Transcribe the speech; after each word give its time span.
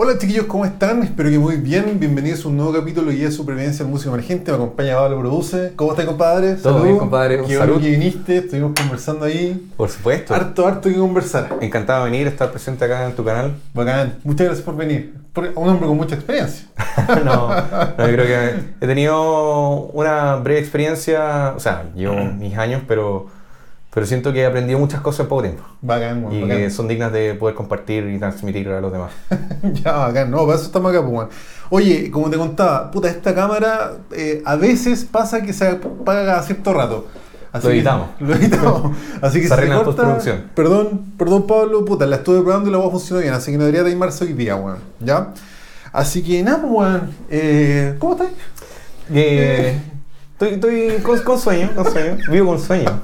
Hola 0.00 0.16
chiquillos, 0.16 0.46
¿cómo 0.46 0.64
están? 0.64 1.02
Espero 1.02 1.28
que 1.28 1.40
muy 1.40 1.56
bien. 1.56 1.98
Bienvenidos 1.98 2.44
a 2.44 2.48
un 2.48 2.56
nuevo 2.56 2.72
capítulo 2.72 3.10
de 3.10 3.16
Guía 3.16 3.26
de 3.26 3.32
Supervivencia 3.32 3.82
en 3.82 3.90
Música 3.90 4.10
Emergente. 4.10 4.52
Me 4.52 4.56
acompaña 4.56 4.94
Pablo 4.94 5.18
Produce. 5.18 5.72
¿Cómo 5.74 5.90
estás, 5.90 6.06
compadre? 6.06 6.54
Todo 6.54 6.84
bien, 6.84 6.98
compadre. 6.98 7.42
Qué 7.44 7.58
bueno 7.58 7.80
que 7.80 7.90
viniste. 7.90 8.36
Estuvimos 8.36 8.74
conversando 8.80 9.24
ahí. 9.24 9.72
Por 9.76 9.88
supuesto. 9.88 10.32
Harto, 10.32 10.68
harto 10.68 10.88
que 10.88 10.94
conversar. 10.94 11.58
Encantado 11.60 12.04
de 12.04 12.12
venir, 12.12 12.28
estar 12.28 12.48
presente 12.52 12.84
acá 12.84 13.06
en 13.06 13.16
tu 13.16 13.24
canal. 13.24 13.56
Bacán. 13.74 14.20
Muchas 14.22 14.46
gracias 14.46 14.64
por 14.64 14.76
venir. 14.76 15.14
Un 15.56 15.68
hombre 15.68 15.88
con 15.88 15.96
mucha 15.96 16.14
experiencia. 16.14 16.68
no, 17.24 17.48
no, 17.48 18.06
yo 18.06 18.12
creo 18.12 18.24
que 18.24 18.54
he 18.80 18.86
tenido 18.86 19.88
una 19.94 20.36
breve 20.36 20.60
experiencia, 20.60 21.54
o 21.56 21.60
sea, 21.60 21.90
llevo 21.96 22.14
mis 22.38 22.56
años, 22.56 22.82
pero, 22.86 23.26
pero 23.98 24.06
siento 24.06 24.32
que 24.32 24.42
he 24.42 24.46
aprendido 24.46 24.78
muchas 24.78 25.00
cosas 25.00 25.22
en 25.24 25.26
poco 25.28 25.42
tiempo. 25.42 25.64
Bacán, 25.82 26.32
Y 26.32 26.42
bacán. 26.42 26.56
que 26.56 26.70
son 26.70 26.86
dignas 26.86 27.12
de 27.12 27.34
poder 27.34 27.56
compartir 27.56 28.06
y 28.06 28.16
transmitir 28.16 28.68
a 28.68 28.80
los 28.80 28.92
demás. 28.92 29.10
ya, 29.82 29.90
bacán. 29.90 30.30
No, 30.30 30.46
para 30.46 30.54
eso 30.56 30.66
estamos 30.66 30.92
acá, 30.94 31.04
pues. 31.04 31.26
Oye, 31.68 32.08
como 32.12 32.30
te 32.30 32.36
contaba, 32.36 32.92
puta, 32.92 33.08
esta 33.08 33.34
cámara 33.34 33.94
eh, 34.12 34.40
a 34.44 34.54
veces 34.54 35.04
pasa 35.04 35.42
que 35.42 35.52
se 35.52 35.66
apaga 35.66 36.24
cada 36.24 36.42
cierto 36.44 36.72
rato. 36.72 37.08
Lo 37.52 37.60
que- 37.60 37.68
editamos. 37.70 38.08
Lo 38.20 38.34
editamos. 38.36 38.96
Así 39.20 39.40
que 39.40 39.48
Se 39.48 39.56
si 39.56 39.66
corta, 39.66 39.84
postproducción. 39.86 40.44
Perdón, 40.54 41.14
perdón 41.18 41.44
Pablo, 41.48 41.84
puta, 41.84 42.06
la 42.06 42.16
estuve 42.16 42.40
probando 42.42 42.68
y 42.68 42.72
la 42.72 42.78
voz 42.78 42.92
funcionó 42.92 43.20
bien, 43.20 43.34
así 43.34 43.50
que 43.50 43.58
no 43.58 43.64
debería 43.64 43.84
timarse 43.90 44.22
hoy 44.22 44.32
día, 44.34 44.54
weón. 44.54 44.78
¿Ya? 45.00 45.32
Así 45.92 46.22
que 46.22 46.40
nada, 46.44 46.60
pues, 46.60 46.72
weón. 46.72 47.10
Eh, 47.30 47.96
¿Cómo 47.98 48.12
estás? 48.12 48.28
Eh, 49.12 49.76
estoy 50.38 50.54
estoy 50.54 51.02
con, 51.02 51.18
con 51.20 51.38
sueño, 51.38 51.70
con 51.74 51.90
sueño. 51.90 52.16
Vivo 52.30 52.46
con 52.46 52.60
sueño. 52.60 53.00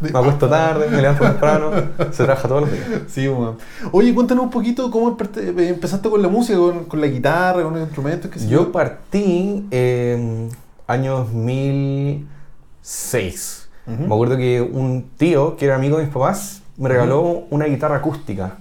Me 0.00 0.10
acuesto 0.10 0.48
tarde, 0.48 0.88
me 0.88 1.02
levanto 1.02 1.24
temprano, 1.24 1.72
se 2.12 2.24
trabaja 2.24 2.46
todos 2.46 2.60
los 2.62 2.72
días. 2.72 2.86
Sí, 3.08 3.28
weón. 3.28 3.56
Oye, 3.90 4.14
cuéntanos 4.14 4.44
un 4.44 4.50
poquito 4.50 4.88
cómo 4.92 5.16
eh, 5.36 5.68
empezaste 5.70 6.08
con 6.08 6.22
la 6.22 6.28
música, 6.28 6.56
con, 6.56 6.84
con 6.84 7.00
la 7.00 7.08
guitarra, 7.08 7.64
con 7.64 7.72
los 7.72 7.82
instrumentos, 7.82 8.30
qué 8.30 8.38
sé 8.38 8.48
Yo 8.48 8.70
partí 8.70 9.66
en 9.72 10.50
año 10.86 11.16
2006. 11.18 13.68
Ujú. 13.86 13.96
Me 13.96 14.14
acuerdo 14.14 14.36
que 14.36 14.62
un 14.62 15.10
tío, 15.16 15.56
que 15.56 15.64
era 15.64 15.74
amigo 15.74 15.96
de 15.96 16.04
mis 16.04 16.12
papás, 16.12 16.62
me 16.76 16.88
regaló 16.88 17.46
una 17.50 17.64
guitarra 17.64 17.96
acústica 17.96 18.58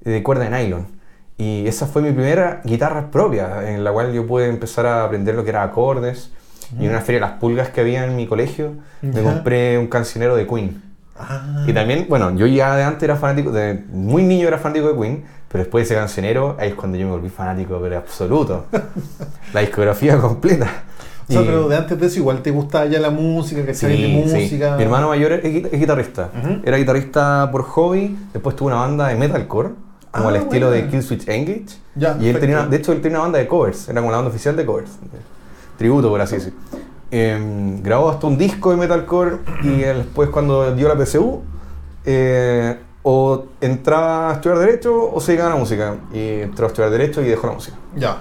de 0.00 0.24
cuerda 0.24 0.48
de 0.48 0.50
nylon. 0.50 0.88
Y 1.38 1.68
esa 1.68 1.86
fue 1.86 2.02
mi 2.02 2.10
primera 2.10 2.62
guitarra 2.64 3.12
propia, 3.12 3.70
en 3.70 3.84
la 3.84 3.92
cual 3.92 4.12
yo 4.12 4.26
pude 4.26 4.48
empezar 4.48 4.86
a 4.86 5.04
aprender 5.04 5.36
lo 5.36 5.44
que 5.44 5.50
era 5.50 5.62
acordes. 5.62 6.32
Y 6.78 6.84
en 6.84 6.90
una 6.90 7.00
feria 7.00 7.20
de 7.20 7.26
las 7.26 7.38
pulgas 7.38 7.68
que 7.70 7.80
había 7.80 8.04
en 8.04 8.16
mi 8.16 8.26
colegio, 8.26 8.72
me 9.02 9.22
compré 9.22 9.78
un 9.78 9.86
cancionero 9.86 10.34
de 10.36 10.46
Queen. 10.46 10.82
Ah, 11.18 11.64
Y 11.66 11.72
también, 11.72 12.06
bueno, 12.08 12.34
yo 12.34 12.46
ya 12.46 12.74
de 12.76 12.82
antes 12.82 13.02
era 13.04 13.16
fanático, 13.16 13.52
de 13.52 13.84
muy 13.92 14.22
niño 14.22 14.48
era 14.48 14.58
fanático 14.58 14.92
de 14.92 14.98
Queen, 15.00 15.24
pero 15.48 15.62
después 15.62 15.82
de 15.88 15.94
ese 15.94 16.00
cancionero, 16.00 16.56
ahí 16.58 16.70
es 16.70 16.74
cuando 16.74 16.98
yo 16.98 17.06
me 17.06 17.12
volví 17.12 17.28
fanático, 17.28 17.78
pero 17.80 17.98
absoluto. 17.98 18.66
La 19.52 19.60
discografía 19.60 20.18
completa. 20.18 20.66
o 21.28 21.32
sea, 21.32 21.42
Y- 21.42 21.44
pero 21.44 21.68
de 21.68 21.76
antes 21.76 21.98
de 22.00 22.06
eso 22.06 22.18
igual 22.18 22.42
te 22.42 22.50
gustaba 22.50 22.86
ya 22.86 22.98
la 22.98 23.10
música, 23.10 23.64
que 23.64 23.74
Sí, 23.74 23.86
de 23.86 23.96
sí. 23.96 24.06
música. 24.08 24.76
Mi 24.76 24.82
hermano 24.82 25.08
mayor 25.08 25.32
es, 25.34 25.44
es 25.44 25.78
guitarrista. 25.80 26.30
Ujú. 26.36 26.60
Era 26.64 26.76
guitarrista 26.78 27.48
por 27.52 27.62
hobby, 27.62 28.18
después 28.32 28.56
tuvo 28.56 28.68
una 28.68 28.78
banda 28.78 29.06
de 29.08 29.14
metalcore, 29.14 29.70
como 30.10 30.26
Ah, 30.26 30.30
al 30.30 30.36
estilo 30.36 30.68
buena. 30.68 30.84
de 30.84 30.90
Killswitch 30.90 31.28
Engage. 31.28 31.66
Ya, 31.94 32.16
y 32.20 32.28
él 32.28 32.40
tenía, 32.40 32.66
de 32.66 32.76
hecho, 32.76 32.90
él 32.92 33.00
tenía 33.00 33.18
una 33.18 33.24
banda 33.26 33.38
de 33.38 33.46
covers, 33.46 33.88
era 33.88 34.00
como 34.00 34.10
la 34.10 34.16
banda 34.18 34.30
oficial 34.30 34.56
de 34.56 34.66
covers. 34.66 34.90
de 35.00 35.18
tributo, 35.76 36.08
por 36.08 36.20
así 36.20 36.36
decir. 36.36 36.54
Em, 37.10 37.82
grabó 37.82 38.10
hasta 38.10 38.26
un 38.26 38.36
disco 38.36 38.70
de 38.70 38.76
metalcore 38.76 39.38
y 39.62 39.78
después 39.78 40.30
cuando 40.30 40.74
dio 40.74 40.88
la 40.88 40.96
PSU, 40.96 41.42
eh, 42.04 42.76
o 43.02 43.44
entraba 43.60 44.30
a 44.30 44.32
estudiar 44.34 44.58
Derecho 44.58 45.12
o 45.12 45.20
se 45.20 45.32
dedicaba 45.32 45.52
a 45.52 45.54
la 45.54 45.60
música. 45.60 45.96
Y 46.12 46.40
entró 46.40 46.66
a 46.66 46.68
estudiar 46.68 46.90
Derecho 46.90 47.22
y 47.22 47.26
dejó 47.26 47.46
la 47.46 47.52
música. 47.52 47.76
Ya. 47.94 48.18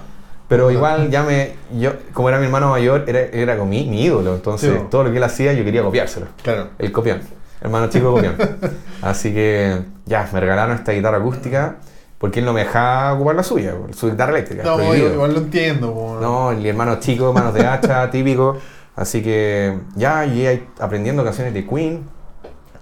Pero 0.48 0.70
igual 0.70 1.10
ya 1.10 1.24
me, 1.24 1.54
yo, 1.80 1.94
como 2.14 2.30
era 2.30 2.38
mi 2.38 2.46
hermano 2.46 2.70
mayor, 2.70 3.06
era, 3.08 3.22
era 3.22 3.58
como 3.58 3.70
mi, 3.70 3.86
mi 3.86 4.04
ídolo, 4.04 4.36
entonces 4.36 4.72
Sí, 4.72 4.86
todo 4.92 5.06
lo 5.06 5.12
que 5.12 5.18
él 5.18 5.24
hacía 5.24 5.54
yo 5.54 5.64
quería 5.64 5.82
copiárselo. 5.82 6.28
Claro. 6.44 6.70
El 6.78 6.92
copión. 6.92 7.22
Hermano 7.62 7.88
chico 7.90 8.14
copión. 8.14 8.36
Así 9.02 9.34
que 9.34 9.82
ya, 10.06 10.30
me 10.34 10.40
regalaron 10.42 10.76
esta 10.76 10.92
guitarra 10.92 11.18
acústica 11.18 11.78
porque 12.24 12.40
él 12.40 12.46
no 12.46 12.54
me 12.54 12.62
dejaba 12.62 13.16
ocupar 13.16 13.36
la 13.36 13.44
suya, 13.44 13.76
su 13.92 14.10
guitarra 14.10 14.32
eléctrica. 14.32 14.64
No, 14.64 14.78
prohibido. 14.78 15.14
igual, 15.14 15.34
lo 15.34 15.40
entiendo. 15.40 16.18
No, 16.22 16.52
el 16.52 16.66
hermano 16.66 16.98
chico, 17.02 17.34
manos 17.34 17.54
de 17.54 17.68
hacha, 17.68 18.10
típico. 18.12 18.56
Así 18.96 19.22
que 19.22 19.78
ya 19.98 20.24
llegué 20.24 20.70
aprendiendo 20.80 21.22
canciones 21.26 21.54
de 21.54 21.68
Queen. 21.68 22.06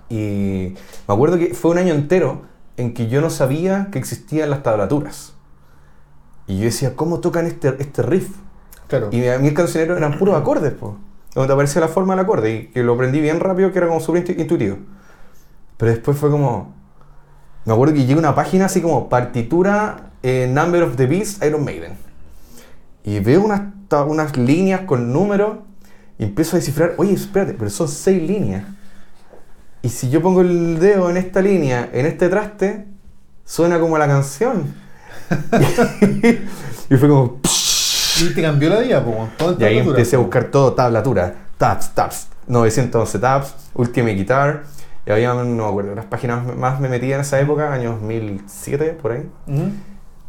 Y 0.09 0.75
me 1.07 1.13
acuerdo 1.15 1.39
que 1.39 1.55
fue 1.55 1.71
un 1.71 1.79
año 1.79 1.95
entero 1.95 2.43
en 2.77 2.93
que 2.93 3.07
yo 3.07 3.19
no 3.19 3.31
sabía 3.31 3.87
que 3.91 3.97
existían 3.97 4.51
las 4.51 4.61
tablaturas. 4.61 5.33
Y 6.45 6.59
yo 6.59 6.65
decía, 6.65 6.95
¿cómo 6.95 7.19
tocan 7.19 7.47
este, 7.47 7.75
este 7.79 8.03
riff? 8.03 8.29
Claro. 8.85 9.07
Y 9.11 9.25
a 9.27 9.39
mí 9.39 9.47
el 9.47 9.55
cancionero 9.55 9.97
eran 9.97 10.19
puros 10.19 10.35
acordes, 10.35 10.73
po. 10.73 10.97
Donde 11.33 11.51
aparecía 11.51 11.81
la 11.81 11.87
forma 11.87 12.13
del 12.15 12.25
acorde 12.25 12.53
y 12.53 12.67
que 12.67 12.83
lo 12.83 12.93
aprendí 12.93 13.19
bien 13.21 13.39
rápido, 13.39 13.71
que 13.71 13.79
era 13.79 13.87
como 13.87 14.01
súper 14.01 14.23
intu- 14.23 14.39
intuitivo. 14.39 14.77
Pero 15.77 15.91
después 15.93 16.15
fue 16.15 16.29
como... 16.29 16.79
Me 17.65 17.73
acuerdo 17.73 17.93
que 17.93 18.05
llega 18.05 18.19
una 18.19 18.33
página 18.33 18.65
así 18.65 18.81
como 18.81 19.07
partitura 19.09 20.11
eh, 20.23 20.49
Number 20.51 20.83
of 20.83 20.95
the 20.95 21.05
Beast 21.05 21.43
Iron 21.43 21.63
Maiden. 21.63 21.93
Y 23.03 23.19
veo 23.19 23.41
unas, 23.41 23.61
unas 24.07 24.37
líneas 24.37 24.81
con 24.81 25.11
números 25.11 25.57
y 26.17 26.23
empiezo 26.23 26.55
a 26.55 26.59
descifrar, 26.59 26.93
oye, 26.97 27.13
espérate, 27.13 27.53
pero 27.53 27.69
son 27.69 27.87
seis 27.87 28.21
líneas. 28.21 28.63
Y 29.81 29.89
si 29.89 30.09
yo 30.09 30.21
pongo 30.21 30.41
el 30.41 30.79
dedo 30.79 31.09
en 31.09 31.17
esta 31.17 31.41
línea, 31.41 31.89
en 31.91 32.05
este 32.05 32.29
traste, 32.29 32.85
suena 33.43 33.79
como 33.79 33.97
la 33.97 34.07
canción. 34.07 34.73
y 36.89 36.95
fue 36.95 37.09
como... 37.09 37.39
Y 38.21 38.33
te 38.35 38.41
cambió 38.41 38.69
la 38.69 38.79
vida, 38.79 39.03
po. 39.03 39.29
Todo 39.37 39.57
Y 39.59 39.63
ahí 39.63 39.79
empecé 39.79 40.15
a 40.15 40.19
buscar 40.19 40.45
todo 40.45 40.73
tablatura, 40.73 41.33
tabs, 41.57 41.89
tabs, 41.95 42.27
911 42.47 43.19
tabs, 43.19 43.55
Ultimate 43.73 44.13
Guitar. 44.13 44.63
Y 45.11 45.13
había, 45.13 45.33
no 45.33 45.43
me 45.43 45.65
acuerdo, 45.65 45.93
las 45.93 46.05
páginas 46.05 46.55
más 46.55 46.79
me 46.79 46.87
metía 46.87 47.15
en 47.15 47.21
esa 47.21 47.37
época, 47.41 47.73
años 47.73 47.99
2007, 47.99 48.97
por 49.01 49.11
ahí. 49.11 49.29
Ujú. 49.45 49.71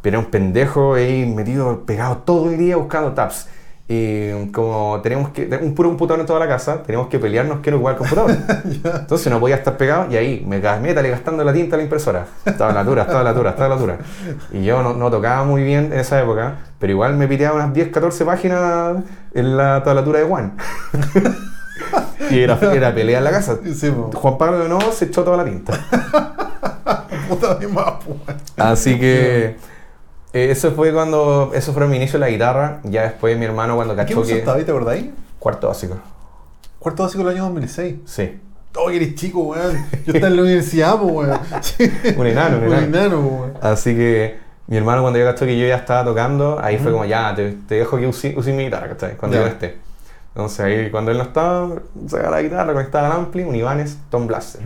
Pero 0.01 0.17
era 0.17 0.19
un 0.19 0.29
pendejo 0.29 0.95
ahí 0.95 1.25
metido, 1.25 1.85
pegado 1.85 2.17
todo 2.17 2.49
el 2.49 2.57
día 2.57 2.75
buscando 2.75 3.13
tabs. 3.13 3.47
Y 3.87 4.47
como 4.51 4.99
teníamos 5.01 5.29
que, 5.29 5.45
un 5.61 5.73
puro 5.73 5.87
computador 5.87 6.19
en 6.19 6.25
toda 6.25 6.39
la 6.41 6.49
casa, 6.49 6.83
teníamos 6.83 7.07
que 7.07 7.17
pelearnos 7.17 7.59
quién 7.61 7.75
ocupaba 7.75 7.91
el 7.91 7.97
computador. 7.97 8.37
Entonces 8.99 9.31
no 9.31 9.39
podía 9.39 9.55
estar 9.55 9.77
pegado 9.77 10.11
y 10.11 10.17
ahí 10.17 10.45
me 10.45 10.59
métale 10.59 11.09
gastando 11.09 11.45
la 11.45 11.53
tinta 11.53 11.75
a 11.75 11.77
la 11.77 11.83
impresora. 11.83 12.25
Tablatura, 12.57 13.07
tablatura, 13.07 13.55
tablatura. 13.55 13.99
Y 14.51 14.65
yo 14.65 14.83
no, 14.83 14.93
no 14.93 15.09
tocaba 15.09 15.45
muy 15.45 15.63
bien 15.63 15.93
en 15.93 15.99
esa 15.99 16.21
época, 16.21 16.55
pero 16.77 16.91
igual 16.91 17.15
me 17.15 17.25
piteaba 17.29 17.55
unas 17.55 17.73
10, 17.73 17.87
14 17.87 18.25
páginas 18.25 18.97
en 19.33 19.55
la 19.55 19.81
tablatura 19.81 20.19
de 20.19 20.25
Juan. 20.25 20.57
y 22.29 22.39
era, 22.39 22.57
era 22.73 22.93
pelea 22.93 23.17
en 23.19 23.23
la 23.23 23.31
casa. 23.31 23.57
Sí. 23.75 23.91
Juan 24.13 24.37
Pablo 24.37 24.59
de 24.59 24.69
nuevo 24.69 24.91
se 24.91 25.05
echó 25.05 25.23
toda 25.23 25.37
la 25.37 25.45
tinta. 25.45 25.73
Puta 27.29 27.55
de 27.55 27.67
más, 27.67 27.91
po. 28.03 28.17
Así 28.57 28.99
que 28.99 29.55
eh, 30.33 30.51
eso 30.51 30.71
fue 30.71 30.91
cuando, 30.93 31.51
eso 31.53 31.73
fue 31.73 31.87
mi 31.87 31.97
inicio 31.97 32.17
en 32.17 32.21
la 32.21 32.29
guitarra. 32.29 32.79
Ya 32.83 33.03
después 33.03 33.37
mi 33.37 33.45
hermano 33.45 33.75
cuando 33.75 33.95
¿Qué 33.95 34.01
cachó 34.03 34.15
curso 34.15 34.33
que... 34.33 34.39
estaba 34.39 34.57
ahí, 34.57 34.63
te 34.63 34.71
acordáis? 34.71 35.05
Cuarto 35.39 35.67
básico. 35.67 35.97
Cuarto 36.79 37.03
básico 37.03 37.23
del 37.23 37.33
año 37.35 37.43
2006. 37.43 37.95
Sí. 38.05 38.39
Oh, 38.75 38.87
que 38.89 38.95
eres 38.95 39.15
chico, 39.15 39.39
weón. 39.41 39.85
Yo 40.05 40.13
estaba 40.13 40.27
en 40.27 40.35
la 40.35 40.41
universidad, 40.43 40.97
po, 40.97 41.05
weón. 41.05 41.39
Un 42.17 42.27
enano, 42.27 42.57
un 42.57 42.63
Un 42.67 42.73
enano. 42.73 43.19
weón. 43.19 43.53
Así 43.61 43.95
que 43.95 44.37
mi 44.67 44.77
hermano 44.77 45.01
cuando 45.01 45.19
yo 45.19 45.25
cachó 45.25 45.45
que 45.45 45.57
yo 45.57 45.67
ya 45.67 45.75
estaba 45.77 46.03
tocando, 46.03 46.59
ahí 46.61 46.77
fue 46.77 46.91
como 46.91 47.05
ya, 47.05 47.33
te, 47.35 47.51
te 47.67 47.75
dejo 47.75 47.97
que 47.97 48.07
use, 48.07 48.33
use 48.37 48.51
mi 48.53 48.63
guitarra, 48.65 48.89
¿cachai? 48.89 49.15
Cuando 49.15 49.37
yo 49.37 49.45
esté. 49.47 49.77
Entonces 50.35 50.59
ahí 50.61 50.91
cuando 50.91 51.11
él 51.11 51.17
no 51.17 51.23
estaba, 51.23 51.81
sacaba 52.07 52.37
la 52.37 52.41
guitarra, 52.41 52.73
conectaba 52.73 53.07
al 53.07 53.13
ampli, 53.13 53.43
un 53.43 53.55
Ibanez, 53.55 53.97
Tom 54.09 54.25
Blaster. 54.25 54.61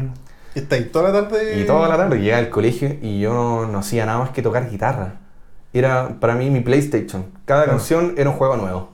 Y 0.56 0.60
está 0.60 0.76
ahí 0.76 0.86
toda 0.86 1.12
la 1.12 1.28
tarde. 1.28 1.60
Y 1.60 1.66
toda 1.66 1.90
la 1.90 1.98
tarde 1.98 2.20
llegaba 2.20 2.42
al 2.42 2.50
colegio 2.50 2.96
y 3.02 3.20
yo 3.20 3.34
no, 3.34 3.68
no 3.68 3.80
hacía 3.80 4.06
nada 4.06 4.20
más 4.20 4.30
que 4.30 4.42
tocar 4.42 4.70
guitarra. 4.70 5.16
Era 5.74 6.18
para 6.20 6.36
mí 6.36 6.50
mi 6.50 6.62
PlayStation. 6.62 7.26
Cada 7.46 7.66
canción 7.66 8.16
era 8.18 8.30
un 8.30 8.38
juego 8.38 8.56
nuevo. 8.56 8.90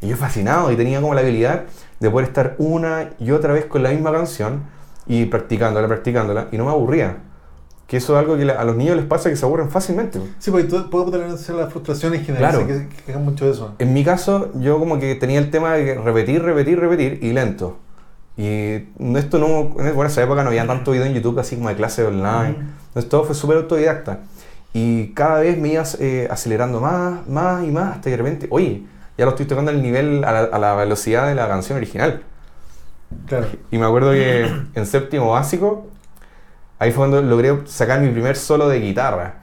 Y 0.00 0.08
yo 0.08 0.16
fascinado 0.16 0.72
y 0.72 0.76
tenía 0.76 1.00
como 1.00 1.14
la 1.14 1.20
habilidad 1.20 1.64
de 2.00 2.10
poder 2.10 2.26
estar 2.26 2.56
una 2.58 3.10
y 3.18 3.30
otra 3.30 3.52
vez 3.52 3.66
con 3.66 3.82
la 3.82 3.90
misma 3.90 4.10
canción 4.10 4.64
y 5.06 5.26
practicándola, 5.26 5.86
practicándola 5.86 6.48
y 6.50 6.58
no 6.58 6.64
me 6.64 6.70
aburría. 6.72 7.18
Que 7.90 7.96
eso 7.96 8.12
es 8.14 8.20
algo 8.20 8.36
que 8.36 8.48
a 8.48 8.62
los 8.62 8.76
niños 8.76 8.94
les 8.96 9.04
pasa 9.04 9.30
que 9.30 9.34
se 9.36 9.44
aburren 9.44 9.68
fácilmente. 9.68 10.20
Sí, 10.38 10.52
porque 10.52 10.68
tú 10.68 10.88
puedo 10.90 11.10
tener 11.10 11.26
las 11.28 11.72
frustraciones 11.72 12.24
generales 12.24 12.64
Claro. 12.64 12.86
que, 13.04 13.12
que 13.12 13.18
mucho 13.18 13.46
de 13.46 13.50
eso. 13.50 13.74
En 13.80 13.92
mi 13.92 14.04
caso, 14.04 14.52
yo 14.54 14.78
como 14.78 15.00
que 15.00 15.16
tenía 15.16 15.40
el 15.40 15.50
tema 15.50 15.72
de 15.74 15.96
repetir, 15.96 16.40
repetir, 16.40 16.78
repetir 16.78 17.18
y 17.20 17.32
lento. 17.32 17.78
Y 18.36 18.84
esto 19.16 19.38
no, 19.38 19.74
en 19.82 19.94
bueno, 19.96 20.04
esa 20.04 20.22
época 20.22 20.44
no 20.44 20.50
había 20.50 20.64
tanto 20.68 20.92
video 20.92 21.04
en 21.04 21.14
YouTube 21.14 21.40
así 21.40 21.56
como 21.56 21.68
de 21.68 21.74
clase 21.74 22.04
online. 22.06 22.56
Entonces 22.86 23.08
todo 23.10 23.24
fue 23.24 23.34
súper 23.34 23.56
autodidacta. 23.56 24.20
Y 24.72 25.08
cada 25.14 25.40
vez 25.40 25.58
me 25.58 25.70
ibas 25.70 25.96
eh, 26.00 26.28
acelerando 26.30 26.80
más, 26.80 27.26
más 27.26 27.64
y 27.64 27.72
más 27.72 27.88
hasta 27.96 28.02
que 28.04 28.10
de 28.10 28.16
repente, 28.18 28.46
oye, 28.50 28.84
ya 29.18 29.24
lo 29.24 29.32
estoy 29.32 29.46
tocando 29.46 29.72
al 29.72 29.82
nivel, 29.82 30.22
a 30.22 30.30
la, 30.32 30.38
a 30.44 30.58
la 30.60 30.74
velocidad 30.76 31.26
de 31.26 31.34
la 31.34 31.48
canción 31.48 31.76
original. 31.76 32.22
Claro. 33.26 33.46
Y 33.72 33.78
me 33.78 33.84
acuerdo 33.86 34.12
que 34.12 34.46
en 34.74 34.86
séptimo 34.86 35.32
básico, 35.32 35.88
ahí 36.80 36.90
fue 36.90 37.08
cuando 37.08 37.22
logré 37.22 37.56
sacar 37.66 38.00
mi 38.00 38.08
primer 38.10 38.36
solo 38.36 38.68
de 38.68 38.80
guitarra. 38.80 39.34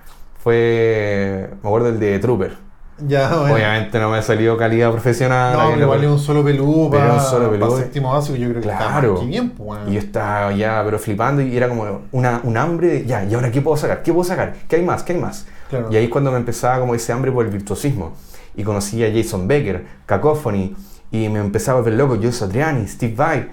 fue, 0.43 1.49
me 1.61 1.67
acuerdo 1.69 1.89
el 1.89 1.99
de 1.99 2.19
Trooper. 2.19 2.57
Ya, 2.99 3.29
bueno. 3.37 3.53
Obviamente 3.53 3.99
no 3.99 4.09
me 4.09 4.17
ha 4.17 4.21
salido 4.23 4.57
calidad 4.57 4.91
profesional. 4.91 5.53
No, 5.79 5.87
pero 5.91 6.01
es 6.01 6.07
un 6.09 6.19
solo 6.19 6.43
peludo 6.43 6.89
Pero 6.89 7.03
para, 7.03 7.13
un 7.13 7.19
solo 7.21 7.51
peludo. 7.51 7.69
para 7.69 7.83
séptimo 7.83 8.11
básico, 8.11 8.35
yo 8.37 8.49
creo 8.49 8.61
que 8.63 8.67
está 8.69 8.77
Claro. 8.87 9.19
que 9.19 9.25
bien, 9.27 9.51
pues. 9.51 9.79
Y 9.87 9.93
yo 9.93 9.99
estaba 9.99 10.51
ya, 10.53 10.81
pero 10.83 10.97
flipando 10.97 11.43
y 11.43 11.55
era 11.55 11.69
como 11.69 12.01
una, 12.11 12.41
un 12.43 12.57
hambre 12.57 12.87
de, 12.87 13.05
ya, 13.05 13.23
¿y 13.23 13.35
ahora 13.35 13.51
qué 13.51 13.61
puedo 13.61 13.77
sacar? 13.77 14.01
¿Qué 14.01 14.11
puedo 14.11 14.23
sacar? 14.23 14.55
¿Qué 14.67 14.77
hay 14.77 14.81
más? 14.83 15.03
¿Qué 15.03 15.13
hay 15.13 15.19
más? 15.19 15.45
Claro. 15.69 15.89
Y 15.91 15.95
ahí 15.95 16.05
es 16.05 16.09
cuando 16.09 16.31
me 16.31 16.37
empezaba 16.37 16.79
como 16.79 16.95
ese 16.95 17.13
hambre 17.13 17.31
por 17.31 17.45
el 17.45 17.51
virtuosismo. 17.51 18.13
Y 18.55 18.63
conocí 18.63 19.03
a 19.05 19.11
Jason 19.13 19.47
Becker, 19.47 19.85
Cacophony, 20.07 20.75
y 21.11 21.29
me 21.29 21.39
empezaba 21.39 21.77
a 21.77 21.81
volver 21.83 21.99
loco, 21.99 22.17
Joe 22.19 22.31
Satriani, 22.31 22.87
Steve 22.87 23.13
Vai. 23.15 23.47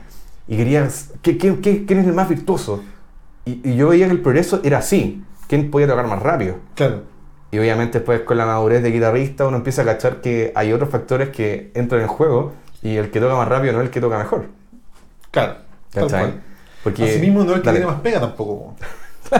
Y 0.48 0.56
quería, 0.56 0.88
¿qué, 1.20 1.36
qué, 1.36 1.60
qué- 1.60 1.84
quién 1.84 1.98
es 1.98 2.06
el 2.06 2.14
más 2.14 2.30
virtuoso? 2.30 2.82
Y, 3.46 3.60
y 3.70 3.76
yo 3.76 3.88
veía 3.88 4.06
que 4.06 4.12
el 4.12 4.20
progreso 4.20 4.60
era 4.64 4.78
así. 4.78 5.22
¿Quién 5.48 5.70
podía 5.70 5.86
tocar 5.86 6.06
más 6.06 6.22
rápido? 6.22 6.56
Claro. 6.74 7.02
Y 7.50 7.58
obviamente 7.58 7.98
después 7.98 8.20
con 8.22 8.36
la 8.38 8.46
madurez 8.46 8.82
de 8.82 8.90
guitarrista 8.90 9.46
uno 9.46 9.58
empieza 9.58 9.82
a 9.82 9.84
cachar 9.84 10.20
que 10.20 10.52
hay 10.54 10.72
otros 10.72 10.88
factores 10.90 11.28
que 11.28 11.70
entran 11.74 12.00
en 12.02 12.08
juego 12.08 12.52
y 12.82 12.96
el 12.96 13.10
que 13.10 13.20
toca 13.20 13.34
más 13.36 13.46
rápido 13.48 13.72
no 13.74 13.80
es 13.80 13.86
el 13.86 13.90
que 13.90 14.00
toca 14.00 14.18
mejor. 14.18 14.46
Claro. 15.30 15.56
¿Cachai? 15.92 16.34
Porque, 16.82 17.04
Asimismo, 17.04 17.44
no 17.44 17.50
es 17.52 17.56
el 17.56 17.62
que 17.62 17.66
dale. 17.66 17.78
tiene 17.78 17.92
más 17.92 18.00
pega 18.00 18.20
tampoco. 18.20 18.74
po. 18.74 18.76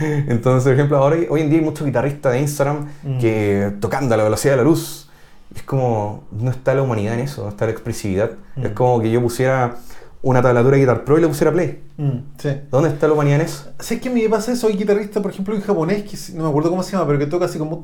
Entonces, 0.00 0.64
por 0.64 0.72
ejemplo, 0.74 0.96
ahora 0.98 1.16
hoy 1.28 1.40
en 1.40 1.50
día 1.50 1.58
hay 1.58 1.64
muchos 1.64 1.86
guitarristas 1.86 2.32
de 2.32 2.40
Instagram 2.40 2.86
Mm. 3.02 3.18
que 3.18 3.72
tocando 3.80 4.14
a 4.14 4.18
la 4.18 4.24
velocidad 4.24 4.52
de 4.54 4.58
la 4.58 4.62
luz. 4.64 5.08
Es 5.54 5.62
como, 5.62 6.24
no 6.30 6.50
está 6.50 6.74
la 6.74 6.82
humanidad 6.82 7.14
en 7.14 7.20
eso, 7.20 7.42
no 7.44 7.48
está 7.48 7.64
la 7.64 7.72
expresividad. 7.72 8.32
Mm. 8.56 8.66
Es 8.66 8.72
como 8.72 9.00
que 9.00 9.10
yo 9.10 9.20
pusiera 9.22 9.76
una 10.22 10.42
tablatura 10.42 10.76
de 10.76 10.80
Guitar 10.82 11.04
Pro 11.04 11.16
y 11.18 11.20
le 11.20 11.28
pusiera 11.28 11.52
play. 11.52 11.80
Mm, 11.96 12.18
sí. 12.38 12.48
¿Dónde 12.70 12.90
está 12.90 13.06
la 13.08 13.14
humanidad 13.14 13.40
en 13.40 13.46
eso? 13.46 13.64
¿Sabes 13.78 14.00
qué 14.02 14.10
me 14.10 14.28
pasa 14.28 14.52
eso? 14.52 14.66
Hay 14.68 14.76
guitarrista, 14.76 15.20
por 15.22 15.30
ejemplo, 15.32 15.54
en 15.54 15.60
japonés, 15.62 16.02
que 16.04 16.16
si- 16.16 16.32
no 16.34 16.44
me 16.44 16.48
acuerdo 16.50 16.70
cómo 16.70 16.82
se 16.82 16.92
llama, 16.92 17.06
pero 17.06 17.18
que 17.18 17.26
toca 17.26 17.44
así 17.46 17.58
como... 17.58 17.80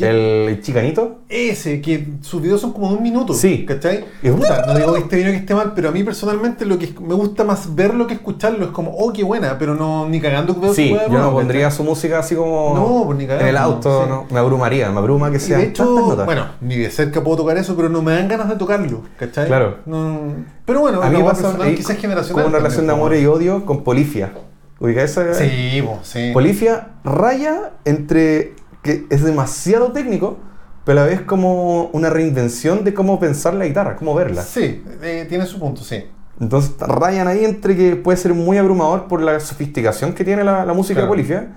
El 0.00 0.60
chicanito. 0.62 1.18
Ese, 1.28 1.80
que 1.80 2.06
sus 2.22 2.40
videos 2.42 2.60
son 2.60 2.72
como 2.72 2.88
de 2.90 2.96
un 2.96 3.02
minuto. 3.02 3.34
Sí. 3.34 3.64
¿Cachai? 3.66 4.04
Y- 4.22 4.30
Puta, 4.30 4.66
no 4.66 4.74
digo 4.76 4.92
que 4.94 5.00
esté 5.00 5.16
bien 5.16 5.28
o 5.28 5.30
que 5.32 5.36
esté 5.38 5.54
mal, 5.54 5.72
pero 5.74 5.88
a 5.88 5.92
mí 5.92 6.02
personalmente 6.02 6.64
lo 6.64 6.78
que 6.78 6.92
me 7.00 7.14
gusta 7.14 7.44
más 7.44 7.74
verlo 7.74 8.06
que 8.06 8.14
escucharlo. 8.14 8.64
Es 8.66 8.70
como, 8.70 8.92
oh, 8.96 9.12
qué 9.12 9.22
buena, 9.24 9.58
pero 9.58 9.74
no 9.74 10.08
ni 10.08 10.20
cagando 10.20 10.54
que 10.54 10.60
veo 10.60 10.74
Sí, 10.74 10.90
yo 10.90 11.18
no 11.18 11.32
pondría 11.32 11.64
¿cachai? 11.64 11.76
su 11.76 11.84
música 11.84 12.18
así 12.20 12.34
como 12.34 12.74
No, 12.74 13.04
pues 13.06 13.18
ni 13.18 13.24
en 13.24 13.28
cagando, 13.30 13.48
el 13.50 13.56
auto, 13.56 14.02
sí. 14.04 14.08
no, 14.08 14.26
me 14.30 14.38
abrumaría, 14.38 14.90
me 14.90 14.98
abruma 14.98 15.30
que 15.30 15.38
de 15.38 15.62
hecho, 15.64 15.84
notas. 15.84 16.26
bueno, 16.26 16.46
ni 16.60 16.76
de 16.76 16.90
cerca 16.90 17.22
puedo 17.22 17.38
tocar 17.38 17.56
eso, 17.58 17.74
pero 17.76 17.88
no 17.88 18.02
me 18.02 18.12
dan 18.12 18.28
ganas 18.28 18.48
de 18.48 18.56
tocarlo, 18.56 19.02
¿cachai? 19.18 19.46
Claro. 19.46 19.78
No- 19.86 20.60
pero 20.64 20.80
bueno, 20.80 20.99
a 21.02 21.10
mí 21.10 21.16
me 21.16 21.22
una 21.22 21.30
pasa 21.30 21.42
personal, 21.42 21.68
ahí 21.68 21.74
quizás 21.74 21.96
generacional. 21.96 22.44
como 22.44 22.48
una 22.48 22.58
relación 22.58 22.86
de 22.86 22.92
amor 22.92 23.14
y 23.14 23.26
odio 23.26 23.64
con 23.66 23.82
Polifia. 23.84 24.32
¿Ubica 24.78 25.02
esa? 25.02 25.34
Sí, 25.34 25.82
po, 25.84 25.98
sí. 26.02 26.30
Polifia 26.32 26.88
raya 27.04 27.72
entre 27.84 28.54
que 28.82 29.04
es 29.10 29.22
demasiado 29.22 29.92
técnico, 29.92 30.38
pero 30.84 31.00
a 31.00 31.04
la 31.04 31.08
vez 31.10 31.20
como 31.20 31.84
una 31.92 32.08
reinvención 32.08 32.82
de 32.84 32.94
cómo 32.94 33.20
pensar 33.20 33.52
la 33.54 33.66
guitarra, 33.66 33.96
cómo 33.96 34.14
verla. 34.14 34.42
Sí, 34.42 34.82
eh, 35.02 35.26
tiene 35.28 35.44
su 35.46 35.58
punto, 35.58 35.82
sí. 35.84 36.04
Entonces 36.40 36.72
rayan 36.80 37.28
ahí 37.28 37.44
entre 37.44 37.76
que 37.76 37.96
puede 37.96 38.16
ser 38.16 38.32
muy 38.32 38.56
abrumador 38.56 39.06
por 39.06 39.20
la 39.20 39.38
sofisticación 39.40 40.14
que 40.14 40.24
tiene 40.24 40.42
la, 40.42 40.64
la 40.64 40.72
música 40.72 41.00
Claro. 41.00 41.06
de 41.06 41.16
Polifia, 41.16 41.48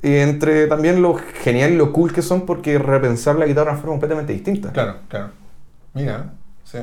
y 0.00 0.16
entre 0.16 0.66
también 0.66 1.02
lo 1.02 1.14
genial 1.42 1.72
y 1.72 1.76
lo 1.76 1.92
cool 1.92 2.12
que 2.14 2.22
son 2.22 2.46
porque 2.46 2.78
repensar 2.78 3.36
la 3.36 3.44
guitarra 3.44 3.72
de 3.72 3.76
forma 3.76 3.92
completamente 3.92 4.32
distinta. 4.32 4.72
Claro, 4.72 4.96
claro. 5.08 5.28
Mira, 5.92 6.32
sí. 6.64 6.78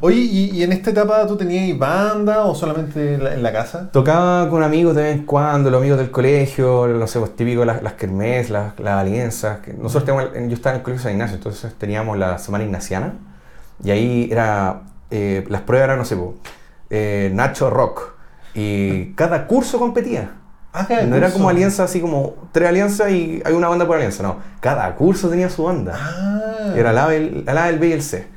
Oye, 0.00 0.16
¿y, 0.16 0.50
y 0.50 0.62
en 0.62 0.72
esta 0.72 0.90
etapa 0.90 1.26
tú 1.26 1.36
tenías 1.36 1.76
banda 1.78 2.44
o 2.44 2.54
solamente 2.54 3.14
en 3.14 3.24
la, 3.24 3.34
en 3.34 3.42
la 3.42 3.52
casa? 3.52 3.90
Tocaba 3.90 4.48
con 4.48 4.62
amigos 4.62 4.94
de 4.94 5.02
vez 5.02 5.16
en 5.16 5.24
cuando, 5.26 5.68
los 5.70 5.80
amigos 5.80 5.98
del 5.98 6.10
colegio, 6.10 6.86
no 6.86 7.06
sé, 7.06 7.18
pues 7.18 7.34
típico 7.34 7.64
las, 7.64 7.82
las 7.82 7.94
kermés, 7.94 8.50
las, 8.50 8.78
las 8.78 8.94
alianzas. 8.94 9.58
Nosotros 9.78 10.04
teníamos, 10.04 10.48
yo 10.48 10.54
estaba 10.54 10.74
en 10.74 10.78
el 10.78 10.84
colegio 10.84 11.02
San 11.02 11.12
Ignacio, 11.12 11.36
entonces 11.36 11.74
teníamos 11.74 12.16
la 12.16 12.38
semana 12.38 12.64
ignaciana 12.64 13.14
y 13.82 13.90
ahí 13.90 14.28
era, 14.30 14.82
eh, 15.10 15.44
las 15.48 15.62
pruebas 15.62 15.86
eran, 15.86 15.98
no 15.98 16.04
sé, 16.04 16.16
eh, 16.90 17.30
Nacho 17.34 17.68
Rock 17.68 18.14
y 18.54 19.12
cada 19.14 19.46
curso 19.46 19.78
competía. 19.78 20.32
Ah, 20.72 20.86
No 21.04 21.16
era 21.16 21.32
como 21.32 21.48
alianza, 21.48 21.82
así 21.82 22.00
como 22.00 22.34
tres 22.52 22.68
alianzas 22.68 23.10
y 23.10 23.42
hay 23.44 23.54
una 23.54 23.68
banda 23.68 23.86
por 23.88 23.96
alianza, 23.96 24.22
no. 24.22 24.36
Cada 24.60 24.94
curso 24.94 25.28
tenía 25.28 25.50
su 25.50 25.64
banda. 25.64 25.94
Ah. 25.98 26.74
Era 26.76 26.90
el 26.90 26.98
A, 26.98 27.12
el, 27.14 27.44
el 27.48 27.78
B 27.80 27.88
y 27.88 27.92
el 27.92 28.02
C. 28.02 28.28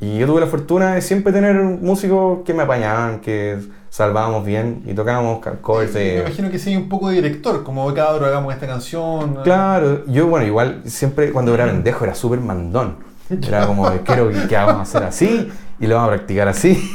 Y 0.00 0.18
yo 0.18 0.26
tuve 0.26 0.40
la 0.40 0.46
fortuna 0.46 0.94
de 0.94 1.02
siempre 1.02 1.32
tener 1.32 1.56
músicos 1.56 2.40
que 2.44 2.54
me 2.54 2.62
apañaban, 2.62 3.20
que 3.20 3.58
salvábamos 3.90 4.44
bien 4.44 4.82
y 4.86 4.94
tocábamos 4.94 5.40
covers 5.60 5.94
Me 5.94 6.18
imagino 6.20 6.50
que 6.50 6.58
sí, 6.58 6.76
un 6.76 6.88
poco 6.88 7.08
de 7.08 7.16
director, 7.16 7.64
como 7.64 7.92
cabro, 7.94 8.26
hagamos 8.26 8.54
esta 8.54 8.66
canción. 8.66 9.38
Claro, 9.42 10.04
yo 10.06 10.26
bueno, 10.28 10.46
igual 10.46 10.82
siempre 10.84 11.32
cuando 11.32 11.52
era 11.54 11.66
pendejo 11.66 12.04
era 12.04 12.14
súper 12.14 12.40
mandón. 12.40 12.96
Era 13.28 13.66
como, 13.66 13.90
quiero 14.04 14.30
que, 14.30 14.46
que 14.46 14.54
vamos 14.54 14.76
a 14.76 14.82
hacer 14.82 15.02
así 15.02 15.50
y 15.80 15.86
lo 15.86 15.96
vamos 15.96 16.10
a 16.10 16.14
practicar 16.14 16.48
así. 16.48 16.90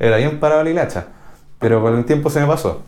era 0.00 0.16
bien 0.16 0.40
parado 0.40 0.64
la 0.64 0.70
hilacha. 0.70 1.06
Pero 1.58 1.80
con 1.80 1.96
el 1.96 2.04
tiempo 2.04 2.28
se 2.28 2.40
me 2.40 2.46
pasó. 2.46 2.82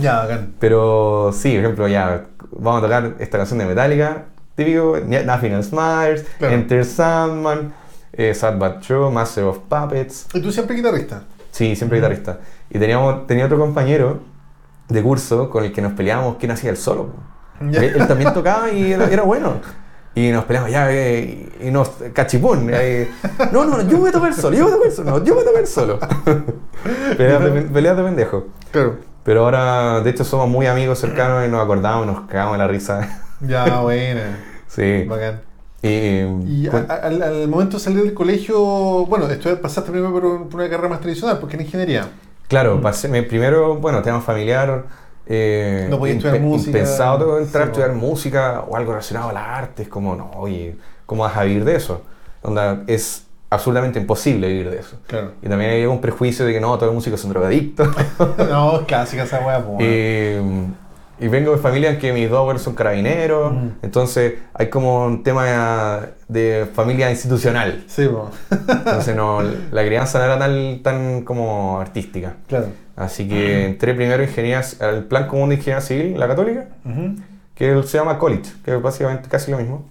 Ya, 0.00 0.18
bacán. 0.20 0.54
Pero 0.58 1.32
sí, 1.34 1.50
por 1.50 1.60
ejemplo, 1.60 1.88
ya 1.88 2.26
vamos 2.52 2.78
a 2.78 2.82
tocar 2.82 3.14
esta 3.18 3.38
canción 3.38 3.58
de 3.58 3.66
Metallica, 3.66 4.24
típico, 4.54 4.96
Nothing 5.04 5.52
Else 5.52 5.74
Matters, 5.74 6.24
Claro. 6.38 6.54
Enter 6.54 6.84
Sandman, 6.84 7.74
eh, 8.16 8.34
Sad 8.34 8.56
But 8.58 8.80
True, 8.80 9.10
Master 9.10 9.44
of 9.44 9.58
Puppets. 9.68 10.26
¿Y 10.34 10.40
tú 10.40 10.50
siempre 10.52 10.76
guitarrista? 10.76 11.22
Sí, 11.50 11.76
siempre 11.76 11.98
guitarrista. 11.98 12.40
Y 12.70 12.78
teníamos, 12.78 13.26
tenía 13.26 13.46
otro 13.46 13.58
compañero 13.58 14.20
de 14.88 15.02
curso 15.02 15.50
con 15.50 15.64
el 15.64 15.72
que 15.72 15.82
nos 15.82 15.92
peleábamos 15.92 16.36
quién 16.38 16.52
hacía 16.52 16.70
el 16.70 16.76
solo. 16.76 17.10
Ya. 17.60 17.80
Él, 17.82 17.94
él 17.96 18.06
también 18.06 18.32
tocaba 18.34 18.70
y 18.70 18.92
era, 18.92 19.06
era 19.10 19.22
bueno. 19.22 19.60
Y 20.14 20.30
nos 20.30 20.44
peleamos 20.46 20.70
ya, 20.70 20.90
eh, 20.90 21.46
y 21.60 21.70
nos 21.70 21.90
cachipún. 22.14 22.70
eh, 22.72 23.10
no, 23.52 23.66
no, 23.66 23.82
yo 23.82 23.98
voy 23.98 24.08
a 24.08 24.12
tocar 24.12 24.30
el 24.30 24.34
solo, 24.34 24.56
yo 24.56 24.64
voy 24.64 24.72
a 24.72 24.76
tocar 24.76 24.88
el 24.88 24.96
solo, 24.96 25.10
no, 25.10 25.24
yo 25.24 25.34
voy 25.34 25.42
a 25.42 25.46
tocar 25.46 25.60
el 25.60 25.66
solo. 25.66 25.98
peleas, 27.18 27.44
de, 27.44 27.62
peleas 27.62 27.96
de 27.98 28.02
pendejo. 28.02 28.46
Claro. 28.70 28.96
Pero 29.24 29.44
ahora, 29.44 30.00
de 30.00 30.08
hecho, 30.08 30.24
somos 30.24 30.48
muy 30.48 30.66
amigos 30.66 31.00
cercanos 31.00 31.46
y 31.46 31.50
nos 31.50 31.62
acordamos 31.62 32.06
y 32.06 32.10
nos 32.12 32.20
cagamos 32.28 32.54
en 32.54 32.60
la 32.60 32.66
risa. 32.66 33.22
Ya, 33.40 33.80
buena. 33.80 34.38
sí. 34.68 35.04
Bacán. 35.06 35.42
Y, 35.82 35.88
Y 35.88 36.68
a- 36.72 36.86
a- 36.88 37.06
al, 37.06 37.22
al 37.22 37.48
momento 37.48 37.76
de 37.76 37.82
salir 37.82 38.02
del 38.02 38.14
colegio, 38.14 38.58
bueno, 39.06 39.28
esto 39.28 39.60
pasaste 39.60 39.90
primero 39.90 40.12
por, 40.12 40.48
por 40.48 40.60
una 40.60 40.68
carrera 40.70 40.88
más 40.88 41.00
tradicional, 41.00 41.38
porque 41.38 41.56
en 41.56 41.62
ingeniería. 41.62 42.08
claro, 42.48 42.80
pasé, 42.80 43.08
me- 43.08 43.22
primero, 43.22 43.76
bueno, 43.76 44.02
tema 44.02 44.20
familiar. 44.20 44.84
Eh, 45.28 45.86
No 45.90 45.98
podía 45.98 46.14
estudiar 46.14 46.40
música. 46.40 46.78
Entrar 46.78 47.18
a 47.18 47.38
Sí, 47.66 47.70
estudiar 47.70 47.90
no. 47.90 47.96
música 47.96 48.64
o 48.68 48.76
algo 48.76 48.92
relacionado 48.92 49.30
a 49.30 49.32
las 49.32 49.46
artes. 49.48 49.88
Como, 49.88 50.14
no, 50.14 50.30
oye, 50.36 50.76
¿cómo 51.04 51.24
vas 51.24 51.36
a 51.36 51.42
vivir 51.42 51.64
de 51.64 51.74
eso? 51.76 52.02
Onda, 52.42 52.84
es 52.86 53.24
absolutamente 53.50 53.98
imposible 53.98 54.46
vivir 54.48 54.70
de 54.70 54.78
eso. 54.78 54.96
Claro. 55.08 55.32
Y 55.42 55.48
también 55.48 55.70
hay 55.72 55.84
un 55.86 56.00
prejuicio 56.00 56.44
de 56.46 56.52
que 56.52 56.60
no, 56.60 56.68
todos 56.76 56.86
los 56.86 56.94
músicos 56.94 57.20
son 57.20 57.30
drogadictos. 57.30 57.88
no, 58.50 58.80
es 58.80 58.86
clásica 58.86 59.24
esa 59.24 59.40
po, 59.40 59.46
weón. 59.46 59.78
Eh, 59.80 60.40
y 61.18 61.28
vengo 61.28 61.52
de 61.52 61.58
familia 61.58 61.90
en 61.90 61.98
que 61.98 62.12
mis 62.12 62.28
dos 62.28 62.38
abuelos 62.40 62.62
son 62.62 62.74
carabineros, 62.74 63.52
Mm. 63.52 63.68
entonces 63.82 64.34
hay 64.54 64.68
como 64.68 65.06
un 65.06 65.22
tema 65.22 66.00
de 66.28 66.66
familia 66.74 67.10
institucional. 67.10 67.84
Sí, 67.86 68.06
po. 68.06 68.30
Entonces 68.50 69.16
no, 69.16 69.40
la 69.42 69.84
crianza 69.84 70.18
no 70.18 70.24
era 70.26 70.38
tan, 70.38 70.82
tan 70.82 71.22
como 71.22 71.80
artística. 71.80 72.34
claro. 72.48 72.66
Así 72.96 73.28
que 73.28 73.66
entré 73.66 73.92
primero 73.94 74.22
en 74.22 74.28
ingeniería, 74.30 74.62
al 74.80 75.04
plan 75.04 75.26
común 75.28 75.50
de 75.50 75.56
ingeniería 75.56 75.82
civil, 75.82 76.18
la 76.18 76.26
católica, 76.28 76.66
Ujú. 76.84 77.16
que 77.54 77.82
se 77.82 77.98
llama 77.98 78.18
college, 78.18 78.50
que 78.64 78.74
es 78.74 78.80
básicamente 78.82 79.28
casi 79.28 79.50
lo 79.50 79.58
mismo. 79.58 79.84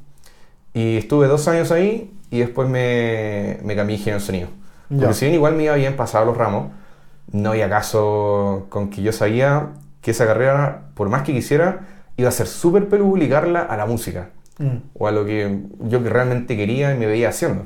Y 0.73 0.97
estuve 0.97 1.27
dos 1.27 1.47
años 1.47 1.71
ahí 1.71 2.11
y 2.31 2.39
después 2.39 2.67
me, 2.67 3.59
me 3.63 3.75
cambié 3.75 3.95
a 3.95 3.99
ingeniero 3.99 4.19
de 4.19 4.25
sonido. 4.25 4.47
Porque 4.89 5.05
Ya. 5.05 5.13
si 5.13 5.25
bien 5.25 5.35
igual 5.35 5.53
me 5.55 5.63
iba 5.65 5.75
bien 5.75 5.95
pasado 5.95 6.25
los 6.25 6.35
ramos, 6.35 6.71
no 7.31 7.51
había 7.51 7.69
caso 7.69 8.65
con 8.69 8.89
que 8.89 9.01
yo 9.03 9.11
sabía 9.11 9.69
que 10.05 10.11
esa 10.11 10.27
carrera, 10.27 10.91
por 10.93 11.09
más 11.09 11.23
que 11.23 11.33
quisiera, 11.33 11.79
iba 12.15 12.29
a 12.29 12.31
ser 12.31 12.45
súper 12.45 12.87
peludo 12.89 13.17
ligarla 13.17 13.61
a 13.61 13.75
la 13.75 13.87
música. 13.87 14.29
Mm. 14.59 14.75
O 14.93 15.07
a 15.07 15.11
lo 15.11 15.25
que 15.25 15.63
yo 15.79 16.03
que 16.03 16.09
realmente 16.09 16.55
quería 16.55 16.93
y 16.93 16.97
me 16.99 17.07
veía 17.07 17.29
haciendo. 17.29 17.63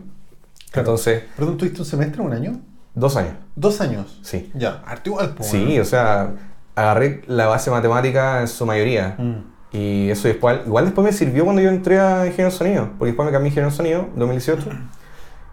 Claro. 0.71 0.87
Entonces, 0.87 1.23
¿Perdón, 1.35 1.57
tuviste 1.57 1.81
un 1.81 1.85
semestre, 1.85 2.21
un 2.21 2.31
año? 2.31 2.61
dos 2.95 3.17
años. 3.17 3.33
Dos 3.57 3.81
años. 3.81 4.21
Sí. 4.23 4.49
Ya, 4.55 4.81
arte 4.85 5.09
igual, 5.09 5.35
Sí, 5.41 5.79
o 5.79 5.83
sea, 5.83 6.31
agarré 6.75 7.23
la 7.27 7.47
base 7.47 7.71
matemática 7.71 8.39
en 8.39 8.47
su 8.47 8.65
mayoría. 8.65 9.15
Mm. 9.17 9.75
Y 9.75 10.09
eso 10.09 10.29
después, 10.29 10.61
igual 10.65 10.85
después 10.85 11.03
me 11.03 11.11
sirvió 11.11 11.43
cuando 11.43 11.61
yo 11.61 11.69
entré 11.69 11.99
a 11.99 12.25
Ingeniero 12.25 12.51
de 12.51 12.57
Sonido, 12.57 12.89
porque 12.97 13.07
después 13.07 13.25
me 13.25 13.33
cambié 13.33 13.47
a 13.47 13.49
Ingeniero 13.49 13.69
de 13.69 13.75
Sonido, 13.75 14.07
2018. 14.15 14.69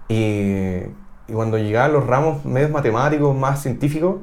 Y, 0.09 0.85
y 1.27 1.33
cuando 1.33 1.59
llegaban 1.59 1.93
los 1.93 2.07
ramos 2.07 2.45
medios 2.45 2.71
matemáticos, 2.71 3.37
más 3.37 3.61
científicos, 3.61 4.19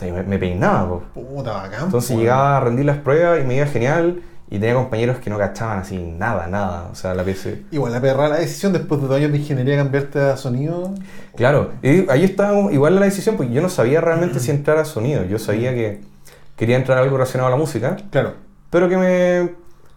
me, 0.00 0.22
me 0.22 0.38
peinaba. 0.38 0.88
po. 0.88 1.02
Puta, 1.14 1.52
bacán. 1.52 1.84
Entonces 1.84 2.16
llegaba 2.16 2.58
a 2.58 2.60
rendir 2.60 2.84
las 2.84 2.98
pruebas 2.98 3.40
y 3.40 3.44
me 3.44 3.56
iba 3.56 3.66
genial. 3.66 4.22
Y 4.48 4.60
tenía 4.60 4.74
compañeros 4.76 5.18
que 5.18 5.28
no 5.28 5.38
cachaban 5.38 5.80
así 5.80 5.98
nada, 5.98 6.46
nada. 6.46 6.88
O 6.92 6.94
sea, 6.94 7.14
la 7.14 7.24
PC. 7.24 7.64
Igual 7.72 7.92
la 7.92 8.00
perra 8.00 8.28
la 8.28 8.36
decisión 8.36 8.72
después 8.72 9.00
de 9.00 9.08
dos 9.08 9.16
años 9.16 9.32
de 9.32 9.38
ingeniería 9.38 9.76
cambiarte 9.76 10.20
a 10.20 10.36
sonido. 10.36 10.94
Claro, 11.34 11.72
y 11.82 12.08
ahí 12.08 12.22
estaba 12.22 12.72
igual 12.72 12.94
la 12.94 13.06
decisión, 13.06 13.36
porque 13.36 13.52
yo 13.52 13.60
no 13.60 13.68
sabía 13.68 14.00
realmente 14.00 14.38
si 14.38 14.50
entrar 14.52 14.78
a 14.78 14.84
sonido. 14.84 15.24
Yo 15.24 15.40
sabía 15.40 15.74
que 15.74 16.00
quería 16.54 16.76
entrar 16.76 16.98
a 16.98 17.02
algo 17.02 17.16
relacionado 17.16 17.48
a 17.48 17.50
la 17.50 17.56
música. 17.56 17.96
Claro. 18.10 18.34
pero 18.70 18.88
que 18.88 18.96
me 18.96 19.54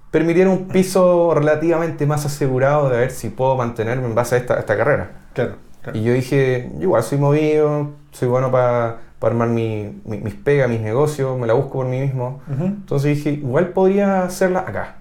permitieron 0.10 0.54
un 0.54 0.68
piso 0.68 1.32
relativamente 1.36 2.08
más 2.08 2.26
asegurado 2.26 2.90
de 2.90 2.98
ver 2.98 3.12
si 3.12 3.30
puedo 3.30 3.56
mantenerme 3.56 4.08
en 4.08 4.16
base 4.16 4.34
a 4.34 4.38
esta, 4.40 4.54
a 4.56 4.60
esta 4.62 4.76
carrera. 4.76 5.12
Claro, 5.34 5.58
claro. 5.84 5.98
Y 5.98 6.04
yo 6.04 6.14
dije, 6.14 6.72
igual 6.80 7.04
soy 7.04 7.20
movido, 7.20 7.92
soy 8.12 8.28
bueno 8.28 8.50
para 8.52 8.98
armar 9.22 9.50
mi- 9.50 10.02
mi- 10.06 10.20
mis 10.20 10.34
pegas, 10.34 10.70
mis 10.70 10.80
negocios, 10.82 11.38
me 11.38 11.46
la 11.48 11.54
busco 11.54 11.74
por 11.74 11.86
mí 11.88 12.00
mismo. 12.00 12.42
Entonces 12.60 13.18
dije, 13.18 13.32
igual 13.32 13.70
podría 13.70 14.24
hacerla 14.24 14.60
acá. 14.60 14.96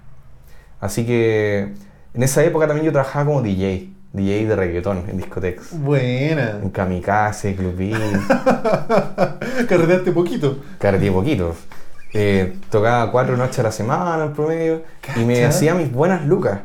Así 0.81 1.05
que 1.05 1.73
en 2.13 2.23
esa 2.23 2.43
época 2.43 2.67
también 2.67 2.85
yo 2.85 2.91
trabajaba 2.91 3.25
como 3.25 3.41
DJ, 3.41 3.89
DJ 4.13 4.45
de 4.47 4.55
reggaetón 4.55 5.03
en 5.07 5.17
discotecas. 5.17 5.67
Buena. 5.79 6.59
En 6.61 6.69
Kamikaze, 6.69 7.55
Club 7.55 7.75
Carreteaste 9.67 10.11
poquito. 10.11 10.59
carreteé 10.77 11.11
poquitos. 11.11 11.57
Eh, 12.13 12.55
tocaba 12.71 13.11
cuatro 13.11 13.37
noches 13.37 13.59
a 13.59 13.63
la 13.63 13.71
semana 13.71 14.25
en 14.25 14.33
promedio 14.33 14.81
y 15.15 15.25
me 15.25 15.45
hacía 15.45 15.75
mis 15.75 15.91
buenas 15.91 16.25
lucas. 16.25 16.59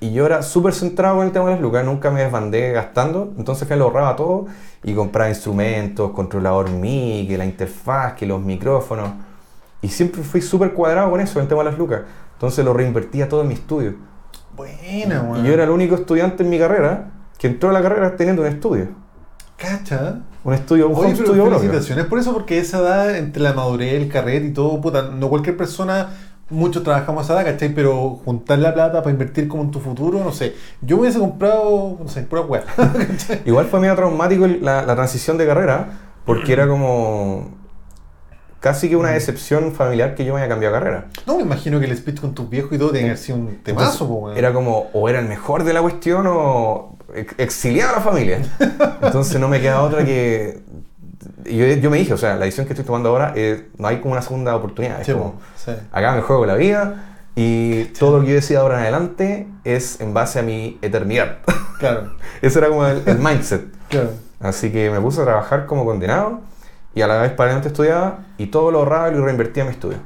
Y 0.00 0.12
yo 0.12 0.26
era 0.26 0.42
súper 0.42 0.74
centrado 0.74 1.16
con 1.16 1.26
el 1.26 1.32
tema 1.32 1.46
de 1.46 1.52
las 1.52 1.60
lucas, 1.60 1.84
nunca 1.84 2.10
me 2.10 2.22
desbandé 2.22 2.70
gastando, 2.70 3.32
entonces 3.36 3.66
que 3.66 3.74
lo 3.74 3.84
ahorraba 3.86 4.14
todo 4.14 4.46
y 4.84 4.94
compraba 4.94 5.28
instrumentos, 5.28 6.12
controlador 6.12 6.70
MIDI, 6.70 7.26
que 7.26 7.36
la 7.36 7.44
interfaz, 7.44 8.14
que 8.14 8.24
los 8.24 8.40
micrófonos. 8.40 9.10
Y 9.82 9.88
siempre 9.88 10.22
fui 10.22 10.40
súper 10.40 10.72
cuadrado 10.72 11.10
con 11.10 11.20
eso, 11.20 11.40
el 11.40 11.48
tema 11.48 11.64
de 11.64 11.70
las 11.70 11.78
lucas. 11.78 12.02
Entonces 12.34 12.64
lo 12.64 12.72
reinvertía 12.72 13.28
todo 13.28 13.42
en 13.42 13.48
mi 13.48 13.54
estudio. 13.54 13.96
Buena, 14.56 15.22
weón. 15.22 15.44
Y 15.44 15.48
yo 15.48 15.54
era 15.54 15.64
el 15.64 15.70
único 15.70 15.96
estudiante 15.96 16.44
en 16.44 16.50
mi 16.50 16.58
carrera 16.58 17.10
que 17.36 17.48
entró 17.48 17.70
a 17.70 17.72
la 17.72 17.82
carrera 17.82 18.16
teniendo 18.16 18.42
un 18.42 18.48
estudio. 18.48 18.88
Cacha. 19.56 20.20
Un 20.44 20.54
estudio, 20.54 20.88
un 20.88 20.94
Oye, 20.94 21.14
pero 21.14 21.26
studio 21.26 21.42
propio. 21.44 21.58
felicitaciones 21.58 22.06
por 22.06 22.18
eso, 22.20 22.32
porque 22.32 22.58
esa 22.58 22.78
edad, 22.78 23.16
entre 23.16 23.42
la 23.42 23.52
madurez, 23.52 23.94
el 23.94 24.08
carrete 24.08 24.46
y 24.46 24.52
todo, 24.52 24.80
puta, 24.80 25.10
no 25.10 25.28
cualquier 25.28 25.56
persona, 25.56 26.10
muchos 26.50 26.82
trabajamos 26.82 27.28
a 27.28 27.34
edad, 27.34 27.44
¿cachai? 27.52 27.68
Pero 27.74 28.20
juntar 28.24 28.58
la 28.58 28.72
plata 28.74 29.02
para 29.02 29.10
invertir 29.12 29.48
como 29.48 29.62
en 29.64 29.70
tu 29.70 29.80
futuro, 29.80 30.18
no 30.24 30.32
sé. 30.32 30.54
Yo 30.80 30.96
me 30.96 31.02
hubiese 31.02 31.18
comprado, 31.18 31.98
no 32.00 32.08
sé, 32.08 32.22
pura 32.22 32.42
weá. 32.42 32.64
¿cachai? 32.76 33.42
Igual 33.44 33.66
fue 33.66 33.80
medio 33.80 33.94
traumático 33.96 34.46
la, 34.46 34.82
la 34.82 34.94
transición 34.94 35.36
de 35.38 35.46
carrera, 35.46 35.88
porque 36.24 36.52
era 36.52 36.66
como 36.68 37.56
casi 38.60 38.88
que 38.88 38.96
una 38.96 39.10
decepción 39.10 39.72
familiar 39.72 40.14
que 40.16 40.24
yo 40.24 40.34
me 40.34 40.40
haya 40.40 40.48
cambiado 40.48 40.74
de 40.74 40.80
carrera. 40.80 41.06
No, 41.26 41.36
me 41.36 41.42
imagino 41.42 41.78
que 41.78 41.86
el 41.86 41.96
speech 41.96 42.20
con 42.20 42.34
tus 42.34 42.50
viejos 42.50 42.72
y 42.72 42.78
todo 42.78 42.90
tiene 42.90 43.10
que 43.10 43.16
sido 43.16 43.38
un 43.38 43.58
temazo, 43.62 44.04
weón. 44.06 44.36
Era 44.36 44.52
como, 44.52 44.88
o 44.92 45.08
era 45.08 45.20
el 45.20 45.28
mejor 45.28 45.62
de 45.64 45.72
la 45.72 45.80
cuestión 45.80 46.26
o 46.28 46.96
ex- 47.14 47.34
exiliado 47.38 47.90
a 47.92 47.96
la 47.98 48.02
familia. 48.02 48.40
Entonces 49.02 49.38
no 49.40 49.48
me 49.48 49.60
queda 49.60 49.80
otra 49.82 50.04
que... 50.04 50.60
Yo, 51.44 51.66
yo 51.66 51.90
me 51.90 51.98
dije, 51.98 52.12
o 52.14 52.16
sea, 52.18 52.34
la 52.36 52.44
decisión 52.44 52.66
que 52.66 52.72
estoy 52.72 52.84
tomando 52.84 53.10
ahora, 53.10 53.32
es, 53.36 53.62
no 53.78 53.88
hay 53.88 54.00
como 54.00 54.12
una 54.12 54.22
segunda 54.22 54.54
oportunidad. 54.56 55.00
Es 55.00 55.06
Sí, 55.06 55.12
como, 55.12 55.40
sí. 55.56 55.72
acá 55.92 56.12
me 56.12 56.20
juego 56.22 56.46
la 56.46 56.54
vida 56.54 57.04
y 57.36 57.84
todo 57.98 58.18
lo 58.18 58.24
que 58.24 58.30
yo 58.30 58.34
decida 58.34 58.60
ahora 58.60 58.76
en 58.78 58.82
adelante 58.82 59.46
es 59.64 60.00
en 60.00 60.12
base 60.14 60.40
a 60.40 60.42
mi 60.42 60.78
eternidad. 60.82 61.38
Claro, 61.78 62.12
Ese 62.42 62.58
era 62.58 62.68
como 62.68 62.86
el, 62.86 63.02
el 63.06 63.18
mindset. 63.18 63.66
claro. 63.88 64.10
Así 64.40 64.70
que 64.70 64.90
me 64.90 65.00
puse 65.00 65.20
a 65.20 65.24
trabajar 65.24 65.66
como 65.66 65.84
condenado 65.84 66.40
y 66.94 67.02
a 67.02 67.06
la 67.08 67.20
vez 67.22 67.32
paralelamente 67.32 67.68
estudiaba 67.68 68.20
y 68.38 68.46
todo 68.46 68.70
lo 68.70 68.78
ahorraba 68.80 69.08
y 69.10 69.14
lo 69.14 69.24
reinvertía 69.24 69.62
en 69.64 69.68
mi 69.68 69.74
estudio. 69.74 69.98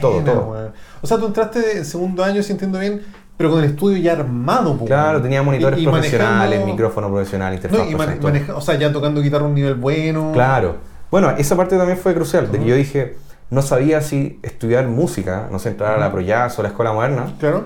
Todo, 0.00 0.20
todo. 0.22 0.72
O 1.00 1.06
sea, 1.06 1.18
tú 1.18 1.26
entraste 1.26 1.78
en 1.78 1.84
segundo 1.84 2.22
año, 2.24 2.42
si 2.42 2.52
entiendo 2.52 2.78
bien, 2.78 3.02
pero 3.38 3.50
con 3.50 3.60
el 3.64 3.70
estudio 3.70 3.96
ya 3.98 4.12
armado, 4.12 4.76
po, 4.76 4.84
Claro, 4.84 5.22
tenía 5.22 5.42
monitores 5.42 5.78
Y- 5.78 5.84
y 5.84 5.86
profesionales, 5.86 6.66
micrófono 6.66 7.08
profesional, 7.08 7.54
interfaz 7.54 7.78
No, 7.78 7.90
y 7.90 7.94
mane- 7.94 8.20
maneja- 8.20 8.54
o 8.56 8.60
sea, 8.60 8.74
ya 8.76 8.92
tocando 8.92 9.22
guitarra 9.22 9.44
a 9.44 9.48
un 9.48 9.54
nivel 9.54 9.76
bueno. 9.76 10.32
Claro. 10.34 10.76
Bueno, 11.10 11.30
esa 11.38 11.56
parte 11.56 11.78
también 11.78 11.96
fue 11.96 12.12
crucial, 12.14 12.52
de 12.52 12.58
que 12.58 12.66
yo 12.66 12.74
dije, 12.74 13.16
no 13.50 13.62
sabía 13.62 14.02
si 14.02 14.38
estudiar 14.42 14.86
música, 14.88 15.48
no 15.50 15.58
sé, 15.58 15.70
entrar 15.70 15.94
a 15.94 15.98
la 15.98 16.08
Ujú. 16.08 16.16
Proyas 16.16 16.58
o 16.58 16.62
la 16.62 16.68
Escuela 16.68 16.92
Moderna, 16.92 17.32
Claro. 17.38 17.64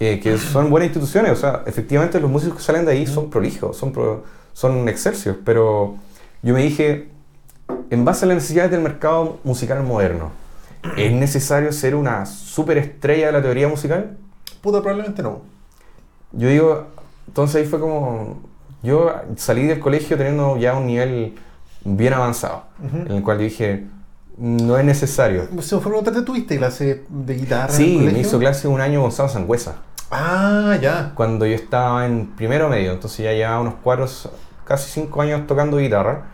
eh, 0.00 0.18
que 0.20 0.38
son 0.38 0.70
buenas 0.70 0.88
instituciones, 0.88 1.30
o 1.32 1.36
sea, 1.36 1.62
efectivamente 1.66 2.18
los 2.18 2.30
músicos 2.30 2.56
que 2.56 2.62
salen 2.64 2.84
de 2.86 2.92
ahí 2.92 3.06
son 3.06 3.30
prolijos, 3.30 3.76
son, 3.76 3.92
pro- 3.92 4.24
son 4.54 4.88
excelsios, 4.88 5.36
pero 5.44 5.96
yo 6.42 6.54
me 6.54 6.62
dije, 6.62 7.08
en 7.90 8.04
base 8.04 8.24
a 8.24 8.28
las 8.28 8.36
necesidades 8.36 8.70
del 8.72 8.80
mercado 8.80 9.38
musical 9.44 9.82
moderno, 9.84 10.30
¿es 10.96 11.12
necesario 11.12 11.70
ser 11.72 11.94
una 11.94 12.24
superestrella 12.26 13.26
de 13.26 13.32
la 13.32 13.42
teoría 13.42 13.68
musical? 13.68 14.16
Puta, 14.60 14.80
probablemente 14.80 15.22
no. 15.22 15.42
Yo 16.32 16.48
digo, 16.48 16.86
entonces 17.26 17.56
ahí 17.56 17.66
fue 17.68 17.80
como, 17.80 18.40
yo 18.82 19.12
salí 19.36 19.66
del 19.66 19.80
colegio 19.80 20.16
teniendo 20.16 20.56
ya 20.56 20.74
un 20.74 20.86
nivel 20.86 21.34
bien 21.84 22.12
avanzado, 22.12 22.64
Ujú. 22.84 22.96
en 22.98 23.12
el 23.12 23.22
cual 23.22 23.38
yo 23.38 23.44
dije, 23.44 23.86
no 24.36 24.78
es 24.78 24.84
necesario. 24.84 25.46
Se 25.60 25.74
me 25.76 25.80
fue 25.82 25.90
preguntarte, 25.90 26.22
¿tuviste 26.22 26.56
clase 26.56 27.04
de 27.08 27.34
guitarra? 27.34 27.72
en 27.72 27.76
Sí, 27.76 27.98
el 28.06 28.12
me 28.12 28.18
hizo 28.20 28.38
clase 28.38 28.68
un 28.68 28.80
año 28.80 29.00
Gonzalo 29.02 29.28
Sangüesa, 29.28 29.76
Ah, 30.10 30.76
ya. 30.80 31.12
cuando 31.14 31.46
yo 31.46 31.54
estaba 31.54 32.04
en 32.06 32.26
primero 32.36 32.68
medio, 32.68 32.92
entonces 32.92 33.24
ya 33.24 33.32
llevaba 33.32 33.60
unos 33.60 33.74
cuatro, 33.82 34.06
casi 34.64 34.90
cinco 34.90 35.20
años 35.22 35.46
tocando 35.46 35.76
guitarra. 35.78 36.26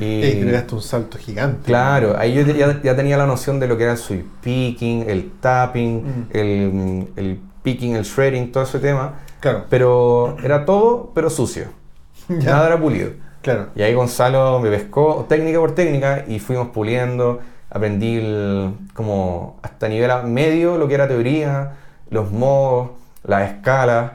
Y 0.00 0.22
Ey, 0.22 0.40
creaste 0.40 0.74
un 0.74 0.82
salto 0.82 1.18
gigante. 1.18 1.64
claro, 1.66 2.16
ahí 2.18 2.32
yo 2.34 2.42
ya, 2.42 2.80
ya 2.82 2.96
tenía 2.96 3.16
la 3.18 3.26
noción 3.26 3.60
de 3.60 3.68
lo 3.68 3.76
que 3.76 3.84
era 3.84 3.92
el 3.92 3.98
sweep 3.98 4.26
picking, 4.40 5.04
el 5.08 5.30
tapping, 5.40 6.02
Mm. 6.02 6.26
el, 6.30 7.08
el 7.16 7.40
picking, 7.62 7.96
el 7.96 8.04
shredding, 8.04 8.52
todo 8.52 8.64
ese 8.64 8.78
tema, 8.78 9.14
Claro. 9.40 9.64
pero 9.70 10.36
era 10.42 10.64
todo, 10.64 11.10
pero 11.14 11.30
sucio. 11.30 11.66
Ya. 12.28 12.52
Nada 12.52 12.66
era 12.68 12.80
pulido. 12.80 13.10
Claro. 13.42 13.68
Y 13.74 13.82
ahí 13.82 13.92
Gonzalo 13.94 14.60
me 14.60 14.70
pescó 14.70 15.26
técnica 15.28 15.58
por 15.58 15.74
técnica 15.74 16.24
y 16.28 16.38
fuimos 16.38 16.68
puliendo. 16.68 17.40
Aprendí 17.70 18.18
el- 18.18 18.74
como 18.94 19.58
hasta 19.62 19.88
nivel 19.88 20.10
medio 20.26 20.78
lo 20.78 20.86
que 20.86 20.94
era 20.94 21.08
teoría, 21.08 21.72
los 22.10 22.30
modos, 22.30 22.90
las 23.24 23.50
escalas. 23.50 24.12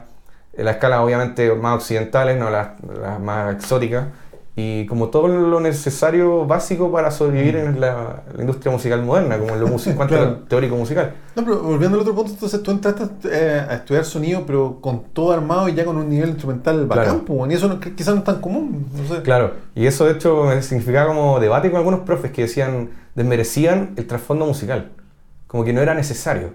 Las 0.56 0.76
escalas 0.76 1.00
obviamente 1.00 1.52
más 1.54 1.76
occidentales, 1.76 2.38
no 2.38 2.50
las, 2.50 2.68
las 3.00 3.20
más 3.20 3.54
exóticas. 3.54 4.06
Y 4.60 4.86
como 4.86 5.06
todo 5.08 5.28
lo 5.28 5.60
necesario 5.60 6.44
básico 6.44 6.90
para 6.90 7.12
sobrevivir 7.12 7.54
en 7.54 7.80
la, 7.80 8.24
la 8.34 8.40
industria 8.40 8.72
musical 8.72 9.04
moderna, 9.04 9.38
como 9.38 9.54
en 9.54 9.60
lo 9.60 9.68
musical, 9.68 10.08
Claro. 10.08 10.38
teórico 10.48 10.74
musical. 10.74 11.14
No, 11.36 11.44
pero 11.44 11.60
volviendo 11.62 11.96
al 11.96 12.00
otro 12.02 12.12
punto, 12.12 12.32
entonces 12.32 12.60
tú 12.60 12.72
entraste 12.72 13.04
eh, 13.30 13.60
a 13.68 13.74
estudiar 13.76 14.04
sonido, 14.04 14.42
pero 14.44 14.80
con 14.80 15.04
todo 15.12 15.30
armado 15.32 15.68
y 15.68 15.74
ya 15.74 15.84
con 15.84 15.96
un 15.96 16.08
nivel 16.10 16.30
instrumental 16.30 16.86
bacán, 16.88 17.04
Claro. 17.04 17.24
po, 17.24 17.46
y 17.48 17.54
eso 17.54 17.68
no- 17.68 17.78
quizás 17.78 18.08
no 18.14 18.18
es 18.18 18.24
tan 18.24 18.40
común. 18.40 18.86
No 18.96 19.14
sé. 19.14 19.22
Claro, 19.22 19.52
y 19.76 19.86
eso 19.86 20.06
de 20.06 20.14
hecho 20.14 20.50
significaba 20.60 21.06
como 21.06 21.38
debate 21.38 21.70
con 21.70 21.78
algunos 21.78 22.00
profes 22.00 22.32
que 22.32 22.42
decían, 22.42 22.90
desmerecían 23.14 23.90
el 23.94 24.08
trasfondo 24.08 24.44
musical, 24.44 24.90
como 25.46 25.62
que 25.64 25.72
no 25.72 25.80
era 25.82 25.94
necesario. 25.94 26.50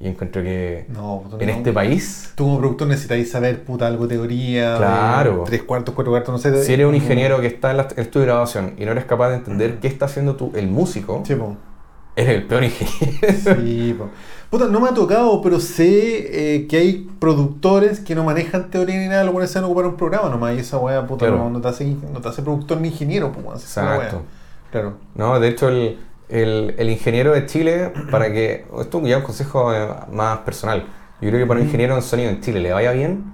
Y 0.00 0.08
encuentro 0.08 0.42
que 0.42 0.86
No, 0.88 1.22
tú 1.30 1.36
en 1.40 1.46
no. 1.46 1.52
este 1.54 1.72
país, 1.72 2.32
Tú 2.34 2.44
como 2.44 2.58
productor 2.58 2.88
necesitáis 2.88 3.30
saber, 3.30 3.62
puta, 3.64 3.86
algo 3.86 4.06
de 4.06 4.16
teoría. 4.16 4.76
Claro. 4.76 5.44
tres 5.46 5.62
cuartos, 5.62 5.94
cuatro 5.94 6.12
cuartos, 6.12 6.32
no 6.32 6.38
sé. 6.38 6.64
si 6.64 6.72
eres 6.74 6.86
un 6.86 6.94
ingeniero 6.94 7.40
que 7.40 7.46
está 7.46 7.70
en, 7.70 7.76
la, 7.78 7.82
en 7.84 7.90
el 7.96 8.02
estudio 8.04 8.26
de 8.26 8.32
grabación 8.32 8.74
y 8.76 8.84
no 8.84 8.92
eres 8.92 9.04
capaz 9.04 9.30
de 9.30 9.36
entender 9.36 9.78
qué 9.78 9.86
está 9.88 10.06
haciendo 10.06 10.34
tú, 10.36 10.52
el 10.54 10.66
músico, 10.68 11.22
Sí, 11.24 11.34
po. 11.36 11.56
eres 12.16 12.34
el 12.36 12.42
peor 12.46 12.64
ingeniero. 12.64 13.28
Sí, 13.62 13.94
po. 13.96 14.08
Puta, 14.50 14.66
no 14.66 14.78
me 14.80 14.88
ha 14.88 14.94
tocado, 14.94 15.40
pero 15.42 15.58
sé 15.58 16.56
eh, 16.56 16.66
que 16.68 16.76
hay 16.76 17.08
productores 17.18 17.98
que 18.00 18.14
no 18.14 18.24
manejan 18.24 18.70
teoría 18.70 18.98
ni 18.98 19.08
nada, 19.08 19.24
lo 19.24 19.32
ponen 19.32 19.48
a 19.56 19.66
ocupar 19.66 19.86
un 19.86 19.96
programa 19.96 20.28
nomás. 20.28 20.54
Y 20.56 20.58
esa 20.60 20.76
weá, 20.78 21.06
puta, 21.06 21.26
Claro. 21.26 21.38
no, 21.44 21.50
no 21.50 21.60
te 21.60 21.68
hace, 21.68 21.84
no 22.12 22.20
te 22.20 22.28
hace 22.28 22.42
productor 22.42 22.80
ni 22.80 22.88
ingeniero, 22.88 23.32
pues. 23.32 23.62
Exacto. 23.62 24.22
Claro. 24.70 24.94
No, 25.14 25.38
de 25.40 25.48
hecho, 25.48 25.68
el, 25.68 25.98
el- 26.34 26.74
el 26.78 26.90
ingeniero 26.90 27.32
de 27.32 27.46
Chile, 27.46 27.92
para 28.10 28.32
que. 28.32 28.66
Esto 28.80 29.00
ya 29.02 29.16
es 29.16 29.16
un 29.18 29.22
consejo 29.22 29.72
eh, 29.72 29.88
más 30.12 30.38
personal. 30.38 30.86
Yo 31.20 31.28
creo 31.30 31.40
que 31.40 31.46
para 31.46 31.60
un 31.60 31.66
ingeniero 31.66 31.94
en 31.94 32.02
sonido 32.02 32.28
en 32.30 32.40
Chile 32.40 32.60
le 32.60 32.72
vaya 32.72 32.92
bien, 32.92 33.24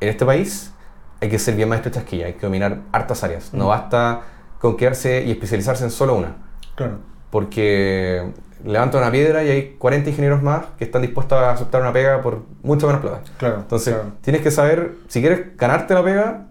en 0.00 0.08
este 0.08 0.24
país, 0.24 0.72
hay 1.20 1.28
que 1.28 1.38
ser 1.38 1.54
bien 1.54 1.68
maestro 1.68 1.92
chasquilla, 1.92 2.26
hay 2.26 2.32
que 2.34 2.46
dominar 2.46 2.80
hartas 2.90 3.22
áreas. 3.22 3.52
No 3.54 3.68
basta 3.68 4.22
con 4.58 4.76
quedarse 4.76 5.22
y 5.24 5.30
especializarse 5.30 5.84
en 5.84 5.90
solo 5.90 6.14
una. 6.14 6.36
Claro. 6.74 6.98
Porque 7.30 8.32
levanta 8.64 8.98
una 8.98 9.10
piedra 9.10 9.44
y 9.44 9.50
hay 9.50 9.76
40 9.78 10.10
ingenieros 10.10 10.42
más 10.42 10.66
que 10.78 10.84
están 10.84 11.02
dispuestos 11.02 11.38
a 11.38 11.50
aceptar 11.52 11.80
una 11.82 11.92
pega 11.92 12.22
por 12.22 12.42
mucho 12.62 12.86
menos 12.86 13.02
plata. 13.02 13.22
Claro. 13.38 13.56
Entonces, 13.60 13.94
claro. 13.94 14.12
tienes 14.20 14.42
que 14.42 14.50
saber, 14.50 14.94
si 15.08 15.20
quieres 15.20 15.56
ganarte 15.56 15.94
la 15.94 16.02
pega, 16.02 16.46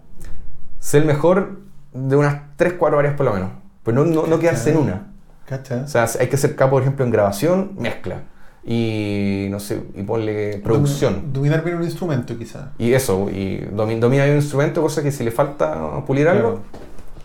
ser 0.78 1.02
el 1.02 1.06
mejor 1.08 1.60
de 1.92 2.16
unas 2.16 2.56
3, 2.56 2.74
4 2.78 2.98
áreas 2.98 3.14
por 3.14 3.26
lo 3.26 3.32
menos. 3.34 3.50
Pero 3.82 4.04
no, 4.04 4.10
no, 4.10 4.26
no 4.26 4.38
quedarse 4.38 4.70
en 4.70 4.76
una. 4.78 5.11
¿Cacha? 5.46 5.82
O 5.84 5.88
sea, 5.88 6.06
hay 6.20 6.28
que 6.28 6.36
ser 6.36 6.54
capo, 6.56 6.72
por 6.72 6.82
ejemplo, 6.82 7.04
en 7.04 7.10
grabación, 7.10 7.72
mezcla. 7.78 8.22
Y 8.64 9.48
no 9.50 9.58
sé, 9.58 9.82
y 9.96 10.02
ponle 10.04 10.58
producción. 10.62 11.14
Domin- 11.26 11.32
Dominar 11.32 11.64
bien 11.64 11.76
un 11.78 11.82
instrumento, 11.84 12.38
quizás. 12.38 12.66
Y 12.78 12.92
eso, 12.92 13.28
y 13.28 13.58
domi- 13.72 13.98
domina 13.98 14.22
bien 14.24 14.36
un 14.36 14.42
instrumento, 14.42 14.80
cosa 14.82 15.02
que 15.02 15.10
si 15.10 15.24
le 15.24 15.32
falta 15.32 16.04
pulir 16.06 16.28
algo, 16.28 16.60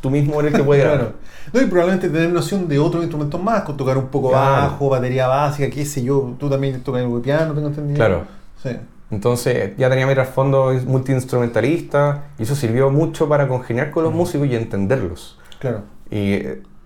tú 0.02 0.10
mismo 0.10 0.40
eres 0.40 0.54
el 0.54 0.60
que 0.60 0.64
puede 0.66 0.82
grabar. 0.82 0.98
Claro. 1.18 1.28
No, 1.54 1.62
y 1.62 1.66
probablemente 1.68 2.10
tener 2.10 2.30
noción 2.30 2.68
de 2.68 2.78
otros 2.78 3.04
instrumentos 3.04 3.42
más, 3.42 3.62
con 3.62 3.78
tocar 3.78 3.98
un 3.98 4.08
poco 4.08 4.32
Claro. 4.32 4.64
bajo, 4.72 4.90
batería 4.90 5.28
básica, 5.28 5.70
qué 5.70 5.86
sé 5.86 6.04
yo. 6.04 6.36
Tú 6.38 6.50
también 6.50 6.82
tocas 6.84 7.02
de 7.10 7.20
piano, 7.22 7.54
tengo 7.54 7.68
entendido. 7.70 7.96
Claro. 7.96 8.24
Sí. 8.62 8.72
Entonces 9.12 9.72
ya 9.78 9.90
tenía 9.90 10.06
mi 10.06 10.14
trasfondo 10.14 10.74
multiinstrumentalista 10.86 12.26
y 12.38 12.44
eso 12.44 12.56
sirvió 12.56 12.90
mucho 12.90 13.30
para 13.30 13.48
congeniar 13.48 13.92
con 13.92 14.04
los 14.04 14.14
músicos 14.14 14.48
y 14.48 14.56
entenderlos. 14.56 15.38
Claro. 15.60 15.84
Y 16.12 16.40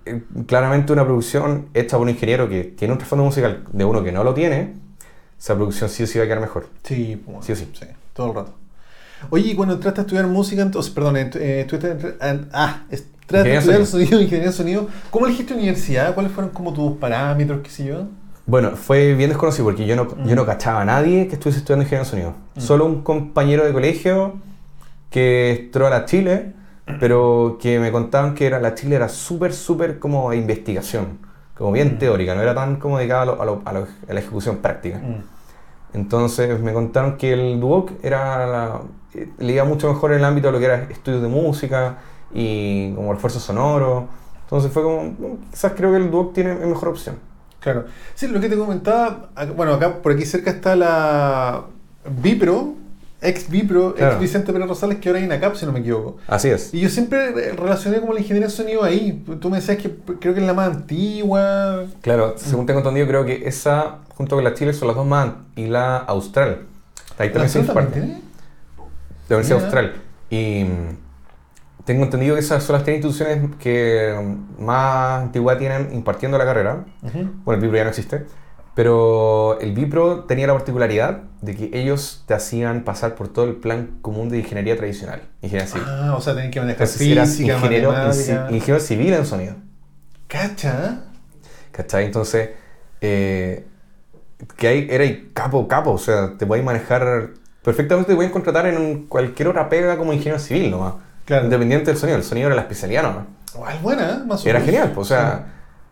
eh, 0.05 0.11
eh, 0.15 0.23
claramente 0.47 0.93
una 0.93 1.03
producción 1.05 1.67
hecha 1.73 1.97
por 1.97 2.03
un 2.05 2.09
ingeniero 2.09 2.47
que 2.49 2.63
tiene 2.63 2.91
un 2.93 2.97
trasfondo 2.97 3.25
musical 3.25 3.63
de 3.71 3.85
uno 3.85 4.03
que 4.03 4.11
no 4.11 4.23
lo 4.23 4.33
tiene, 4.33 4.73
esa 5.39 5.55
producción 5.55 5.89
sí 5.89 6.03
o 6.03 6.07
sí 6.07 6.17
va 6.19 6.25
a 6.25 6.27
quedar 6.27 6.41
mejor. 6.41 6.67
Sí, 6.83 7.21
pues, 7.25 7.45
Sí 7.45 7.51
o 7.51 7.55
sí. 7.55 7.67
todo 8.13 8.27
el 8.29 8.35
rato. 8.35 8.53
Oye, 9.29 9.51
y 9.51 9.55
cuando 9.55 9.75
entraste 9.75 10.01
a 10.01 10.03
estudiar 10.03 10.27
música, 10.27 10.61
entonces, 10.63 10.91
perdón, 10.93 11.15
ent- 11.15 11.35
eh, 11.35 11.61
estuviste 11.61 12.15
ah, 12.53 12.81
entraste 12.89 13.51
a 13.51 13.57
estudiar 13.59 13.79
de 13.79 13.85
sonido, 13.85 14.19
ingeniería 14.21 14.47
de 14.49 14.53
sonido. 14.55 14.87
¿Cómo 15.11 15.25
elegiste 15.27 15.53
universidad? 15.53 16.13
¿Cuáles 16.15 16.31
fueron 16.31 16.51
como 16.51 16.73
tus 16.73 16.97
parámetros, 16.97 17.61
qué 17.61 17.69
sé 17.69 17.85
yo? 17.85 18.07
Bueno, 18.47 18.71
fue 18.75 19.13
bien 19.13 19.29
desconocido 19.29 19.65
porque 19.65 19.85
yo 19.85 19.95
no, 19.95 20.05
Mm. 20.05 20.27
yo 20.27 20.35
no 20.35 20.45
cachaba 20.45 20.81
a 20.81 20.85
nadie 20.85 21.27
que 21.27 21.33
estuviese 21.35 21.59
estudiando 21.59 21.83
ingeniería 21.83 22.03
de 22.05 22.09
sonido. 22.09 22.33
Mm. 22.55 22.59
Solo 22.59 22.85
un 22.87 23.03
compañero 23.03 23.63
de 23.63 23.71
colegio 23.71 24.33
que 25.11 25.51
entró 25.65 25.87
a 25.87 25.89
la 25.91 26.05
Chile, 26.05 26.53
pero 26.99 27.57
que 27.61 27.79
me 27.79 27.91
contaban 27.91 28.33
que 28.35 28.45
era, 28.47 28.59
la 28.59 28.73
Chile 28.75 28.95
era 28.95 29.09
súper, 29.09 29.53
súper 29.53 29.99
como 29.99 30.31
de 30.31 30.37
investigación, 30.37 31.19
como 31.57 31.71
bien 31.71 31.95
Mm. 31.95 31.97
teórica, 31.99 32.35
no 32.35 32.41
era 32.41 32.53
tan 32.55 32.77
como 32.77 32.97
dedicada 32.97 33.21
a, 33.23 33.25
lo- 33.25 33.41
a 33.41 33.45
lo- 33.45 33.61
a 33.65 33.73
lo- 33.73 33.87
a 34.09 34.13
la 34.13 34.19
ejecución 34.19 34.57
práctica. 34.57 34.97
Mm. 34.99 35.23
Entonces 35.93 36.59
me 36.59 36.73
contaron 36.73 37.17
que 37.17 37.33
el 37.33 37.59
Duoc 37.59 37.91
era 38.03 38.47
la- 38.47 38.81
eh, 39.13 39.29
le 39.39 39.53
iba 39.53 39.63
mucho 39.65 39.87
mejor 39.91 40.11
en 40.13 40.19
el 40.19 40.25
ámbito 40.25 40.47
de 40.47 40.53
lo 40.53 40.59
que 40.59 40.65
era 40.65 40.75
estudios 40.89 41.21
de 41.21 41.27
música 41.27 41.97
y 42.33 42.93
como 42.93 43.11
refuerzo 43.13 43.39
sonoro. 43.39 44.07
Entonces 44.43 44.71
fue 44.71 44.83
como, 44.83 45.03
"Mm, 45.03 45.49
quizás 45.51 45.73
creo 45.75 45.91
que 45.91 45.97
el 45.97 46.09
Duoc 46.11 46.33
tiene 46.33 46.53
mejor 46.55 46.89
opción. 46.89 47.15
Claro. 47.59 47.85
Sí, 48.15 48.27
lo 48.27 48.39
que 48.39 48.49
te 48.49 48.57
comentaba, 48.57 49.29
bueno, 49.55 49.73
acá 49.73 50.01
por 50.01 50.13
aquí 50.13 50.25
cerca 50.25 50.49
está 50.49 50.75
la 50.75 51.65
Vipro, 52.21 52.73
ex 53.21 53.49
Vipro, 53.49 53.93
Claro. 53.95 54.13
ex 54.13 54.19
Vicente 54.21 54.51
Pérez 54.51 54.67
Rosales, 54.67 54.97
que 54.99 55.09
ahora 55.09 55.19
hay 55.19 55.25
INACAP, 55.25 55.55
si 55.55 55.65
no 55.65 55.71
me 55.71 55.79
equivoco. 55.79 56.17
Así 56.27 56.49
es. 56.49 56.73
Y 56.73 56.79
yo 56.81 56.89
siempre 56.89 57.31
relacioné 57.53 57.99
como 57.99 58.13
la 58.13 58.19
ingeniería 58.19 58.47
de 58.47 58.53
sonido 58.53 58.83
ahí. 58.83 59.23
Tú 59.39 59.49
me 59.49 59.57
decías 59.57 59.77
que 59.77 59.95
creo 60.19 60.33
que 60.33 60.39
es 60.41 60.45
la 60.45 60.53
más 60.53 60.75
antigua. 60.75 61.85
Claro, 62.01 62.33
según 62.37 62.65
tengo 62.65 62.79
entendido, 62.79 63.07
creo 63.07 63.25
que 63.25 63.47
esa, 63.47 63.99
junto 64.15 64.35
con 64.35 64.43
la 64.43 64.53
Chile, 64.53 64.73
son 64.73 64.87
las 64.87 64.97
dos 64.97 65.05
más 65.05 65.29
y 65.55 65.67
la 65.67 65.97
Austral. 65.97 66.61
Ahí 67.17 67.27
¿La 67.27 67.33
también 67.33 67.49
se 67.49 67.59
imparte. 67.59 67.99
también 67.99 68.21
La 69.29 69.35
Universidad. 69.37 69.63
Austral. 69.63 69.93
Y 70.29 70.63
mm, 70.63 71.83
tengo 71.85 72.03
entendido 72.03 72.35
que 72.35 72.41
esas 72.41 72.63
son 72.63 72.73
las 72.75 72.83
tres 72.83 72.97
instituciones 72.97 73.51
que 73.59 74.15
mm, 74.59 74.63
más 74.63 75.23
antigüedad 75.23 75.59
tienen 75.59 75.93
impartiendo 75.93 76.37
la 76.37 76.45
carrera. 76.45 76.85
tiene? 77.11 77.25
Ujú. 77.25 77.33
Bueno, 77.43 77.57
el 77.59 77.61
Vipro 77.61 77.77
ya 77.77 77.83
no 77.83 77.89
existe. 77.89 78.25
Pero 78.73 79.59
el 79.59 79.73
Vipro 79.73 80.23
tenía 80.23 80.47
la 80.47 80.53
particularidad 80.53 81.23
de 81.41 81.55
que 81.55 81.71
ellos 81.73 82.23
te 82.25 82.33
hacían 82.33 82.83
pasar 82.83 83.15
por 83.15 83.27
todo 83.27 83.45
el 83.45 83.55
plan 83.55 83.97
común 84.01 84.29
de 84.29 84.39
ingeniería 84.39 84.77
tradicional. 84.77 85.21
Ingeniería 85.41 85.67
civil. 85.67 85.87
Ah, 85.87 86.15
o 86.17 86.21
sea, 86.21 86.35
tenés 86.35 86.51
que 86.51 86.59
manejar 86.61 86.83
Entonces 86.83 87.07
eras 87.07 87.29
física, 87.29 87.55
ingeniero, 87.55 87.93
ingeniero 88.49 88.79
civil 88.79 89.13
en 89.13 89.25
sonido. 89.25 89.55
Cacha. 90.27 91.01
¿Cachai? 91.71 92.05
Entonces, 92.05 92.51
eh, 93.01 93.65
que 94.55 94.67
ahí 94.67 94.87
era 94.89 95.05
capo, 95.33 95.67
capo, 95.67 95.91
o 95.91 95.97
sea, 95.97 96.37
te 96.37 96.45
podéis 96.45 96.65
manejar, 96.65 97.31
perfectamente 97.63 98.09
te 98.09 98.15
podéis 98.15 98.31
contratar 98.31 98.67
en 98.67 99.07
cualquier 99.07 99.49
otra 99.49 99.67
pega 99.67 99.97
como 99.97 100.13
ingeniero 100.13 100.39
civil 100.39 100.71
nomás. 100.71 100.93
Claro. 101.25 101.45
Independiente 101.45 101.91
del 101.91 101.97
sonido, 101.97 102.17
el 102.17 102.23
sonido 102.23 102.47
era 102.47 102.55
la 102.55 102.61
especialidad 102.61 103.03
nomás. 103.03 103.25
Igual 103.53 103.79
buena, 103.81 104.11
¿eh? 104.11 104.25
Más 104.25 104.45
o 104.45 104.49
Era 104.49 104.61
genial, 104.61 104.91
pues, 104.93 105.07
o 105.07 105.13
sea, 105.13 105.45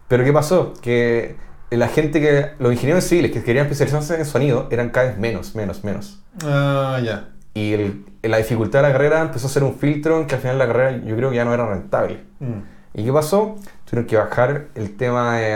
pero 0.08 0.24
¿qué 0.24 0.32
pasó? 0.32 0.74
Que 0.82 1.36
la 1.72 1.88
gente 1.88 2.20
que, 2.20 2.52
los 2.60 2.72
ingenieros 2.74 3.04
civiles 3.04 3.32
que 3.32 3.44
querían 3.44 3.66
especializarse 3.66 4.16
en 4.18 4.26
sonido 4.26 4.68
eran 4.72 4.90
cada 4.90 5.08
vez 5.08 5.18
menos, 5.18 5.56
menos, 5.56 5.84
menos. 5.84 6.20
Ah, 6.44 7.00
ya. 7.04 7.30
Y 7.54 7.74
el- 7.74 8.06
la 8.24 8.38
dificultad 8.38 8.80
de 8.82 8.88
la 8.88 8.92
carrera 8.92 9.22
empezó 9.22 9.48
a 9.48 9.50
ser 9.50 9.64
un 9.64 9.76
filtro 9.76 10.20
en 10.20 10.28
que 10.28 10.36
al 10.36 10.42
final 10.42 10.58
la 10.58 10.68
carrera 10.68 10.98
yo 11.06 11.16
creo 11.16 11.30
que 11.30 11.36
ya 11.36 11.46
no 11.46 11.54
era 11.54 11.66
rentable. 11.68 12.22
Mm. 12.40 12.60
¿Y 12.96 13.06
qué 13.06 13.14
pasó? 13.14 13.56
Tuvieron 13.86 14.08
que 14.08 14.18
bajar 14.18 14.66
el 14.76 14.98
tema 14.98 15.38
de 15.38 15.52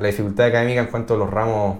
la 0.00 0.06
dificultad 0.06 0.46
académica 0.46 0.80
en 0.80 0.86
cuanto 0.86 1.14
a 1.14 1.16
los 1.18 1.30
ramos 1.30 1.78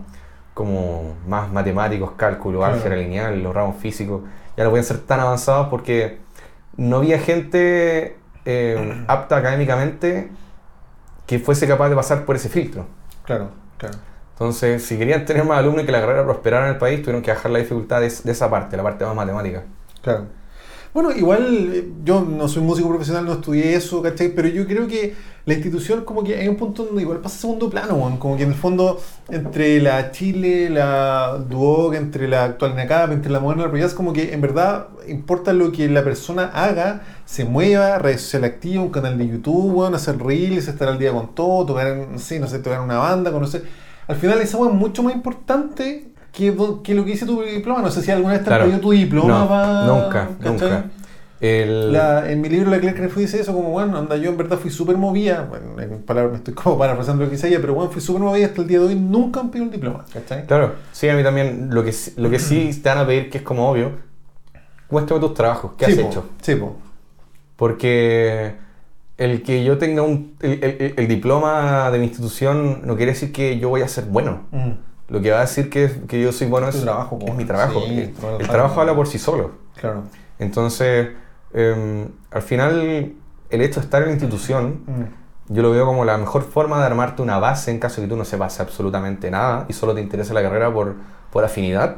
como 0.54 1.14
más 1.26 1.50
matemáticos, 1.52 2.12
cálculo, 2.16 2.59
Claro. 2.59 2.75
álgebra 2.75 2.97
lineal, 2.99 3.42
los 3.42 3.54
ramos 3.54 3.76
físicos. 3.76 4.23
Ya 4.57 4.64
no 4.64 4.71
pueden 4.71 4.85
ser 4.85 4.99
tan 4.99 5.21
avanzados 5.21 5.68
porque 5.68 6.18
no 6.76 6.99
había 6.99 7.18
gente 7.18 8.16
eh, 8.44 9.05
apta 9.09 9.37
académicamente 9.38 10.31
que 11.27 11.38
fuese 11.38 11.66
capaz 11.68 11.88
de 11.88 11.94
pasar 11.96 12.24
por 12.24 12.37
ese 12.37 12.48
filtro. 12.48 12.87
Claro, 13.24 13.51
claro. 13.79 13.97
Entonces, 14.33 14.85
si 14.85 14.97
querían 14.97 15.25
tener 15.25 15.45
más 15.45 15.59
alumnos 15.59 15.83
y 15.83 15.87
que 15.87 15.93
la 15.93 16.01
carrera 16.01 16.25
prosperara 16.25 16.67
en 16.67 16.73
el 16.75 16.79
país, 16.79 17.01
tuvieron 17.01 17.23
que 17.23 17.33
bajar 17.33 17.51
la 17.51 17.59
dificultad 17.59 18.01
de, 18.01 18.12
de 18.23 18.33
esa 18.33 18.49
parte, 18.49 18.77
la 18.77 18.85
parte 18.85 19.05
más 19.05 19.17
matemática. 19.17 19.64
Claro. 20.03 20.27
Bueno, 20.95 21.11
igual 21.12 21.71
eh, 21.75 21.88
yo 22.05 22.23
no 22.23 22.49
soy 22.49 22.62
músico 22.62 22.88
profesional, 22.88 23.25
no 23.25 23.35
estudié 23.35 23.75
eso, 23.75 24.03
¿cachai? 24.03 24.29
Pero 24.29 24.49
yo 24.49 24.67
creo 24.67 24.87
que 24.87 25.14
la 25.49 25.55
institución 25.55 26.05
como 26.05 26.23
que 26.23 26.37
hay 26.37 26.47
un 26.47 26.57
punto 26.57 26.85
donde 26.85 27.01
igual 27.01 27.19
pasa 27.21 27.37
a 27.39 27.41
segundo 27.41 27.71
plano, 27.71 28.17
como 28.21 28.37
que 28.37 28.43
en 28.43 28.51
el 28.51 28.55
fondo 28.55 29.01
entre 29.31 29.81
la 29.81 30.11
Chile, 30.11 30.69
la 30.69 31.39
Duoc, 31.49 31.95
entre 31.95 32.29
la 32.29 32.45
actual 32.45 32.77
NACAP, 32.77 33.13
entre 33.13 33.33
la 33.33 33.41
moderna, 33.41 33.67
la 33.67 33.85
es 33.87 33.95
como 33.95 34.13
que 34.13 34.35
en 34.35 34.43
verdad 34.43 34.89
importa 35.09 35.55
lo 35.55 35.73
que 35.73 35.89
la 35.89 36.05
persona 36.05 36.51
haga, 36.53 37.01
se 37.25 37.47
mueva, 37.47 37.99
redes 37.99 38.21
sociales 38.21 38.51
activas, 38.53 38.85
un 38.85 38.91
canal 38.93 39.17
de 39.17 39.27
YouTube, 39.27 39.75
weón, 39.75 39.95
hacer 39.95 40.19
reels, 40.23 40.69
estar 40.69 40.87
al 40.89 40.99
día 40.99 41.13
con 41.13 41.35
todo, 41.35 41.65
tocar, 41.65 41.97
no 41.97 42.19
sé, 42.19 42.39
no 42.41 42.47
sé, 42.47 42.59
tocar 42.59 42.81
una 42.81 42.99
banda, 42.99 43.33
conocer... 43.33 43.65
Al 44.07 44.17
final 44.17 44.39
esa 44.41 44.59
es 44.59 44.73
mucho 44.75 45.03
más 45.03 45.15
importante 45.15 46.09
que, 46.33 46.55
que 46.83 46.95
lo 46.95 47.05
que 47.05 47.11
dice 47.13 47.27
tu 47.27 47.43
diploma. 47.43 47.81
No 47.83 47.91
sé 47.91 48.03
si 48.03 48.11
alguna 48.11 48.35
vez 48.35 48.43
te 48.43 48.49
Claro. 48.49 48.65
pedido 48.65 48.81
tu 48.81 48.91
diploma 48.91 49.41
No, 49.41 49.49
pa- 49.49 49.83
nunca, 49.87 50.29
¿cachai? 50.41 50.53
nunca. 50.53 50.85
El, 51.40 51.92
La- 51.92 52.31
en 52.31 52.40
mi 52.40 52.48
libro 52.48 52.70
La 52.70 52.81
fui 53.09 53.22
dice 53.22 53.40
eso, 53.40 53.55
como 53.55 53.70
bueno, 53.70 53.96
anda, 53.96 54.16
yo 54.16 54.31
en 54.31 54.37
verdad 54.37 54.59
fui 54.59 54.70
súper 54.70 54.96
movida, 54.96 55.46
bueno, 55.48 55.81
en 55.81 56.03
palabras 56.03 56.33
me 56.33 56.38
estoy 56.38 56.55
como 56.55 56.77
parafraseando 56.79 57.22
lo 57.24 57.31
que 57.31 57.37
dice 57.37 57.48
ella, 57.48 57.59
pero 57.61 57.74
bueno, 57.74 57.90
fui 57.90 58.01
súper 58.03 58.22
movida 58.22 58.46
hasta 58.46 58.62
el 58.62 58.66
día 58.68 58.81
de 58.81 58.87
hoy, 58.87 58.94
nunca 58.96 59.40
han 59.40 59.51
pedido 59.51 59.66
el 59.66 59.72
diploma, 59.72 60.05
¿cachai? 60.12 60.46
Claro, 60.46 60.74
sí, 60.92 61.09
a 61.09 61.14
mí 61.14 61.22
también 61.22 61.68
lo 61.72 61.85
que, 61.85 61.92
sí- 61.92 62.14
lo 62.16 62.29
que 62.31 62.38
sí 62.40 62.70
te 62.83 62.88
van 62.88 62.98
a 62.98 63.07
pedir, 63.07 63.31
que 63.31 63.38
es 63.38 63.44
como 63.44 63.70
obvio, 63.70 63.92
muéstrame 64.90 65.20
tus 65.20 65.35
trabajos, 65.35 65.72
¿qué 65.79 65.87
Sí, 65.87 65.92
has 65.92 65.98
po, 65.98 66.09
hecho? 66.09 66.27
Sí, 66.42 66.55
po. 66.57 66.77
Porque 67.57 68.55
el 69.16 69.42
que 69.42 69.64
yo 69.64 69.79
tenga 69.79 70.03
un, 70.03 70.35
el, 70.40 70.62
el- 70.64 70.94
el 70.96 71.09
diploma 71.09 71.90
de 71.90 71.98
mi 71.98 72.05
institución 72.07 72.83
no 72.85 72.96
quiere 72.96 73.12
decir 73.12 73.33
que 73.33 73.59
yo 73.59 73.68
voy 73.68 73.83
a 73.83 73.88
ser 73.88 74.05
bueno. 74.05 74.42
Mm, 74.53 74.70
Lo 75.09 75.20
que 75.20 75.31
va 75.31 75.38
a 75.38 75.40
decir 75.42 75.70
que, 75.70 75.90
que 76.07 76.20
yo 76.20 76.33
soy 76.33 76.46
bueno 76.48 76.68
es, 76.68 76.81
trabajo, 76.81 77.18
es 77.27 77.35
mi 77.35 77.44
trabajo. 77.44 77.81
Sí, 77.88 77.98
el, 77.98 78.12
trabajo 78.46 78.81
habla 78.81 78.94
por 78.94 79.07
sí 79.07 79.18
solo. 79.18 79.53
claro. 79.81 80.03
Entonces, 80.38 81.09
em, 81.53 82.09
al 82.31 82.43
final, 82.43 83.15
el 83.51 83.61
hecho 83.63 83.81
de 83.81 83.85
estar 83.85 84.03
en 84.03 84.09
la 84.09 84.15
institución, 84.15 84.83
Mm, 84.87 85.55
yo 85.55 85.63
lo 85.63 85.71
veo 85.71 85.87
como 85.87 86.05
la 86.05 86.19
mejor 86.19 86.43
forma 86.43 86.79
de 86.79 86.85
armarte 86.85 87.23
una 87.23 87.39
base 87.39 87.71
en 87.71 87.79
caso 87.79 88.01
de 88.01 88.07
que 88.07 88.11
tú 88.11 88.17
no 88.17 88.25
sepas 88.25 88.61
absolutamente 88.61 89.31
nada 89.31 89.65
y 89.69 89.73
solo 89.73 89.95
te 89.95 90.01
interese 90.03 90.35
la 90.35 90.43
carrera 90.43 90.73
por, 90.73 90.97
por 91.33 91.45
afinidad. 91.45 91.97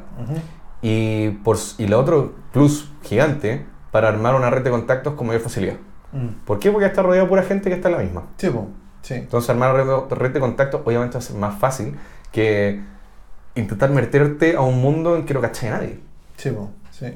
Y, 0.83 1.31
por, 1.31 1.59
y 1.79 1.89
lo 1.89 1.99
otro 1.99 2.33
plus 2.53 2.91
gigante 3.03 3.67
para 3.91 4.09
armar 4.09 4.35
una 4.35 4.51
red 4.51 4.63
de 4.63 4.71
contactos 4.71 5.15
con 5.15 5.27
mayor 5.27 5.43
facilidad. 5.43 5.77
Mm, 6.13 6.45
¿Por 6.47 6.59
qué? 6.59 6.71
Porque 6.71 6.87
está 6.87 7.03
rodeado 7.03 7.27
de 7.27 7.29
pura 7.29 7.43
gente 7.43 7.69
que 7.69 7.75
está 7.75 7.89
en 7.89 7.97
la 7.97 8.03
misma. 8.03 8.23
Sí, 8.37 8.51
sí. 9.03 9.15
Entonces 9.15 9.51
armar 9.51 9.75
una 9.75 10.07
red, 10.09 10.31
de 10.31 10.41
contactos 10.41 10.83
obviamente 10.85 11.15
va 11.15 11.19
a 11.19 11.23
ser 11.23 11.37
más 11.37 11.59
fácil 11.59 11.97
que 12.31 12.81
intentar 13.57 13.91
meterte 13.91 14.55
a 14.55 14.61
un 14.61 14.81
mundo 14.81 15.17
en 15.17 15.27
que 15.27 15.35
no 15.35 15.41
caché 15.41 15.71
nadie. 15.71 15.99
Sí, 16.37 16.51
po, 16.51 16.71
sí. 16.93 17.07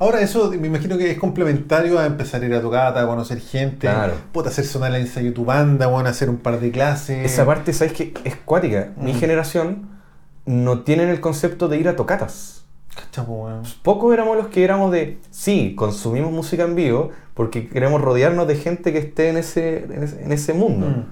Ahora 0.00 0.20
eso 0.22 0.50
me 0.58 0.66
imagino 0.66 0.96
que 0.96 1.10
es 1.10 1.18
complementario 1.18 1.98
a 1.98 2.06
empezar 2.06 2.42
a 2.42 2.46
ir 2.46 2.54
a 2.54 2.60
tocata, 2.62 3.02
a 3.02 3.06
conocer 3.06 3.38
gente, 3.40 3.80
Claro. 3.86 4.14
puta, 4.32 4.48
hacer 4.48 4.64
sonar 4.64 4.94
el 4.94 5.02
ensayo 5.02 5.32
tu 5.34 5.44
banda, 5.44 5.88
bueno, 5.88 6.08
hacer 6.08 6.30
un 6.30 6.38
par 6.38 6.58
de 6.58 6.70
clases. 6.70 7.24
Esa 7.30 7.44
parte, 7.44 7.72
¿sabes 7.74 7.92
qué? 7.92 8.14
Es 8.24 8.34
cuática. 8.36 8.92
Mi 8.96 9.12
Mm. 9.12 9.16
generación 9.16 9.88
no 10.46 10.80
tienen 10.80 11.10
el 11.10 11.20
concepto 11.20 11.68
de 11.68 11.78
ir 11.78 11.86
a 11.88 11.96
tocatas. 11.96 12.64
Weón. 13.26 13.62
Pocos 13.82 14.12
éramos 14.12 14.36
los 14.36 14.46
que 14.48 14.64
éramos 14.64 14.90
de, 14.90 15.18
sí, 15.30 15.74
consumimos 15.76 16.32
música 16.32 16.64
en 16.64 16.74
vivo 16.74 17.10
porque 17.34 17.68
queremos 17.68 18.00
rodearnos 18.00 18.48
de 18.48 18.56
gente 18.56 18.92
que 18.92 18.98
esté 18.98 19.28
en 19.28 19.36
ese, 19.36 19.84
en 19.84 20.02
ese, 20.02 20.22
en 20.24 20.32
ese 20.32 20.54
mundo. 20.54 20.86
Mm. 20.88 21.04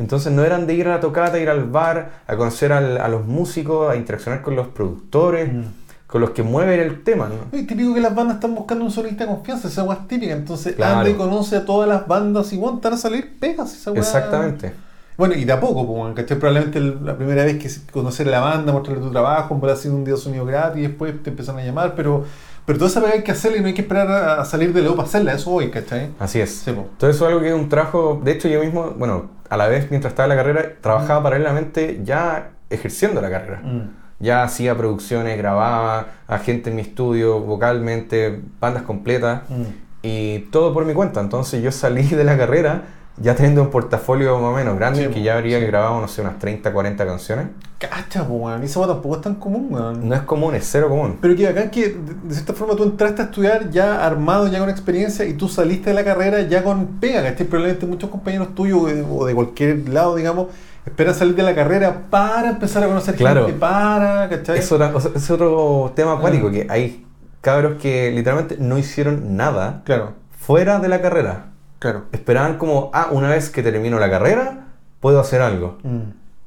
Entonces 0.00 0.32
no 0.32 0.44
eran 0.44 0.66
de 0.68 0.74
ir 0.74 0.86
a 0.86 0.90
la 0.94 1.00
tocata, 1.00 1.38
ir 1.40 1.48
al 1.50 1.64
bar, 1.64 2.22
a 2.28 2.36
conocer 2.36 2.72
al- 2.72 2.98
a 2.98 3.08
los 3.08 3.26
músicos, 3.26 3.90
a 3.90 3.96
interaccionar 3.96 4.42
con 4.42 4.54
los 4.54 4.68
productores, 4.68 5.52
Mm. 5.52 5.62
Con 6.08 6.22
los 6.22 6.30
que 6.30 6.42
mueven 6.42 6.80
el 6.80 7.04
tema. 7.04 7.28
¿no? 7.28 7.56
Y 7.56 7.64
típico 7.64 7.94
que 7.94 8.00
las 8.00 8.14
bandas 8.14 8.36
están 8.36 8.54
buscando 8.54 8.84
un 8.84 8.90
solista 8.90 9.24
de 9.24 9.30
confianza, 9.30 9.68
esa 9.68 9.84
weá 9.84 9.98
es 10.00 10.08
típica. 10.08 10.32
Entonces 10.32 10.74
Claro. 10.74 10.98
anda 11.00 11.10
y 11.10 11.14
conoce 11.14 11.56
a 11.56 11.64
todas 11.64 11.88
las 11.88 12.08
bandas 12.08 12.52
y 12.52 12.56
bueno, 12.56 12.80
a 12.82 12.96
salir 12.96 13.38
pegas 13.38 13.74
esa 13.74 13.92
weá. 13.92 14.00
Exactamente. 14.00 14.72
Bueno, 15.18 15.34
y 15.34 15.44
de 15.44 15.52
a 15.52 15.60
poco, 15.60 15.86
pues, 15.86 16.14
¿cachai? 16.14 16.38
Probablemente 16.38 16.80
la 16.80 17.16
primera 17.16 17.44
vez 17.44 17.58
que 17.58 17.92
conocer 17.92 18.28
a 18.28 18.30
la 18.30 18.40
banda, 18.40 18.72
mostrarle 18.72 19.02
tu 19.02 19.10
trabajo, 19.10 19.58
en 19.62 19.68
hacer 19.68 19.90
un 19.90 20.04
día 20.04 20.14
de 20.14 20.20
sonido 20.20 20.46
gratis 20.46 20.78
y 20.78 20.86
después 20.86 21.22
te 21.22 21.30
empiezan 21.30 21.58
a 21.58 21.64
llamar, 21.64 21.94
pero, 21.94 22.24
pero 22.64 22.78
toda 22.78 22.88
esa 22.88 23.02
pega 23.02 23.14
hay 23.14 23.22
que 23.24 23.32
hacerla 23.32 23.58
y 23.58 23.60
no 23.60 23.66
hay 23.66 23.74
que 23.74 23.82
esperar 23.82 24.08
a, 24.08 24.44
salir 24.44 24.72
de 24.72 24.80
la 24.80 24.90
para 24.90 25.02
hacerla, 25.02 25.32
eso 25.34 25.50
hoy, 25.50 25.70
¿cachai? 25.70 26.10
Así 26.20 26.40
es. 26.40 26.60
Sí. 26.60 26.72
Todo 26.96 27.10
eso 27.10 27.24
es 27.24 27.28
algo 27.28 27.40
que 27.40 27.48
es 27.48 27.54
un 27.54 27.68
trabajo, 27.68 28.20
de 28.22 28.30
hecho 28.30 28.48
yo 28.48 28.60
mismo, 28.60 28.94
bueno, 28.96 29.28
a 29.50 29.56
la 29.56 29.66
vez 29.66 29.90
mientras 29.90 30.12
estaba 30.12 30.32
en 30.32 30.36
la 30.38 30.42
carrera, 30.42 30.72
trabajaba 30.80 31.24
paralelamente 31.24 32.00
ya 32.04 32.52
ejerciendo 32.70 33.20
la 33.20 33.28
carrera. 33.28 33.60
Mm. 33.60 33.97
Ya 34.20 34.42
hacía 34.42 34.76
producciones, 34.76 35.38
grababa 35.38 36.06
a 36.26 36.38
gente 36.38 36.70
en 36.70 36.76
mi 36.76 36.82
estudio, 36.82 37.40
vocalmente, 37.40 38.40
bandas 38.60 38.82
completas 38.82 39.42
Mm. 39.48 39.62
y 40.02 40.38
todo 40.50 40.72
por 40.74 40.84
mi 40.84 40.94
cuenta. 40.94 41.20
Entonces 41.20 41.62
yo 41.62 41.70
salí 41.72 42.02
de 42.02 42.24
la 42.24 42.36
carrera 42.36 42.82
ya 43.20 43.34
teniendo 43.34 43.62
un 43.62 43.70
portafolio 43.70 44.38
más 44.38 44.52
o 44.52 44.54
menos 44.54 44.76
grande, 44.76 45.06
Sí, 45.06 45.12
que 45.12 45.22
ya 45.22 45.36
habría 45.36 45.58
sí. 45.58 45.66
grabado, 45.66 46.00
no 46.00 46.06
sé, 46.06 46.20
unas 46.20 46.38
30, 46.38 46.72
40 46.72 47.04
canciones. 47.04 47.46
Cacha, 47.78 48.22
weón. 48.22 48.62
Esa 48.62 48.86
tampoco 48.86 49.16
es 49.16 49.20
tan 49.22 49.34
común, 49.36 49.68
weón. 49.70 50.08
No 50.08 50.14
es 50.14 50.22
común, 50.22 50.54
es 50.54 50.68
cero 50.70 50.88
común. 50.88 51.18
Pero 51.20 51.34
que 51.34 51.48
acá 51.48 51.68
que 51.70 51.96
de 52.24 52.34
cierta 52.34 52.52
forma 52.54 52.74
tú 52.76 52.84
entraste 52.84 53.22
a 53.22 53.24
estudiar 53.26 53.70
ya 53.70 54.04
armado, 54.06 54.46
ya 54.48 54.58
con 54.60 54.70
experiencia 54.70 55.24
y 55.24 55.32
tú 55.34 55.48
saliste 55.48 55.90
de 55.90 55.94
la 55.94 56.04
carrera 56.04 56.42
ya 56.42 56.62
con 56.62 56.86
pega, 57.00 57.22
¿cachai? 57.24 57.46
Probablemente 57.46 57.86
muchos 57.86 58.08
compañeros 58.10 58.54
tuyos 58.54 58.88
eh, 58.90 59.04
o 59.08 59.26
de 59.26 59.34
cualquier 59.34 59.88
lado, 59.88 60.14
digamos, 60.14 60.48
esperan 60.88 61.14
salir 61.14 61.34
de 61.34 61.42
la 61.42 61.54
carrera 61.54 62.06
para 62.10 62.50
empezar 62.50 62.82
a 62.82 62.86
conocer 62.88 63.14
Claro. 63.14 63.46
gente, 63.46 63.58
para, 63.58 64.28
¿cachai? 64.28 64.58
Es, 64.58 64.70
otra- 64.72 64.94
o 64.94 65.00
sea, 65.00 65.10
es 65.14 65.30
otro 65.30 65.92
tema 65.94 66.14
acuático, 66.14 66.48
Ah. 66.48 66.52
que 66.52 66.66
hay 66.68 67.06
cabros 67.40 67.80
que 67.80 68.10
literalmente 68.10 68.56
no 68.58 68.78
hicieron 68.78 69.36
nada 69.36 69.82
Claro, 69.84 70.14
fuera 70.38 70.78
de 70.80 70.88
la 70.88 71.00
carrera. 71.00 71.46
claro. 71.78 72.04
Esperaban 72.12 72.58
como, 72.58 72.90
ah, 72.94 73.08
una 73.12 73.28
vez 73.30 73.50
que 73.50 73.62
termino 73.62 73.98
la 73.98 74.10
carrera, 74.10 74.66
puedo 75.00 75.20
hacer 75.20 75.40
algo. 75.42 75.78
Mm. 75.82 76.00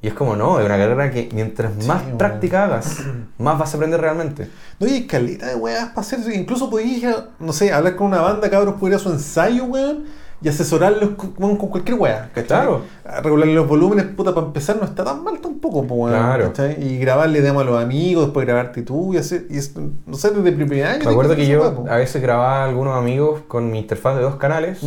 Y 0.04 0.08
es 0.08 0.14
como, 0.16 0.36
no, 0.36 0.60
es 0.60 0.66
una 0.66 0.78
carrera 0.78 1.12
que 1.12 1.30
mientras 1.32 1.74
Sí, 1.80 1.88
más 1.88 2.02
bueno. 2.02 2.18
práctica 2.18 2.64
hagas, 2.66 2.98
más 3.38 3.60
vas 3.60 3.72
a 3.74 3.78
aprender 3.78 4.02
realmente. 4.02 4.50
No, 4.80 4.88
y 4.88 5.06
caleta 5.06 5.46
de 5.48 5.56
weas 5.56 5.90
para 5.90 6.02
hacer. 6.02 6.20
Incluso 6.34 6.70
podías, 6.72 7.16
no 7.40 7.54
sé, 7.54 7.72
hablar 7.72 7.96
con 7.96 8.08
una 8.08 8.20
banda, 8.20 8.50
cabros, 8.50 8.76
poder 8.76 8.94
ir 8.94 8.96
a 8.96 9.00
su 9.00 9.12
ensayo, 9.12 9.66
weón, 9.66 10.06
y 10.44 10.50
asesorarlos 10.50 11.12
con, 11.12 11.56
cualquier 11.58 11.98
¿cachai? 12.00 12.46
Claro. 12.46 12.82
A 13.06 13.22
regularle 13.22 13.54
los 13.54 13.68
volúmenes, 13.68 14.06
puta, 14.06 14.34
para 14.34 14.48
empezar 14.48 14.78
no 14.78 14.86
está 14.86 15.04
tan 15.04 15.24
mal 15.24 15.40
tampoco, 15.40 15.86
po, 15.86 16.08
Claro. 16.08 16.46
¿cachai? 16.48 16.84
Y 16.84 16.98
grabarle 16.98 17.42
demos 17.42 17.62
a 17.62 17.66
los 17.66 17.82
amigos, 17.82 18.26
después 18.26 18.46
grabarte 18.46 18.82
tú, 18.82 19.14
y 19.14 19.18
hacer, 19.18 19.46
y 19.50 19.58
es- 19.58 19.76
no 19.76 20.16
sé, 20.16 20.32
desde 20.32 20.50
el 20.50 20.56
primer 20.56 20.86
año. 20.86 21.06
Me 21.06 21.12
acuerdo 21.12 21.36
que 21.36 21.46
yo 21.48 21.86
a 21.90 21.96
veces 21.98 22.22
grababa 22.22 22.62
a 22.64 22.66
algunos 22.66 22.98
amigos 22.98 23.42
con 23.48 23.72
mi 23.72 23.80
interfaz 23.80 24.16
de 24.16 24.22
dos 24.24 24.36
canales 24.38 24.82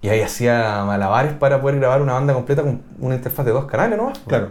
y 0.00 0.08
ahí 0.08 0.20
hacía 0.20 0.84
malabares 0.86 1.32
para 1.32 1.60
poder 1.60 1.78
grabar 1.80 2.00
una 2.02 2.12
banda 2.12 2.32
completa 2.34 2.62
con 2.62 2.82
una 3.00 3.14
interfaz 3.16 3.46
de 3.46 3.52
dos 3.52 3.64
canales 3.64 3.98
nomás. 3.98 4.18
Claro. 4.28 4.48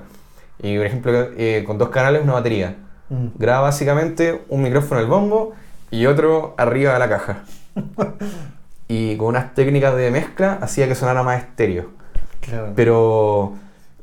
Y 0.61 0.77
por 0.77 0.85
ejemplo, 0.85 1.11
eh, 1.37 1.63
con 1.65 1.77
dos 1.77 1.89
canales 1.89 2.21
una 2.23 2.33
batería. 2.33 2.75
Mm. 3.09 3.27
Graba 3.37 3.61
básicamente 3.61 4.43
un 4.49 4.61
micrófono 4.61 4.99
al 4.99 5.07
bombo 5.07 5.53
y 5.91 6.05
otro 6.05 6.53
arriba 6.57 6.93
de 6.93 6.99
la 6.99 7.09
caja. 7.09 7.43
y 8.93 9.17
con 9.17 9.29
unas 9.29 9.55
técnicas 9.55 9.95
de 9.95 10.11
mezcla 10.11 10.59
hacía 10.61 10.87
que 10.87 10.93
sonara 10.93 11.23
más 11.23 11.41
estéreo. 11.41 11.89
Claro. 12.41 12.73
Pero 12.75 13.53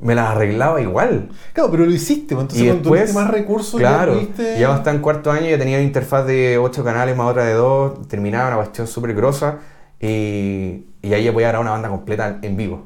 me 0.01 0.15
las 0.15 0.31
arreglaba 0.31 0.81
igual. 0.81 1.29
Claro, 1.53 1.71
pero 1.71 1.85
lo 1.85 1.91
hiciste, 1.91 2.35
pues, 2.35 2.43
entonces 2.43 2.65
y 2.65 2.69
cuando 2.69 2.89
después, 2.89 3.13
más 3.13 3.29
recursos 3.29 3.79
claro, 3.79 4.13
ya 4.13 4.19
pudiste... 4.19 4.59
ya 4.59 4.73
hasta 4.73 4.91
en 4.91 4.99
cuarto 4.99 5.31
año 5.31 5.49
ya 5.49 5.57
tenía 5.57 5.77
una 5.77 5.85
interfaz 5.85 6.25
de 6.25 6.57
8 6.57 6.83
canales 6.83 7.15
más 7.15 7.29
otra 7.29 7.45
de 7.45 7.53
2, 7.53 8.07
terminaba 8.07 8.47
una 8.47 8.57
cuestión 8.57 8.87
súper 8.87 9.13
grosa 9.13 9.59
y, 9.99 10.87
y 11.01 11.13
ahí 11.13 11.23
ya 11.23 11.31
podía 11.31 11.49
grabar 11.49 11.61
una 11.61 11.71
banda 11.71 11.89
completa 11.89 12.39
en 12.41 12.57
vivo. 12.57 12.83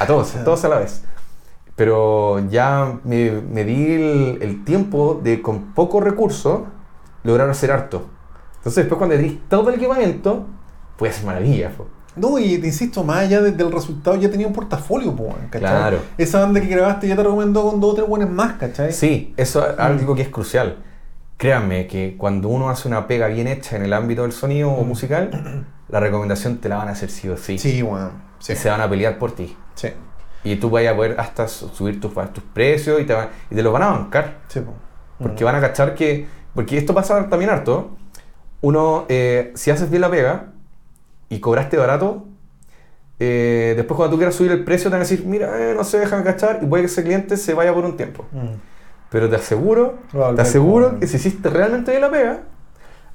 A 0.00 0.06
todos, 0.06 0.34
a 0.34 0.44
todos 0.44 0.64
a 0.64 0.68
la 0.68 0.78
vez. 0.78 1.04
Pero 1.76 2.40
ya 2.48 2.98
me, 3.04 3.30
me 3.30 3.64
di 3.64 3.92
el, 3.92 4.38
el 4.40 4.64
tiempo 4.64 5.20
de 5.22 5.42
con 5.42 5.74
poco 5.74 6.00
recurso 6.00 6.66
lograr 7.22 7.48
hacer 7.50 7.70
harto. 7.70 8.06
Entonces 8.56 8.84
después 8.84 8.98
cuando 8.98 9.14
tenés 9.14 9.38
todo 9.48 9.68
el 9.68 9.76
equipamiento, 9.76 10.46
puedes 10.96 11.16
hacer 11.16 11.26
maravillas. 11.26 11.72
po. 11.74 11.86
No, 12.16 12.38
y 12.38 12.56
te 12.58 12.66
insisto, 12.68 13.04
más 13.04 13.18
allá 13.18 13.42
de- 13.42 13.52
del 13.52 13.70
resultado 13.70 14.16
ya 14.16 14.30
tenía 14.30 14.46
un 14.46 14.52
portafolio, 14.54 15.14
po, 15.14 15.28
¿cachai? 15.50 15.60
Claro. 15.60 15.98
Esa 16.16 16.40
banda 16.40 16.60
que 16.60 16.66
grabaste 16.68 17.06
ya 17.08 17.14
te 17.16 17.22
recomendó 17.22 17.70
con 17.70 17.78
dos 17.80 17.92
o 17.92 17.94
tres 17.96 18.08
buenos 18.08 18.30
más, 18.30 18.54
¿cachai? 18.54 18.92
Sí, 18.92 19.34
eso 19.36 19.68
es 19.68 19.78
algo 19.78 20.14
que 20.14 20.22
es 20.22 20.28
crucial. 20.28 20.76
Créanme 21.36 21.86
que 21.86 22.16
cuando 22.16 22.48
uno 22.48 22.70
hace 22.70 22.88
una 22.88 23.06
pega 23.06 23.26
bien 23.26 23.46
hecha 23.46 23.76
en 23.76 23.82
el 23.82 23.92
ámbito 23.92 24.22
del 24.22 24.32
sonido 24.32 24.70
o 24.70 24.82
musical, 24.84 25.66
la 25.90 26.00
recomendación 26.00 26.56
te 26.58 26.70
la 26.70 26.76
van 26.76 26.88
a 26.88 26.92
hacer 26.92 27.10
sí 27.10 27.28
o 27.28 27.36
sí. 27.36 27.58
Sí, 27.58 27.82
weón. 27.82 28.12
Sí. 28.38 28.54
Y 28.54 28.56
se 28.56 28.70
van 28.70 28.80
a 28.80 28.88
pelear 28.88 29.18
por 29.18 29.32
ti. 29.32 29.54
Sí. 29.74 29.88
Y 30.44 30.56
tú 30.56 30.70
vayas 30.70 30.94
a 30.94 30.96
poder 30.96 31.16
hasta 31.20 31.46
su- 31.48 31.68
subir 31.68 32.00
tus, 32.00 32.12
tus 32.32 32.44
precios 32.54 32.98
y 33.00 33.04
te, 33.04 33.12
van- 33.12 33.28
y 33.50 33.54
te 33.54 33.62
los 33.62 33.72
van 33.74 33.82
a 33.82 33.90
bancar. 33.90 34.38
Sí, 34.48 34.60
po. 34.60 34.72
Porque 35.18 35.44
van 35.44 35.54
a 35.56 35.60
cachar 35.60 35.94
que. 35.94 36.26
Porque 36.54 36.78
esto 36.78 36.94
pasa 36.94 37.28
también 37.28 37.50
harto. 37.50 37.90
Uno, 38.62 39.04
eh, 39.10 39.52
si 39.54 39.70
haces 39.70 39.90
bien 39.90 40.00
la 40.00 40.10
pega 40.10 40.52
y 41.28 41.40
cobraste 41.40 41.76
barato, 41.76 42.24
eh, 43.18 43.72
después 43.76 43.96
cuando 43.96 44.12
tú 44.14 44.18
quieras 44.18 44.34
subir 44.34 44.52
el 44.52 44.64
precio 44.64 44.90
te 44.90 44.96
van 44.96 45.00
a 45.00 45.04
decir, 45.08 45.24
mira, 45.26 45.70
eh, 45.70 45.74
no 45.74 45.84
se 45.84 45.98
dejan 45.98 46.22
cachar 46.22 46.60
y 46.62 46.66
puede 46.66 46.82
que 46.82 46.86
ese 46.86 47.02
cliente 47.02 47.36
se 47.36 47.54
vaya 47.54 47.72
por 47.72 47.84
un 47.84 47.96
tiempo. 47.96 48.24
Mm. 48.32 48.54
Pero 49.10 49.30
te 49.30 49.36
aseguro, 49.36 49.98
te 50.34 50.42
aseguro 50.42 50.90
con- 50.90 51.00
que 51.00 51.06
si 51.06 51.16
hiciste 51.16 51.48
realmente 51.48 51.90
bien 51.92 52.02
la 52.02 52.10
pega, 52.10 52.40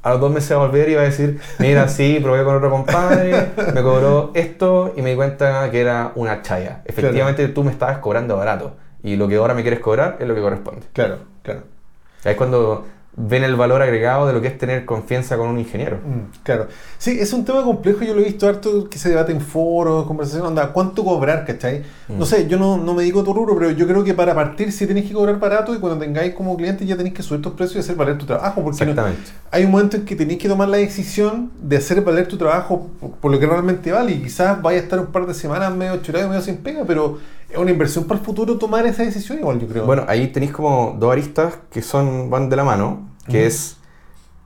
a 0.04 0.10
los 0.12 0.19
dos 0.19 0.32
meses 0.32 0.52
va 0.58 0.63
a 0.63 0.65
volver 0.65 0.89
y 0.89 0.95
va 0.95 1.02
a 1.02 1.06
decir, 1.06 1.39
mira, 1.60 1.88
sí, 1.88 2.19
probé 2.24 2.43
con 2.43 2.56
otro 2.56 2.71
compadre, 2.71 3.50
me 3.76 3.84
cobró 3.84 4.32
esto 4.34 4.93
y 4.97 5.02
me 5.04 5.12
di 5.12 5.15
cuenta 5.15 5.69
que 5.69 5.80
era 5.82 6.12
una 6.15 6.41
chaya. 6.41 6.82
Efectivamente 6.86 7.47
tú 7.50 7.63
me 7.63 7.71
estabas 7.71 8.00
cobrando 8.00 8.36
barato 8.38 8.78
y 9.04 9.15
lo 9.17 9.28
que 9.28 9.36
ahora 9.36 9.54
me 9.54 9.62
quieres 9.62 9.80
cobrar 9.80 10.17
es 10.19 10.28
lo 10.28 10.34
que 10.34 10.41
corresponde. 10.41 10.88
Claro, 10.93 11.17
claro. 11.43 11.62
Ahí 12.24 12.32
es 12.32 12.38
cuando 12.38 12.88
ven 13.17 13.43
el 13.43 13.58
valor 13.58 13.82
agregado 13.82 14.26
de 14.26 14.32
lo 14.34 14.41
que 14.41 14.47
es 14.47 14.58
tener 14.58 14.86
confianza 14.86 15.36
con 15.38 15.50
un 15.50 15.60
ingeniero. 15.60 15.97
Mm, 15.97 16.39
claro. 16.43 16.67
Sí, 16.97 17.17
es 17.19 17.34
un 17.34 17.43
tema 17.43 17.62
complejo, 17.63 18.04
yo 18.06 18.13
lo 18.13 18.21
he 18.21 18.24
visto 18.24 18.47
harto 18.47 18.89
que 18.89 18.97
se 18.97 19.10
debate 19.10 19.34
en 19.34 19.41
foros, 19.41 20.06
conversaciones, 20.08 20.47
onda, 20.47 20.71
¿cuánto 20.71 21.04
cobrar, 21.04 21.45
cachai? 21.45 21.80
Mm. 22.08 22.17
No 22.17 22.26
sé, 22.26 22.47
yo 22.47 22.58
no, 22.58 22.78
no 22.78 22.93
me 22.93 23.04
digo 23.04 23.21
tu 23.24 23.34
rubro, 23.34 23.58
pero 23.58 23.71
yo 23.71 23.86
creo 23.86 24.04
que 24.06 24.13
para 24.13 24.34
partir 24.34 24.71
sí 24.71 24.88
tenéis 24.88 25.08
que 25.08 25.13
cobrar 25.13 25.38
barato 25.39 25.76
y 25.76 25.80
cuando 25.80 26.00
tengáis 26.00 26.34
como 26.34 26.56
cliente 26.56 26.86
ya 26.86 26.95
tenéis 26.95 27.13
que 27.13 27.21
subir 27.21 27.41
tus 27.41 27.52
precios 27.54 27.76
y 27.76 27.80
hacer 27.80 27.95
valer 27.97 28.17
tu 28.17 28.26
trabajo, 28.26 28.63
porque 28.63 28.86
no- 28.86 28.91
Exactamente. 28.91 29.32
hay 29.52 29.65
un 29.65 29.71
momento 29.71 29.97
en 29.97 30.06
que 30.06 30.15
tenéis 30.15 30.39
que 30.39 30.47
tomar 30.47 30.69
la 30.69 30.78
decisión 30.78 31.52
de 31.62 31.78
hacer 31.78 32.02
valer 32.02 32.28
tu 32.30 32.38
trabajo 32.38 32.89
por, 33.00 33.12
por 33.12 33.32
lo 33.32 33.39
que 33.39 33.45
realmente 33.45 33.91
vale 33.91 34.13
y 34.13 34.21
quizás 34.21 34.62
vaya 34.62 34.80
a 34.80 34.84
estar 34.84 35.00
un 35.00 35.08
par 35.08 35.26
de 35.28 35.34
semanas 35.34 35.76
medio 35.76 35.97
churado, 35.97 36.30
medio 36.30 36.41
sin 36.41 36.58
pega, 36.58 36.84
pero 36.88 37.17
es 37.52 37.58
una 37.58 37.72
inversión 37.72 38.06
para 38.06 38.20
el 38.20 38.26
futuro 38.26 38.58
tomar 38.58 38.86
esa 38.86 39.04
decisión 39.04 39.40
igual, 39.40 39.60
yo 39.60 39.68
creo. 39.68 39.86
Bueno, 39.86 40.06
ahí 40.08 40.28
tenéis 40.28 40.52
como 40.52 40.96
dos 41.00 41.12
aristas 41.12 41.56
que 41.72 41.82
son 41.82 42.30
van 42.30 42.50
de 42.50 42.56
la 42.56 42.64
mano, 42.64 43.10
que 43.28 43.40
Ujú. 43.40 43.48
es 43.48 43.78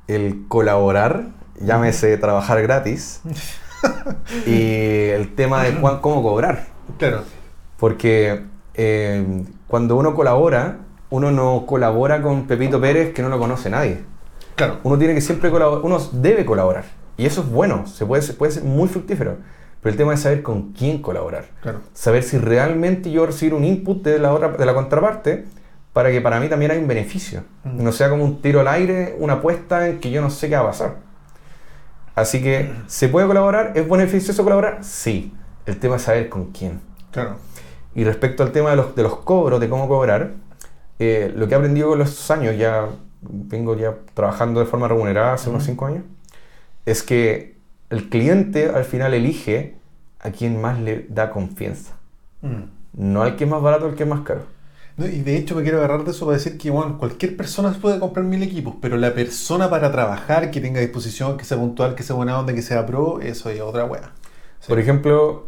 el 0.07 0.45
colaborar, 0.47 1.27
llámese 1.59 2.17
trabajar 2.17 2.61
gratis, 2.61 3.21
y 4.45 5.09
el 5.09 5.33
tema 5.35 5.63
de 5.63 5.75
cuán- 5.79 5.99
cómo 6.01 6.21
cobrar. 6.23 6.67
claro. 6.97 7.23
Porque 7.77 8.41
eh, 8.73 9.43
cuando 9.67 9.97
uno 9.97 10.15
colabora, 10.15 10.77
uno 11.09 11.29
no 11.31 11.65
colabora 11.65 12.21
con 12.21 12.47
Pepito 12.47 12.79
Pérez 12.79 13.13
que 13.13 13.21
no 13.21 13.27
lo 13.29 13.37
conoce 13.37 13.69
nadie. 13.69 13.99
Claro. 14.55 14.79
Uno 14.83 14.97
tiene 14.97 15.13
que 15.13 15.19
siempre 15.21 15.51
colaborar, 15.51 15.83
uno 15.83 15.99
debe 16.13 16.45
colaborar. 16.45 16.85
Y 17.17 17.25
eso 17.25 17.41
es 17.41 17.49
bueno, 17.49 17.85
se 17.85 18.05
puede, 18.05 18.21
se 18.21 18.33
puede 18.33 18.53
ser 18.53 18.63
muy 18.63 18.87
fructífero. 18.87 19.37
Pero 19.85 19.93
el 19.93 19.97
tema 19.97 20.15
es 20.15 20.21
saber 20.21 20.41
con 20.41 20.73
quién 20.73 20.99
colaborar. 20.99 21.45
Claro. 21.61 21.81
Saber 21.93 22.23
si 22.23 22.39
realmente 22.39 23.11
yo 23.11 23.23
recibir 23.27 23.53
un 23.53 23.63
input 23.63 24.03
de 24.03 24.17
la, 24.17 24.33
otra, 24.33 24.47
de 24.47 24.65
la 24.65 24.73
contraparte 24.73 25.45
para 25.93 26.09
que 26.09 26.21
para 26.21 26.39
mí 26.39 26.49
también 26.49 26.71
hay 26.71 26.79
un 26.79 26.87
beneficio. 26.87 27.43
Mm. 27.63 27.83
No 27.83 27.91
sea 27.91 28.09
como 28.09 28.23
un 28.23 28.41
tiro 28.41 28.61
al 28.61 28.67
aire, 28.67 29.15
una 29.19 29.33
apuesta 29.33 29.87
en 29.87 29.99
que 29.99 30.09
yo 30.09 30.23
no 30.23 30.31
sé 30.31 30.49
qué 30.49 30.55
va 30.55 30.63
a 30.63 30.65
pasar. 30.65 30.95
Así 32.15 32.41
que, 32.41 32.71
¿se 32.87 33.09
puede 33.09 33.27
colaborar? 33.27 33.73
¿Es 33.75 33.87
beneficioso 33.87 34.43
colaborar? 34.43 34.79
Sí. 34.81 35.31
El 35.67 35.77
tema 35.77 35.97
es 35.97 36.01
saber 36.01 36.29
con 36.29 36.45
quién. 36.45 36.81
Claro. 37.11 37.35
Y 37.93 38.05
respecto 38.05 38.41
al 38.41 38.51
tema 38.51 38.71
de 38.71 38.77
los, 38.77 38.95
de 38.95 39.03
los 39.03 39.17
cobros, 39.17 39.59
de 39.59 39.69
cómo 39.69 39.87
cobrar, 39.87 40.31
eh, 40.97 41.31
lo 41.35 41.47
que 41.47 41.53
he 41.53 41.57
aprendido 41.57 41.89
con 41.89 41.99
los 41.99 42.31
años, 42.31 42.57
ya 42.57 42.87
vengo 43.21 43.77
ya 43.77 43.93
trabajando 44.15 44.61
de 44.61 44.65
forma 44.65 44.87
remunerada 44.87 45.33
hace 45.33 45.51
unos 45.51 45.61
Ujú. 45.61 45.73
5 45.73 45.85
años, 45.85 46.03
es 46.87 47.03
que 47.03 47.54
el 47.95 48.09
cliente 48.09 48.69
al 48.69 48.83
final 48.83 49.13
elige 49.13 49.75
a 50.19 50.31
quien 50.31 50.59
más 50.59 50.79
le 50.79 51.05
da 51.09 51.31
confianza. 51.31 51.93
Mm. 52.41 52.63
No 52.97 53.21
al 53.23 53.35
que 53.35 53.43
es 53.43 53.49
más 53.49 53.61
barato, 53.61 53.85
al 53.85 53.95
que 53.95 54.03
es 54.03 54.09
más 54.09 54.21
caro. 54.21 54.41
No, 54.97 55.05
y 55.05 55.21
de 55.21 55.37
hecho 55.37 55.55
me 55.55 55.63
quiero 55.63 55.79
agarrar 55.79 56.05
de 56.05 56.11
eso 56.11 56.25
para 56.25 56.37
decir 56.37 56.57
que 56.57 56.69
bueno, 56.69 56.97
cualquier 56.97 57.35
persona 57.35 57.73
puede 57.81 57.99
comprar 57.99 58.25
mil 58.25 58.41
equipos, 58.41 58.75
pero 58.81 58.95
la 58.95 59.13
persona 59.13 59.69
para 59.69 59.91
trabajar, 59.91 60.51
que 60.51 60.61
tenga 60.61 60.79
disposición, 60.79 61.37
que 61.37 61.43
sea 61.43 61.57
puntual, 61.57 61.95
que 61.95 62.03
sea 62.03 62.15
buena 62.15 62.39
onda, 62.39 62.53
que 62.53 62.61
sea 62.61 62.85
pro, 62.85 63.19
eso 63.19 63.49
es 63.49 63.59
otra 63.59 63.85
wea. 63.85 64.11
Sí. 64.61 64.69
Por 64.69 64.79
ejemplo, 64.79 65.47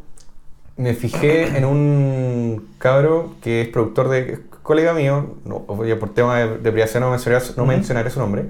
me 0.75 0.93
fijé 0.93 1.57
en 1.57 1.65
un 1.65 2.67
cabro 2.77 3.35
que 3.41 3.61
es 3.61 3.67
productor 3.69 4.09
de 4.09 4.33
es 4.33 4.39
colega 4.63 4.93
mío, 4.93 5.35
no, 5.45 5.61
por 5.61 6.13
tema 6.13 6.39
de, 6.39 6.57
de 6.57 6.71
privacidad 6.71 6.99
no 6.99 7.11
mencionaré, 7.11 7.45
no 7.55 7.65
mencionaré 7.65 8.09
su 8.09 8.19
nombre, 8.19 8.45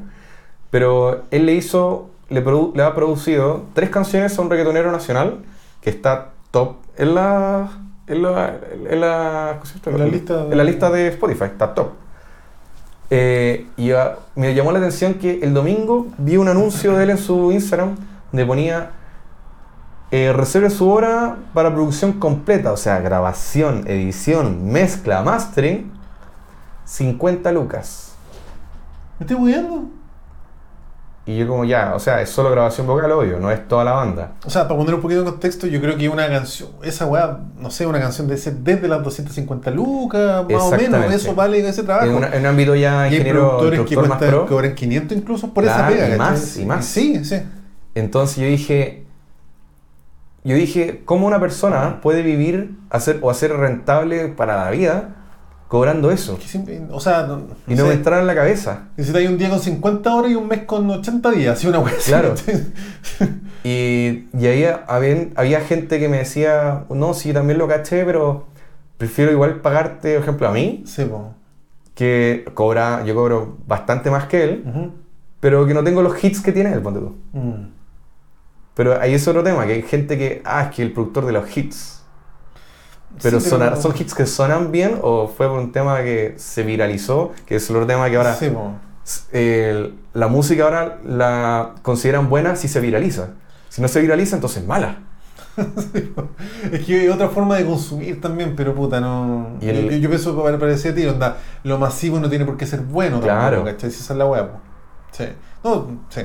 pero 0.72 1.26
él 1.30 1.46
le 1.46 1.54
hizo, 1.54 2.10
le, 2.30 2.84
ha 2.84 2.96
producido 2.96 3.64
tres 3.74 3.90
canciones 3.90 4.38
a 4.38 4.42
un 4.42 4.50
reggaetonero 4.50 4.92
nacional 4.92 5.40
que 5.82 5.90
está 5.90 6.30
top 6.52 6.78
en 6.98 7.16
la, 7.16 7.70
en 8.08 8.22
la, 8.24 8.56
en 8.90 9.02
la. 9.02 9.60
En 9.92 9.98
la 10.00 10.06
lista 10.12 10.44
de- 10.44 10.52
en 10.52 10.58
la 10.58 10.64
lista 10.64 10.90
de 10.90 11.08
Spotify, 11.10 11.46
está 11.46 11.74
top. 11.74 11.90
Eh, 13.10 13.68
y 13.78 13.92
me 14.36 14.54
llamó 14.54 14.72
la 14.74 14.80
atención 14.80 15.14
que 15.14 15.40
el 15.42 15.54
domingo 15.54 16.08
vi 16.18 16.36
un 16.36 16.50
anuncio 16.50 16.94
de 16.98 17.04
él 17.06 17.10
en 17.12 17.18
su 17.18 17.52
Instagram 17.54 17.96
donde 18.34 18.46
ponía 18.46 18.92
eh, 20.12 20.34
reserve 20.34 20.70
su 20.70 20.90
hora 20.90 21.38
para 21.54 21.74
producción 21.74 22.14
completa, 22.14 22.74
o 22.74 22.78
sea, 22.78 23.00
grabación, 23.00 23.86
edición, 23.88 24.70
mezcla, 24.72 25.22
mastering, 25.22 25.92
50 26.84 27.52
lucas. 27.54 28.14
¿Me 29.20 29.26
estoy 29.26 29.38
cuidando? 29.38 29.86
Y 31.28 31.38
yo 31.38 31.46
como 31.46 31.66
ya, 31.66 31.94
o 31.94 32.00
sea, 32.00 32.22
es 32.22 32.30
solo 32.30 32.50
grabación 32.52 32.88
vocal, 32.88 33.12
obvio, 33.12 33.38
no 33.38 33.52
es 33.52 33.68
toda 33.68 33.84
la 33.84 33.92
banda. 33.92 34.32
O 34.46 34.50
sea, 34.50 34.66
para 34.66 34.78
poner 34.80 34.96
un 34.96 35.02
poquito 35.02 35.20
en 35.20 35.26
contexto, 35.26 35.68
yo 35.68 35.82
creo 35.82 35.98
que 35.98 36.08
una 36.08 36.26
canción, 36.30 36.70
esa 36.84 37.06
weá, 37.06 37.40
no 37.60 37.70
sé, 37.70 37.86
una 37.86 38.00
canción 38.00 38.28
de 38.30 38.38
ser 38.38 38.54
desde 38.54 38.88
las 38.88 39.04
250 39.04 39.70
lucas, 39.72 40.46
más 40.50 40.64
o 40.64 40.72
menos, 40.72 41.14
eso 41.14 41.36
vale 41.36 41.68
ese 41.68 41.84
trabajo. 41.84 42.08
En, 42.10 42.16
una- 42.16 42.30
en 42.34 42.40
un 42.40 42.46
ámbito 42.46 42.76
ya 42.76 42.92
y 43.10 43.10
hay 43.10 43.12
ingeniero, 43.18 43.58
productores 43.60 43.82
que 43.82 44.28
pro. 44.30 44.46
cobran 44.48 44.74
500 44.74 45.18
incluso 45.18 45.54
por 45.54 45.66
esa 45.66 45.86
pega. 45.90 46.08
y 46.08 46.12
¿cachai? 46.12 46.18
más, 46.18 46.58
y 46.58 46.66
más. 46.66 46.86
Sí, 46.86 47.26
sí. 47.26 47.42
Entonces 47.94 48.38
yo 48.38 48.46
dije, 48.46 49.06
yo 50.46 50.56
dije, 50.56 51.02
¿cómo 51.04 51.28
una 51.28 51.42
persona 51.42 52.00
puede 52.02 52.22
vivir 52.22 52.78
hacer, 52.90 53.20
o 53.22 53.30
hacer 53.30 53.52
rentable 53.54 54.30
para 54.30 54.64
la 54.64 54.72
vida 54.72 55.10
cobrando 55.68 56.12
eso? 56.12 56.38
O 56.92 57.00
sea, 57.00 57.24
no, 57.28 57.42
Y 57.68 57.76
no 57.76 57.84
me 57.84 57.90
sé, 57.92 57.96
entrara 57.98 58.22
en 58.22 58.28
la 58.28 58.36
cabeza. 58.36 58.84
necesitáis 58.96 59.30
un 59.30 59.38
día 59.38 59.50
con 59.50 59.60
50 59.60 60.16
horas 60.16 60.32
y 60.32 60.36
un 60.36 60.48
mes 60.48 60.64
con 60.64 60.90
80 60.90 61.32
días, 61.32 61.58
así 61.58 61.68
una 61.68 61.80
weá 61.80 61.96
así, 61.98 62.12
Claro. 62.12 62.34
Y, 63.64 64.28
y 64.38 64.46
ahí 64.48 64.66
había, 64.88 65.30
había 65.36 65.62
gente 65.62 66.00
que 66.00 66.08
me 66.08 66.18
decía, 66.20 66.86
no, 66.90 67.14
sí, 67.14 67.34
también 67.34 67.60
lo 67.60 67.68
caché, 67.68 68.06
pero 68.06 68.46
prefiero 68.98 69.32
igual 69.32 69.56
pagarte, 69.62 70.14
por 70.14 70.24
ejemplo, 70.24 70.48
a 70.48 70.52
mí, 70.52 70.84
Sí, 70.86 71.04
po. 71.06 71.34
que 71.96 72.46
cobra, 72.54 73.04
yo 73.04 73.14
cobro 73.16 73.58
bastante 73.68 74.10
más 74.10 74.26
que 74.26 74.44
él, 74.44 74.92
pero 75.40 75.66
que 75.68 75.74
no 75.74 75.84
tengo 75.84 76.02
los 76.02 76.24
hits 76.24 76.40
que 76.42 76.52
tiene 76.54 76.72
él, 76.72 76.82
ponte 76.82 77.00
tú. 77.00 77.16
Mm. 77.34 77.68
Pero 78.74 79.02
ahí 79.02 79.14
es 79.16 79.28
otro 79.28 79.44
tema, 79.44 79.66
que 79.66 79.74
hay 79.74 79.82
gente 79.82 80.18
que, 80.18 80.42
ah, 80.46 80.64
es 80.70 80.76
que 80.76 80.84
el 80.84 80.94
productor 80.94 81.26
de 81.26 81.32
los 81.34 81.58
hits. 81.58 81.97
Pero, 83.22 83.40
Sí, 83.40 83.50
sonar- 83.50 83.82
son 83.82 83.94
hits 83.98 84.14
que 84.14 84.26
sonan 84.26 84.72
bien 84.72 85.00
o 85.02 85.28
fue 85.28 85.48
por 85.48 85.58
un 85.60 85.72
tema 85.72 86.02
que 86.04 86.36
se 86.38 86.64
viralizó, 86.64 87.32
que 87.46 87.56
es 87.56 87.70
otro 87.70 87.86
tema 87.88 88.10
que 88.10 88.18
ahora 88.18 88.36
Sí, 88.36 88.50
el- 89.32 89.96
la 90.14 90.28
música 90.28 90.64
ahora 90.64 91.00
la 91.06 91.76
consideran 91.82 92.30
buena 92.30 92.56
si 92.56 92.68
se 92.68 92.80
viraliza. 92.80 93.30
Si 93.70 93.82
no 93.82 93.88
se 93.88 94.02
viraliza, 94.02 94.36
entonces 94.36 94.62
es 94.64 94.68
mala. 94.68 94.98
Es 96.72 96.86
que 96.86 97.00
hay 97.02 97.08
otra 97.10 97.30
forma 97.30 97.56
de 97.58 97.66
consumir 97.66 98.22
también, 98.22 98.56
pero 98.56 98.76
puta, 98.76 99.00
no. 99.00 99.58
Y 99.62 99.70
el- 99.70 99.90
Yo, 99.90 99.98
yo 99.98 100.10
pienso 100.10 100.44
para 100.44 100.58
parecer 100.60 100.92
a 100.92 100.96
ti, 100.96 101.06
onda, 101.06 101.38
lo 101.64 101.78
masivo 101.78 102.20
no 102.20 102.30
tiene 102.30 102.46
por 102.46 102.58
qué 102.58 102.66
ser 102.66 102.82
bueno, 102.82 103.20
Claro. 103.20 103.58
tampoco, 103.58 103.66
¿cachai? 103.76 103.92
Si 103.92 104.02
esa 104.02 104.14
es 104.14 104.20
la 104.20 104.26
po. 104.52 104.60
Sí. 105.12 105.26
No, 105.64 105.88
sí. 106.10 106.22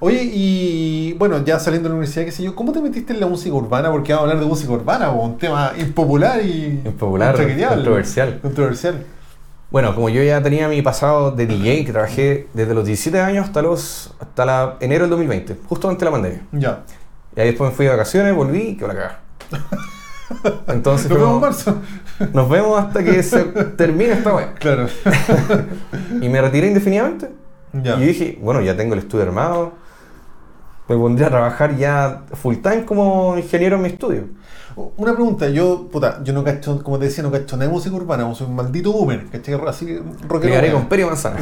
Oye, 0.00 0.22
y 0.32 1.12
bueno, 1.14 1.44
ya 1.44 1.58
saliendo 1.58 1.88
de 1.88 1.90
la 1.90 1.96
universidad, 1.96 2.24
qué 2.24 2.32
sé 2.32 2.42
yo, 2.42 2.54
¿cómo 2.54 2.72
te 2.72 2.80
metiste 2.80 3.12
en 3.12 3.20
la 3.20 3.26
música 3.26 3.54
urbana? 3.54 3.90
Porque 3.90 4.12
vamos 4.12 4.28
a 4.28 4.30
hablar 4.30 4.44
de 4.44 4.48
música 4.48 4.72
urbana, 4.72 5.10
un 5.10 5.38
tema 5.38 5.72
impopular 5.76 6.40
y. 6.44 6.80
Impopular, 6.84 7.34
controversial. 7.36 8.38
controversial. 8.40 9.04
Bueno, 9.70 9.94
como 9.94 10.08
yo 10.08 10.22
ya 10.22 10.42
tenía 10.42 10.66
mi 10.68 10.80
pasado 10.80 11.30
de 11.32 11.46
DJ, 11.46 11.84
que 11.84 11.92
trabajé 11.92 12.48
desde 12.54 12.74
los 12.74 12.86
17 12.86 13.20
años 13.20 13.46
hasta 13.46 13.60
los 13.60 14.14
hasta 14.18 14.46
la, 14.46 14.76
enero 14.80 15.02
del 15.02 15.10
2020, 15.10 15.56
justo 15.68 15.88
antes 15.88 16.00
de 16.00 16.04
la 16.06 16.10
pandemia. 16.12 16.40
Ya. 16.52 16.84
Y 17.36 17.40
ahí 17.40 17.48
después 17.48 17.70
me 17.70 17.76
fui 17.76 17.84
de 17.84 17.92
vacaciones, 17.92 18.34
volví 18.34 18.60
y 18.60 18.76
quedó 18.76 18.88
la 18.88 18.94
cagada. 18.94 19.20
Entonces 20.68 21.10
Nos 21.10 21.18
vemos 21.18 21.34
en 21.34 21.40
marzo. 21.40 21.76
nos 22.32 22.48
vemos 22.48 22.78
hasta 22.78 23.02
que 23.04 23.22
se 23.22 23.44
termine 23.76 24.12
esta 24.12 24.34
wea. 24.34 24.54
Claro. 24.54 24.86
Y 26.20 26.28
me 26.28 26.40
retiré 26.40 26.68
indefinidamente. 26.68 27.30
ya. 27.72 27.96
Y 27.96 28.06
dije, 28.06 28.38
bueno, 28.40 28.60
ya 28.60 28.76
tengo 28.76 28.94
el 28.94 29.00
estudio 29.00 29.24
armado. 29.24 29.72
Me 30.88 30.96
pondría 30.96 31.26
a 31.26 31.30
trabajar 31.30 31.76
ya 31.76 32.22
full 32.32 32.56
time 32.56 32.84
como 32.84 33.36
ingeniero 33.36 33.76
en 33.76 33.82
mi 33.82 33.88
estudio. 33.88 34.28
Una 34.96 35.12
pregunta, 35.12 35.48
yo, 35.48 35.88
puta, 35.90 36.22
yo 36.22 36.32
no 36.32 36.44
cacho, 36.44 36.82
como 36.82 36.98
te 36.98 37.06
decía, 37.06 37.22
no 37.22 37.30
cacho 37.30 37.56
nada 37.56 37.66
de 37.66 37.72
música 37.74 37.94
urbana, 37.94 38.32
soy 38.34 38.46
un 38.46 38.54
maldito 38.54 38.92
boomer, 38.92 39.26
¿cachai? 39.26 39.54
Así, 39.66 39.98
rockero. 40.26 40.54
Weón. 40.54 40.72
con 40.72 40.88
Peri 40.88 41.04
Manzana. 41.04 41.36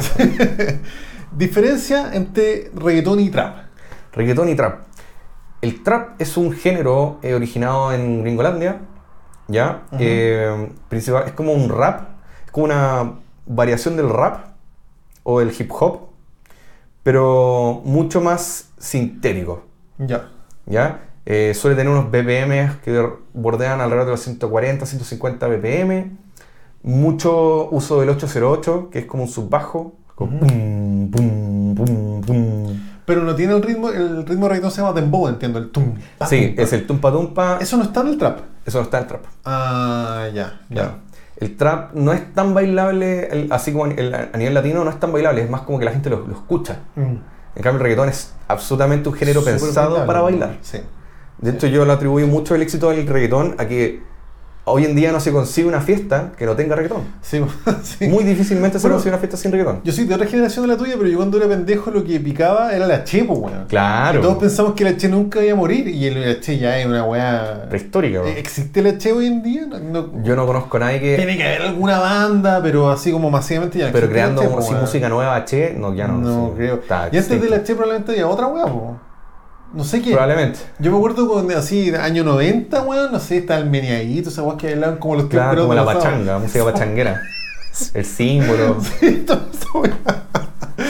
Diferencia 1.31 2.13
entre 2.13 2.71
reggaetón 2.75 3.19
y 3.19 3.29
trap. 3.29 3.57
Reggaetón 4.13 4.49
y 4.49 4.55
trap. 4.55 4.79
El 5.61 5.83
trap 5.83 6.19
es 6.19 6.35
un 6.35 6.51
género 6.51 7.19
eh, 7.21 7.35
originado 7.35 7.93
en 7.93 8.23
Gringolandia, 8.23 8.81
¿ya? 9.47 9.83
Eh, 9.99 10.69
principal, 10.89 11.23
es 11.27 11.33
como 11.33 11.53
un 11.53 11.69
rap, 11.69 12.09
es 12.45 12.51
como 12.51 12.65
una 12.65 13.13
variación 13.45 13.95
del 13.95 14.09
rap 14.09 14.47
o 15.23 15.41
el 15.41 15.53
hip 15.57 15.71
hop, 15.71 16.07
pero 17.03 17.81
mucho 17.85 18.19
más 18.19 18.66
sintético, 18.77 19.63
Ya. 19.97 20.29
¿ya? 20.65 21.01
Eh, 21.25 21.53
suele 21.53 21.75
tener 21.75 21.91
unos 21.91 22.09
BPM 22.09 22.77
que 22.83 23.05
bordean 23.33 23.81
alrededor 23.81 24.05
de 24.05 24.11
los 24.11 24.21
140, 24.21 24.85
150 24.85 25.47
BPM, 25.47 26.17
mucho 26.83 27.69
uso 27.69 27.99
del 27.99 28.09
808, 28.09 28.89
que 28.91 28.99
es 28.99 29.05
como 29.05 29.23
un 29.23 29.29
subbajo, 29.29 29.95
como 30.15 30.37
Ujú. 30.37 30.47
pum, 30.47 31.11
pum, 31.11 31.75
pum, 31.75 32.21
pum. 32.21 32.79
Pero 33.05 33.23
no 33.23 33.35
tiene 33.35 33.53
el 33.55 33.61
ritmo, 33.63 33.89
el 33.89 34.25
ritmo 34.25 34.47
reggaetón 34.49 34.71
se 34.71 34.81
llama 34.81 34.93
dembow, 34.93 35.27
entiendo, 35.27 35.59
el 35.59 35.69
tum. 35.71 35.95
pa, 36.17 36.27
Sí, 36.27 36.53
es 36.57 36.73
el 36.73 36.85
tumpa 36.85 37.11
tumpa. 37.11 37.57
Eso 37.61 37.77
no 37.77 37.83
está 37.83 38.01
en 38.01 38.07
el 38.07 38.17
trap. 38.17 38.39
Eso 38.65 38.79
no 38.79 38.83
está 38.85 38.97
en 38.97 39.03
el 39.03 39.07
trap. 39.09 39.21
Ah, 39.45 40.27
ya, 40.33 40.61
ya. 40.69 40.75
Ya. 40.75 40.95
El 41.37 41.55
trap 41.55 41.93
no 41.93 42.11
es 42.13 42.33
tan 42.33 42.53
bailable, 42.53 43.27
el- 43.27 43.51
así 43.51 43.71
como 43.71 43.85
el- 43.85 44.13
a 44.13 44.37
nivel 44.37 44.53
latino 44.53 44.83
no 44.83 44.89
es 44.89 44.99
tan 44.99 45.11
bailable, 45.13 45.41
es 45.41 45.49
más 45.49 45.61
como 45.61 45.77
que 45.79 45.85
la 45.85 45.91
gente 45.91 46.09
lo, 46.09 46.25
lo 46.27 46.33
escucha. 46.33 46.79
Mm. 46.95 47.15
En 47.57 47.63
cambio, 47.63 47.79
el 47.79 47.83
reggaetón 47.85 48.09
es 48.09 48.33
absolutamente 48.47 49.09
un 49.09 49.15
género 49.15 49.43
pensado 49.43 50.05
para 50.05 50.21
bailar. 50.21 50.59
Sí. 50.61 50.77
De 51.39 51.49
hecho, 51.49 51.65
yo 51.65 51.85
le 51.85 51.91
atribuyo 51.91 52.27
mucho 52.27 52.53
el 52.53 52.61
éxito 52.61 52.91
del 52.91 53.07
reggaetón 53.07 53.55
a 53.57 53.67
que 53.67 54.03
hoy 54.67 54.85
en 54.85 54.95
día 54.95 55.11
no 55.11 55.19
se 55.19 55.31
consigue 55.31 55.67
una 55.67 55.81
fiesta 55.81 56.31
que 56.37 56.45
no 56.45 56.55
tenga 56.55 56.75
reggaetón. 56.75 57.03
Sí, 57.21 57.41
sí. 57.83 58.07
Muy 58.07 58.23
difícilmente 58.23 58.77
se 58.79 58.83
Bueno, 58.83 58.95
consigue 58.97 59.11
una 59.11 59.19
fiesta 59.19 59.37
sin 59.37 59.51
reggaetón. 59.51 59.81
Yo 59.83 59.91
soy 59.93 60.05
de 60.05 60.13
otra 60.15 60.27
generación 60.27 60.63
de 60.67 60.73
la 60.73 60.77
tuya, 60.77 60.95
pero 60.97 61.09
yo 61.09 61.17
cuando 61.17 61.37
era 61.37 61.47
pendejo 61.47 61.89
lo 61.91 62.03
que 62.03 62.19
picaba 62.19 62.73
era 62.73 62.85
la 62.85 63.03
che, 63.03 63.23
pues, 63.23 63.39
weón. 63.39 63.65
Claro. 63.67 64.19
Y 64.19 64.21
todos 64.21 64.37
pensamos 64.37 64.73
que 64.73 64.83
la 64.83 64.95
che 64.97 65.07
nunca 65.09 65.43
iba 65.43 65.53
a 65.53 65.55
morir 65.55 65.87
y 65.87 66.05
el 66.07 66.19
la 66.21 66.39
che 66.39 66.57
ya 66.57 66.79
es 66.79 66.85
una 66.85 67.03
weá. 67.05 67.65
Prehistórica. 67.69 68.19
Eh, 68.27 68.35
¿Existe 68.39 68.81
la 68.81 68.97
che 68.97 69.11
hoy 69.11 69.27
en 69.27 69.41
día? 69.43 69.65
No- 69.65 69.79
no- 69.79 70.23
Yo 70.23 70.35
no 70.35 70.45
conozco 70.45 70.77
a 70.77 70.81
nadie 70.81 70.99
que... 70.99 71.15
Tiene 71.15 71.37
que 71.37 71.43
haber 71.43 71.61
alguna 71.63 71.99
banda, 71.99 72.59
pero 72.61 72.89
así 72.91 73.11
como 73.11 73.29
masivamente 73.31 73.79
ya 73.79 73.87
no 73.87 73.93
Pero 73.93 74.09
creando 74.09 74.41
che, 74.41 74.47
como 74.47 74.57
po, 74.59 74.63
así 74.63 74.71
weón. 74.73 74.81
música 74.83 75.09
nueva, 75.09 75.45
che, 75.45 75.73
no, 75.77 75.93
ya 75.93 76.07
no. 76.07 76.17
No 76.17 76.47
sí, 76.49 76.53
creo. 76.57 76.75
está 76.75 77.09
y 77.11 77.17
antes 77.17 77.41
de 77.41 77.49
la 77.49 77.63
che 77.63 77.73
probablemente 77.73 78.11
había 78.11 78.27
otra 78.27 78.47
weá, 78.47 78.65
po. 78.65 78.99
No 79.73 79.83
sé 79.83 80.01
qué. 80.01 80.11
Probablemente. 80.11 80.59
Yo 80.79 80.91
me 80.91 80.97
acuerdo 80.97 81.27
con 81.27 81.51
así, 81.51 81.93
año 81.93 82.23
90, 82.23 82.81
weón, 82.83 83.11
no 83.11 83.19
sé, 83.19 83.37
está 83.37 83.57
el 83.57 83.69
meneadito, 83.69 84.29
esas 84.29 84.45
weas 84.45 84.57
que 84.57 84.67
bailaban 84.67 84.97
como 84.97 85.15
los 85.15 85.25
Claro, 85.25 85.63
como 85.63 85.73
la 85.73 85.81
de 85.81 85.87
pachanga, 85.87 86.39
música 86.39 86.63
pachanguera. 86.63 87.21
El 87.93 88.05
símbolo, 88.05 88.77
Sí, 88.99 89.23
todo 89.27 89.41
eso, 89.53 89.67
weón. 89.79 89.93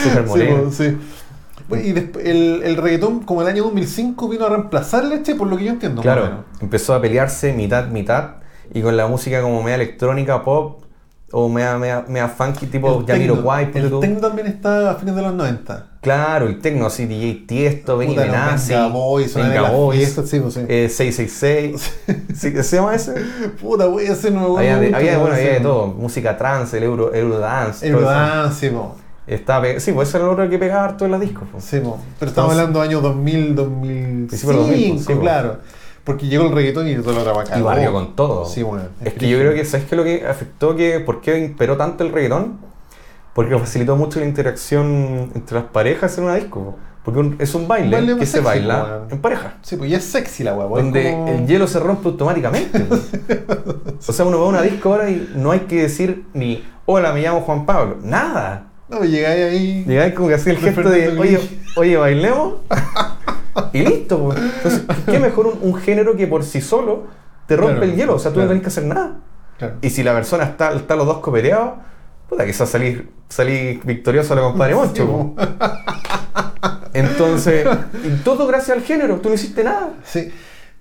super 0.03 0.23
Sí, 0.23 0.29
moreno. 0.29 0.63
po, 0.63 0.71
sí. 0.71 0.97
Bueno, 1.67 1.83
Y 1.85 1.91
después, 1.91 2.25
el, 2.25 2.61
el 2.63 2.77
reggaetón, 2.77 3.21
como 3.23 3.41
el 3.41 3.47
año 3.47 3.63
2005, 3.63 4.29
vino 4.29 4.45
a 4.45 4.49
reemplazar 4.49 5.03
la 5.03 5.21
che, 5.21 5.35
por 5.35 5.47
lo 5.47 5.57
que 5.57 5.65
yo 5.65 5.71
entiendo. 5.71 6.01
Claro, 6.01 6.45
empezó 6.61 6.93
a 6.93 7.01
pelearse 7.01 7.51
mitad, 7.53 7.87
mitad, 7.87 8.35
y 8.73 8.81
con 8.81 8.95
la 8.95 9.07
música 9.07 9.41
como 9.41 9.61
media 9.63 9.75
electrónica, 9.75 10.43
pop, 10.43 10.83
o 11.33 11.49
media, 11.49 11.77
media, 11.77 12.05
media 12.07 12.29
funky, 12.29 12.67
tipo 12.67 12.99
El 13.01 13.05
Jamiroquai, 13.05 13.71
El 13.73 13.89
tú. 13.89 13.99
techno 13.99 14.19
también 14.21 14.47
está 14.47 14.91
a 14.91 14.95
fines 14.95 15.13
de 15.13 15.21
los 15.21 15.33
90. 15.33 15.96
Claro, 16.07 16.47
el 16.47 16.59
tecno, 16.59 16.85
así, 16.85 17.05
DJ 17.05 17.43
Tiesto, 17.47 17.97
Benny 17.97 18.15
Benassi, 18.15 18.73
Venga 18.73 18.87
de 19.35 19.49
Venga 19.49 19.61
las 19.63 19.73
Boys, 19.73 19.97
fiestas, 19.99 20.29
sí, 20.29 20.39
pues, 20.39 20.53
sí. 20.53 20.61
eh, 20.67 20.89
666, 20.89 21.93
¿sí, 22.35 22.63
¿se 22.63 22.75
llama 22.77 22.95
ese? 22.95 23.13
Puta, 23.61 23.87
wey, 23.89 24.07
ese 24.07 24.31
nuevo. 24.31 24.57
Había, 24.57 24.77
bueno, 24.77 25.35
había 25.35 25.53
de 25.53 25.59
todo, 25.59 25.87
música 25.87 26.37
trance, 26.37 26.77
el 26.77 26.83
Euro, 26.83 27.13
Eurodance, 27.13 27.85
El 27.85 27.93
todo 27.93 28.01
eso. 28.03 28.09
dance, 28.11 28.67
sí, 28.69 28.73
po. 28.73 28.95
Estaba 29.27 29.63
pe- 29.63 29.79
sí, 29.81 29.91
pues 29.91 30.07
eso 30.07 30.17
era 30.19 30.27
lo 30.27 30.31
otro 30.33 30.49
que 30.49 30.57
pegaba 30.57 30.85
harto 30.85 31.03
en 31.03 31.11
las 31.11 31.19
discos. 31.19 31.47
po. 31.51 31.59
Sí, 31.59 31.79
po. 31.81 31.99
Pero 32.19 32.29
estamos 32.29 32.51
hablando 32.51 32.79
de 32.79 32.85
años 32.87 33.01
2000, 33.01 33.55
2005, 33.55 34.27
Principio 34.29 34.49
de 34.53 34.55
los 34.59 34.67
2000, 34.69 34.99
sí, 34.99 35.13
po. 35.13 35.19
claro. 35.19 35.57
Porque 36.05 36.27
llegó 36.27 36.45
el 36.45 36.53
reggaetón 36.53 36.87
y 36.87 36.95
todo 36.95 37.11
lo 37.11 37.19
otra 37.29 37.59
Y 37.59 37.61
barrio 37.61 37.91
con 37.91 38.15
todo. 38.15 38.45
Sí, 38.45 38.63
bueno. 38.63 38.85
Es 39.03 39.13
que 39.13 39.27
yo 39.27 39.37
creo 39.39 39.53
que, 39.53 39.65
¿sabes 39.65 39.85
qué 39.89 39.97
lo 39.97 40.05
que 40.05 40.25
afectó 40.25 40.73
que, 40.77 41.01
por 41.01 41.19
qué 41.19 41.37
imperó 41.39 41.75
tanto 41.75 42.05
el 42.05 42.13
reggaetón? 42.13 42.59
Porque 43.37 43.55
facilitó 43.57 43.95
mucho 43.95 44.19
la 44.19 44.25
interacción 44.25 45.29
entre 45.35 45.59
las 45.59 45.65
parejas 45.65 46.17
en 46.17 46.23
una 46.23 46.33
disco. 46.35 46.59
po. 46.63 46.75
Porque 47.05 47.19
un- 47.19 47.35
es 47.39 47.53
un 47.55 47.67
baile, 47.67 47.95
baile 47.95 48.17
que 48.17 48.25
se 48.25 48.31
sexy, 48.33 48.45
baila 48.45 48.83
weón. 48.83 49.07
en 49.11 49.19
pareja. 49.21 49.53
Sí, 49.61 49.75
pues 49.77 49.89
ya 49.91 49.97
es 49.97 50.03
sexy 50.03 50.43
la 50.43 50.55
weá, 50.55 50.67
Donde 50.81 51.11
como- 51.11 51.27
el 51.29 51.45
hielo 51.47 51.67
se 51.67 51.79
rompe 51.79 52.07
automáticamente. 52.09 52.83
o 54.07 54.11
sea, 54.11 54.25
uno 54.25 54.39
va 54.39 54.45
a 54.45 54.49
una 54.49 54.61
disco 54.63 54.89
ahora 54.91 55.09
y 55.09 55.31
no 55.35 55.51
hay 55.51 55.59
que 55.61 55.83
decir 55.83 56.25
ni 56.33 56.65
hola, 56.85 57.13
me 57.13 57.21
llamo 57.21 57.41
Juan 57.41 57.65
Pablo. 57.65 57.97
Nada. 58.01 58.67
No, 58.89 59.03
llegáis 59.03 59.43
ahí. 59.53 59.83
Llegáis 59.85 60.13
como 60.15 60.29
que 60.29 60.33
así 60.33 60.49
el 60.49 60.57
gesto 60.57 60.89
de, 60.89 61.17
oye, 61.17 61.39
oye, 61.75 61.95
bailemos. 61.97 62.55
y 63.73 63.81
listo, 63.83 64.17
pues. 64.23 64.39
Entonces, 64.39 64.81
¿qué 65.05 65.19
mejor 65.19 65.47
un, 65.47 65.59
un 65.61 65.75
género 65.75 66.15
que 66.15 66.25
por 66.27 66.43
sí 66.43 66.59
solo 66.61 67.03
te 67.45 67.55
rompe 67.55 67.75
Claro, 67.75 67.85
el 67.91 67.95
hielo? 67.95 68.15
O 68.15 68.19
sea, 68.19 68.33
tú 68.33 68.39
no 68.41 68.47
tenés 68.47 68.63
que 68.63 68.67
hacer 68.69 68.85
nada. 68.85 69.17
Claro. 69.57 69.75
Y 69.81 69.89
si 69.91 70.03
la 70.03 70.13
persona 70.13 70.43
está, 70.43 70.73
está 70.73 70.95
los 70.95 71.05
dos 71.05 71.17
copeteados, 71.19 71.71
puta, 72.29 72.45
quizás 72.45 72.69
salir 72.69 73.09
salí 73.29 73.79
victorioso 73.83 74.33
a 74.33 74.35
la 74.37 74.41
compadre 74.43 74.75
Moncho. 74.75 75.33
Entonces, 76.93 77.67
y 78.03 78.09
todo 78.23 78.47
gracias 78.47 78.77
al 78.77 78.83
género, 78.83 79.17
tú 79.17 79.29
no 79.29 79.35
hiciste 79.35 79.63
nada. 79.63 79.89
Sí. 80.03 80.31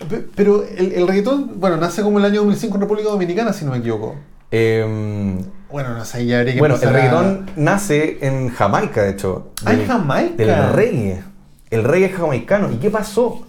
Pe- 0.09 0.25
Pero 0.35 0.63
el, 0.65 0.93
el 0.93 1.07
reggaetón, 1.07 1.53
bueno, 1.61 1.77
nace 1.77 2.03
como 2.03 2.19
el 2.19 2.25
año 2.25 2.37
2005 2.41 2.75
en 2.77 2.81
República 2.81 3.09
Dominicana, 3.09 3.53
si 3.53 3.65
no 3.65 3.73
me 3.73 3.79
equivoco. 3.79 4.17
Eh, 4.51 5.37
Bueno, 5.71 5.95
no 5.95 6.05
sé, 6.05 6.25
ya 6.27 6.39
habría 6.39 6.55
que 6.55 6.61
Bueno, 6.61 6.77
el 6.81 6.89
a- 6.89 6.93
reggaetón 6.93 7.51
nace 7.57 8.19
en 8.21 8.49
Jamaica, 8.51 9.03
de 9.03 9.11
hecho. 9.11 9.53
Ah, 9.65 9.73
en 9.75 9.87
Jamaica. 9.87 10.35
Del 10.45 10.73
reggae. 10.73 11.23
El 11.71 11.85
reggae 11.85 12.11
jamaicano. 12.11 12.71
¿Y 12.73 12.77
qué 12.77 12.91
pasó? 12.91 13.43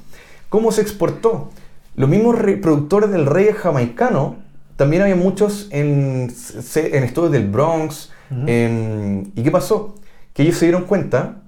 ¿Cómo 0.50 0.72
se 0.72 0.82
exportó? 0.82 1.52
Los 1.96 2.10
mismos 2.10 2.38
re- 2.38 2.58
productores 2.58 3.12
del 3.12 3.26
reggae 3.26 3.54
jamaicano, 3.54 4.38
también 4.78 5.02
había 5.02 5.16
muchos 5.18 5.68
en, 5.72 6.32
en 6.76 7.04
estudios 7.04 7.32
del 7.34 7.50
Bronx. 7.50 8.12
en- 8.32 9.32
¿Y 9.36 9.44
qué 9.44 9.52
pasó? 9.52 9.96
Que 10.34 10.44
ellos 10.44 10.56
se 10.58 10.66
dieron 10.66 10.84
cuenta 10.86 11.42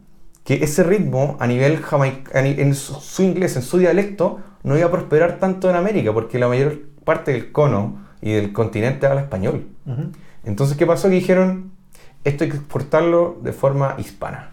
que 0.44 0.64
ese 0.64 0.84
ritmo 0.84 1.38
a 1.40 1.48
nivel 1.48 1.78
jamaica, 1.78 2.40
en 2.42 2.74
su, 2.76 3.22
inglés, 3.24 3.56
en 3.56 3.62
su 3.62 3.78
dialecto, 3.78 4.40
no 4.64 4.78
iba 4.78 4.88
a 4.88 4.92
prosperar 4.92 5.38
tanto 5.40 5.70
en 5.70 5.76
América, 5.76 6.12
porque 6.12 6.40
la 6.40 6.48
mayor 6.48 6.80
parte 7.06 7.32
del 7.32 7.52
cono 7.52 8.00
y 8.22 8.32
del 8.34 8.52
continente 8.52 9.06
habla 9.06 9.22
español. 9.22 9.68
Ujú. 9.86 10.10
Entonces, 10.44 10.76
¿qué 10.78 10.86
pasó? 10.88 11.08
Que 11.10 11.16
dijeron, 11.16 11.72
esto 12.24 12.44
hay 12.44 12.50
que 12.50 12.58
exportarlo 12.58 13.38
de 13.44 13.54
forma 13.54 13.96
hispana. 14.00 14.52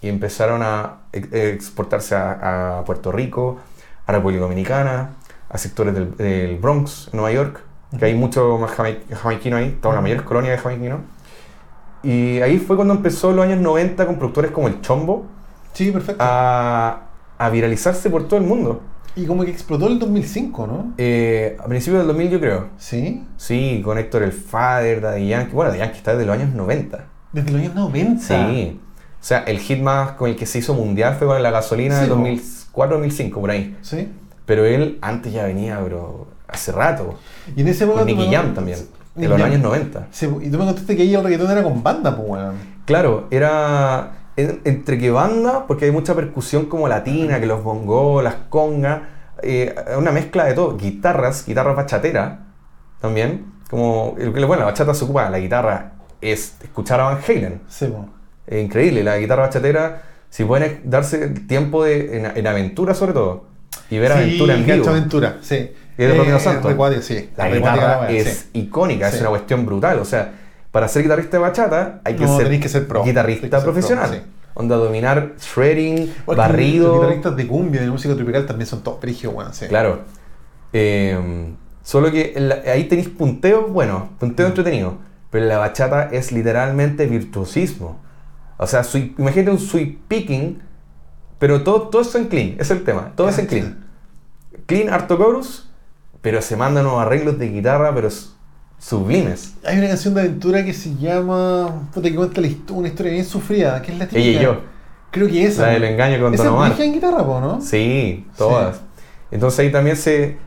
Y 0.00 0.08
empezaron 0.08 0.62
a 0.62 1.00
ex- 1.12 1.32
exportarse 1.32 2.14
a, 2.14 2.78
a 2.80 2.84
Puerto 2.84 3.12
Rico, 3.12 3.58
a 4.06 4.12
República 4.12 4.42
Dominicana, 4.42 5.10
a 5.48 5.58
sectores 5.58 5.94
del, 5.94 6.16
del 6.16 6.56
Bronx, 6.56 7.10
Nueva 7.12 7.32
York, 7.32 7.60
que 7.98 8.04
hay 8.06 8.14
mucho 8.14 8.58
más 8.58 8.70
jamai- 8.76 8.98
jamaiquino 9.12 9.56
ahí, 9.56 9.78
toda 9.80 9.94
la 9.96 10.00
mayor 10.00 10.24
colonia 10.24 10.50
de 10.52 10.58
jamaiquino. 10.58 11.00
Y 12.02 12.40
ahí 12.40 12.58
fue 12.58 12.76
cuando 12.76 12.94
empezó 12.94 13.30
en 13.30 13.36
los 13.36 13.44
años 13.46 13.60
90 13.60 14.06
con 14.06 14.16
productores 14.16 14.50
como 14.50 14.68
el 14.68 14.80
Chombo 14.82 15.26
Sí, 15.72 15.90
perfecto. 15.90 16.22
a, 16.22 17.02
a 17.38 17.50
viralizarse 17.50 18.10
por 18.10 18.28
todo 18.28 18.38
el 18.38 18.46
mundo. 18.46 18.82
Y 19.16 19.26
como 19.26 19.44
que 19.44 19.50
explotó 19.50 19.86
el 19.86 19.98
2005, 19.98 20.66
¿no? 20.66 20.92
Eh, 20.98 21.56
a 21.60 21.64
principios 21.66 21.98
del 22.00 22.08
2000 22.08 22.30
yo 22.30 22.40
creo. 22.40 22.66
Sí. 22.78 23.24
Sí, 23.36 23.80
con 23.84 23.96
Héctor 23.96 24.22
El 24.24 24.32
Fader, 24.32 25.00
Daddy 25.00 25.28
Yankee. 25.28 25.52
Bueno, 25.54 25.70
Daddy 25.70 25.80
Yankee 25.80 25.98
está 25.98 26.12
desde 26.12 26.26
los 26.26 26.36
años 26.36 26.52
90. 26.54 27.04
Desde 27.32 27.50
los 27.52 27.60
años 27.60 27.74
90. 27.76 28.22
Sí. 28.22 28.80
O 29.20 29.26
sea, 29.26 29.38
el 29.44 29.58
hit 29.60 29.80
más 29.80 30.12
con 30.12 30.28
el 30.28 30.36
que 30.36 30.46
se 30.46 30.58
hizo 30.58 30.74
mundial 30.74 31.14
fue 31.16 31.26
con 31.28 31.42
la 31.42 31.50
gasolina 31.50 32.00
Sí, 32.02 32.08
de 32.08 32.08
po. 32.14 32.16
2004-2005, 32.74 33.40
por 33.40 33.50
ahí. 33.50 33.76
Sí. 33.82 34.12
Pero 34.46 34.64
él 34.66 34.98
antes 35.00 35.32
ya 35.32 35.44
venía, 35.44 35.78
bro, 35.80 36.26
hace 36.54 36.72
rato. 36.72 37.18
Y 37.54 37.60
en 37.60 37.68
ese 37.68 37.86
Con 37.86 37.96
momento. 37.96 38.16
Nicky 38.20 38.30
me- 38.30 38.36
Jam 38.36 38.54
también, 38.54 38.78
en 39.16 39.28
los 39.30 39.40
años 39.40 39.60
90. 39.60 40.08
Sí, 40.10 40.26
y 40.40 40.50
tú 40.50 40.58
me 40.58 40.64
contaste 40.64 40.96
que 40.96 41.02
ahí 41.02 41.14
el 41.14 41.22
reggaetón 41.22 41.50
era 41.50 41.62
con 41.62 41.82
banda, 41.82 42.16
pues, 42.16 42.28
weón. 42.28 42.54
Claro, 42.84 43.26
era 43.30 44.12
en- 44.36 44.60
entre 44.64 44.98
que 44.98 45.10
banda, 45.10 45.66
porque 45.66 45.84
hay 45.86 45.90
mucha 45.90 46.14
percusión 46.14 46.66
como 46.66 46.88
latina, 46.88 47.40
que 47.40 47.46
los 47.46 47.62
bongos, 47.62 48.22
las 48.24 48.34
congas, 48.48 49.02
eh, 49.42 49.74
una 49.98 50.10
mezcla 50.10 50.44
de 50.44 50.54
todo. 50.54 50.76
Guitarras, 50.76 51.44
guitarras 51.46 51.76
bachatera 51.76 52.46
también. 53.00 53.52
Como, 53.70 54.12
bueno, 54.12 54.56
la 54.56 54.64
bachata 54.66 54.94
se 54.94 55.04
ocupa, 55.04 55.28
la 55.30 55.38
guitarra 55.38 55.92
es 56.20 56.56
escuchar 56.62 57.00
a 57.00 57.04
Van 57.04 57.18
Halen. 57.26 57.62
Sí, 57.68 57.92
increíble, 58.50 59.02
la 59.02 59.18
guitarra 59.18 59.42
bachatera, 59.44 60.02
si 60.30 60.44
pueden 60.44 60.80
darse 60.84 61.24
el 61.24 61.46
tiempo 61.46 61.84
de, 61.84 62.18
en, 62.18 62.36
en 62.36 62.46
aventura 62.46 62.94
sobre 62.94 63.12
todo, 63.12 63.46
y 63.90 63.98
ver 63.98 64.12
aventura 64.12 64.54
en 64.54 64.64
vivo. 64.66 64.88
Aventura, 64.88 65.38
sí. 65.42 65.70
Y 65.96 66.02
de 66.02 66.14
Romeo 66.16 66.36
Eh, 66.36 66.40
Santos. 66.40 66.70
Recuadrio, 66.70 67.02
sí. 67.02 67.30
La 67.36 67.48
Recuadrio 67.48 67.82
guitarra 67.82 68.10
es 68.10 68.38
sí. 68.52 68.60
icónica, 68.60 69.08
es 69.08 69.20
una 69.20 69.30
cuestión 69.30 69.64
brutal. 69.66 69.98
O 70.00 70.04
sea, 70.04 70.32
para 70.70 70.88
ser 70.88 71.02
guitarrista 71.02 71.36
de 71.36 71.42
bachata 71.42 72.00
hay 72.04 72.16
que 72.16 72.24
No, 72.24 72.36
ser, 72.36 72.46
tenés 72.46 72.60
que 72.60 72.68
ser 72.68 72.86
pro. 72.88 73.04
Guitarrista 73.04 73.46
que 73.46 73.50
ser 73.50 73.62
pro, 73.62 73.72
profesional. 73.72 74.10
sí. 74.10 74.30
Onda 74.56 74.76
dominar 74.76 75.32
shredding, 75.40 75.94
Igual 75.98 76.10
que 76.16 76.22
Los 76.26 76.36
barrido. 76.36 76.94
guitarristas 77.00 77.36
de 77.36 77.46
cumbia, 77.46 77.80
de 77.80 77.90
música 77.90 78.14
tropical 78.14 78.46
también 78.46 78.66
son 78.66 78.82
todos 78.82 78.98
perigios, 78.98 79.32
weón. 79.34 79.52
Sí. 79.54 79.66
Claro. 79.66 80.00
Eh, 80.72 81.52
solo 81.82 82.10
que 82.10 82.34
la- 82.36 82.62
ahí 82.72 82.84
tenéis 82.84 83.08
punteo, 83.08 83.68
bueno, 83.68 84.10
Mm. 84.14 84.18
punteo 84.18 84.46
entretenido. 84.46 84.98
Pero 85.30 85.46
la 85.46 85.58
bachata 85.58 86.08
es 86.12 86.30
literalmente 86.32 87.06
virtuosismo. 87.06 88.00
O 88.56 88.66
sea, 88.68 88.82
sweep- 88.82 89.14
imagínate 89.18 89.50
un 89.50 89.58
sweep 89.58 89.98
picking, 90.06 90.60
pero 91.40 91.62
todo, 91.62 91.88
todo 91.88 92.02
eso 92.02 92.18
en 92.18 92.26
clean, 92.26 92.54
es 92.58 92.70
el 92.70 92.84
tema. 92.84 93.12
Todo 93.16 93.28
es 93.28 93.38
en 93.38 93.46
clean. 93.46 93.84
Clean, 94.66 94.88
harto 94.88 95.16
chorus, 95.16 95.68
pero 96.24 96.40
se 96.40 96.56
mandan 96.56 96.86
unos 96.86 97.02
arreglos 97.02 97.38
de 97.38 97.50
guitarra, 97.50 97.94
pero 97.94 98.08
sublimes. 98.78 99.54
Hay 99.62 99.76
una 99.78 99.88
canción 99.88 100.14
de 100.14 100.22
aventura 100.22 100.64
que 100.64 100.72
se 100.72 100.94
llama. 100.96 101.88
Puta, 101.92 102.08
que 102.08 102.16
cuenta 102.16 102.40
una 102.70 102.88
historia 102.88 103.12
bien 103.12 103.24
sufrida, 103.26 103.80
que 103.82 103.92
es 103.92 103.98
la 103.98 104.06
típica. 104.08 104.26
Ella 104.26 104.40
y 104.40 104.42
yo. 104.42 104.60
Creo 105.10 105.28
que 105.28 105.44
esa. 105.44 105.62
La 105.66 105.68
del 105.74 105.84
engaño 105.84 106.18
con 106.20 106.34
Don 106.34 106.46
Omar. 106.48 106.80
en 106.80 106.92
guitarra, 106.94 107.18
¿no? 107.22 107.60
Sí, 107.60 108.26
todas. 108.38 108.80
Entonces 109.30 109.60
ahí 109.60 109.70
también 109.70 109.96
se... 109.96 110.38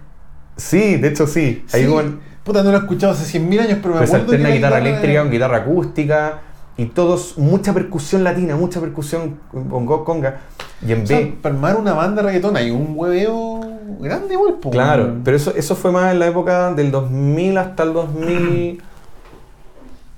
Sí, 0.55 0.95
de 0.95 1.09
hecho 1.09 1.27
sí. 1.27 1.63
Ahí 1.71 1.83
Sí. 1.83 1.87
como- 1.87 2.01
Puta, 2.43 2.63
no 2.63 2.71
lo 2.71 2.77
he 2.77 2.79
escuchado 2.79 3.11
hace 3.13 3.25
100.000 3.39 3.59
años, 3.59 3.79
pero 3.81 3.93
me 3.93 3.99
Pues 3.99 4.09
acuerdo 4.09 4.27
que 4.27 4.35
alterna 4.37 4.49
la 4.49 4.55
guitarra 4.55 4.77
eléctrica 4.79 5.21
con 5.21 5.31
guitarra 5.31 5.57
acústica 5.57 6.39
y 6.77 6.85
todos, 6.85 7.37
mucha 7.37 7.73
percusión 7.73 8.23
latina, 8.23 8.55
mucha 8.55 8.79
percusión 8.79 9.37
bongo, 9.51 10.03
conga. 10.05 10.39
Y 10.85 10.93
en 10.93 11.03
O 11.03 11.05
sea, 11.05 11.19
B, 11.19 11.37
para 11.41 11.53
armar 11.55 11.75
una 11.75 11.93
banda 11.93 12.21
de 12.21 12.27
reggaetón 12.29 12.55
hay 12.55 12.71
un 12.71 12.93
hueveo 12.95 13.66
grande 13.99 14.33
igual, 14.33 14.55
po, 14.55 14.69
claro, 14.69 15.17
pero 15.23 15.37
eso, 15.37 15.53
eso 15.55 15.75
fue 15.75 15.91
más 15.91 16.11
en 16.11 16.19
la 16.19 16.27
época 16.27 16.73
del 16.73 16.91
2000 16.91 17.57
hasta 17.57 17.83
el 17.83 17.93
2008, 17.93 18.83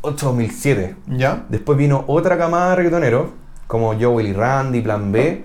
2007. 0.02 0.96
¿Ya? 1.08 1.46
Después 1.50 1.78
vino 1.78 2.04
otra 2.08 2.38
camada 2.38 2.72
de 2.72 2.76
reggaetoneros, 2.78 3.28
como 3.68 3.94
Joel 4.00 4.28
y 4.28 4.34
Randy, 4.34 4.82
Plan 4.82 5.12
B, 5.12 5.44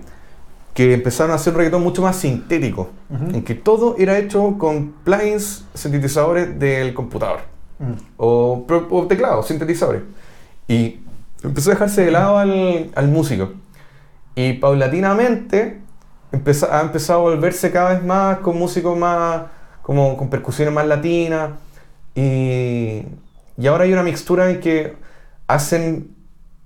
que 0.73 0.93
empezaron 0.93 1.31
a 1.31 1.35
hacer 1.35 1.53
un 1.53 1.59
reggaetón 1.59 1.83
mucho 1.83 2.01
más 2.01 2.15
sintético, 2.17 2.89
en 3.09 3.43
que 3.43 3.55
todo 3.55 3.95
era 3.97 4.17
hecho 4.17 4.55
con 4.57 4.93
plugins 5.03 5.65
sintetizadores 5.73 6.59
del 6.59 6.93
computador. 6.93 7.39
Mm. 7.77 7.93
o, 8.17 8.65
o 8.89 9.07
teclados, 9.07 9.47
sintetizadores. 9.47 10.01
Y 10.67 10.99
empezó 11.43 11.71
a 11.71 11.73
dejarse 11.73 12.05
de 12.05 12.11
lado 12.11 12.37
al, 12.37 12.91
al 12.95 13.07
músico. 13.09 13.51
Y 14.35 14.53
paulatinamente 14.53 15.81
ha 16.31 16.81
empezado 16.81 17.19
a 17.19 17.23
volverse 17.23 17.71
cada 17.71 17.93
vez 17.93 18.03
más 18.03 18.39
con 18.39 18.57
músicos 18.57 18.97
más, 18.97 19.43
como 19.81 20.17
con 20.17 20.29
percusiones 20.29 20.73
más 20.73 20.87
latinas. 20.87 21.51
Y, 22.15 23.03
y 23.57 23.67
ahora 23.67 23.85
hay 23.85 23.93
una 23.93 24.03
mixtura 24.03 24.49
en 24.49 24.59
que 24.59 24.97
hacen 25.47 26.15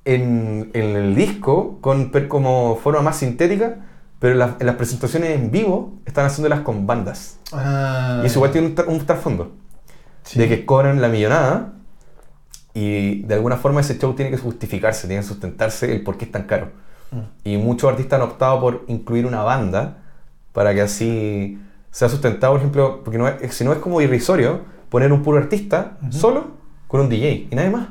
en, 0.05 0.71
en 0.73 0.95
el 0.95 1.15
disco 1.15 1.79
con 1.81 2.11
como 2.29 2.77
forma 2.77 3.01
más 3.01 3.17
sintética, 3.17 3.77
pero 4.19 4.33
en, 4.33 4.39
las- 4.39 4.61
en 4.61 4.67
las 4.67 4.75
presentaciones 4.75 5.31
en 5.31 5.51
vivo 5.51 5.99
están 6.05 6.25
haciéndolas 6.25 6.61
con 6.61 6.87
bandas. 6.87 7.39
Ah, 7.51 8.21
Y 8.21 8.27
eso 8.27 8.39
igual 8.39 8.51
tiene 8.51 8.67
un, 8.67 8.75
un 8.95 9.05
trasfondo 9.05 9.53
sí. 10.23 10.39
de 10.39 10.47
que 10.49 10.65
cobran 10.65 11.01
la 11.01 11.09
millonada 11.09 11.73
y 12.73 13.23
de 13.23 13.33
alguna 13.35 13.57
forma 13.57 13.81
ese 13.81 13.97
show 13.97 14.13
tiene 14.15 14.31
que 14.31 14.37
justificarse, 14.37 15.07
tiene 15.07 15.21
que 15.21 15.27
sustentarse 15.27 15.91
el 15.93 16.03
por 16.03 16.17
qué 16.17 16.25
es 16.25 16.31
tan 16.31 16.43
caro. 16.43 16.71
Y 17.43 17.57
muchos 17.57 17.89
artistas 17.89 18.19
han 18.21 18.27
optado 18.27 18.59
por 18.61 18.83
incluir 18.87 19.25
una 19.25 19.41
banda 19.43 19.97
para 20.53 20.73
que 20.73 20.81
así 20.81 21.59
sea 21.91 22.07
sustentado, 22.09 22.53
por 22.53 22.59
ejemplo, 22.61 23.01
porque 23.03 23.17
no 23.17 23.27
es- 23.27 23.53
si 23.55 23.63
no 23.63 23.73
es 23.73 23.79
como 23.79 23.99
irrisorio 24.01 24.61
poner 24.89 25.11
un 25.11 25.23
puro 25.23 25.37
artista 25.37 25.97
Ujú. 26.03 26.11
solo 26.11 26.47
con 26.87 27.01
un 27.01 27.09
DJ 27.09 27.47
y 27.51 27.55
nadie 27.55 27.69
más. 27.71 27.87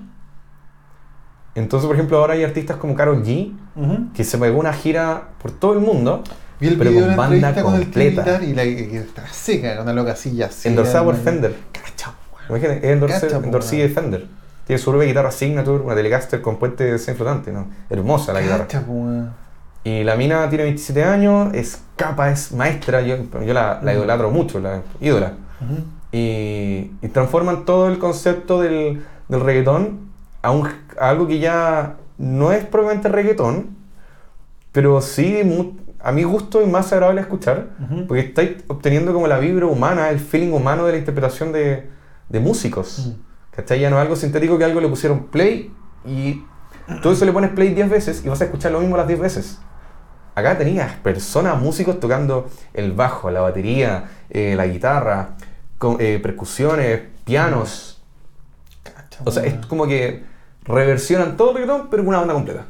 Entonces, 1.55 1.87
por 1.87 1.97
ejemplo, 1.97 2.19
ahora 2.19 2.35
hay 2.35 2.45
artistas 2.45 2.77
como 2.77 2.95
Karol 2.95 3.25
G 3.25 3.53
Ujú. 3.75 4.13
que 4.15 4.23
se 4.25 4.39
pegó 4.39 4.61
una 4.61 4.73
gira 4.73 5.31
por 5.43 5.51
todo 5.51 5.73
el 5.73 5.81
mundo, 5.81 6.23
Vi 6.61 6.69
el 6.69 6.79
pero 6.79 6.91
video 6.91 7.03
con 7.05 7.11
de 7.11 7.17
la 7.41 7.49
banda 7.51 7.63
con 7.63 7.75
el 7.75 7.83
completa, 7.83 8.23
Trinidad 8.39 8.43
y 8.43 8.55
la 8.55 8.63
que 8.65 8.97
está 8.99 9.27
seca, 9.29 9.81
una 9.83 9.93
loca 9.93 10.13
así 10.13 10.35
ya 10.35 10.51
endorsada 10.65 11.05
por 11.05 11.15
weón. 11.15 11.25
Fender. 11.25 11.57
Cacha. 11.73 12.13
Imagínate, 12.49 12.79
es 12.79 12.97
endorse- 12.97 13.77
de 13.77 13.89
Fender. 13.89 14.27
Tiene 14.69 14.79
su 14.81 14.91
propia 14.91 15.09
guitarra 15.09 15.31
Signature, 15.33 15.83
una 15.83 15.95
Telecaster 15.97 16.41
con 16.41 16.59
puente 16.59 16.97
flotante, 16.99 17.51
¿no? 17.51 17.67
Hermosa 17.91 18.33
la 18.33 18.41
guitarra. 18.43 18.67
Weón. 18.87 19.33
Y 19.83 20.05
la 20.05 20.15
mina 20.15 20.49
tiene 20.51 20.65
27 20.65 21.03
años, 21.05 21.53
es 21.55 21.81
capa, 21.97 22.31
es 22.31 22.53
maestra, 22.53 23.01
yo, 23.01 23.17
yo 23.45 23.55
la, 23.55 23.81
la 23.83 23.95
idolatro 23.95 24.31
mucho, 24.31 24.61
la 24.61 24.83
ídola. 25.01 25.33
Ujú. 25.61 25.83
Y, 26.13 26.93
y 27.03 27.09
transforman 27.13 27.65
todo 27.65 27.89
el 27.89 27.99
concepto 27.99 28.61
del, 28.61 29.03
del 29.29 29.41
reggaetón 29.41 30.01
a, 30.43 30.51
un- 30.51 30.69
a 31.01 31.09
algo 31.09 31.27
que 31.27 31.39
ya 31.39 31.97
no 32.19 32.53
es 32.53 32.65
propiamente 32.65 33.09
reggaetón, 33.09 33.69
pero 34.73 35.01
sí, 35.01 35.41
mu- 35.45 35.73
a 36.01 36.13
mi 36.13 36.25
gusto 36.25 36.61
es 36.61 36.69
más 36.69 36.93
agradable 36.93 37.23
escuchar, 37.23 37.69
Ujú. 37.83 38.07
porque 38.07 38.21
estáis 38.23 38.51
obteniendo 38.69 39.13
como 39.15 39.27
la 39.27 39.39
vibra 39.39 39.67
humana, 39.67 40.11
el 40.11 40.19
feeling 40.21 40.53
humano 40.53 40.85
de 40.85 40.93
la 40.93 40.99
interpretación 40.99 41.53
de, 41.53 41.89
de 42.29 42.41
músicos. 42.41 43.07
Mm. 43.17 43.28
¿Cachai? 43.59 43.81
Ya 43.81 43.91
no 43.91 43.97
es 43.97 44.03
algo 44.03 44.15
sintético 44.15 44.57
que 44.57 44.63
algo 44.63 44.81
le 44.81 44.87
pusieron 44.87 45.25
play 45.25 45.73
y 46.05 46.45
todo 47.03 47.13
eso 47.13 47.25
le 47.25 47.33
pones 47.33 47.51
play 47.51 47.75
10 47.75 47.91
veces 47.91 48.25
y 48.25 48.29
vas 48.29 48.41
a 48.41 48.45
escuchar 48.45 48.71
lo 48.71 48.79
mismo 48.79 48.97
las 48.97 49.09
10 49.09 49.19
veces. 49.19 49.59
Acá 50.37 50.57
tenías 50.57 50.93
personas, 50.93 51.61
músicos 51.61 51.99
tocando 51.99 52.49
el 52.73 52.93
bajo, 52.93 53.33
la 53.33 53.41
batería, 53.41 54.11
eh, 54.31 54.55
la 54.57 54.69
guitarra, 54.69 55.31
con, 55.77 55.97
eh, 55.99 56.21
percusiones, 56.23 57.01
pianos. 57.25 58.01
O 59.25 59.33
sea, 59.33 59.43
es 59.43 59.67
como 59.67 59.89
que 59.89 60.23
reversionan 60.63 61.37
todo 61.37 61.51
el 61.51 61.57
reggaetón, 61.57 61.89
pero 61.91 62.05
con 62.05 62.11
una 62.11 62.19
banda 62.19 62.35
completa. 62.35 62.67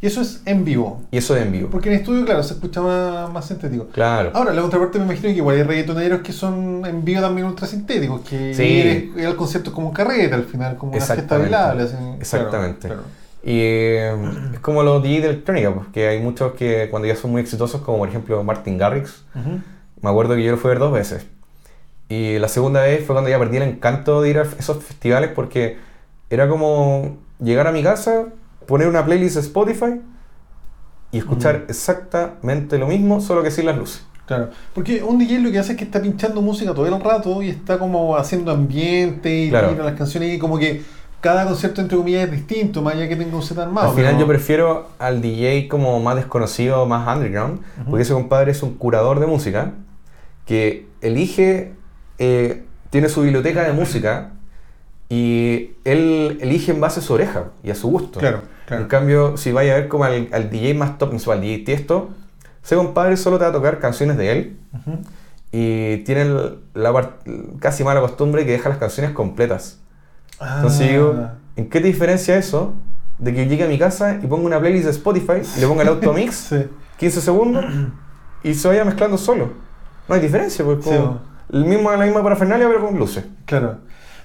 Y 0.00 0.06
eso 0.06 0.20
es 0.20 0.42
en 0.44 0.64
vivo. 0.64 1.02
Y 1.10 1.16
eso 1.18 1.34
de 1.34 1.42
en 1.42 1.52
vivo. 1.52 1.68
Porque 1.70 1.88
en 1.88 1.94
estudio, 2.00 2.24
claro, 2.26 2.42
se 2.42 2.54
escucha 2.54 2.82
más, 2.82 3.30
más 3.32 3.46
sintético. 3.46 3.86
Claro. 3.88 4.30
Ahora, 4.34 4.52
la 4.52 4.60
contraparte 4.60 4.98
me 4.98 5.04
imagino 5.06 5.28
que 5.30 5.36
igual 5.36 5.56
hay 5.56 5.62
reggaetoneros 5.62 6.20
que 6.20 6.32
son 6.32 6.82
en 6.84 7.04
vivo 7.04 7.22
también 7.22 7.46
ultra 7.46 7.66
sintéticos, 7.66 8.20
que 8.20 8.52
Sí. 8.54 8.80
es- 9.16 9.24
el 9.24 9.36
concepto 9.36 9.70
es 9.70 9.74
como 9.74 9.88
un 9.88 9.94
carrete 9.94 10.34
al 10.34 10.44
final, 10.44 10.76
como 10.76 10.92
una 10.92 11.00
fiesta 11.04 11.36
así. 11.36 11.46
Claro, 11.48 11.80
Exactamente. 12.20 12.88
claro. 12.88 13.02
Y 13.42 13.60
eh, 13.60 14.12
es 14.54 14.58
como 14.60 14.82
los 14.82 15.02
DJ 15.02 15.20
de 15.22 15.28
electrónica, 15.28 15.72
pues, 15.72 15.86
que 15.92 16.08
hay 16.08 16.20
muchos 16.20 16.52
que 16.54 16.88
cuando 16.90 17.06
ya 17.08 17.14
son 17.16 17.30
muy 17.30 17.40
exitosos, 17.40 17.80
como 17.80 17.98
por 17.98 18.08
ejemplo 18.08 18.42
Martin 18.42 18.76
Garrix, 18.76 19.24
me 20.02 20.10
acuerdo 20.10 20.34
que 20.34 20.42
yo 20.42 20.50
lo 20.52 20.58
fui 20.58 20.68
a 20.68 20.72
ver 20.74 20.78
dos 20.80 20.92
veces. 20.92 21.26
Y 22.08 22.38
la 22.38 22.48
segunda 22.48 22.82
vez 22.82 23.04
fue 23.04 23.14
cuando 23.14 23.30
ya 23.30 23.38
perdí 23.38 23.56
el 23.56 23.62
encanto 23.64 24.20
de 24.22 24.30
ir 24.30 24.38
a 24.38 24.42
esos 24.42 24.82
festivales 24.84 25.30
porque 25.34 25.78
era 26.28 26.48
como 26.48 27.16
llegar 27.40 27.66
a 27.66 27.72
mi 27.72 27.82
casa, 27.82 28.26
poner 28.66 28.88
una 28.88 29.04
playlist 29.04 29.34
de 29.36 29.40
Spotify 29.42 30.00
y 31.12 31.18
escuchar 31.18 31.60
Mm. 31.60 31.70
exactamente 31.70 32.78
lo 32.78 32.86
mismo, 32.88 33.20
solo 33.20 33.42
que 33.42 33.50
sin 33.50 33.66
las 33.66 33.76
luces. 33.76 34.04
Claro, 34.26 34.50
porque 34.74 35.02
un 35.04 35.18
DJ 35.18 35.38
lo 35.38 35.52
que 35.52 35.58
hace 35.60 35.72
es 35.72 35.78
que 35.78 35.84
está 35.84 36.02
pinchando 36.02 36.42
música 36.42 36.74
todo 36.74 36.86
el 36.86 37.00
rato 37.00 37.42
y 37.42 37.48
está 37.50 37.78
como 37.78 38.16
haciendo 38.16 38.50
ambiente 38.50 39.44
y 39.44 39.50
Claro. 39.50 39.68
tira 39.70 39.84
las 39.84 39.94
canciones 39.94 40.34
y 40.34 40.38
como 40.38 40.58
que 40.58 40.82
cada 41.20 41.46
concierto 41.46 41.80
entre 41.80 41.96
comillas 41.96 42.24
es 42.24 42.32
distinto, 42.32 42.82
más 42.82 42.94
allá 42.94 43.08
que 43.08 43.14
tenga 43.16 43.36
un 43.36 43.42
set 43.42 43.56
armado. 43.58 43.88
Al 43.90 43.94
final 43.94 44.12
pero- 44.14 44.20
yo 44.20 44.26
prefiero 44.26 44.88
al 44.98 45.22
DJ 45.22 45.68
como 45.68 46.00
más 46.00 46.16
desconocido, 46.16 46.86
más 46.86 47.06
underground, 47.16 47.60
porque 47.88 48.02
ese 48.02 48.12
compadre 48.14 48.50
es 48.50 48.62
un 48.64 48.74
curador 48.74 49.20
de 49.20 49.26
música 49.26 49.72
que 50.44 50.88
elige, 51.00 51.74
eh, 52.18 52.64
tiene 52.90 53.08
su 53.08 53.22
biblioteca 53.22 53.62
de 53.62 53.72
música 53.72 54.32
y 55.08 55.72
él 55.84 56.38
elige 56.40 56.72
en 56.72 56.80
base 56.80 57.00
a 57.00 57.02
su 57.02 57.12
oreja 57.14 57.44
y 57.62 57.70
a 57.70 57.74
su 57.74 57.88
gusto. 57.88 58.18
Claro, 58.18 58.42
claro. 58.66 58.82
En 58.82 58.88
cambio, 58.88 59.36
si 59.36 59.52
vaya 59.52 59.72
a 59.74 59.76
ver 59.76 59.88
como 59.88 60.04
al, 60.04 60.28
al 60.32 60.50
DJ 60.50 60.74
más 60.74 60.98
top, 60.98 61.12
no 61.12 61.18
sé, 61.18 61.30
al 61.30 61.40
DJ 61.40 61.58
Tiesto, 61.64 62.10
ese 62.64 62.74
compadre 62.76 63.16
solo 63.16 63.38
te 63.38 63.44
va 63.44 63.50
a 63.50 63.52
tocar 63.52 63.78
canciones 63.78 64.16
de 64.16 64.32
él 64.32 64.56
y 65.52 65.98
tiene 65.98 66.22
el- 66.22 66.58
la 66.74 67.10
casi 67.60 67.84
mala 67.84 68.00
costumbre 68.00 68.44
que 68.44 68.52
deja 68.52 68.68
las 68.68 68.78
canciones 68.78 69.12
completas. 69.12 69.80
Entonces 70.40 70.80
Ah, 70.82 70.90
digo, 70.90 71.28
¿en 71.56 71.68
qué 71.70 71.80
te 71.80 71.86
diferencia 71.86 72.36
eso 72.36 72.74
de 73.18 73.32
que 73.32 73.44
yo 73.44 73.50
llegue 73.50 73.64
a 73.64 73.68
mi 73.68 73.78
casa 73.78 74.18
y 74.22 74.26
ponga 74.26 74.44
una 74.44 74.60
playlist 74.60 74.84
de 74.84 74.90
Spotify 74.90 75.40
y 75.56 75.60
le 75.60 75.66
ponga 75.66 75.82
el 75.82 75.88
automix, 75.88 76.34
sí. 76.50 76.66
15 76.98 77.20
segundos, 77.20 77.64
y 78.42 78.54
se 78.54 78.68
vaya 78.68 78.84
mezclando 78.84 79.16
solo? 79.16 79.50
No 80.08 80.14
hay 80.14 80.20
diferencia, 80.20 80.64
pues 80.64 80.78
Sí, 80.84 80.90
como 80.90 81.20
el 81.52 81.64
mismo, 81.64 81.90
la 81.90 82.04
misma 82.04 82.22
parafernalia 82.22 82.66
pero 82.68 82.84
con 82.84 82.98
luces. 82.98 83.24
Claro. 83.46 83.78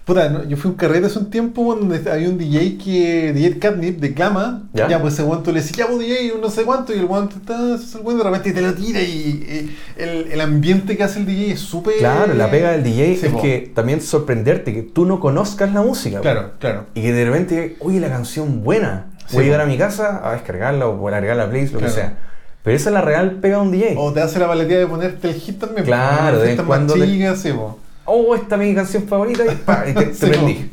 Puta, 0.06 0.44
yo 0.48 0.58
fui 0.58 0.70
a 0.70 0.72
un 0.72 0.78
carrete 0.78 1.06
hace 1.06 1.20
un 1.20 1.30
tiempo 1.30 1.76
donde 1.76 2.10
había 2.12 2.28
un 2.28 2.38
DJ 2.38 2.78
que, 2.84 3.34
DJ 3.34 3.60
Catnip 3.60 4.00
de 4.00 4.14
Clama, 4.16 4.64
¿Ya? 4.74 4.88
ya, 4.88 5.00
pues 5.02 5.14
ese 5.14 5.24
guanto 5.24 5.52
le 5.52 5.62
decía, 5.62 5.86
ya 5.86 5.88
pues 5.88 6.00
DJ, 6.00 6.34
no 6.42 6.50
sé 6.50 6.64
cuánto, 6.64 6.92
y 6.94 6.98
el 6.98 7.06
guanto 7.06 7.36
está, 7.38 7.76
es 7.76 7.94
el 7.94 8.02
guanto 8.02 8.24
de 8.24 8.30
repente 8.32 8.52
te 8.52 8.62
lo 8.62 8.74
tira 8.74 9.00
y, 9.00 9.46
eh, 9.48 9.70
el, 9.98 10.32
el 10.32 10.42
ambiente 10.42 10.98
que 10.98 11.04
hace 11.04 11.20
el 11.20 11.28
DJ 11.28 11.52
es 11.54 11.60
súper... 11.60 11.94
Claro, 12.00 12.34
la 12.34 12.50
pega 12.50 12.72
del 12.72 12.84
DJ 12.84 13.16
Sí, 13.18 13.26
es 13.28 13.32
po. 13.32 13.42
que 13.44 13.72
también 13.76 14.02
sorprenderte 14.02 14.74
que 14.74 14.82
tú 14.82 15.06
no 15.06 15.20
conozcas 15.20 15.72
la 15.72 15.82
música. 15.84 16.18
po. 16.18 16.24
Claro, 16.24 16.52
claro. 16.60 16.86
Y 16.96 17.02
que 17.04 17.14
de 17.14 17.26
repente, 17.26 17.76
oye, 17.80 18.00
la 18.00 18.10
canción 18.10 18.64
buena. 18.64 19.06
Sí, 19.28 19.36
Voy 19.36 19.44
a 19.44 19.46
llegar 19.46 19.62
a 19.62 19.66
mi 19.68 19.78
casa 19.78 20.28
a 20.28 20.34
descargarla 20.34 20.88
o 20.88 21.08
a 21.08 21.16
agregar 21.16 21.38
la 21.38 21.48
playlist, 21.48 21.74
lo 21.74 21.80
Claro. 21.80 21.94
que 21.94 22.02
sea. 22.02 22.18
Pero 22.64 22.76
esa 22.76 22.90
es 22.90 22.94
la 22.96 23.02
real 23.02 23.34
pega 23.40 23.58
de 23.58 23.62
un 23.64 23.72
DJ. 23.72 23.96
O 23.98 24.12
te 24.12 24.22
hace 24.22 24.40
la 24.40 24.48
valetía 24.48 24.80
de 24.80 24.88
ponerte 24.88 25.30
el 25.30 25.36
hit 25.36 25.60
también. 25.60 25.86
Claro, 25.86 26.40
de 26.40 26.56
cuando 26.58 26.96
más 26.96 27.06
te- 27.06 27.12
chicas, 27.14 27.40
sí, 27.40 27.52
po. 27.54 27.78
Oh, 28.12 28.36
esta 28.36 28.56
es 28.56 28.62
mi 28.62 28.76
canción 28.76 29.04
favorita 29.08 29.44
y, 29.46 29.56
pa, 29.66 29.84
y 29.90 29.94
te, 29.94 30.06
te 30.08 30.14
Sí, 30.14 30.26
prendí. 30.28 30.72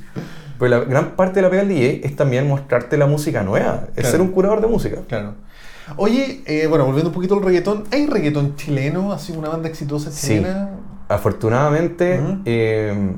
Pues 0.59 0.71
la 0.71 0.81
gran 0.81 1.11
parte 1.17 1.37
de 1.37 1.43
la 1.43 1.51
pega 1.51 1.63
del 1.63 1.71
DJ 1.75 2.01
es 2.05 2.17
también 2.17 2.49
mostrarte 2.49 2.97
la 2.97 3.07
música 3.07 3.43
nueva, 3.45 3.85
es 3.91 3.95
Claro. 4.03 4.11
ser 4.11 4.21
un 4.21 4.29
curador 4.29 4.61
de 4.61 4.67
música. 4.67 4.99
Claro. 5.09 5.35
Oye, 5.97 6.43
eh, 6.47 6.67
bueno, 6.67 6.85
volviendo 6.85 7.09
un 7.11 7.15
poquito 7.15 7.35
al 7.37 7.43
reggaetón, 7.43 7.85
¿hay 7.93 8.07
reggaetón 8.07 8.57
chileno, 8.57 9.13
así 9.13 9.33
una 9.33 9.49
banda 9.49 9.69
exitosa 9.69 10.11
Sí. 10.11 10.27
chilena? 10.35 10.71
Afortunadamente, 11.09 12.21
Ujú. 12.21 12.39
eh, 12.45 13.13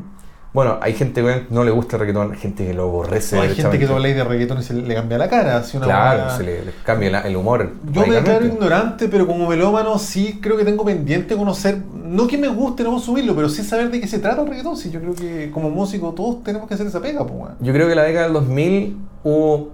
bueno, 0.52 0.78
hay 0.80 0.94
gente 0.94 1.22
que 1.22 1.46
no 1.50 1.62
le 1.64 1.70
gusta 1.70 1.96
el 1.96 2.00
reggaetón, 2.00 2.34
gente 2.34 2.66
que 2.66 2.74
lo 2.74 2.82
aborrece. 2.84 3.36
No, 3.36 3.42
hay 3.42 3.54
gente 3.54 3.78
que 3.78 3.86
tú 3.86 3.92
hablas 3.94 4.14
de 4.14 4.24
reggaetón 4.24 4.58
y 4.58 4.62
se 4.64 4.74
le 4.74 4.94
cambia 4.94 5.16
la 5.16 5.28
cara. 5.28 5.58
Así 5.58 5.76
una 5.76 5.86
Claro, 5.86 6.18
buena- 6.22 6.36
se 6.36 6.42
le, 6.42 6.64
le 6.64 6.72
cambia 6.84 7.10
la- 7.10 7.20
el 7.20 7.36
humor. 7.36 7.70
Yo 7.92 8.04
me 8.06 8.14
declaro 8.16 8.46
ignorante, 8.46 9.08
pero 9.08 9.26
como 9.28 9.46
melómano 9.48 9.96
sí 9.98 10.40
creo 10.42 10.56
que 10.56 10.64
tengo 10.64 10.84
pendiente 10.84 11.36
conocer, 11.36 11.78
no 12.04 12.26
que 12.26 12.36
me 12.36 12.48
guste 12.48 12.82
no 12.82 12.90
consumirlo, 12.90 13.36
pero 13.36 13.48
sí 13.48 13.62
saber 13.62 13.90
de 13.92 14.00
qué 14.00 14.08
se 14.08 14.18
trata 14.18 14.42
el 14.42 14.48
reggaetón. 14.48 14.76
Sí, 14.76 14.90
yo 14.90 15.00
creo 15.00 15.14
que 15.14 15.50
como 15.52 15.70
músico 15.70 16.12
todos 16.14 16.42
tenemos 16.42 16.66
que 16.66 16.74
hacer 16.74 16.86
esa 16.88 17.00
pega, 17.00 17.24
pues. 17.24 17.52
Yo 17.60 17.72
creo 17.72 17.86
que 17.88 17.94
la 17.94 18.02
década 18.02 18.24
del 18.24 18.32
2000 18.34 18.96
hubo, 19.22 19.70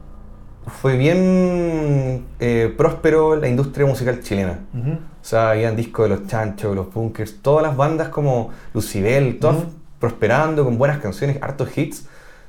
fue 0.67 0.97
bien 0.97 2.27
eh, 2.41 2.75
próspero 2.77 3.37
la 3.37 3.49
industria 3.49 3.87
musical 3.87 4.21
chilena. 4.21 4.59
Ujú. 4.75 4.91
O 4.93 4.99
sea, 5.29 5.51
habían 5.51 5.75
discos 5.77 6.09
de 6.09 6.17
los 6.17 6.27
chanchos, 6.27 6.75
los 6.77 6.93
bunkers, 6.93 7.37
todas 7.41 7.63
las 7.63 7.77
bandas 7.77 8.09
como 8.09 8.51
Lucibel, 8.75 9.39
todas. 9.39 9.57
Prosperando 9.99 10.65
con 10.65 10.79
buenas 10.79 10.99
canciones, 10.99 11.39
hartos 11.43 11.77
hits, 11.77 12.07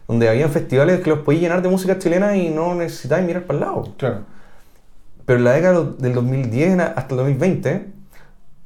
donde 0.07 0.29
habían 0.29 0.49
festivales 0.49 1.01
que 1.01 1.09
los 1.09 1.19
podías 1.19 1.41
llenar 1.43 1.61
de 1.61 1.69
música 1.69 1.97
chilena 1.99 2.35
y 2.37 2.49
no 2.49 2.75
necesitabas 2.75 3.25
mirar 3.25 3.43
para 3.43 3.59
el 3.59 3.65
lado. 3.65 3.93
Claro. 3.97 4.19
Pero 5.25 5.39
en 5.39 5.45
la 5.45 5.51
década 5.51 5.83
del 5.97 6.13
2010 6.13 6.73
en- 6.73 6.81
hasta 6.81 7.07
el 7.09 7.17
2020, 7.17 7.87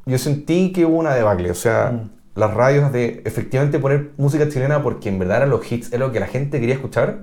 yo 0.05 0.17
sentí 0.17 0.71
que 0.71 0.86
hubo 0.86 0.97
una 0.97 1.13
debacle. 1.15 1.49
O 1.49 1.55
sea, 1.55 1.91
Mm. 1.93 2.09
las 2.39 2.53
radios 2.53 2.91
de 2.91 3.21
efectivamente 3.25 3.79
poner 3.79 4.11
música 4.17 4.47
chilena 4.49 4.84
porque 4.84 5.09
en 5.09 5.17
verdad 5.19 5.38
eran 5.38 5.49
los 5.49 5.69
hits, 5.71 5.91
era 5.91 6.05
lo 6.05 6.11
que 6.11 6.19
la 6.19 6.27
gente 6.27 6.59
quería 6.59 6.75
escuchar, 6.75 7.19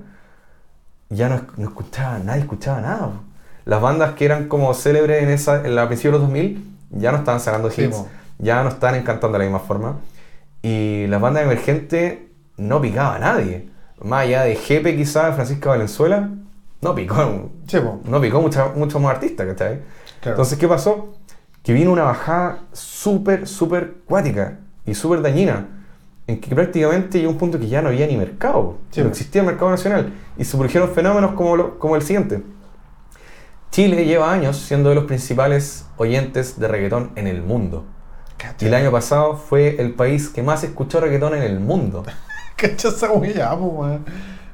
ya 1.09 1.29
no, 1.29 1.41
no 1.57 1.69
escuchaba, 1.69 2.19
nadie 2.19 2.41
escuchaba 2.41 2.81
nada. 2.81 3.11
Las 3.65 3.81
bandas 3.81 4.13
que 4.13 4.25
eran 4.25 4.47
como 4.47 4.73
célebres 4.73 5.23
en 5.23 5.29
esa 5.29 5.65
en 5.65 5.75
la 5.75 5.87
principios 5.87 6.13
de 6.13 6.19
los 6.19 6.27
2000 6.27 6.65
ya 6.91 7.11
no 7.11 7.17
estaban 7.19 7.39
sacando 7.39 7.69
hits, 7.69 8.03
ya 8.37 8.63
no 8.63 8.69
estaban 8.69 8.95
encantando 8.95 9.37
de 9.37 9.45
la 9.45 9.49
misma 9.49 9.59
forma. 9.65 9.97
Y 10.61 11.07
las 11.07 11.21
bandas 11.21 11.43
emergentes 11.43 12.19
no 12.57 12.81
picaba 12.81 13.15
a 13.15 13.19
nadie. 13.19 13.69
Más 14.01 14.21
allá 14.23 14.43
de 14.43 14.55
Jepe 14.55 14.95
quizás, 14.95 15.35
Francisca 15.35 15.69
Valenzuela, 15.69 16.29
no 16.81 16.95
picó, 16.95 17.49
Sí, 17.67 17.79
po. 17.79 17.99
no 18.05 18.21
picó 18.21 18.41
muchos 18.41 19.01
más 19.01 19.11
artistas, 19.11 19.47
¿cachai? 19.47 19.81
Claro. 20.21 20.35
Entonces, 20.35 20.57
¿qué 20.57 20.67
pasó? 20.67 21.13
Que 21.63 21.73
vino 21.73 21.91
una 21.91 22.03
bajada 22.03 22.59
súper, 22.71 23.47
súper 23.47 23.95
cuática 24.05 24.59
y 24.85 24.93
súper 24.95 25.21
dañina, 25.21 25.67
en 26.27 26.39
que 26.39 26.53
prácticamente 26.55 27.19
llegó 27.19 27.31
un 27.31 27.37
punto 27.37 27.59
que 27.59 27.67
ya 27.67 27.81
no 27.81 27.89
había 27.89 28.07
ni 28.07 28.15
mercado, 28.15 28.77
no 28.95 29.07
existía 29.09 29.41
el 29.41 29.47
mercado 29.47 29.71
nacional, 29.71 30.13
y 30.37 30.45
se 30.45 30.55
produjeron 30.57 30.89
fenómenos 30.91 31.33
como, 31.33 31.57
lo- 31.57 31.79
como 31.79 31.95
el 31.95 32.01
siguiente. 32.01 32.43
Chile 33.71 34.05
lleva 34.05 34.31
años 34.31 34.57
siendo 34.57 34.89
de 34.89 34.95
los 34.95 35.03
principales 35.05 35.85
oyentes 35.97 36.59
de 36.59 36.67
reggaetón 36.67 37.11
en 37.15 37.27
el 37.27 37.41
mundo. 37.43 37.85
Y 38.59 38.65
el 38.65 38.73
año 38.73 38.91
pasado 38.91 39.35
fue 39.35 39.79
el 39.79 39.93
país 39.93 40.29
que 40.29 40.43
más 40.43 40.63
escuchó 40.63 40.99
reggaetón 40.99 41.35
en 41.35 41.43
el 41.43 41.59
mundo. 41.59 42.03
cacha 42.55 42.89
esa 42.89 43.07
po, 43.09 43.65
weón. 43.65 44.05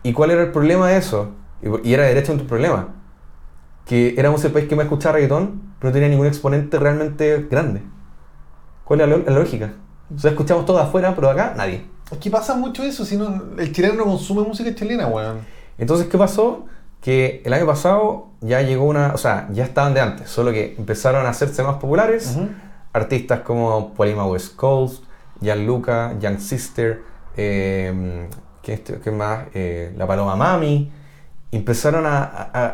¿Y 0.03 0.13
cuál 0.13 0.31
era 0.31 0.43
el 0.43 0.51
problema 0.51 0.89
de 0.89 0.97
eso? 0.97 1.31
Y 1.61 1.89
y 1.89 1.93
era 1.93 2.03
derechamente 2.03 2.43
un 2.43 2.49
problema. 2.49 2.89
Que 3.85 4.15
éramos 4.17 4.43
el 4.45 4.51
país 4.51 4.67
que 4.67 4.75
más 4.75 4.85
escuchaba 4.85 5.13
reggaetón, 5.13 5.73
pero 5.79 5.89
no 5.89 5.93
tenía 5.93 6.09
ningún 6.09 6.27
exponente 6.27 6.79
realmente 6.79 7.47
grande. 7.49 7.81
¿Cuál 8.83 9.01
es 9.01 9.09
la, 9.09 9.33
lógica? 9.33 9.73
O 10.15 10.19
sea, 10.19 10.31
escuchamos 10.31 10.65
todo 10.65 10.79
afuera, 10.79 11.13
pero 11.15 11.29
acá 11.29 11.53
nadie. 11.57 11.85
Es 12.11 12.17
que 12.19 12.29
pasa 12.29 12.55
mucho 12.55 12.83
eso, 12.83 13.03
si 13.03 13.17
no, 13.17 13.43
el 13.57 13.71
chileno 13.71 13.95
no 13.95 14.05
consume 14.05 14.43
música 14.43 14.73
chilena, 14.75 15.07
weón. 15.07 15.39
Entonces, 15.77 16.07
¿qué 16.07 16.17
pasó? 16.17 16.65
Que 17.01 17.41
el 17.43 17.53
año 17.53 17.65
pasado 17.65 18.27
ya 18.41 18.61
llegó 18.61 18.85
una... 18.85 19.13
O 19.13 19.17
sea, 19.17 19.47
ya 19.51 19.63
estaban 19.63 19.95
de 19.95 20.01
antes, 20.01 20.29
solo 20.29 20.51
que 20.51 20.75
empezaron 20.77 21.25
a 21.25 21.29
hacerse 21.29 21.63
más 21.63 21.77
populares. 21.77 22.37
Artistas 22.99 23.41
como 23.41 23.93
Polima 23.93 24.25
West 24.25 24.55
Coast, 24.55 25.03
Gianluca, 25.41 26.13
Young 26.19 26.39
Sister, 26.39 27.01
eh, 27.35 28.27
¿qué, 28.61 28.73
este- 28.73 28.99
qué 28.99 29.11
más? 29.11 29.47
Eh, 29.53 29.93
La 29.97 30.07
Paloma 30.07 30.35
Mami. 30.37 30.89
Empezaron 31.51 32.05
a, 32.05 32.23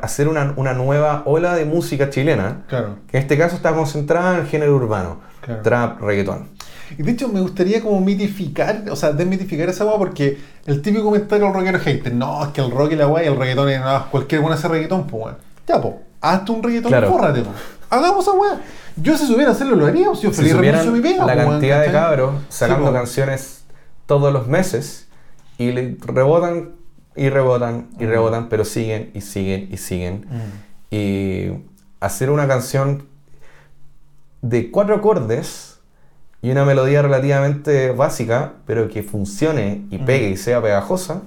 hacer 0.02 0.28
una, 0.28 0.54
una 0.56 0.74
nueva 0.74 1.24
ola 1.26 1.54
de 1.56 1.66
música 1.66 2.10
chilena, 2.10 2.64
Claro. 2.68 2.98
que 3.08 3.18
en 3.18 3.24
este 3.24 3.38
caso 3.38 3.56
está 3.56 3.74
concentrada 3.74 4.36
en 4.36 4.42
el 4.42 4.48
género 4.48 4.76
urbano, 4.76 5.20
Claro. 5.42 5.62
trap, 5.62 6.02
reggaetón. 6.02 6.50
Y 6.98 7.04
de 7.04 7.12
hecho 7.12 7.28
me 7.28 7.42
gustaría 7.42 7.82
como 7.82 8.00
mitificar, 8.02 8.84
o 8.90 8.96
sea, 8.96 9.12
desmitificar 9.12 9.70
esa 9.70 9.86
weá 9.86 9.98
porque 9.98 10.38
el 10.66 10.82
típico 10.82 11.04
comentario 11.06 11.46
del 11.46 11.54
rockero 11.54 11.80
hater, 11.80 12.14
no, 12.14 12.44
es 12.44 12.50
que 12.50 12.62
el 12.62 12.72
rock 12.72 12.92
y 12.94 12.96
la 12.96 13.08
weá 13.08 13.24
y 13.24 13.28
el 13.28 13.38
reggaetón 13.38 13.70
es 13.70 13.80
no, 13.82 14.06
cualquier 14.12 14.42
buena 14.42 14.56
hace 14.56 14.68
reggaetón, 14.68 15.06
pues 15.08 15.24
weón. 15.26 15.38
Ya, 15.68 15.80
po, 15.82 16.02
hazte 16.22 16.52
un 16.52 16.64
reggaetón 16.64 16.90
Claro. 16.92 17.08
y 17.38 17.42
po. 17.42 17.52
Hagamos 17.90 18.28
esa 18.28 18.36
weá. 18.36 18.62
Yo 18.98 19.18
si 19.18 19.26
supiera 19.28 19.52
hacerlo 19.52 19.76
lo 19.76 19.86
haría, 19.86 20.08
si 20.16 20.24
yo 20.24 20.30
Si 20.34 20.42
feliz 20.42 20.54
mi 20.56 21.02
pega, 21.02 21.26
la 21.26 21.36
weón, 21.36 21.50
cantidad 21.52 21.80
de 21.80 21.86
¿cachai? 21.88 22.02
cabros 22.02 22.36
sacando 22.50 22.86
Sí, 22.88 22.92
po. 22.92 22.94
canciones 22.98 23.64
todos 24.06 24.34
los 24.34 24.48
meses 24.48 25.08
y 25.58 25.72
le 25.72 25.98
rebotan 26.02 26.72
y 27.16 27.30
rebotan 27.30 27.88
y 28.00 28.06
Mm. 28.06 28.10
rebotan, 28.10 28.50
pero 28.50 28.66
siguen 28.66 29.12
y 29.14 29.22
siguen 29.22 29.70
y 29.72 29.78
siguen. 29.78 30.26
Mm. 30.30 30.72
y 30.94 31.52
hacer 32.02 32.30
una 32.32 32.48
canción 32.50 33.04
de 34.42 34.72
cuatro 34.72 34.96
acordes 34.96 35.80
y 36.42 36.50
una 36.52 36.66
melodía 36.66 37.02
relativamente 37.02 37.92
básica, 37.92 38.54
pero 38.66 38.90
que 38.90 39.04
funcione 39.04 39.86
y 39.92 40.00
Mm. 40.00 40.06
pegue 40.06 40.30
y 40.32 40.38
sea 40.38 40.62
pegajosa, 40.62 41.22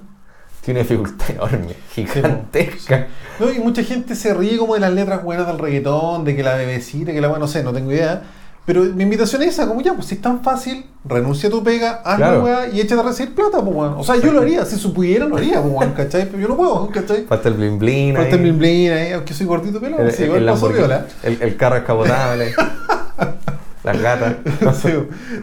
tiene 0.65 0.81
una 0.81 0.89
dificultad 0.89 1.29
enorme, 1.29 1.75
gigantesca. 1.93 3.07
No, 3.39 3.51
y 3.51 3.59
mucha 3.59 3.83
gente 3.83 4.15
se 4.15 4.33
ríe 4.33 4.57
como 4.57 4.73
de 4.73 4.79
las 4.81 4.91
letras 4.93 5.23
buenas 5.23 5.47
del 5.47 5.59
reggaetón, 5.59 6.23
de 6.25 6.35
que 6.35 6.43
la 6.43 6.55
bebecita, 6.55 7.11
que 7.13 7.21
la 7.21 7.27
buena, 7.27 7.41
no 7.45 7.47
sé, 7.47 7.63
no 7.63 7.71
tengo 7.71 7.91
idea. 7.91 8.23
Pero 8.65 8.81
mi 8.81 9.03
invitación 9.03 9.43
es 9.43 9.49
esa, 9.49 9.67
como 9.67 9.81
ya, 9.81 9.93
pues 9.93 10.07
si 10.07 10.15
es 10.15 10.21
tan 10.23 10.41
fácil, 10.41 10.87
renuncia 11.07 11.49
a 11.49 11.51
tu 11.51 11.63
pega, 11.63 12.01
haz 12.03 12.17
la 12.19 12.29
Claro. 12.29 12.43
weá 12.43 12.67
y 12.69 12.81
échate 12.81 12.99
a 12.99 13.03
recibir 13.03 13.35
plata, 13.35 13.61
pues 13.61 13.75
weón. 13.75 13.93
O 13.95 14.03
sea, 14.03 14.15
yo 14.15 14.31
lo 14.31 14.41
haría, 14.41 14.65
si 14.65 14.77
supiera 14.77 15.25
lo 15.27 15.37
haría, 15.37 15.61
pues 15.61 15.71
weón, 15.71 15.91
¿cachai? 15.93 16.25
Pero 16.25 16.39
yo 16.39 16.47
no 16.47 16.57
puedo, 16.57 16.89
¿cachai? 16.89 17.25
Falta 17.25 17.49
el 17.49 17.53
blin 17.55 17.77
blin. 17.77 18.15
Falta 18.15 18.35
el 18.35 18.41
blin 18.41 18.57
blin 18.57 18.91
ahí, 18.91 19.11
aunque 19.11 19.35
soy 19.35 19.45
gordito 19.45 19.79
pelado, 19.79 20.01
el, 20.01 20.09
el, 20.09 20.23
igual 20.23 20.39
el 20.39 20.45
paso 20.47 20.67
Lamborghini, 20.69 20.79
viola. 20.87 21.05
el, 21.21 21.41
el 21.43 21.57
carro 21.57 21.75
escapotable. 21.77 22.55
las 23.85 24.01
gatas. 24.01 24.35
Sí, 24.81 24.89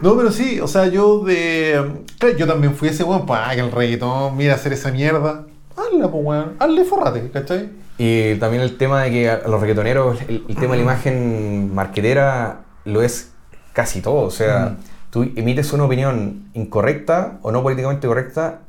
no, 0.01 0.15
pero 0.15 0.31
sí, 0.31 0.59
o 0.59 0.67
sea, 0.67 0.87
yo 0.87 1.23
de. 1.23 2.03
claro, 2.19 2.37
yo 2.37 2.47
también 2.47 2.75
fui 2.75 2.89
ese 2.89 3.03
weón, 3.03 3.25
pues, 3.25 3.39
ah, 3.43 3.51
que 3.55 3.61
el 3.61 3.71
reggaetón, 3.71 4.37
mira 4.37 4.55
hacer 4.55 4.73
esa 4.73 4.91
mierda. 4.91 5.45
Hazla, 5.75 6.11
pues 6.11 6.23
weón, 6.25 6.53
hazle 6.59 6.85
forrate, 6.85 7.31
¿cachai? 7.31 7.69
Y 7.97 8.35
también 8.35 8.61
el 8.61 8.77
tema 8.77 9.03
de 9.03 9.11
que 9.11 9.29
a 9.29 9.47
los 9.47 9.61
reggaetoneros, 9.61 10.21
el, 10.27 10.43
el 10.47 10.55
tema 10.55 10.75
de 10.75 10.77
la 10.77 10.83
imagen 10.91 11.73
marquetera 11.73 12.61
lo 12.85 13.01
es 13.01 13.31
casi 13.73 14.01
todo. 14.01 14.21
O 14.21 14.31
sea, 14.31 14.77
tú 15.09 15.23
emites 15.35 15.73
una 15.73 15.85
opinión 15.85 16.49
incorrecta 16.53 17.39
o 17.41 17.51
no 17.51 17.61
políticamente 17.63 18.07
correcta 18.07 18.61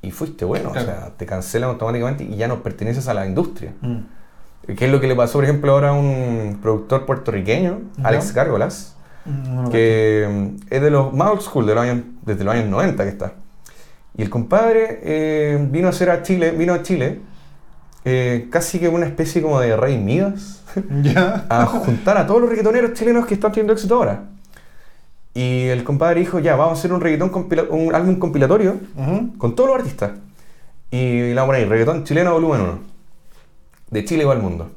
y 0.00 0.10
fuiste 0.10 0.44
bueno. 0.44 0.72
Claro. 0.72 0.90
O 0.90 0.94
sea, 0.94 1.10
te 1.16 1.26
cancelan 1.26 1.70
automáticamente 1.70 2.24
y 2.24 2.36
ya 2.36 2.48
no 2.48 2.62
perteneces 2.62 3.08
a 3.08 3.14
la 3.14 3.26
industria. 3.26 3.72
¿Qué 4.66 4.84
es 4.84 4.90
lo 4.90 5.00
que 5.00 5.08
le 5.08 5.16
pasó, 5.16 5.34
por 5.34 5.44
ejemplo, 5.44 5.72
ahora 5.72 5.90
a 5.90 5.92
un 5.92 6.58
productor 6.62 7.06
puertorriqueño. 7.06 7.80
Alex 8.02 8.32
Gárgolas? 8.32 8.91
No, 9.24 9.62
no, 9.62 9.70
que 9.70 10.50
es 10.70 10.82
de 10.82 10.90
los 10.90 11.12
más 11.12 11.30
old 11.30 11.40
school, 11.42 11.66
de 11.66 11.74
los 11.74 11.84
años, 11.84 12.04
desde 12.24 12.44
los 12.44 12.54
años 12.54 12.68
90 12.68 13.04
que 13.04 13.10
está. 13.10 13.32
Y 14.16 14.22
el 14.22 14.30
compadre 14.30 15.00
eh, 15.02 15.66
vino 15.70 15.86
a 15.86 15.90
hacer 15.90 16.10
a 16.10 16.22
Chile, 16.22 16.50
vino 16.50 16.74
a 16.74 16.82
Chile, 16.82 17.20
eh, 18.04 18.48
casi 18.50 18.78
que 18.80 18.88
una 18.88 19.06
especie 19.06 19.40
como 19.40 19.60
de 19.60 19.76
rey 19.76 19.96
Midas, 19.98 20.62
Ya. 21.02 21.46
a 21.48 21.66
juntar 21.66 22.16
a 22.18 22.26
todos 22.26 22.40
los 22.40 22.50
reggaetoneros 22.50 22.94
chilenos 22.94 23.26
que 23.26 23.34
están 23.34 23.52
teniendo 23.52 23.72
éxito 23.74 23.94
ahora. 23.94 24.24
Y 25.34 25.66
el 25.68 25.82
compadre 25.84 26.20
dijo, 26.20 26.40
ya, 26.40 26.56
vamos 26.56 26.76
a 26.76 26.78
hacer 26.80 26.92
un 26.92 27.00
reggaetón 27.00 27.30
un 27.70 27.94
álbum 27.94 28.16
compilatorio 28.18 28.76
Ujú. 28.96 29.38
con 29.38 29.54
todos 29.54 29.70
los 29.70 29.78
artistas. 29.78 30.10
Y 30.90 31.20
le 31.20 31.34
vamos 31.34 31.54
a 31.54 31.56
poner 31.56 31.68
reggaetón 31.70 32.04
chileno 32.04 32.32
volumen 32.34 32.60
1. 32.60 32.78
De 33.90 34.04
Chile 34.04 34.24
va 34.26 34.32
al 34.32 34.42
mundo. 34.42 34.70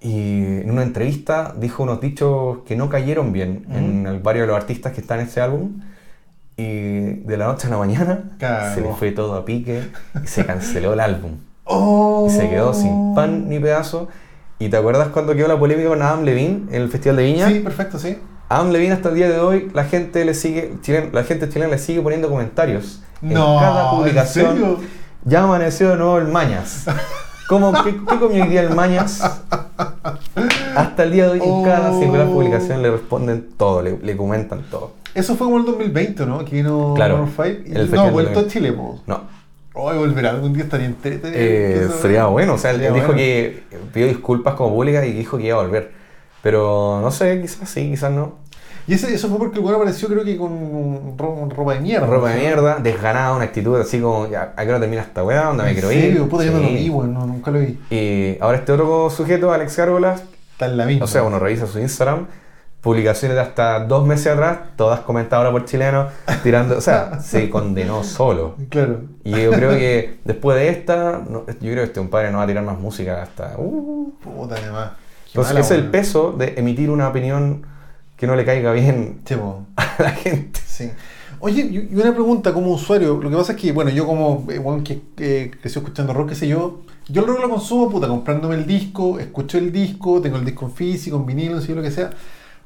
Y 0.00 0.60
en 0.62 0.70
una 0.70 0.82
entrevista 0.82 1.54
dijo 1.58 1.82
unos 1.82 2.00
dichos 2.00 2.58
que 2.66 2.76
no 2.76 2.88
cayeron 2.88 3.32
bien 3.32 3.66
en 3.72 4.06
el 4.06 4.18
varios 4.20 4.42
de 4.42 4.48
los 4.48 4.56
artistas 4.56 4.92
que 4.92 5.00
están 5.00 5.20
en 5.20 5.26
ese 5.26 5.40
álbum. 5.40 5.80
Y 6.58 7.00
de 7.24 7.36
la 7.36 7.46
noche 7.46 7.66
a 7.66 7.70
la 7.70 7.78
mañana 7.78 8.30
se 8.74 8.80
le 8.80 8.92
fue 8.94 9.10
todo 9.12 9.34
a 9.34 9.44
pique 9.44 9.82
y 10.22 10.26
se 10.26 10.44
canceló 10.46 10.92
el 10.94 11.00
álbum. 11.00 11.32
Oh. 11.64 12.26
Y 12.28 12.30
se 12.30 12.48
quedó 12.48 12.72
sin 12.72 13.14
pan 13.14 13.48
ni 13.48 13.58
pedazo. 13.58 14.08
¿Y 14.58 14.68
te 14.70 14.76
acuerdas 14.76 15.08
cuando 15.08 15.34
quedó 15.34 15.48
la 15.48 15.58
polémica 15.58 15.88
con 15.90 16.00
Adam 16.00 16.22
Levine 16.24 16.62
en 16.70 16.82
el 16.82 16.88
Festival 16.88 17.16
de 17.16 17.24
Viña? 17.24 17.48
Sí, 17.48 17.60
perfecto, 17.60 17.98
sí. 17.98 18.16
Adam 18.48 18.70
Levine 18.70 18.92
hasta 18.94 19.08
el 19.10 19.16
día 19.16 19.28
de 19.28 19.38
hoy, 19.40 19.70
la 19.74 19.84
gente 19.84 20.24
le 20.24 20.32
sigue, 20.32 20.74
chilen- 20.82 21.10
la 21.12 21.24
gente 21.24 21.48
chilena 21.48 21.70
le 21.72 21.78
sigue 21.78 22.00
poniendo 22.00 22.30
comentarios 22.30 23.02
No, 23.20 23.54
en 23.54 23.60
cada 23.60 23.90
¿en 23.90 23.96
publicación. 23.98 24.52
serio? 24.52 24.78
Ya 25.24 25.42
amaneció 25.42 25.90
de 25.90 25.96
nuevo 25.96 26.18
el 26.18 26.28
Mañas. 26.28 26.86
¿Cómo, 27.48 27.72
qué, 27.84 27.94
qué 27.94 28.18
comió 28.18 28.42
hoy 28.44 28.48
día 28.50 28.62
el 28.62 28.74
Mañas? 28.74 29.20
Hasta 30.74 31.02
el 31.04 31.12
día 31.12 31.24
de 31.24 31.30
hoy, 31.40 31.40
en 31.48 31.62
cada 31.64 31.92
Oh. 31.92 32.00
singular 32.00 32.26
publicación 32.26 32.82
le 32.82 32.90
responden 32.90 33.48
todo, 33.56 33.82
le, 33.82 33.98
le 33.98 34.16
comentan 34.16 34.62
todo. 34.70 34.92
Eso 35.14 35.34
fue 35.36 35.46
como 35.46 35.58
el 35.58 35.64
2020, 35.64 36.26
¿no? 36.26 36.44
Que 36.44 36.56
vino 36.56 36.92
Claro, 36.94 37.14
Maroon 37.18 37.32
5. 37.34 37.68
Y 37.68 37.72
el 37.72 37.74
no, 37.74 37.80
festival 37.82 38.12
vuelto 38.12 38.40
a 38.40 38.46
Chile, 38.48 38.72
po. 38.72 39.00
No, 39.06 39.20
Hoy 39.78 39.98
volverá 39.98 40.30
algún 40.30 40.54
día 40.54 40.64
estaría 40.64 40.86
entretenido. 40.86 41.38
eh, 41.38 41.88
sería 42.00 42.26
bueno. 42.26 42.54
O 42.54 42.58
sea, 42.58 42.70
él 42.70 42.80
dijo 42.80 42.92
bueno. 42.94 43.14
que 43.14 43.62
pidió 43.92 44.06
disculpas 44.08 44.54
como 44.54 44.74
pública 44.74 45.04
y 45.04 45.12
dijo 45.12 45.36
que 45.38 45.44
iba 45.48 45.58
a 45.58 45.62
volver. 45.62 45.92
Pero 46.42 46.98
no 47.02 47.10
sé, 47.10 47.40
quizás 47.42 47.68
sí, 47.68 47.90
quizás 47.90 48.10
no. 48.10 48.36
Y 48.88 48.94
ese, 48.94 49.12
eso 49.14 49.28
fue 49.28 49.38
porque 49.38 49.58
el 49.58 49.64
weón 49.64 49.76
apareció, 49.76 50.06
creo 50.08 50.22
que 50.24 50.36
con 50.36 51.18
ro- 51.18 51.48
ropa 51.54 51.74
de 51.74 51.80
mierda. 51.80 52.06
Ropa 52.06 52.30
de 52.30 52.38
mierda, 52.40 52.76
desganada, 52.78 53.34
una 53.34 53.44
actitud 53.44 53.80
así 53.80 54.00
como, 54.00 54.28
ya, 54.28 54.52
¿a 54.56 54.62
qué 54.64 54.68
hora 54.70 54.78
termina 54.80 55.02
esta 55.02 55.24
weá? 55.24 55.46
¿Dónde 55.46 55.64
me 55.64 55.68
¿En 55.70 55.74
quiero 55.74 55.88
serio? 55.88 56.22
ir? 56.24 56.28
Puta, 56.28 56.44
yo 56.44 56.52
no 56.52 56.60
lo 56.60 56.68
Sí. 56.68 56.74
vi, 56.74 56.90
weón. 56.90 57.12
No, 57.14 57.26
nunca 57.26 57.50
lo 57.50 57.58
vi. 57.58 57.78
Y 57.90 58.38
ahora 58.40 58.58
este 58.58 58.72
otro 58.72 59.10
sujeto, 59.10 59.52
Alex 59.52 59.76
Gárgolas, 59.76 60.22
Está 60.52 60.66
en 60.66 60.76
la 60.76 60.86
misma. 60.86 61.04
o 61.04 61.08
sea, 61.08 61.22
uno 61.24 61.38
revisa 61.40 61.66
su 61.66 61.80
Instagram, 61.80 62.26
publicaciones 62.80 63.34
de 63.34 63.42
hasta 63.42 63.80
dos 63.80 64.06
meses 64.06 64.28
atrás, 64.28 64.58
todas 64.76 65.00
comentadas 65.00 65.44
ahora 65.44 65.50
por 65.58 65.64
chilenos, 65.68 66.12
tirando, 66.44 66.78
o 66.78 66.80
sea, 66.80 67.18
se 67.20 67.50
condenó 67.50 68.04
solo. 68.04 68.54
Claro. 68.70 69.00
Y 69.24 69.30
yo 69.32 69.50
creo 69.50 69.70
que 69.70 70.20
después 70.24 70.56
de 70.58 70.68
esta, 70.68 71.20
no- 71.28 71.44
yo 71.46 71.54
creo 71.58 71.76
que 71.76 71.82
este 71.82 71.98
compadre 72.00 72.30
no 72.30 72.38
va 72.38 72.44
a 72.44 72.46
tirar 72.46 72.62
más 72.62 72.78
música 72.78 73.20
hasta... 73.22 73.54
uh. 73.58 74.12
Puta, 74.22 74.54
además. 74.56 74.90
Entonces 75.26 75.52
mala, 75.54 75.64
es 75.66 75.70
el 75.72 75.86
peso 75.90 76.32
de 76.32 76.54
emitir 76.56 76.88
una 76.90 77.08
opinión 77.08 77.66
que 78.16 78.26
no 78.26 78.34
le 78.36 78.44
caiga 78.44 78.72
bien 78.72 79.20
Sí, 79.24 79.34
a 79.76 80.02
la 80.02 80.10
gente. 80.10 80.60
Sí. 80.66 80.90
Oye, 81.38 81.62
y 81.90 81.94
una 81.94 82.12
pregunta 82.12 82.52
como 82.54 82.72
usuario. 82.72 83.20
Lo 83.22 83.28
que 83.30 83.36
pasa 83.36 83.52
es 83.52 83.58
que, 83.60 83.72
bueno, 83.72 83.90
yo 83.90 84.06
como 84.06 84.46
eh, 84.50 84.58
weón 84.58 84.82
que 84.82 85.00
eh, 85.18 85.50
creció 85.60 85.80
escuchando 85.82 86.12
rock, 86.14 86.30
qué 86.30 86.34
sé 86.34 86.48
yo, 86.48 86.80
yo 87.08 87.20
el 87.22 87.28
rock 87.28 87.40
lo 87.42 87.50
consumo, 87.50 87.90
puta, 87.90 88.08
comprándome 88.08 88.54
el 88.54 88.66
disco, 88.66 89.18
escucho 89.18 89.58
el 89.58 89.70
disco, 89.70 90.20
tengo 90.22 90.38
el 90.38 90.44
disco 90.46 90.64
en 90.66 90.72
físico, 90.72 91.16
en 91.18 91.26
vinilo, 91.26 91.60
en 91.60 91.74
lo 91.76 91.82
que 91.82 91.90
sea. 91.90 92.10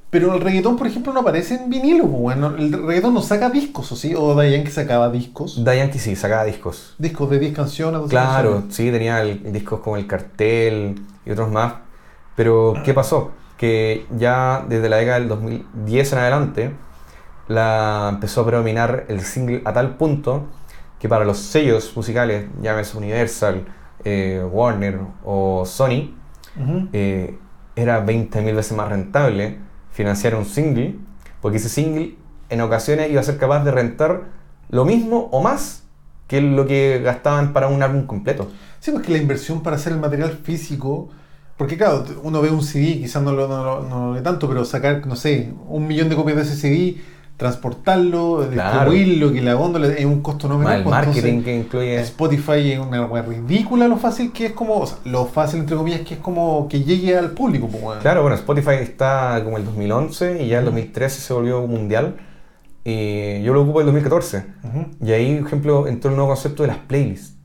Pero 0.09 0.35
el 0.35 0.41
reggaetón, 0.41 0.77
por 0.77 0.87
ejemplo, 0.89 1.13
no 1.13 1.21
aparece 1.21 1.55
en 1.55 1.69
vinilo, 1.71 2.05
bueno. 2.05 2.55
El 2.57 2.73
reggaetón 2.73 3.15
no 3.15 3.23
saca 3.23 3.49
discos, 3.51 3.91
¿o 3.93 3.97
sí? 3.97 4.13
O 4.17 4.35
Dayan 4.35 4.65
que 4.65 4.71
sacaba 4.71 5.09
discos. 5.11 5.63
Dayan 5.65 5.91
que 5.91 5.99
sí, 6.01 6.17
sacaba 6.17 6.45
discos. 6.45 6.95
Discos 6.99 7.31
de 7.31 7.39
10 7.39 7.55
canciones. 7.55 8.01
12 8.01 8.11
Claro, 8.11 8.51
canciones. 8.53 8.75
sí, 8.77 8.91
tenía 8.91 9.21
el- 9.23 9.53
discos 9.53 9.81
como 9.81 9.97
El 9.97 10.07
Cartel 10.09 11.01
y 11.27 11.31
otros 11.31 11.51
más. 11.51 11.75
Pero, 12.37 12.75
¿qué 12.85 12.93
pasó? 12.95 13.33
Que 13.61 14.07
ya 14.17 14.65
desde 14.67 14.89
la 14.89 14.97
década 14.97 15.19
del 15.19 15.29
2010 15.29 16.15
en 16.15 16.19
adelante, 16.19 16.71
la 17.47 18.09
empezó 18.11 18.41
a 18.41 18.47
predominar 18.47 19.05
el 19.09 19.21
single 19.21 19.61
a 19.67 19.75
tal 19.75 19.99
punto 19.99 20.47
que 20.99 21.11
para 21.11 21.27
los 21.27 21.37
sellos 21.37 21.95
musicales, 21.95 22.47
llámese 22.63 22.97
Universal, 22.97 23.67
eh, 24.03 24.43
Warner 24.51 25.01
o 25.27 25.67
Sony, 25.67 26.15
Ujú. 26.57 26.89
eh, 26.95 27.39
era 27.77 28.01
20.000 28.01 28.55
veces 28.55 28.73
más 28.75 28.89
rentable 28.89 29.59
financiar 29.91 30.37
un 30.37 30.47
single, 30.47 30.97
porque 31.43 31.59
ese 31.59 31.69
single 31.69 32.15
en 32.49 32.63
ocasiones 32.63 33.11
iba 33.11 33.21
a 33.21 33.25
ser 33.25 33.37
capaz 33.37 33.63
de 33.63 33.73
rentar 33.73 34.23
lo 34.71 34.87
mismo 34.87 35.29
o 35.33 35.43
más 35.43 35.83
que 36.29 36.41
lo 36.41 36.65
que 36.67 37.03
gastaban 37.05 37.53
para 37.53 37.69
un 37.69 37.83
álbum 37.83 38.07
completo. 38.07 38.51
Sí, 38.79 38.91
pues 38.91 39.05
que 39.05 39.13
la 39.13 39.19
inversión 39.19 39.63
para 39.63 39.77
hacer 39.77 39.93
el 39.93 39.99
material 39.99 40.31
físico, 40.31 41.11
porque 41.61 41.77
claro, 41.77 42.07
uno 42.23 42.41
ve 42.41 42.49
un 42.51 42.63
CD, 42.63 43.01
quizás 43.01 43.23
no 43.23 43.33
lo, 43.33 43.47
no, 43.47 43.63
lo- 43.63 43.83
no 43.87 44.07
lo 44.07 44.13
ve 44.15 44.23
tanto, 44.23 44.49
pero 44.49 44.65
sacar, 44.65 45.07
no 45.07 45.15
sé, 45.15 45.51
un 45.69 45.87
millón 45.87 46.09
de 46.09 46.17
copias 46.17 46.37
de 46.39 46.43
ese 46.45 46.57
CD, 46.57 46.97
transportarlo, 47.37 48.49
Claro. 48.51 48.91
distribuirlo, 48.93 49.31
que 49.35 49.43
la 49.43 49.53
góndola 49.53 49.89
es 49.89 50.07
un 50.07 50.23
costo 50.23 50.49
no 50.49 50.57
menor. 50.57 50.73
el 50.77 50.83
pues, 50.85 50.91
marketing 50.91 51.43
que 51.43 51.57
incluye... 51.59 52.01
Spotify 52.01 52.73
es 52.73 52.79
una 52.79 53.05
wea 53.05 53.23
ridícula 53.23 53.89
lo 53.89 53.99
fácil 53.99 54.33
que 54.33 54.47
es 54.47 54.53
como, 54.53 54.79
o 54.79 54.87
sea, 54.87 54.97
lo 55.05 55.27
fácil 55.27 55.61
entre 55.61 55.77
comillas 55.77 56.01
que 56.01 56.15
es 56.15 56.21
como 56.21 56.67
que 56.67 56.83
llegue 56.83 57.15
al 57.19 57.33
público, 57.33 57.69
pues. 57.69 57.99
Claro, 58.01 58.23
bueno, 58.23 58.37
Spotify 58.37 58.77
está 58.81 59.41
como 59.45 59.59
el 59.59 59.65
2011 59.67 60.43
y 60.43 60.49
ya 60.49 60.61
el 60.61 60.65
2013 60.65 61.21
se 61.21 61.35
volvió 61.35 61.67
mundial. 61.67 62.17
Y 62.85 63.43
yo 63.43 63.53
lo 63.53 63.63
ocupo 63.63 63.81
el 63.81 63.87
2014. 63.87 64.45
Ujú. 64.65 64.87
Y 65.07 65.13
ahí, 65.13 65.37
por 65.37 65.47
ejemplo, 65.49 65.87
entró 65.87 66.11
el 66.11 66.17
nuevo 66.17 66.31
concepto 66.33 66.63
de 66.63 66.69
las 66.69 66.79
playlists. 66.79 67.37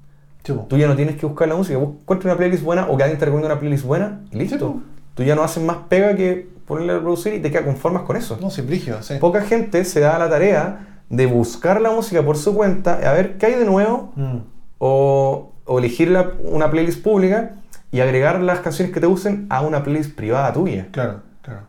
Tú 0.53 0.77
ya 0.77 0.87
no 0.87 0.95
tienes 0.95 1.15
que 1.17 1.25
buscar 1.25 1.47
la 1.47 1.55
música, 1.55 1.77
vos 1.77 1.89
encuentras 2.01 2.31
una 2.31 2.37
playlist 2.37 2.63
buena 2.63 2.87
o 2.87 2.95
que 2.97 3.03
alguien 3.03 3.19
te 3.19 3.25
recomienda 3.25 3.51
una 3.53 3.59
playlist 3.59 3.83
buena 3.85 4.21
y 4.31 4.37
listo. 4.37 4.81
Tú 5.15 5.23
ya 5.23 5.35
no 5.35 5.43
haces 5.43 5.63
más 5.63 5.77
pega 5.89 6.15
que 6.15 6.47
ponerle 6.67 6.91
a 6.93 6.95
reproducir 6.97 7.33
y 7.33 7.39
te 7.39 7.49
quedas 7.51 7.65
conformas 7.65 8.03
con 8.03 8.15
eso. 8.17 8.37
No, 8.41 8.49
brígido, 8.65 9.01
sí. 9.01 9.15
Poca 9.19 9.41
gente 9.41 9.83
se 9.85 9.99
da 10.01 10.17
la 10.19 10.29
tarea 10.29 11.01
de 11.09 11.25
buscar 11.25 11.81
la 11.81 11.91
música 11.91 12.23
por 12.23 12.37
su 12.37 12.53
cuenta, 12.55 12.93
a 13.09 13.13
ver 13.13 13.37
qué 13.37 13.45
hay 13.47 13.55
de 13.55 13.65
nuevo 13.65 14.11
Mm. 14.15 14.37
o, 14.79 15.51
o 15.65 15.79
elegir 15.79 16.09
la- 16.09 16.31
una 16.43 16.69
playlist 16.69 17.01
pública 17.03 17.51
y 17.91 17.99
agregar 18.01 18.39
las 18.41 18.59
canciones 18.59 18.93
que 18.93 18.99
te 18.99 19.07
gusten 19.07 19.45
a 19.49 19.61
una 19.61 19.83
playlist 19.83 20.15
privada 20.15 20.51
tuya. 20.53 20.87
Claro, 20.91 21.21
claro. 21.41 21.61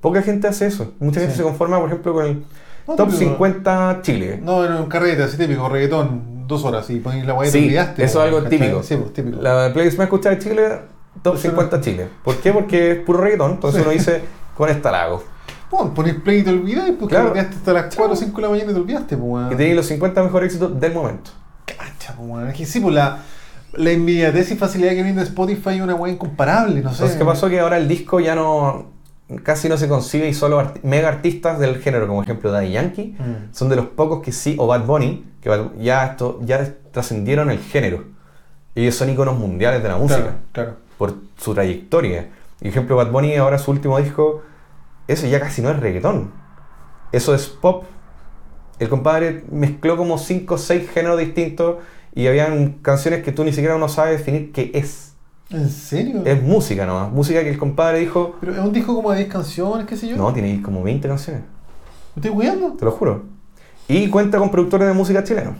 Poca 0.00 0.22
gente 0.22 0.48
hace 0.48 0.66
eso. 0.66 0.94
Mucha 1.00 1.20
gente 1.20 1.34
se 1.36 1.42
conforma, 1.42 1.78
por 1.78 1.88
ejemplo, 1.88 2.12
con 2.14 2.26
el 2.26 2.42
No, 2.86 2.96
Top 2.96 3.10
típico. 3.10 3.30
50 3.32 3.98
Chile. 4.02 4.40
No, 4.42 4.64
en 4.64 4.72
un 4.72 4.86
carrete 4.86 5.22
así 5.22 5.36
típico, 5.36 5.68
reggaetón, 5.68 6.37
dos 6.48 6.64
horas 6.64 6.88
y 6.90 6.98
ponéis 6.98 7.24
la 7.26 7.34
weá 7.34 7.48
y 7.48 7.52
te 7.52 7.58
olvidaste. 7.58 8.02
eso 8.04 8.18
es 8.20 8.24
algo 8.24 8.42
¿cachai? 8.42 8.58
típico. 8.58 8.82
Sí, 8.82 8.96
pues 8.96 9.12
típico. 9.12 9.40
La 9.40 9.70
playlist 9.72 9.98
más 9.98 10.06
escuchada 10.06 10.34
de 10.34 10.42
Chile, 10.42 10.68
Top 11.22 11.34
no- 11.34 11.40
50 11.40 11.80
Chile. 11.80 12.08
¿Por 12.24 12.36
qué? 12.38 12.52
Porque 12.52 12.92
es 12.92 12.98
puro 13.00 13.20
reggaetón. 13.20 13.52
Entonces 13.52 13.82
uno 13.82 13.90
dice, 13.90 14.22
con 14.56 14.68
esta 14.68 14.90
la 14.90 15.02
hago. 15.04 15.22
Bueno, 15.70 15.92
ponés 15.92 16.14
play 16.14 16.38
y 16.38 16.42
te 16.42 16.50
olvidáis, 16.50 16.94
porque 16.98 17.14
Claro. 17.14 17.26
te 17.26 17.30
olvidaste 17.32 17.56
hasta 17.56 17.72
las 17.74 17.94
4 17.94 18.12
o 18.14 18.16
5 18.16 18.36
de 18.36 18.42
la 18.42 18.48
mañana 18.48 18.70
y 18.70 18.74
te 18.74 18.80
olvidaste, 18.80 19.16
pues. 19.18 19.46
Y 19.52 19.56
tenéis 19.56 19.76
los 19.76 19.86
50 19.86 20.22
mejores 20.22 20.46
éxitos 20.46 20.80
del 20.80 20.92
momento. 20.94 21.30
Cacha, 21.66 22.14
pues. 22.16 22.48
Es 22.48 22.54
que 22.56 22.64
sí, 22.66 22.80
pues 22.80 22.94
la, 22.94 23.18
la 23.74 23.92
inmediatez 23.92 24.50
y 24.50 24.56
facilidad 24.56 24.92
que 24.92 25.02
brinda 25.02 25.22
Spotify 25.22 25.74
es 25.76 25.80
una 25.82 25.94
weá 25.94 26.10
incomparable, 26.12 26.80
no 26.80 26.88
sé. 26.90 26.94
Entonces, 26.94 27.18
¿qué 27.18 27.24
pasó? 27.26 27.50
Que 27.50 27.60
ahora 27.60 27.76
el 27.76 27.86
disco 27.86 28.18
ya 28.20 28.34
no, 28.34 28.86
casi 29.42 29.68
no 29.68 29.76
se 29.76 29.88
concibe 29.88 30.28
y 30.28 30.34
solo 30.34 30.72
mega 30.82 31.08
artistas 31.08 31.58
del 31.58 31.78
género, 31.78 32.06
como 32.08 32.22
ejemplo 32.22 32.50
Daddy 32.50 32.72
Yankee, 32.72 33.16
Mm. 33.18 33.52
son 33.54 33.68
de 33.68 33.76
los 33.76 33.86
pocos 33.86 34.22
que 34.22 34.32
sí, 34.32 34.56
o 34.58 34.66
Bad 34.66 34.84
Bunny, 34.86 35.24
que 35.42 35.50
ya, 35.80 36.06
esto, 36.06 36.40
ya 36.44 36.74
trascendieron 36.92 37.50
el 37.50 37.58
género. 37.58 38.04
Ellos 38.74 38.94
son 38.94 39.10
iconos 39.10 39.36
mundiales 39.38 39.82
de 39.82 39.88
la 39.88 39.96
música 39.96 40.20
Claro, 40.20 40.36
claro. 40.52 40.76
por 40.96 41.14
su 41.36 41.52
trayectoria. 41.54 42.28
Por 42.58 42.68
ejemplo, 42.68 42.96
Bad 42.96 43.10
Bunny 43.10 43.34
ahora 43.36 43.58
su 43.58 43.70
último 43.70 43.98
disco, 43.98 44.42
eso 45.06 45.26
ya 45.26 45.40
casi 45.40 45.62
no 45.62 45.70
es 45.70 45.78
reggaetón. 45.78 46.30
Eso 47.12 47.34
es 47.34 47.46
pop. 47.48 47.84
El 48.78 48.88
compadre 48.88 49.44
mezcló 49.50 49.96
como 49.96 50.18
5 50.18 50.54
o 50.54 50.58
6 50.58 50.90
géneros 50.90 51.18
distintos 51.18 51.76
y 52.14 52.26
habían 52.28 52.74
canciones 52.82 53.22
que 53.24 53.32
tú 53.32 53.44
ni 53.44 53.52
siquiera 53.52 53.74
uno 53.76 53.88
sabe 53.88 54.12
definir 54.12 54.52
qué 54.52 54.70
es. 54.74 55.07
¿En 55.50 55.70
serio? 55.70 56.22
Es 56.26 56.42
música 56.42 56.84
nomás. 56.84 57.10
Música 57.10 57.42
que 57.42 57.50
el 57.50 57.58
compadre 57.58 58.00
dijo, 58.00 58.36
Pero 58.40 58.52
es 58.52 58.58
un 58.58 58.72
disco 58.72 58.94
como 58.94 59.10
de 59.12 59.18
10 59.18 59.30
canciones, 59.32 59.86
qué 59.86 59.96
sé 59.96 60.08
yo. 60.08 60.16
no, 60.16 60.32
tiene 60.32 60.60
como 60.62 60.82
20 60.82 61.08
canciones, 61.08 61.42
¿Me 62.14 62.20
estoy 62.20 62.32
cuidando? 62.34 62.72
te 62.74 62.84
lo 62.84 62.90
juro. 62.90 63.24
Y 63.88 64.08
cuenta 64.10 64.38
con 64.38 64.50
productores 64.50 64.86
de 64.86 64.92
música 64.94 65.24
chilenos. 65.24 65.54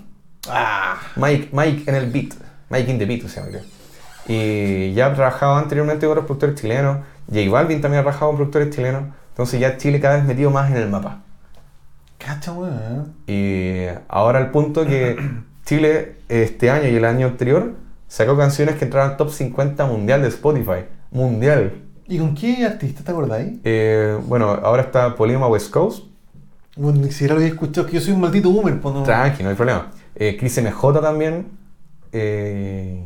Ah. 0.51 0.97
Mike, 1.16 1.49
Mike 1.53 1.84
en 1.86 1.95
el 1.95 2.11
beat. 2.11 2.34
Mike 2.68 2.91
in 2.91 2.99
the 2.99 3.07
beat 3.07 3.22
se 3.26 3.41
llama. 3.41 3.49
creo. 3.53 3.62
Y 4.28 4.93
ya 4.93 5.07
ha 5.07 5.14
trabajado 5.14 5.55
anteriormente 5.57 6.05
con 6.07 6.12
otros 6.12 6.26
productores 6.26 6.61
chilenos. 6.61 6.99
J 7.32 7.51
Balvin 7.51 7.80
también 7.80 8.01
ha 8.01 8.03
trabajado 8.03 8.32
con 8.32 8.36
productores 8.36 8.74
chilenos. 8.74 9.05
Entonces 9.30 9.59
ya 9.61 9.78
Chile 9.78 10.01
cada 10.01 10.16
vez 10.16 10.24
metido 10.26 10.51
más 10.51 10.70
en 10.70 10.76
el 10.76 10.89
mapa. 10.91 11.22
Cacha, 12.18 12.53
weón. 12.53 13.14
Y 13.26 13.86
ahora 14.09 14.41
al 14.41 14.51
punto 14.51 14.84
que 14.84 15.16
Chile 15.64 16.16
este 16.28 16.70
año 16.70 16.89
y 16.89 16.97
el 16.97 17.05
año 17.07 17.26
anterior 17.28 17.72
sacó 18.09 18.36
canciones 18.36 18.74
que 18.76 18.84
entraron 18.86 19.12
al 19.12 19.16
top 19.16 19.30
50 19.30 19.86
mundial 19.86 20.22
de 20.22 20.28
Spotify. 20.28 20.86
Mundial. 21.12 21.72
¿Y 22.09 22.18
con 22.18 22.34
qué 22.34 22.64
artista 22.66 23.04
te 23.04 23.11
acordáis? 23.12 23.59
Eh, 23.64 24.18
bueno, 24.26 24.48
ahora 24.62 24.82
está 24.82 25.14
Polima 25.14 25.46
West 25.46 25.70
Coast. 25.70 26.04
Bueno, 26.76 27.00
ni 27.00 27.11
siquiera 27.12 27.34
lo 27.34 27.40
había 27.40 27.52
escuchado, 27.52 27.86
es 27.86 27.90
que 27.92 27.98
yo 27.98 28.04
soy 28.04 28.14
un 28.14 28.20
maldito 28.20 28.50
boomer. 28.50 28.80
Pues 28.80 28.94
no... 28.94 29.02
Tranqui, 29.02 29.42
no 29.42 29.50
hay 29.50 29.54
problema. 29.56 29.90
Eh, 30.14 30.36
Chris 30.38 30.61
MJ 30.62 31.00
también. 31.00 31.46
eh, 32.12 33.04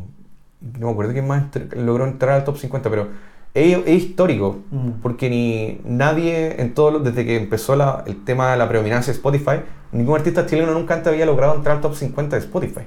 no 0.78 0.86
me 0.86 0.92
acuerdo 0.92 1.12
quién 1.12 1.26
más 1.26 1.44
logró 1.76 2.06
entrar 2.06 2.36
al 2.36 2.44
top 2.44 2.56
50, 2.56 2.88
pero 2.88 3.08
es, 3.54 3.78
es 3.84 4.02
histórico. 4.04 4.60
Mm. 4.70 4.90
Porque 5.02 5.28
ni 5.28 5.80
nadie, 5.84 6.60
en 6.60 6.72
todo 6.74 7.00
desde 7.00 7.24
que 7.26 7.36
empezó 7.36 7.74
la- 7.74 8.04
el 8.06 8.22
tema 8.24 8.52
de 8.52 8.58
la 8.58 8.68
predominancia 8.68 9.12
de 9.12 9.16
Spotify, 9.16 9.62
ningún 9.90 10.14
artista 10.16 10.46
chileno 10.46 10.72
nunca 10.72 10.94
antes 10.94 11.12
había 11.12 11.26
logrado 11.26 11.54
entrar 11.56 11.76
al 11.76 11.82
top 11.82 11.94
50 11.96 12.36
de 12.36 12.42
Spotify. 12.42 12.82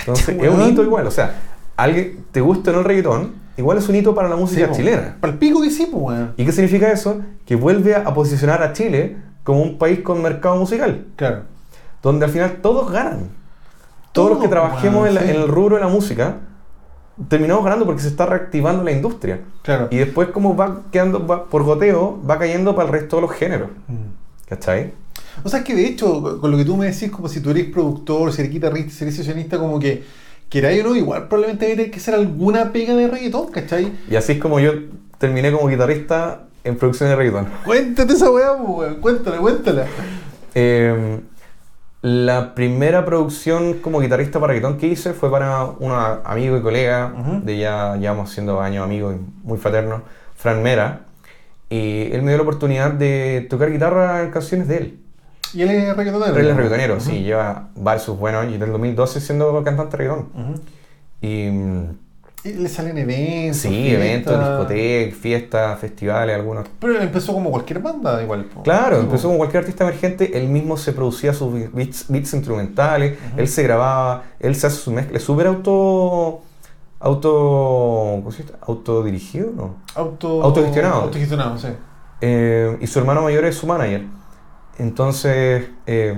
Entonces, 0.00 0.36
es 0.40 0.48
un 0.50 0.62
hito 0.68 0.82
igual. 0.82 1.06
O 1.06 1.10
sea, 1.10 1.34
alguien 1.76 2.24
te 2.32 2.40
gusta 2.40 2.70
o 2.70 2.74
no 2.74 2.78
el 2.80 2.84
reggaetón, 2.84 3.32
igual 3.56 3.78
es 3.78 3.88
un 3.88 3.96
hito 3.96 4.14
para 4.14 4.28
la 4.28 4.36
música 4.36 4.70
chilena. 4.72 5.16
Pa'l 5.20 5.34
pico 5.38 5.60
que 5.62 5.70
sí, 5.70 5.88
pues. 5.90 6.18
¿Y 6.36 6.44
qué 6.44 6.52
significa 6.52 6.90
eso? 6.90 7.20
Que 7.46 7.56
vuelve 7.56 7.94
a 7.96 8.12
posicionar 8.14 8.62
a 8.62 8.72
Chile 8.72 9.16
como 9.44 9.62
un 9.62 9.78
país 9.78 10.00
con 10.00 10.20
mercado 10.22 10.56
musical 10.56 11.06
Claro. 11.16 11.42
donde 12.02 12.24
al 12.26 12.30
final 12.30 12.58
todos 12.62 12.90
ganan. 12.92 13.28
Todos 14.12 14.30
los 14.30 14.38
que 14.40 14.48
trabajemos 14.48 15.06
en, 15.08 15.14
la- 15.14 15.22
sí. 15.22 15.30
en 15.30 15.36
el 15.36 15.48
rubro 15.48 15.76
de 15.76 15.82
la 15.82 15.88
música, 15.88 16.34
terminamos 17.28 17.62
ganando 17.64 17.84
porque 17.86 18.02
se 18.02 18.08
está 18.08 18.26
reactivando 18.26 18.82
la 18.82 18.92
industria. 18.92 19.40
Claro. 19.62 19.88
Y 19.90 19.98
después 19.98 20.28
como 20.28 20.56
va 20.56 20.82
quedando 20.90 21.26
va- 21.26 21.44
por 21.44 21.62
goteo, 21.62 22.18
va 22.28 22.38
cayendo 22.38 22.74
para 22.74 22.88
el 22.88 22.92
resto 22.92 23.16
de 23.16 23.22
los 23.22 23.30
géneros. 23.32 23.68
Mm. 23.88 24.48
¿Cachai? 24.48 24.92
O 25.42 25.48
sea, 25.48 25.60
es 25.60 25.64
que 25.64 25.74
de 25.74 25.86
hecho, 25.86 26.40
con 26.40 26.50
lo 26.50 26.56
que 26.56 26.64
tú 26.64 26.76
me 26.76 26.86
decís, 26.86 27.10
como 27.10 27.28
si 27.28 27.40
tú 27.40 27.50
eres 27.50 27.66
productor, 27.66 28.32
si 28.32 28.42
eres 28.42 28.52
guitarrista, 28.52 28.92
si 28.92 29.04
eres 29.04 29.16
sesionista, 29.16 29.58
como 29.58 29.78
que, 29.78 30.04
queráis 30.48 30.84
o 30.84 30.88
no, 30.88 30.96
igual 30.96 31.28
probablemente 31.28 31.66
hay 31.66 31.70
que 31.72 31.76
tener 31.76 31.90
que 31.92 31.98
hacer 31.98 32.14
alguna 32.14 32.72
pega 32.72 32.94
de 32.94 33.08
reggaetón, 33.08 33.50
¿cachai? 33.50 33.92
Y 34.10 34.16
así 34.16 34.32
es 34.32 34.38
como 34.38 34.60
yo 34.60 34.72
terminé 35.18 35.52
como 35.52 35.68
guitarrista 35.68 36.42
en 36.64 36.76
producción 36.76 37.08
de 37.08 37.16
reggaetón. 37.16 37.48
Cuéntate 37.64 38.12
esa 38.12 38.30
weá, 38.30 38.56
pues, 38.56 38.68
weón. 38.68 39.00
Cuéntala, 39.00 39.38
cuéntala. 39.38 39.86
Eh, 40.54 41.20
la 42.02 42.54
primera 42.54 43.04
producción 43.04 43.74
como 43.74 44.00
guitarrista 44.00 44.40
para 44.40 44.54
reggaetón 44.54 44.78
que 44.78 44.86
hice 44.86 45.12
fue 45.12 45.30
para 45.30 45.64
un 45.64 45.92
amigo 45.92 46.56
y 46.56 46.62
colega, 46.62 47.12
de 47.42 47.58
ya 47.58 47.96
llevamos 47.96 48.30
siendo 48.30 48.60
años 48.60 48.84
amigos 48.84 49.16
y 49.16 49.46
muy 49.46 49.58
fraternos, 49.58 50.02
Fran 50.34 50.62
Mera. 50.62 51.02
Y 51.68 52.10
él 52.10 52.22
me 52.22 52.30
dio 52.30 52.38
la 52.38 52.42
oportunidad 52.42 52.90
de 52.90 53.46
tocar 53.48 53.70
guitarra 53.70 54.22
en 54.22 54.30
canciones 54.30 54.66
de 54.66 54.76
él. 54.78 54.98
Y 55.54 55.62
él 55.62 55.70
es 55.70 55.96
reggaetonero. 55.96 56.36
Él 56.36 56.48
es 56.48 56.56
reggaetonero, 56.56 56.94
Ujú. 56.96 57.04
sí, 57.04 57.22
lleva 57.22 57.68
varios 57.76 58.06
buenos 58.18 58.46
y 58.46 58.52
desde 58.52 58.64
el 58.66 58.72
2012 58.72 59.20
siendo 59.20 59.62
cantante 59.64 59.96
reggaetón. 59.96 60.28
Ujú. 60.34 60.60
Y 61.22 61.50
mm, 61.50 61.84
Y 62.44 62.52
le 62.54 62.68
salen 62.70 62.96
eventos. 62.96 63.58
sí, 63.58 63.68
fiestas. 63.68 63.92
eventos, 64.00 64.38
discotecas, 64.38 65.18
fiestas, 65.18 65.78
festivales, 65.78 66.36
algunos. 66.36 66.66
Pero 66.80 66.94
él 66.96 67.02
empezó 67.02 67.34
como 67.34 67.50
cualquier 67.50 67.80
banda, 67.80 68.22
igual. 68.22 68.46
Claro, 68.64 68.96
Sí, 68.98 69.02
empezó 69.04 69.26
como 69.28 69.38
cualquier 69.38 69.60
artista 69.64 69.84
emergente, 69.84 70.38
él 70.38 70.48
mismo 70.48 70.76
se 70.78 70.92
producía 70.92 71.34
sus 71.34 71.52
beats, 71.72 72.06
beats 72.08 72.32
instrumentales, 72.32 73.18
Ujú. 73.32 73.40
él 73.40 73.48
se 73.48 73.62
grababa, 73.62 74.22
él 74.38 74.54
se 74.54 74.66
hace 74.68 74.76
su 74.76 74.90
mezcla, 74.90 75.18
es 75.18 75.22
súper 75.24 75.48
auto, 75.48 76.40
auto, 76.98 78.22
autodirigido, 78.62 79.52
¿no? 79.54 79.74
Auto... 79.94 80.42
Autogestionado. 80.42 81.02
Autogestionado, 81.02 81.58
sí. 81.58 81.68
Eh, 82.22 82.76
y 82.80 82.86
su 82.86 82.98
hermano 82.98 83.22
mayor 83.22 83.44
es 83.44 83.56
su 83.56 83.66
manager. 83.66 84.04
Entonces, 84.80 85.68
eh, 85.86 86.14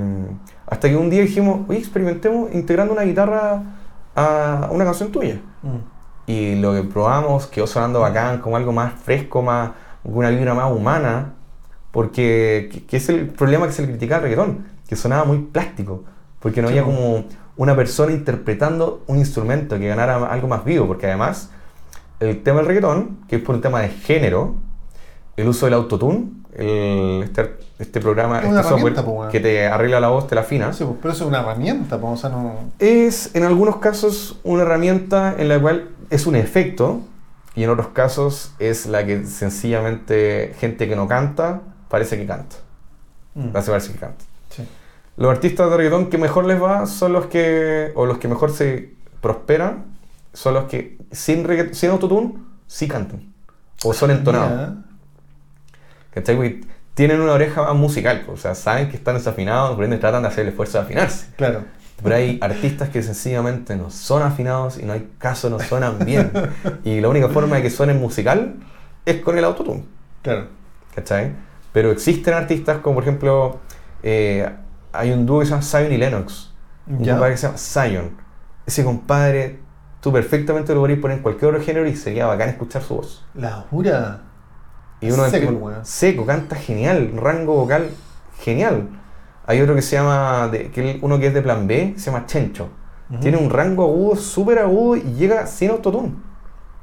hasta 0.67 0.89
que 0.89 0.97
un 0.97 1.11
día 1.11 1.23
dijimos, 1.23 1.69
oye, 1.69 1.81
experimentemos 1.81 2.55
integrando 2.55 2.93
una 2.93 3.03
guitarra 3.03 3.63
a 4.15 4.69
una 4.71 4.85
canción 4.85 5.11
tuya. 5.11 5.41
Mm. 5.63 6.31
Y 6.31 6.55
lo 6.61 6.73
que 6.73 6.85
probamos 6.85 7.47
quedó 7.49 7.67
sonando 7.67 8.01
bacán, 8.01 8.39
como 8.39 8.57
algo 8.57 8.73
más 8.73 8.93
fresco, 8.95 9.43
más, 9.43 9.73
con 10.05 10.15
una 10.15 10.31
vibra 10.31 10.55
más 10.55 10.71
humana, 10.71 11.35
porque 11.91 12.69
que, 12.73 12.87
que 12.87 12.97
es 12.99 13.09
el 13.09 13.27
problema 13.31 13.67
que 13.67 13.73
se 13.73 13.83
le 13.83 13.89
critica 13.89 14.17
al 14.17 14.23
reggaetón, 14.23 14.65
que 14.89 14.95
sonaba 14.95 15.25
muy 15.25 15.39
plástico, 15.39 16.05
porque 16.39 16.63
no 16.63 16.69
Sí, 16.69 16.79
había 16.79 16.85
como 16.85 17.25
una 17.57 17.75
persona 17.75 18.13
interpretando 18.13 19.03
un 19.09 19.19
instrumento 19.19 19.77
que 19.79 19.89
ganara 19.89 20.25
algo 20.27 20.47
más 20.47 20.65
vivo, 20.65 20.87
porque 20.87 21.07
además 21.07 21.51
el 22.21 22.43
tema 22.45 22.59
del 22.59 22.67
reggaetón, 22.69 23.19
que 23.29 23.37
es 23.37 23.43
por 23.43 23.57
un 23.57 23.61
tema 23.61 23.81
de 23.81 23.89
género, 23.89 24.55
el 25.43 25.49
uso 25.49 25.66
del 25.66 25.74
autotune, 25.74 26.30
el- 26.55 27.22
este, 27.24 27.57
este 27.78 28.01
programa, 28.01 28.40
Es 28.40 28.47
este 28.47 28.62
software 28.62 28.95
po, 28.95 29.28
que 29.30 29.40
te 29.40 29.66
arregla 29.66 30.01
la 30.01 30.09
voz, 30.09 30.26
te 30.26 30.34
la 30.34 30.43
afina, 30.43 30.72
Sí, 30.72 30.84
pero 31.01 31.12
eso 31.12 31.24
es 31.24 31.28
una 31.28 31.40
herramienta, 31.40 31.99
po, 31.99 32.11
o 32.12 32.16
sea, 32.16 32.30
no... 32.30 32.55
es 32.78 33.34
en 33.34 33.45
algunos 33.45 33.76
casos 33.76 34.38
una 34.45 34.62
herramienta 34.62 35.34
en 35.38 35.49
la 35.49 35.61
cual 35.61 35.88
es 36.11 36.26
un 36.26 36.36
efecto 36.36 37.01
y 37.55 37.64
en 37.64 37.70
otros 37.70 37.88
casos 37.88 38.53
es 38.59 38.86
la 38.86 39.05
que 39.05 39.26
sencillamente 39.26 40.55
gente 40.59 40.88
que 40.88 40.97
no 40.97 41.07
canta 41.09 41.61
parece 41.88 42.16
que 42.16 42.26
canta. 42.26 42.57
Mm. 43.34 43.57
Hace 43.57 43.70
parece 43.70 43.93
que 43.93 43.99
canta. 43.99 44.24
Sí. 44.51 44.62
Los 45.16 45.30
artistas 45.30 45.70
de 45.70 45.76
reggaetón 45.76 46.09
que 46.09 46.18
mejor 46.18 46.47
les 46.47 46.62
va 46.62 46.86
son 46.86 47.12
los 47.12 47.26
que, 47.26 47.93
o 47.95 48.07
los 48.07 48.18
que 48.18 48.28
mejor 48.28 48.51
se 48.51 48.95
prosperan, 49.20 49.84
son 50.32 50.55
los 50.55 50.64
que 50.64 50.99
sin, 51.11 51.47
sin 51.74 51.90
autotune 51.90 52.34
sí 52.66 52.88
cantan. 52.88 53.32
O 53.84 53.93
son 53.93 54.11
entonados. 54.11 54.51
Ya. 54.51 54.91
¿Cachai? 56.15 56.37
Porque 56.37 56.61
tienen 56.95 57.21
una 57.21 57.33
oreja 57.33 57.63
más 57.63 57.75
musical, 57.75 58.25
o 58.29 58.37
sea, 58.37 58.55
saben 58.55 58.89
que 58.91 58.97
están 58.97 59.15
desafinados, 59.17 59.75
por 59.77 59.85
ende 59.85 59.97
tratan 59.99 60.23
de 60.23 60.29
hacer 60.29 60.43
el 60.43 60.49
esfuerzo 60.51 60.79
de 60.79 60.85
afinarse. 60.85 61.27
Claro. 61.37 61.65
Pero 62.03 62.17
hay 62.17 62.39
artistas 62.43 62.89
que 62.89 63.03
sencillamente 63.03 63.77
no 63.77 63.89
son 63.91 64.23
afinados 64.23 64.77
y 64.79 64.85
no 64.85 64.93
hay 64.93 65.09
caso, 65.19 65.49
no 65.49 65.59
suenan 65.61 66.05
bien. 66.05 66.33
Y 66.85 67.01
la 67.01 67.09
única 67.09 67.29
forma 67.29 67.57
de 67.57 67.63
que 67.63 67.71
suenen 67.71 68.01
musical 68.01 68.57
es 69.07 69.21
con 69.21 69.39
el 69.39 69.45
autotune. 69.45 69.85
Claro. 70.23 70.49
¿Cachai? 70.95 71.33
Pero 71.73 71.91
existen 71.93 72.35
artistas 72.35 72.79
como 72.79 72.97
por 72.97 73.05
ejemplo, 73.05 73.61
eh, 74.03 74.49
hay 74.93 75.13
un 75.13 75.25
dúo 75.27 75.41
que 75.41 75.47
se 75.47 75.51
llama 75.53 75.63
Zion 75.63 75.93
y 75.93 75.97
Lennox. 75.97 76.53
Un 76.89 77.05
Ya. 77.05 77.13
compadre 77.13 77.35
que 77.35 77.39
se 77.39 77.47
llama 77.47 77.59
Zion. 77.59 78.11
Ese 78.67 78.85
compadre, 78.85 79.61
tú 80.01 80.13
perfectamente 80.13 80.75
lo 80.75 80.81
podrías 80.81 80.99
poner 80.99 81.17
en 81.19 81.23
cualquier 81.23 81.53
otro 81.55 81.65
género 81.65 81.87
y 81.87 81.97
sería 81.97 82.27
bacán 82.27 82.49
escuchar 82.51 82.83
su 82.83 82.97
voz. 82.97 83.25
La 83.35 83.53
jura. 83.71 84.21
Y 85.03 85.11
uno 85.11 85.24
Seco 85.28 85.46
empie- 85.46 85.48
el 85.48 85.55
weón. 85.62 85.84
seco, 85.84 86.24
canta 86.26 86.57
genial, 86.57 87.12
rango 87.16 87.55
vocal 87.57 87.90
genial. 88.40 88.88
Hay 89.46 89.61
otro 89.61 89.74
que 89.74 89.82
se 89.82 89.96
llama, 89.96 90.48
de- 90.48 90.70
que 90.70 90.98
uno 91.03 91.18
que 91.18 91.26
es 91.26 91.34
de 91.34 91.42
plan 91.42 91.66
B, 91.66 91.94
se 91.96 92.11
llama 92.11 92.26
Chencho. 92.26 92.68
Tiene 93.20 93.36
un 93.36 93.50
rango 93.50 93.82
agudo, 93.84 94.16
súper 94.16 94.59
agudo 94.61 94.96
y 94.96 95.03
llega 95.14 95.46
sin 95.46 95.70
autotune. 95.70 96.12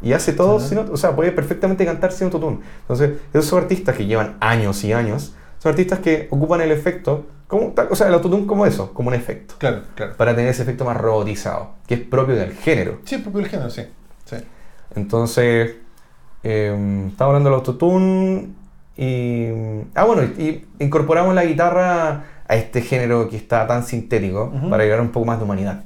Y 0.01 0.13
hace 0.13 0.31
todo 0.31 0.57
Ajá. 0.57 0.67
sin 0.67 0.77
auto- 0.77 0.93
O 0.93 0.97
sea, 0.97 1.15
puede 1.15 1.31
perfectamente 1.31 1.83
cantar 1.85 2.11
sin 2.11 2.25
autotune. 2.25 2.59
Entonces, 2.81 3.13
esos 3.33 3.45
son 3.47 3.63
artistas 3.63 3.95
que 3.97 4.05
llevan 4.05 4.37
años 4.39 4.83
y 4.83 4.93
años. 4.93 5.33
Son 5.57 5.71
artistas 5.71 5.99
que 5.99 6.27
ocupan 6.29 6.61
el 6.61 6.71
efecto, 6.71 7.25
como, 7.47 7.73
o 7.89 7.95
sea, 7.95 8.07
el 8.07 8.13
autotune 8.13 8.45
como 8.45 8.65
eso, 8.67 8.93
como 8.93 9.09
un 9.09 9.15
efecto. 9.15 9.55
Claro, 9.57 9.81
claro. 9.95 10.13
Para 10.17 10.35
tener 10.35 10.51
ese 10.51 10.61
efecto 10.61 10.85
más 10.85 10.95
robotizado, 10.97 11.71
que 11.87 11.95
es 11.95 12.01
propio 12.01 12.35
del 12.35 12.53
género. 12.53 12.99
Sí, 13.05 13.15
es 13.15 13.21
propio 13.21 13.41
del 13.41 13.49
género, 13.49 13.69
sí. 13.71 13.83
sí. 14.25 14.35
Entonces, 14.95 15.71
eh, 16.43 17.05
estaba 17.09 17.29
hablando 17.31 17.49
del 17.49 17.59
autotune 17.59 18.49
y... 18.97 19.47
Ah, 19.95 20.05
bueno, 20.05 20.23
y, 20.37 20.41
y 20.41 20.67
incorporamos 20.79 21.33
la 21.35 21.45
guitarra 21.45 22.23
a 22.47 22.55
este 22.55 22.81
género 22.81 23.29
que 23.29 23.37
está 23.37 23.67
tan 23.67 23.83
sintético 23.83 24.51
para 24.69 24.83
agregar 24.83 25.01
un 25.01 25.09
poco 25.09 25.25
más 25.25 25.37
de 25.37 25.43
humanidad. 25.45 25.83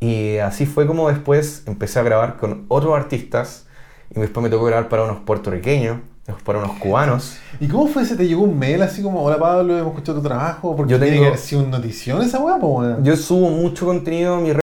Y 0.00 0.38
así 0.38 0.66
fue 0.66 0.86
como 0.86 1.08
después 1.08 1.62
empecé 1.66 1.98
a 1.98 2.02
grabar 2.02 2.36
con 2.36 2.64
otros 2.68 2.94
artistas 2.96 3.66
y 4.14 4.18
después 4.20 4.42
me 4.42 4.50
tocó 4.50 4.64
grabar 4.66 4.88
para 4.88 5.04
unos 5.04 5.18
puertorriqueños, 5.20 5.98
para 6.44 6.58
unos 6.58 6.72
cubanos. 6.78 7.38
¿Y 7.60 7.66
cómo 7.68 7.86
fue 7.88 8.02
ese? 8.02 8.16
¿Te 8.16 8.26
llegó 8.26 8.42
un 8.44 8.58
mail 8.58 8.82
así 8.82 9.02
como, 9.02 9.22
hola 9.22 9.38
Pablo, 9.38 9.76
hemos 9.76 9.90
escuchado 9.92 10.20
tu 10.20 10.26
trabajo? 10.28 10.76
Porque 10.76 10.92
Yo 10.92 10.98
tiene 10.98 11.12
tengo- 11.12 11.22
que 11.24 11.28
haber 11.28 11.38
sido 11.40 11.62
una 11.62 11.78
notición 11.78 12.22
esa 12.22 12.38
weón. 12.38 13.02
Yo 13.04 13.16
subo 13.16 13.50
mucho 13.50 13.84
contenido 13.86 14.34
a 14.36 14.40
mi 14.40 14.52
red. 14.52 14.59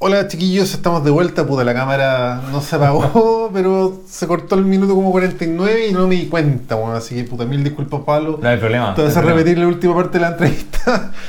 Hola 0.00 0.28
chiquillos, 0.28 0.72
estamos 0.74 1.02
de 1.04 1.10
vuelta, 1.10 1.44
puta, 1.44 1.64
la 1.64 1.74
cámara 1.74 2.40
no 2.52 2.60
se 2.60 2.76
apagó, 2.76 3.50
pero 3.52 4.00
se 4.06 4.28
cortó 4.28 4.54
el 4.54 4.64
minuto 4.64 4.94
como 4.94 5.10
49 5.10 5.88
y 5.88 5.92
no 5.92 6.06
me 6.06 6.14
di 6.14 6.26
cuenta, 6.26 6.76
weón. 6.76 6.94
Así 6.94 7.16
que 7.16 7.24
puta, 7.24 7.44
mil 7.44 7.64
disculpas 7.64 8.02
Pablo. 8.06 8.38
No 8.40 8.48
hay 8.48 8.58
problema. 8.58 8.90
Vas 8.94 8.98
a 9.16 9.20
problema. 9.20 9.38
repetir 9.38 9.58
la 9.58 9.66
última 9.66 9.94
parte 9.96 10.18
de 10.18 10.22
la 10.22 10.28
entrevista. 10.30 11.12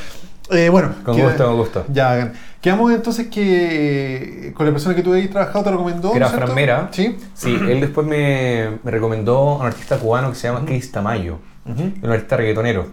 Eh, 0.52 0.68
bueno, 0.70 0.96
Con 1.06 1.16
queda- 1.16 1.26
gusto, 1.28 1.46
con 1.46 1.58
gusto. 1.58 1.86
Ya, 1.94 2.12
hagan. 2.12 2.34
quedamos 2.60 2.92
entonces 2.92 3.28
que 3.28 4.48
eh, 4.48 4.54
con 4.54 4.66
la 4.66 4.72
persona 4.72 4.96
que 4.96 5.04
tú 5.04 5.14
habías 5.14 5.30
trabajado 5.30 5.64
te 5.64 5.70
recomendó. 5.70 6.10
Que 6.10 6.18
era 6.18 6.28
¿no? 6.28 6.36
Fran 6.38 6.56
Mera. 6.56 6.88
Sí. 6.92 7.16
Sí, 7.36 7.56
él 7.70 7.80
después 7.80 8.08
me, 8.08 8.80
me 8.84 8.90
recomendó 8.90 9.38
a 9.38 9.58
un 9.58 9.66
artista 9.68 9.98
cubano 10.00 10.30
que 10.32 10.36
se 10.36 10.48
llama 10.48 10.66
Chris 10.66 10.92
Tamayo. 10.92 11.38
Un 11.68 12.10
artista 12.12 12.36
reggaetonero. 12.38 12.88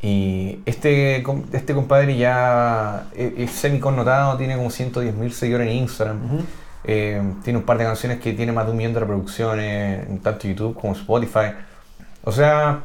Y 0.00 0.60
este, 0.64 1.24
este 1.52 1.74
compadre 1.74 2.16
ya 2.16 3.06
es, 3.16 3.32
es 3.36 3.50
semi-connotado, 3.50 4.36
tiene 4.36 4.56
como 4.56 4.68
110.000 4.70 5.30
seguidores 5.30 5.68
en 5.68 5.76
Instagram. 5.76 6.18
Eh, 6.84 7.20
tiene 7.42 7.58
un 7.58 7.64
par 7.64 7.78
de 7.78 7.84
canciones 7.84 8.20
que 8.20 8.32
tiene 8.32 8.52
más 8.52 8.64
de 8.66 8.70
un 8.70 8.76
millón 8.78 8.94
de 8.94 9.00
reproducciones 9.00 10.08
en 10.08 10.18
tanto 10.20 10.46
YouTube 10.46 10.78
como 10.80 10.92
Spotify. 10.94 11.52
O 12.24 12.30
sea, 12.32 12.80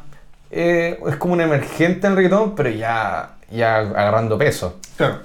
eh, 0.50 1.00
es 1.08 1.16
como 1.18 1.34
un 1.34 1.42
emergente 1.42 2.08
en 2.08 2.14
el 2.14 2.18
reggaetón, 2.18 2.56
pero 2.56 2.70
ya, 2.70 3.36
ya 3.52 3.78
agarrando 3.78 4.38
peso. 4.38 4.80
Claro. 4.98 5.18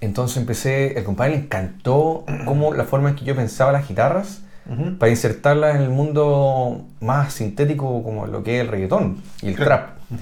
Entonces 0.00 0.36
empecé, 0.38 0.98
el 0.98 1.04
compadre 1.04 1.32
le 1.32 1.38
encantó 1.38 2.24
como 2.44 2.74
la 2.74 2.84
forma 2.84 3.10
en 3.10 3.16
que 3.16 3.24
yo 3.24 3.34
pensaba 3.36 3.72
las 3.72 3.88
guitarras 3.88 4.42
Ujú. 4.68 4.98
para 4.98 5.10
insertarlas 5.10 5.76
en 5.76 5.82
el 5.82 5.88
mundo 5.90 6.84
más 7.00 7.32
sintético 7.34 8.02
como 8.02 8.26
lo 8.26 8.42
que 8.42 8.56
es 8.56 8.60
el 8.62 8.68
reggaetón 8.68 9.22
y 9.40 9.48
el 9.48 9.54
Claro. 9.56 9.70
trap. 10.10 10.20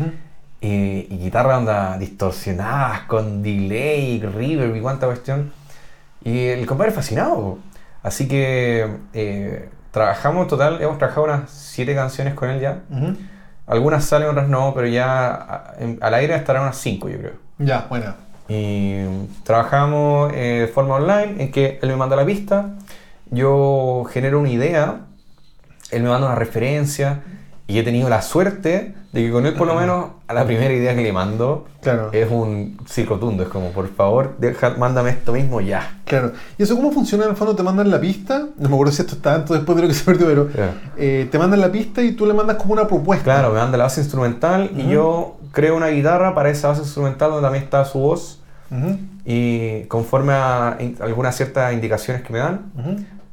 Eh, 0.64 1.08
y 1.10 1.18
guitarras 1.18 1.58
onda 1.58 1.98
distorsionadas, 1.98 3.00
con 3.02 3.42
delay, 3.42 4.20
reverb 4.20 4.76
y 4.76 4.80
cuánta 4.80 5.06
cuestión. 5.06 5.52
Y 6.24 6.46
el 6.46 6.66
compadre 6.66 6.92
fascinado. 6.92 7.58
Así 8.04 8.28
que 8.28 8.88
eh, 9.12 9.68
trabajamos 9.90 10.42
en 10.42 10.48
total, 10.48 10.80
hemos 10.80 10.98
trabajado 10.98 11.24
unas 11.26 11.50
siete 11.50 11.94
canciones 11.96 12.34
con 12.34 12.48
él 12.48 12.60
ya. 12.60 12.78
Algunas 13.66 14.04
salen, 14.04 14.28
otras 14.28 14.48
no, 14.48 14.72
pero 14.74 14.86
ya 14.86 15.30
a- 15.34 15.74
en- 15.80 15.98
al 16.00 16.14
aire 16.14 16.34
estarán 16.36 16.62
unas 16.62 16.76
cinco, 16.76 17.08
yo 17.08 17.18
creo. 17.18 17.32
Ya, 17.58 17.86
buena. 17.88 18.14
Y 18.48 19.02
trabajamos 19.44 20.32
eh, 20.34 20.60
de 20.62 20.68
forma 20.68 20.94
online 20.96 21.42
en 21.42 21.50
que 21.52 21.78
él 21.82 21.88
me 21.88 21.96
manda 21.96 22.14
la 22.16 22.24
pista, 22.26 22.70
yo 23.30 24.04
genero 24.12 24.40
una 24.40 24.50
idea, 24.50 25.00
él 25.90 26.02
me 26.02 26.08
manda 26.08 26.26
una 26.28 26.36
referencia 26.36 27.20
y 27.66 27.78
he 27.78 27.82
tenido 27.82 28.08
la 28.08 28.20
suerte 28.22 28.94
de 29.12 29.20
que 29.26 29.30
con 29.30 29.44
él 29.44 29.52
por 29.54 29.66
lo 29.66 29.74
menos 29.74 30.06
a 30.26 30.32
la 30.32 30.46
primera 30.46 30.72
idea 30.72 30.94
que 30.94 31.02
le 31.02 31.12
mando 31.12 31.66
Claro. 31.82 32.10
es 32.12 32.30
un 32.30 32.78
circotundo, 32.88 33.42
es 33.42 33.48
como 33.50 33.70
por 33.70 33.88
favor 33.94 34.36
deja, 34.38 34.70
mándame 34.78 35.10
esto 35.10 35.32
mismo 35.32 35.60
ya. 35.60 35.98
Claro. 36.06 36.32
¿Y 36.56 36.62
eso 36.62 36.76
cómo 36.76 36.92
funciona 36.92 37.24
en 37.24 37.30
el 37.30 37.36
fondo? 37.36 37.54
Te 37.54 37.62
mandan 37.62 37.90
la 37.90 38.00
pista, 38.00 38.46
no 38.56 38.68
me 38.68 38.74
acuerdo 38.74 38.92
si 38.92 39.02
esto 39.02 39.16
está 39.16 39.34
antes 39.34 39.50
después 39.50 39.76
de 39.76 39.82
lo 39.82 39.88
que 39.88 39.94
se 39.94 40.04
perdió, 40.04 40.26
pero 40.26 40.46
Claro. 40.48 40.72
eh, 40.96 41.28
te 41.30 41.38
mandan 41.38 41.60
la 41.60 41.70
pista 41.70 42.00
y 42.02 42.12
tú 42.12 42.24
le 42.26 42.32
mandas 42.34 42.56
como 42.56 42.72
una 42.72 42.86
propuesta. 42.86 43.24
Claro, 43.24 43.50
me 43.52 43.58
manda 43.58 43.76
la 43.76 43.84
base 43.84 44.00
instrumental 44.00 44.70
y 44.76 44.88
yo 44.88 45.36
creo 45.52 45.76
una 45.76 45.88
guitarra 45.88 46.34
para 46.34 46.48
esa 46.48 46.68
base 46.68 46.80
instrumental 46.82 47.30
donde 47.32 47.42
también 47.44 47.64
está 47.64 47.84
su 47.84 47.98
voz 47.98 48.40
y 49.24 49.82
conforme 49.84 50.32
a 50.32 50.78
algunas 51.00 51.36
ciertas 51.36 51.72
indicaciones 51.72 52.22
que 52.22 52.32
me 52.32 52.38
dan. 52.38 52.72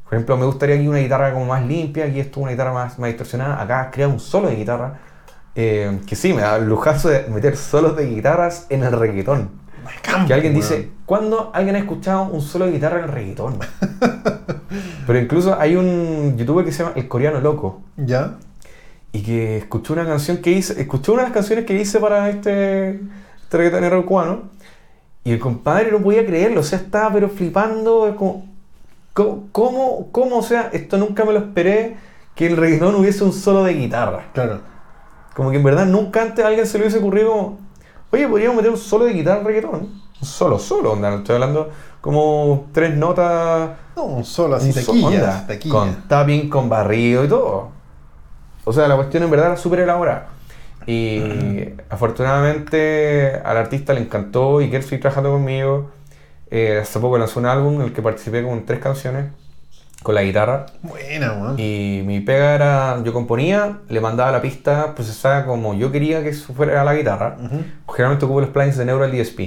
Por 0.03 0.15
ejemplo, 0.15 0.37
me 0.37 0.45
gustaría 0.45 0.75
aquí 0.75 0.87
una 0.87 0.97
guitarra 0.97 1.31
como 1.33 1.45
más 1.45 1.63
limpia, 1.65 2.05
aquí 2.05 2.19
esto 2.19 2.39
una 2.39 2.51
guitarra 2.51 2.73
más, 2.73 2.97
más 2.97 3.09
distorsionada. 3.09 3.61
Acá 3.61 3.89
crea 3.91 4.07
un 4.07 4.19
solo 4.19 4.49
de 4.49 4.55
guitarra. 4.55 4.99
Eh, 5.61 5.99
que 6.07 6.15
sí, 6.15 6.31
me 6.31 6.41
da 6.41 6.55
el 6.55 6.69
lujazo 6.69 7.09
de 7.09 7.27
meter 7.27 7.57
solos 7.57 7.97
de 7.97 8.05
guitarras 8.05 8.65
en 8.69 8.81
el 8.81 8.93
reggaetón. 8.93 9.49
Que 10.25 10.33
alguien 10.33 10.53
dice, 10.53 10.89
¿cuándo 11.05 11.51
alguien 11.53 11.75
ha 11.75 11.79
escuchado 11.79 12.23
un 12.29 12.39
solo 12.39 12.65
de 12.65 12.71
guitarra 12.71 12.99
en 12.99 13.03
el 13.03 13.11
reggaetón? 13.11 13.59
Pero 15.05 15.19
incluso 15.19 15.59
hay 15.59 15.75
un 15.75 16.37
youtuber 16.37 16.63
que 16.63 16.71
se 16.71 16.83
llama 16.83 16.95
El 16.95 17.09
Coreano 17.09 17.41
Loco. 17.41 17.81
Ya. 17.97 18.37
Y 19.11 19.21
que 19.21 19.57
escuchó 19.57 19.91
una 19.91 20.05
canción 20.05 20.37
que 20.37 20.51
hice, 20.51 20.79
escuchó 20.79 21.11
una 21.11 21.23
de 21.23 21.27
las 21.27 21.33
canciones 21.33 21.65
que 21.65 21.73
hice 21.73 21.99
para 21.99 22.29
este, 22.29 22.91
este 23.41 23.57
reggaetonero 23.57 24.05
cubano. 24.05 24.43
Y 25.25 25.33
el 25.33 25.39
compadre 25.39 25.91
no 25.91 25.99
podía 25.99 26.25
creerlo, 26.25 26.61
o 26.61 26.63
sea, 26.63 26.79
estaba 26.79 27.11
pero 27.11 27.27
flipando, 27.27 28.15
como, 28.17 28.45
¿cómo, 29.11 29.49
cómo, 29.51 30.07
cómo? 30.13 30.37
o 30.37 30.43
sea, 30.43 30.69
esto 30.71 30.97
nunca 30.97 31.25
me 31.25 31.33
lo 31.33 31.39
esperé, 31.39 31.97
que 32.33 32.47
el 32.47 32.55
reggaetón 32.55 32.95
hubiese 32.95 33.25
un 33.25 33.33
solo 33.33 33.65
de 33.65 33.73
guitarra. 33.73 34.27
Claro. 34.31 34.61
Como 35.35 35.51
que 35.51 35.57
en 35.57 35.63
verdad 35.63 35.85
nunca 35.85 36.21
antes 36.21 36.43
a 36.43 36.47
alguien 36.47 36.65
se 36.65 36.77
le 36.77 36.85
hubiese 36.85 36.99
ocurrido 36.99 37.57
oye, 38.11 38.27
podríamos 38.27 38.57
meter 38.57 38.71
un 38.71 38.77
solo 38.77 39.05
de 39.05 39.13
guitarra 39.13 39.43
reggaetón. 39.43 40.01
Un 40.21 40.27
solo, 40.27 40.59
solo, 40.59 40.93
onda, 40.93 41.15
estoy 41.15 41.35
hablando 41.35 41.69
como 42.01 42.67
tres 42.71 42.95
notas 42.95 43.71
No, 43.95 44.03
un 44.03 44.25
solo 44.25 44.55
así, 44.55 44.73
un 44.89 45.03
onda. 45.03 45.47
Con 45.69 46.07
tapping, 46.07 46.49
con 46.49 46.69
barrido 46.69 47.23
y 47.23 47.27
todo. 47.27 47.69
O 48.65 48.73
sea, 48.73 48.87
la 48.87 48.95
cuestión 48.95 49.23
en 49.23 49.31
verdad 49.31 49.47
era 49.47 49.57
súper 49.57 49.79
elaborada. 49.79 50.27
Y 50.85 51.69
afortunadamente 51.89 53.39
al 53.43 53.57
artista 53.57 53.93
le 53.93 54.01
encantó 54.01 54.61
y 54.61 54.69
que 54.69 54.77
él 54.77 54.83
sigue 54.83 54.97
trabajando 54.97 55.31
conmigo. 55.31 55.91
Eh, 56.51 56.79
hace 56.81 56.99
poco 56.99 57.17
lanzó 57.17 57.39
un 57.39 57.45
álbum 57.45 57.75
en 57.75 57.81
el 57.81 57.93
que 57.93 58.01
participé 58.01 58.43
con 58.43 58.65
tres 58.65 58.79
canciones 58.79 59.25
con 60.03 60.15
la 60.15 60.23
guitarra. 60.23 60.65
Buena, 60.81 61.33
weón. 61.33 61.59
Y 61.59 62.01
mi 62.05 62.21
pega 62.21 62.55
era, 62.55 63.03
yo 63.03 63.13
componía, 63.13 63.79
le 63.89 63.99
mandaba 63.99 64.31
la 64.31 64.41
pista 64.41 64.95
procesada 64.95 65.45
como 65.45 65.73
yo 65.73 65.91
quería 65.91 66.23
que 66.23 66.33
fuera 66.33 66.83
la 66.83 66.95
guitarra. 66.95 67.37
Ujú. 67.39 67.63
Generalmente 67.93 68.25
ocupo 68.25 68.41
los 68.41 68.49
plugins 68.49 68.77
de 68.77 68.85
Neural 68.85 69.11
DSP. 69.11 69.39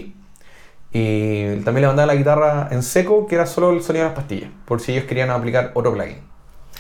Y 0.95 1.57
también 1.65 1.83
le 1.83 1.87
mandaba 1.87 2.07
la 2.07 2.15
guitarra 2.15 2.69
en 2.71 2.83
seco, 2.83 3.27
que 3.27 3.37
era 3.37 3.47
solo 3.47 3.71
el 3.71 3.83
sonido 3.83 4.05
de 4.05 4.11
las 4.11 4.17
pastillas, 4.17 4.51
por 4.67 4.81
si 4.81 4.93
ellos 4.93 5.05
querían 5.05 5.31
aplicar 5.31 5.71
otro 5.75 5.95
plugin. 5.95 6.19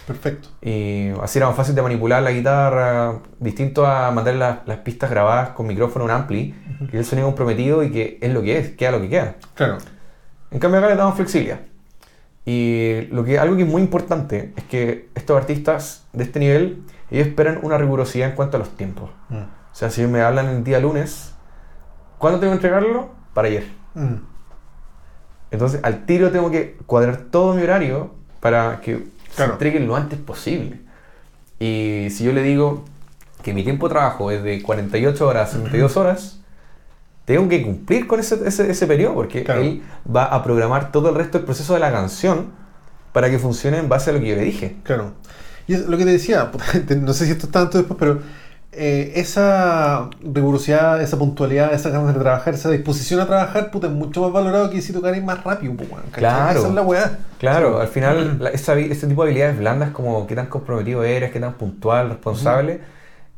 Perfecto. 0.07 0.49
Y 0.61 1.11
así 1.23 1.39
era 1.39 1.47
más 1.47 1.57
fácil 1.57 1.75
de 1.75 1.81
manipular 1.81 2.23
la 2.23 2.33
guitarra, 2.33 3.21
distinto 3.39 3.87
a 3.87 4.11
mandar 4.11 4.35
las, 4.35 4.59
las 4.67 4.79
pistas 4.79 5.09
grabadas 5.09 5.51
con 5.51 5.67
micrófono, 5.67 6.05
un 6.05 6.11
ampli, 6.11 6.55
que 6.91 6.99
es 6.99 7.01
el 7.01 7.05
sonido 7.05 7.29
comprometido 7.29 7.83
y 7.83 7.91
que 7.91 8.19
es 8.21 8.33
lo 8.33 8.43
que 8.43 8.59
es, 8.59 8.71
queda 8.71 8.91
lo 8.91 9.01
que 9.01 9.09
queda. 9.09 9.37
Claro. 9.55 9.79
En 10.51 10.59
cambio 10.59 10.81
acá 10.81 10.89
le 10.89 10.97
damos 10.97 11.15
flexibilidad. 11.15 11.61
Y 12.45 13.03
lo 13.13 13.25
que, 13.25 13.39
algo 13.39 13.57
que 13.57 13.63
es 13.63 13.69
muy 13.69 13.83
importante 13.83 14.53
es 14.57 14.65
que 14.65 15.09
estos 15.15 15.37
artistas 15.37 16.07
de 16.13 16.25
este 16.25 16.41
nivel, 16.41 16.83
ellos 17.11 17.29
esperan 17.29 17.61
una 17.63 17.79
rigurosidad 17.79 18.31
en 18.31 18.35
cuanto 18.35 18.57
a 18.57 18.61
los 18.61 18.71
tiempos. 18.71 19.11
Mm. 19.29 19.37
O 19.37 19.75
sea, 19.75 19.91
si 19.91 20.05
me 20.07 20.23
hablan 20.23 20.49
el 20.49 20.65
día 20.65 20.81
lunes, 20.81 21.35
¿cuándo 22.19 22.41
tengo 22.41 22.53
que 22.53 22.57
entregarlo? 22.57 23.11
Para 23.33 23.49
ayer. 23.49 23.65
Mm. 23.95 24.15
Entonces, 25.53 25.81
al 25.83 26.05
tiro 26.07 26.31
tengo 26.31 26.51
que 26.51 26.77
cuadrar 26.87 27.17
todo 27.31 27.55
mi 27.55 27.63
horario 27.63 28.15
para 28.41 28.81
que 28.81 29.05
Claro. 29.37 29.53
se 29.53 29.53
entreguen 29.55 29.87
lo 29.87 29.97
antes 29.97 30.19
posible. 30.19 30.81
Y 31.59 32.09
si 32.11 32.25
yo 32.25 32.33
le 32.33 32.43
digo 32.43 32.85
que 33.43 33.55
mi 33.55 33.63
tiempo 33.63 33.89
de 33.89 33.95
trabajo 33.95 34.31
es 34.31 34.43
de 34.43 34.63
48 34.63 35.27
horas 35.27 35.51
a 35.51 35.53
72 35.53 35.97
horas, 35.97 36.42
tengo 37.25 37.49
que 37.49 37.63
cumplir 37.63 38.07
con 38.07 38.21
ese, 38.21 38.39
ese, 38.47 38.71
ese 38.71 38.87
periodo 38.87 39.15
porque 39.15 39.45
Claro. 39.45 39.61
él 39.63 39.83
va 40.15 40.25
a 40.25 40.43
programar 40.43 40.91
todo 40.93 41.09
el 41.11 41.15
resto 41.15 41.39
del 41.39 41.45
proceso 41.45 41.75
de 41.75 41.81
la 41.81 41.93
canción 41.93 42.47
para 43.13 43.31
que 43.31 43.39
funcione 43.39 43.79
en 43.79 43.89
base 43.89 44.11
a 44.11 44.13
lo 44.15 44.21
que 44.21 44.29
yo 44.29 44.37
le 44.37 44.43
dije. 44.43 44.77
Claro. 44.83 45.13
Y 45.69 45.75
es 45.75 45.87
lo 45.87 45.97
que 45.97 46.05
te 46.05 46.11
decía, 46.13 46.51
no 47.01 47.13
sé 47.13 47.27
si 47.27 47.33
esto 47.33 47.47
está 47.47 47.61
tanto 47.61 47.79
después, 47.79 47.97
pero 47.99 48.21
eh, 48.73 49.13
esa 49.17 50.09
rigurosidad, 50.23 51.01
esa 51.03 51.19
puntualidad, 51.19 51.73
esa 51.75 51.91
ganas 51.91 52.15
de 52.15 52.21
trabajar, 52.21 52.55
esa 52.55 52.71
disposición 52.71 53.21
a 53.21 53.27
trabajar, 53.27 53.71
puta, 53.71 53.87
es 53.87 53.93
mucho 53.93 54.23
más 54.23 54.33
valorado 54.33 54.71
que 54.71 54.81
si 54.81 54.93
tocarais 54.95 55.23
más 55.23 55.45
rápido, 55.45 55.75
pues. 55.75 55.89
Claro. 56.13 56.59
Esa 56.59 56.69
es 56.69 56.75
la 56.75 56.83
weá. 56.83 57.19
Claro, 57.39 57.75
Sí. 57.77 57.81
al 57.83 57.89
final 57.89 58.37
la- 58.41 58.51
esa 58.51 58.75
este 58.79 59.07
tipo 59.07 59.23
de 59.25 59.29
habilidades 59.31 59.59
blandas 59.59 59.91
como 59.91 60.27
qué 60.27 60.35
tan 60.35 60.47
comprometido 60.47 61.05
eres, 61.05 61.31
qué 61.33 61.39
tan 61.39 61.53
puntual, 61.55 62.09
responsable, 62.09 62.81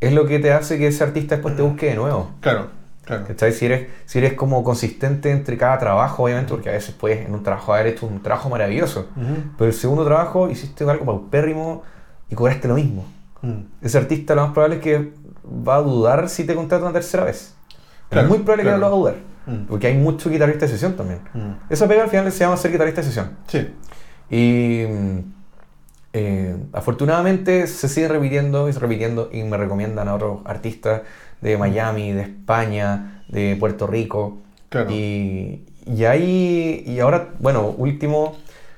es 0.00 0.12
lo 0.12 0.24
que 0.26 0.38
te 0.38 0.52
hace 0.52 0.78
que 0.78 0.86
ese 0.86 1.02
artista 1.02 1.34
después 1.34 1.56
te 1.56 1.62
busque 1.62 1.86
de 1.86 1.96
nuevo. 1.96 2.30
Claro, 2.40 2.68
claro. 3.04 3.24
¿Cachai? 3.26 3.52
Si 3.52 3.66
eres, 3.66 3.88
si 4.06 4.18
eres 4.18 4.32
como 4.34 4.62
consistente 4.64 5.30
entre 5.30 5.56
cada 5.56 5.78
trabajo, 5.78 6.24
obviamente, 6.24 6.50
porque 6.52 6.68
a 6.70 6.72
veces 6.72 6.94
puedes 6.94 7.26
en 7.26 7.34
un 7.34 7.42
trabajo 7.42 7.72
haber 7.74 7.88
hecho 7.88 8.06
un 8.06 8.22
trabajo 8.22 8.48
maravilloso, 8.48 9.08
Ujú. 9.16 9.34
pero 9.58 9.68
el 9.68 9.74
segundo 9.74 10.04
trabajo 10.04 10.48
hiciste 10.50 10.88
algo 10.88 11.04
paupérrimo 11.04 11.82
y 12.30 12.34
cobraste 12.34 12.68
lo 12.68 12.74
mismo. 12.74 13.04
Mm. 13.42 13.60
Ese 13.82 13.98
artista 13.98 14.34
lo 14.34 14.42
más 14.42 14.52
probable 14.52 14.76
es 14.76 14.82
que 14.82 15.12
va 15.68 15.76
a 15.76 15.80
dudar 15.82 16.28
si 16.28 16.44
te 16.44 16.54
contrata 16.54 16.84
una 16.84 16.92
tercera 16.94 17.24
vez. 17.24 17.54
Claro, 18.08 18.26
es 18.26 18.30
muy 18.30 18.38
probable 18.40 18.62
claro. 18.64 18.76
que 18.78 18.80
no 18.80 18.86
lo 18.88 18.90
va 18.90 18.96
a 18.96 19.12
dudar, 19.12 19.22
Mm. 19.46 19.66
porque 19.66 19.86
hay 19.88 19.96
mucho 19.98 20.30
guitarrista 20.30 20.64
de 20.66 20.72
sesión 20.72 20.96
también. 20.96 21.20
Mm. 21.34 21.52
Esa 21.72 21.86
pega 21.86 22.04
al 22.04 22.08
final 22.08 22.32
se 22.32 22.38
llama 22.38 22.56
ser 22.56 22.72
guitarrista 22.72 23.02
de 23.02 23.06
sesión. 23.06 23.30
Sí. 23.46 23.68
Y 24.30 24.86
eh, 26.12 26.56
afortunadamente 26.72 27.66
se 27.66 27.88
sigue 27.88 28.08
repitiendo 28.08 28.68
y 28.68 28.72
repitiendo 28.72 29.28
y 29.32 29.42
me 29.42 29.56
recomiendan 29.56 30.08
a 30.08 30.14
otros 30.14 30.38
artistas 30.44 31.02
de 31.44 31.56
Miami, 31.58 32.12
de 32.12 32.22
España, 32.22 33.22
de 33.28 33.56
Puerto 33.60 33.86
Rico. 33.86 34.38
Claro. 34.68 34.90
Y, 34.90 35.62
y 35.86 36.04
ahí, 36.06 36.82
y 36.86 36.98
ahora, 37.00 37.28
bueno, 37.38 37.68
último, 37.76 38.36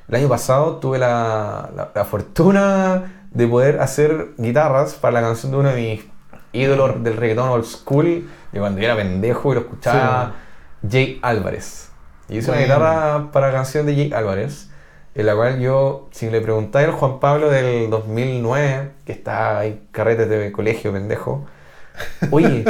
el 0.08 0.16
año 0.16 0.28
pasado 0.28 0.76
tuve 0.76 0.98
la, 0.98 1.70
la- 1.74 1.90
la 1.94 2.04
fortuna 2.04 3.24
de 3.30 3.46
poder 3.46 3.80
hacer 3.80 4.28
guitarras 4.38 4.94
para 4.94 5.12
la 5.20 5.20
canción 5.28 5.52
de 5.52 5.58
uno 5.58 5.68
de 5.70 5.76
mis 5.76 6.04
ídolos 6.52 7.02
del 7.02 7.16
reggaetón 7.16 7.48
old 7.50 7.64
school, 7.64 8.28
de 8.52 8.60
cuando 8.60 8.80
yo 8.80 8.86
era 8.86 8.96
pendejo 8.96 9.52
y 9.52 9.54
lo 9.56 9.60
escuchaba, 9.62 10.34
Jay 10.88 11.18
Álvarez. 11.22 11.90
Y 12.28 12.38
hice 12.38 12.50
una 12.50 12.60
Bueno. 12.60 12.74
guitarra 12.74 13.30
para 13.32 13.48
la 13.48 13.52
canción 13.54 13.86
de 13.86 13.94
Jay 13.94 14.12
Álvarez, 14.12 14.70
en 15.14 15.26
la 15.26 15.34
cual 15.34 15.60
yo, 15.60 16.08
si 16.12 16.30
le 16.30 16.40
preguntáis 16.40 16.88
al 16.88 16.94
Juan 16.94 17.20
Pablo 17.20 17.50
del 17.50 17.88
2009, 17.90 18.90
que 19.04 19.12
está 19.12 19.58
ahí 19.58 19.86
carretes 19.92 20.28
de 20.28 20.52
colegio, 20.52 20.92
pendejo, 20.92 21.46
oye, 22.30 22.64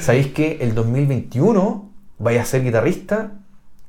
¿sabéis 0.00 0.28
que 0.28 0.58
el 0.60 0.74
2021 0.74 1.90
vaya 2.18 2.42
a 2.42 2.44
ser 2.44 2.62
guitarrista 2.62 3.32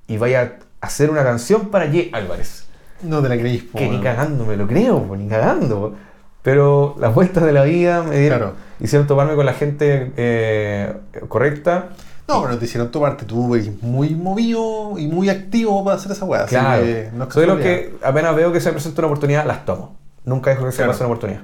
y 0.07 0.17
vaya 0.17 0.57
a 0.81 0.85
hacer 0.87 1.09
una 1.09 1.23
canción 1.23 1.69
para 1.69 1.85
Jay 1.87 2.09
Álvarez? 2.13 2.65
No 3.03 3.21
te 3.21 3.29
la 3.29 3.37
creís, 3.37 3.63
po, 3.63 3.77
Que 3.77 3.89
ni 3.89 3.99
cagando 4.01 4.45
me 4.45 4.55
lo 4.57 4.67
creo, 4.67 5.03
po, 5.03 5.15
ni 5.15 5.27
cagando. 5.27 5.95
Pero 6.41 6.95
las 6.99 7.13
vueltas 7.13 7.43
de 7.43 7.51
la 7.51 7.63
vida 7.63 8.03
me 8.03 8.17
dieron, 8.19 8.39
Claro. 8.39 8.53
hicieron 8.79 9.05
toparme 9.07 9.35
con 9.35 9.45
la 9.45 9.53
gente 9.53 10.13
eh, 10.17 10.93
correcta. 11.27 11.89
No, 12.27 12.43
pero 12.43 12.57
te 12.57 12.65
hicieron 12.65 12.89
tu 12.91 12.99
parte. 13.01 13.25
Tú 13.25 13.55
eres 13.55 13.81
muy 13.81 14.09
movido 14.15 14.97
y 14.97 15.07
muy 15.07 15.29
activo 15.29 15.83
para 15.83 15.95
hacer 15.97 16.11
esa 16.11 16.25
weá. 16.25 16.45
Claro. 16.45 16.83
que 16.83 17.09
no 17.13 17.23
es 17.25 17.33
Soy 17.33 17.41
de 17.41 17.47
los 17.47 17.59
que 17.59 17.95
apenas 18.03 18.35
veo 18.35 18.51
que 18.51 18.59
se 18.59 18.69
me 18.69 18.73
presenta 18.73 19.01
una 19.01 19.07
oportunidad, 19.07 19.45
las 19.45 19.65
tomo. 19.65 19.95
Nunca 20.25 20.49
dejo 20.51 20.65
que 20.65 20.71
se 20.71 20.77
me 20.77 20.85
Claro. 20.85 20.91
pase 20.91 21.03
una 21.03 21.13
oportunidad. 21.13 21.41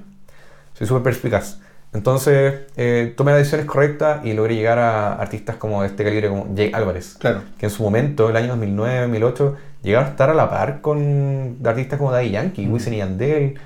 Soy 0.73 0.87
súper 0.87 1.03
perspicaz. 1.03 1.59
Entonces, 1.93 2.61
eh, 2.75 3.13
tomé 3.15 3.31
las 3.31 3.39
decisiones 3.39 3.67
correctas 3.67 4.25
y 4.25 4.33
logré 4.33 4.55
llegar 4.55 4.79
a 4.79 5.13
artistas 5.15 5.57
como 5.57 5.81
de 5.81 5.87
este 5.87 6.03
calibre, 6.03 6.29
como 6.29 6.47
Jay 6.55 6.71
Álvarez. 6.73 7.17
Claro. 7.19 7.41
Que 7.57 7.67
en 7.67 7.69
su 7.71 7.83
momento, 7.83 8.29
el 8.29 8.35
año 8.35 8.47
2009, 8.49 9.01
2008, 9.01 9.55
llegaron 9.83 10.07
a 10.07 10.11
estar 10.11 10.29
a 10.29 10.33
la 10.33 10.49
par 10.49 10.81
con 10.81 11.57
artistas 11.63 11.99
como 11.99 12.11
Daddy 12.11 12.31
Yankee, 12.31 12.67
Wisin 12.67 12.93
y 12.93 12.97
Yandel. 12.97 13.59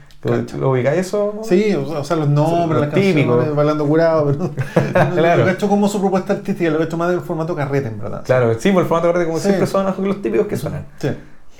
¿Lo, 0.60 0.72
ubicáis 0.72 1.00
eso? 1.00 1.36
Mm. 1.40 1.44
Sí, 1.46 1.74
o 1.76 2.04
sea, 2.04 2.18
los 2.18 2.28
nombres, 2.28 2.82
Lo 2.82 2.86
las 2.86 2.94
típico. 2.94 3.30
canciones, 3.36 3.56
bailando 3.56 3.86
curado, 3.88 4.26
pero 4.26 4.52
Claro. 5.14 5.44
lo 5.44 5.50
he 5.50 5.54
hecho 5.54 5.70
como 5.70 5.88
su 5.88 6.02
propuesta 6.02 6.34
artística, 6.34 6.70
lo 6.70 6.82
he 6.82 6.84
hecho 6.84 6.98
más 6.98 7.10
del 7.12 7.22
formato 7.22 7.56
carrete, 7.56 7.88
en 7.88 8.00
verdad. 8.00 8.24
Claro, 8.26 8.54
sí, 8.60 8.72
por 8.72 8.82
el 8.82 8.90
formato 8.90 9.08
verde 9.14 9.26
como 9.26 9.38
Sí. 9.38 9.46
siempre 9.46 9.68
son 9.68 9.86
los 9.86 10.22
típicos 10.22 10.48
que 10.48 10.58
suenan. 10.58 10.86
Sí. 10.98 11.10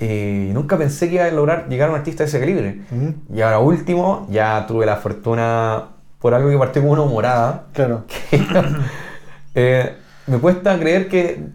Y 0.00 0.52
nunca 0.52 0.76
pensé 0.76 1.08
que 1.08 1.14
iba 1.14 1.24
a 1.24 1.30
lograr 1.30 1.66
llegar 1.68 1.88
a 1.88 1.92
un 1.92 1.98
artista 1.98 2.24
de 2.24 2.28
ese 2.28 2.38
calibre. 2.40 2.82
Y 3.32 3.40
ahora 3.40 3.58
último, 3.60 4.26
ya 4.30 4.66
tuve 4.66 4.84
la 4.86 4.96
fortuna 4.96 5.84
por 6.20 6.34
algo 6.34 6.50
que 6.50 6.58
partió 6.58 6.82
como 6.82 6.92
una 6.92 7.02
humorada. 7.02 7.64
Claro. 7.72 8.04
Eh, 9.60 9.92
me 10.28 10.38
cuesta 10.38 10.78
creer 10.78 11.08
que, 11.08 11.46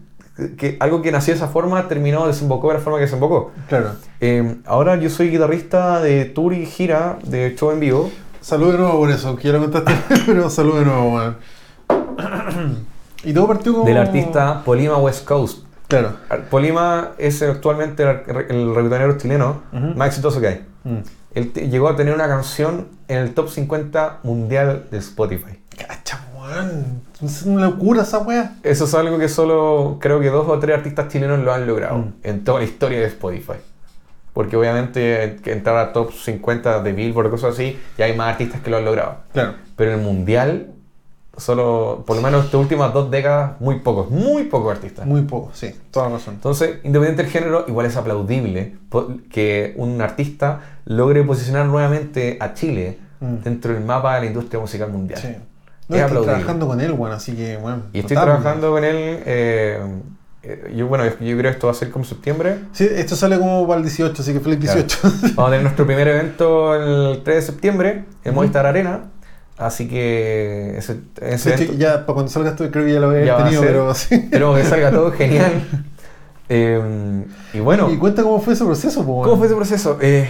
que 0.58 0.76
algo 0.80 1.00
que 1.00 1.10
nació 1.10 1.32
de 1.32 1.38
esa 1.38 1.48
forma 1.48 1.88
terminó, 1.88 2.26
desembocó 2.26 2.68
de 2.68 2.74
la 2.74 2.80
forma 2.80 2.98
que 2.98 3.06
desembocó. 3.06 3.52
Claro. 3.66 3.92
Eh, 4.20 4.56
ahora 4.66 4.96
yo 4.96 5.08
soy 5.08 5.30
guitarrista 5.30 6.02
de 6.02 6.26
tour 6.26 6.52
y 6.52 6.66
gira, 6.66 7.18
de 7.22 7.54
show 7.56 7.70
en 7.70 7.80
vivo. 7.80 8.10
Salud 8.42 8.72
de 8.72 8.78
nuevo 8.78 8.98
por 8.98 9.10
eso, 9.10 9.36
que 9.36 9.48
ya 9.48 9.54
lo 9.54 9.60
contaste, 9.60 9.94
pero 10.26 10.50
salud 10.50 10.80
de 10.80 10.84
nuevo, 10.84 11.14
weón. 11.14 11.36
Y 13.22 13.32
todo 13.32 13.48
partió 13.48 13.72
como. 13.72 13.86
Del 13.86 13.96
artista 13.96 14.62
Polima 14.64 14.98
West 14.98 15.24
Coast. 15.24 15.64
Claro. 15.88 16.16
Polima 16.50 17.12
es 17.16 17.40
actualmente 17.40 18.02
el, 18.02 18.18
el 18.50 18.74
reggaetonero 18.74 19.16
chileno 19.16 19.62
más 19.72 20.08
exitoso 20.08 20.42
que 20.42 20.48
hay. 20.48 20.66
Mm. 20.82 20.98
Él 21.34 21.52
llegó 21.70 21.88
a 21.88 21.96
tener 21.96 22.14
una 22.14 22.28
canción 22.28 22.88
en 23.08 23.18
el 23.18 23.34
top 23.34 23.48
50 23.50 24.20
mundial 24.22 24.86
de 24.90 24.98
Spotify. 24.98 25.58
Cacha, 25.76 26.20
weón. 26.36 27.02
Es 27.22 27.42
una 27.42 27.66
locura 27.66 28.02
esa 28.02 28.18
weá. 28.18 28.56
Eso 28.62 28.84
es 28.84 28.94
algo 28.94 29.18
que 29.18 29.28
solo 29.28 29.98
creo 30.00 30.20
que 30.20 30.28
dos 30.28 30.48
o 30.48 30.58
tres 30.58 30.76
artistas 30.76 31.08
chilenos 31.08 31.40
lo 31.40 31.52
han 31.52 31.66
logrado 31.66 31.98
Mm. 31.98 32.12
en 32.22 32.44
toda 32.44 32.58
la 32.60 32.64
historia 32.64 33.00
de 33.00 33.06
Spotify. 33.06 33.58
Porque 34.32 34.56
obviamente 34.56 35.36
entrar 35.44 35.76
a 35.76 35.92
top 35.92 36.12
50 36.12 36.82
de 36.82 36.92
Billboard 36.92 37.30
cosas 37.30 37.54
así, 37.54 37.78
ya 37.96 38.06
hay 38.06 38.16
más 38.16 38.32
artistas 38.32 38.60
que 38.60 38.70
lo 38.70 38.78
han 38.78 38.84
logrado. 38.84 39.16
Claro. 39.32 39.54
Pero 39.76 39.92
en 39.92 39.98
el 40.00 40.04
mundial, 40.04 40.70
solo, 41.36 42.02
por 42.06 42.16
lo 42.16 42.22
menos 42.22 42.44
estas 42.46 42.60
últimas 42.60 42.92
dos 42.92 43.10
décadas, 43.10 43.60
muy 43.60 43.80
pocos, 43.80 44.10
muy 44.10 44.44
pocos 44.44 44.72
artistas. 44.72 45.06
Muy 45.06 45.22
poco, 45.22 45.50
sí, 45.54 45.74
toda 45.90 46.08
razón. 46.08 46.34
Entonces, 46.34 46.78
independiente 46.84 47.22
del 47.22 47.30
género, 47.30 47.64
igual 47.68 47.86
es 47.86 47.96
aplaudible 47.96 48.76
que 49.30 49.74
un 49.76 50.00
artista 50.00 50.60
logre 50.86 51.22
posicionar 51.24 51.66
nuevamente 51.66 52.36
a 52.40 52.54
Chile 52.54 52.98
Mm. 53.20 53.36
dentro 53.44 53.72
del 53.72 53.82
mapa 53.84 54.16
de 54.16 54.20
la 54.22 54.26
industria 54.26 54.60
musical 54.60 54.90
mundial. 54.90 55.18
Sí. 55.20 55.28
Es 55.28 55.36
No, 55.88 55.96
estoy 55.96 56.00
aplaudible. 56.00 56.34
trabajando 56.34 56.66
con 56.66 56.80
él, 56.80 56.92
weón, 56.92 57.12
así 57.14 57.32
que, 57.34 57.56
weón. 57.56 57.84
Y 57.92 58.00
estoy 58.00 58.16
notable. 58.16 58.34
trabajando 58.40 58.70
con 58.72 58.84
él. 58.84 58.96
eh, 59.24 59.80
eh, 60.42 60.74
yo, 60.76 60.86
bueno, 60.88 61.04
yo 61.04 61.10
creo 61.18 61.38
que 61.42 61.48
esto 61.48 61.68
va 61.68 61.72
a 61.72 61.76
ser 61.76 61.90
como 61.90 62.04
septiembre. 62.04 62.56
Sí, 62.72 62.86
esto 62.90 63.16
sale 63.16 63.38
como 63.38 63.66
para 63.66 63.78
el 63.78 63.84
18, 63.84 64.20
así 64.20 64.32
que 64.34 64.40
feliz 64.40 64.58
Claro. 64.58 64.82
18. 64.82 64.98
Vamos 65.36 65.38
a 65.38 65.44
tener 65.46 65.62
nuestro 65.62 65.86
primer 65.86 66.06
evento 66.08 66.74
el 66.74 67.22
3 67.22 67.36
de 67.36 67.42
septiembre 67.42 68.04
en 68.24 68.34
Movistar 68.34 68.66
Arena. 68.66 69.04
Así 69.56 69.88
que 69.88 70.74
ese, 70.76 70.98
ese 71.22 71.48
De 71.50 71.54
hecho, 71.54 71.64
evento- 71.64 71.74
ya 71.78 71.92
para 72.04 72.14
cuando 72.14 72.30
salga 72.32 72.50
esto, 72.50 72.68
creo 72.70 72.84
que 72.84 72.92
ya 72.92 73.00
lo 73.00 73.10
a 73.10 73.14
tenido, 73.44 73.62
ser. 73.62 73.70
pero 73.70 73.94
sí. 73.94 74.14
esperemos 74.16 74.58
que 74.58 74.64
salga 74.64 74.90
todo 74.90 75.12
genial. 75.16 75.52
Eh, 76.48 77.24
y 77.54 77.60
bueno, 77.60 77.90
Y 77.90 77.96
cuenta 77.96 78.22
cómo 78.22 78.40
fue 78.40 78.52
ese 78.54 78.64
proceso, 78.64 79.00
po, 79.00 79.06
¿cómo 79.06 79.22
weón. 79.22 79.38
fue 79.38 79.46
ese 79.46 79.56
proceso? 79.56 79.98
Eh, 80.02 80.28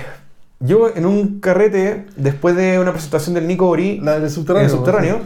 yo 0.64 0.88
en 0.94 1.04
un 1.06 1.40
carrete, 1.40 2.06
después 2.16 2.56
de 2.56 2.78
una 2.78 2.92
presentación 2.92 3.34
del 3.34 3.46
Nico 3.46 3.68
Ori 3.68 4.00
La 4.00 4.14
del 4.14 4.24
en 4.24 4.30
subterráneo. 4.30 4.64
el 4.66 4.70
subterráneo, 4.70 5.20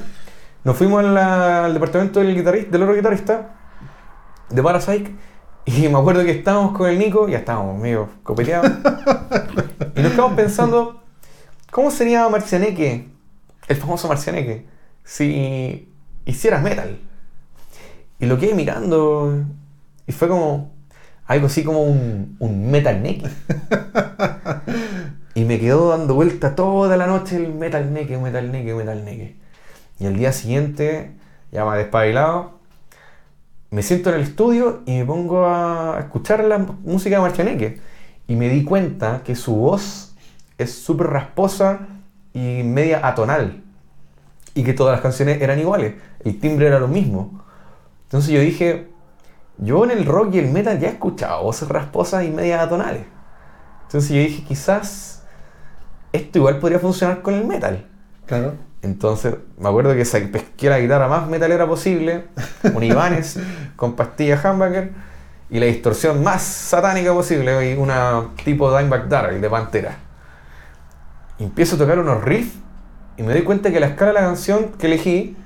nos 0.64 0.76
fuimos 0.76 1.05
la- 1.05 1.64
al 1.66 1.74
departamento 1.74 2.20
del, 2.20 2.34
guitarrista, 2.34 2.70
del 2.72 2.82
otro 2.82 2.95
guitarrista, 2.97 3.55
de 4.51 4.62
Parasite, 4.62 5.14
y 5.64 5.89
me 5.89 5.99
acuerdo 5.99 6.24
que 6.24 6.32
estábamos 6.32 6.76
con 6.76 6.89
el 6.89 6.99
Nico, 6.99 7.28
ya 7.28 7.39
estábamos 7.39 7.80
medio 7.80 8.09
copeteados, 8.22 8.70
y 9.97 10.01
nos 10.03 10.12
quedamos 10.12 10.32
pensando, 10.32 11.03
¿cómo 11.70 11.91
sería 11.91 12.28
Marcianeque, 12.28 13.09
el 13.68 13.76
famoso 13.76 14.09
Marcianeque, 14.09 14.66
si 15.05 15.93
hicieras 16.24 16.62
metal? 16.62 16.99
Y 18.18 18.26
lo 18.26 18.39
quedé 18.39 18.55
mirando, 18.55 19.45
y 20.07 20.12
fue 20.12 20.26
como 20.26 20.72
algo 21.26 21.47
así 21.47 21.62
como 21.62 21.82
un, 21.82 22.36
un 22.41 22.70
metal 22.70 23.03
neck. 23.03 23.22
Y 25.39 25.45
me 25.45 25.61
quedó 25.61 25.91
dando 25.91 26.14
vuelta 26.14 26.57
toda 26.57 26.97
la 26.97 27.07
noche 27.07 27.36
el 27.36 27.55
metal 27.55 27.93
neck, 27.93 28.11
metal 28.18 28.51
neck, 28.51 28.74
metal 28.74 29.05
neck. 29.05 29.36
Y 30.01 30.07
al 30.07 30.16
día 30.16 30.32
siguiente, 30.32 31.12
ya 31.53 31.64
más 31.64 31.78
despabilado, 31.78 32.59
me 33.70 33.84
siento 33.84 34.11
en 34.11 34.16
el 34.16 34.22
estudio 34.22 34.82
y 34.84 34.99
me 34.99 35.05
pongo 35.05 35.47
a 35.47 35.99
escuchar 36.01 36.43
la 36.43 36.59
música 36.59 37.14
de 37.14 37.22
Marcianeque. 37.22 37.80
Y 38.26 38.34
me 38.34 38.49
di 38.49 38.64
cuenta 38.64 39.22
que 39.22 39.36
su 39.36 39.55
voz 39.55 40.16
es 40.59 40.74
súper 40.74 41.07
rasposa 41.07 41.86
y 42.34 42.64
media 42.64 43.07
atonal. 43.07 43.62
Y 44.55 44.64
que 44.64 44.72
todas 44.72 44.91
las 44.91 45.03
canciones 45.03 45.41
eran 45.41 45.61
iguales. 45.61 45.95
El 46.24 46.41
timbre 46.41 46.66
era 46.66 46.80
lo 46.80 46.89
mismo. 46.89 47.45
Entonces 48.07 48.32
yo 48.32 48.41
dije, 48.41 48.89
yo 49.59 49.84
en 49.84 49.93
el 49.93 50.05
rock 50.05 50.34
y 50.34 50.41
el 50.41 50.51
metal 50.51 50.80
ya 50.80 50.89
he 50.89 50.91
escuchado 50.95 51.45
voces 51.45 51.68
rasposas 51.68 52.24
y 52.24 52.28
medias 52.30 52.61
atonales. 52.61 53.05
Entonces 53.84 54.11
yo 54.11 54.16
dije, 54.16 54.43
quizás 54.43 55.17
esto 56.18 56.38
igual 56.38 56.58
podría 56.58 56.78
funcionar 56.78 57.22
con 57.22 57.34
el 57.34 57.44
metal. 57.44 57.86
Claro. 58.26 58.54
Entonces 58.82 59.34
me 59.58 59.68
acuerdo 59.68 59.94
que 59.94 60.04
pesqué 60.04 60.68
la 60.68 60.78
guitarra 60.78 61.08
más 61.08 61.28
metalera 61.28 61.66
posible, 61.66 62.26
un 62.74 62.82
Ibanez 62.82 63.38
con 63.76 63.94
pastilla 63.94 64.40
humbucker 64.44 64.92
y 65.50 65.58
la 65.58 65.66
distorsión 65.66 66.22
más 66.22 66.42
satánica 66.42 67.12
posible, 67.12 67.72
y 67.72 67.76
una 67.76 68.28
tipo 68.44 68.76
Dimebag 68.76 69.08
Darrell 69.08 69.40
de 69.40 69.48
Pantera. 69.50 69.96
Y 71.38 71.44
empiezo 71.44 71.76
a 71.76 71.78
tocar 71.78 71.98
unos 71.98 72.22
riffs 72.22 72.54
y 73.16 73.22
me 73.22 73.32
doy 73.32 73.42
cuenta 73.42 73.72
que 73.72 73.80
la 73.80 73.86
escala 73.86 74.12
de 74.12 74.14
la 74.20 74.26
canción 74.26 74.72
que 74.78 74.86
elegí 74.86 75.36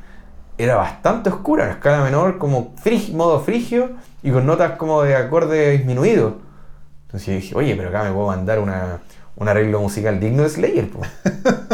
era 0.59 0.77
bastante 0.77 1.31
oscura, 1.31 1.65
una 1.65 1.73
escala 1.75 2.03
menor 2.03 2.39
como 2.39 2.75
frig- 2.77 3.13
modo 3.15 3.41
frigio 3.41 3.91
y 4.23 4.31
con 4.31 4.45
notas 4.45 4.73
como 4.73 5.03
de 5.03 5.17
acorde 5.17 5.71
disminuido. 5.71 6.37
Entonces 7.07 7.41
dije, 7.43 7.55
oye, 7.55 7.75
pero 7.77 7.89
acá 7.91 8.05
me 8.05 8.13
puedo 8.13 8.27
mandar 8.27 8.59
una, 8.59 8.99
un 9.37 9.49
arreglo 9.49 9.81
musical 9.81 10.21
digno 10.21 10.43
de 10.43 10.49
Slayer. 10.49 10.89
po". 10.89 11.01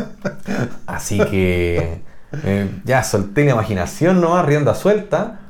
Así 0.87 1.19
que 1.19 2.01
eh, 2.45 2.71
ya 2.85 3.03
solté 3.03 3.45
la 3.45 3.53
imaginación 3.53 4.21
nomás, 4.21 4.45
rienda 4.45 4.75
suelta, 4.75 5.41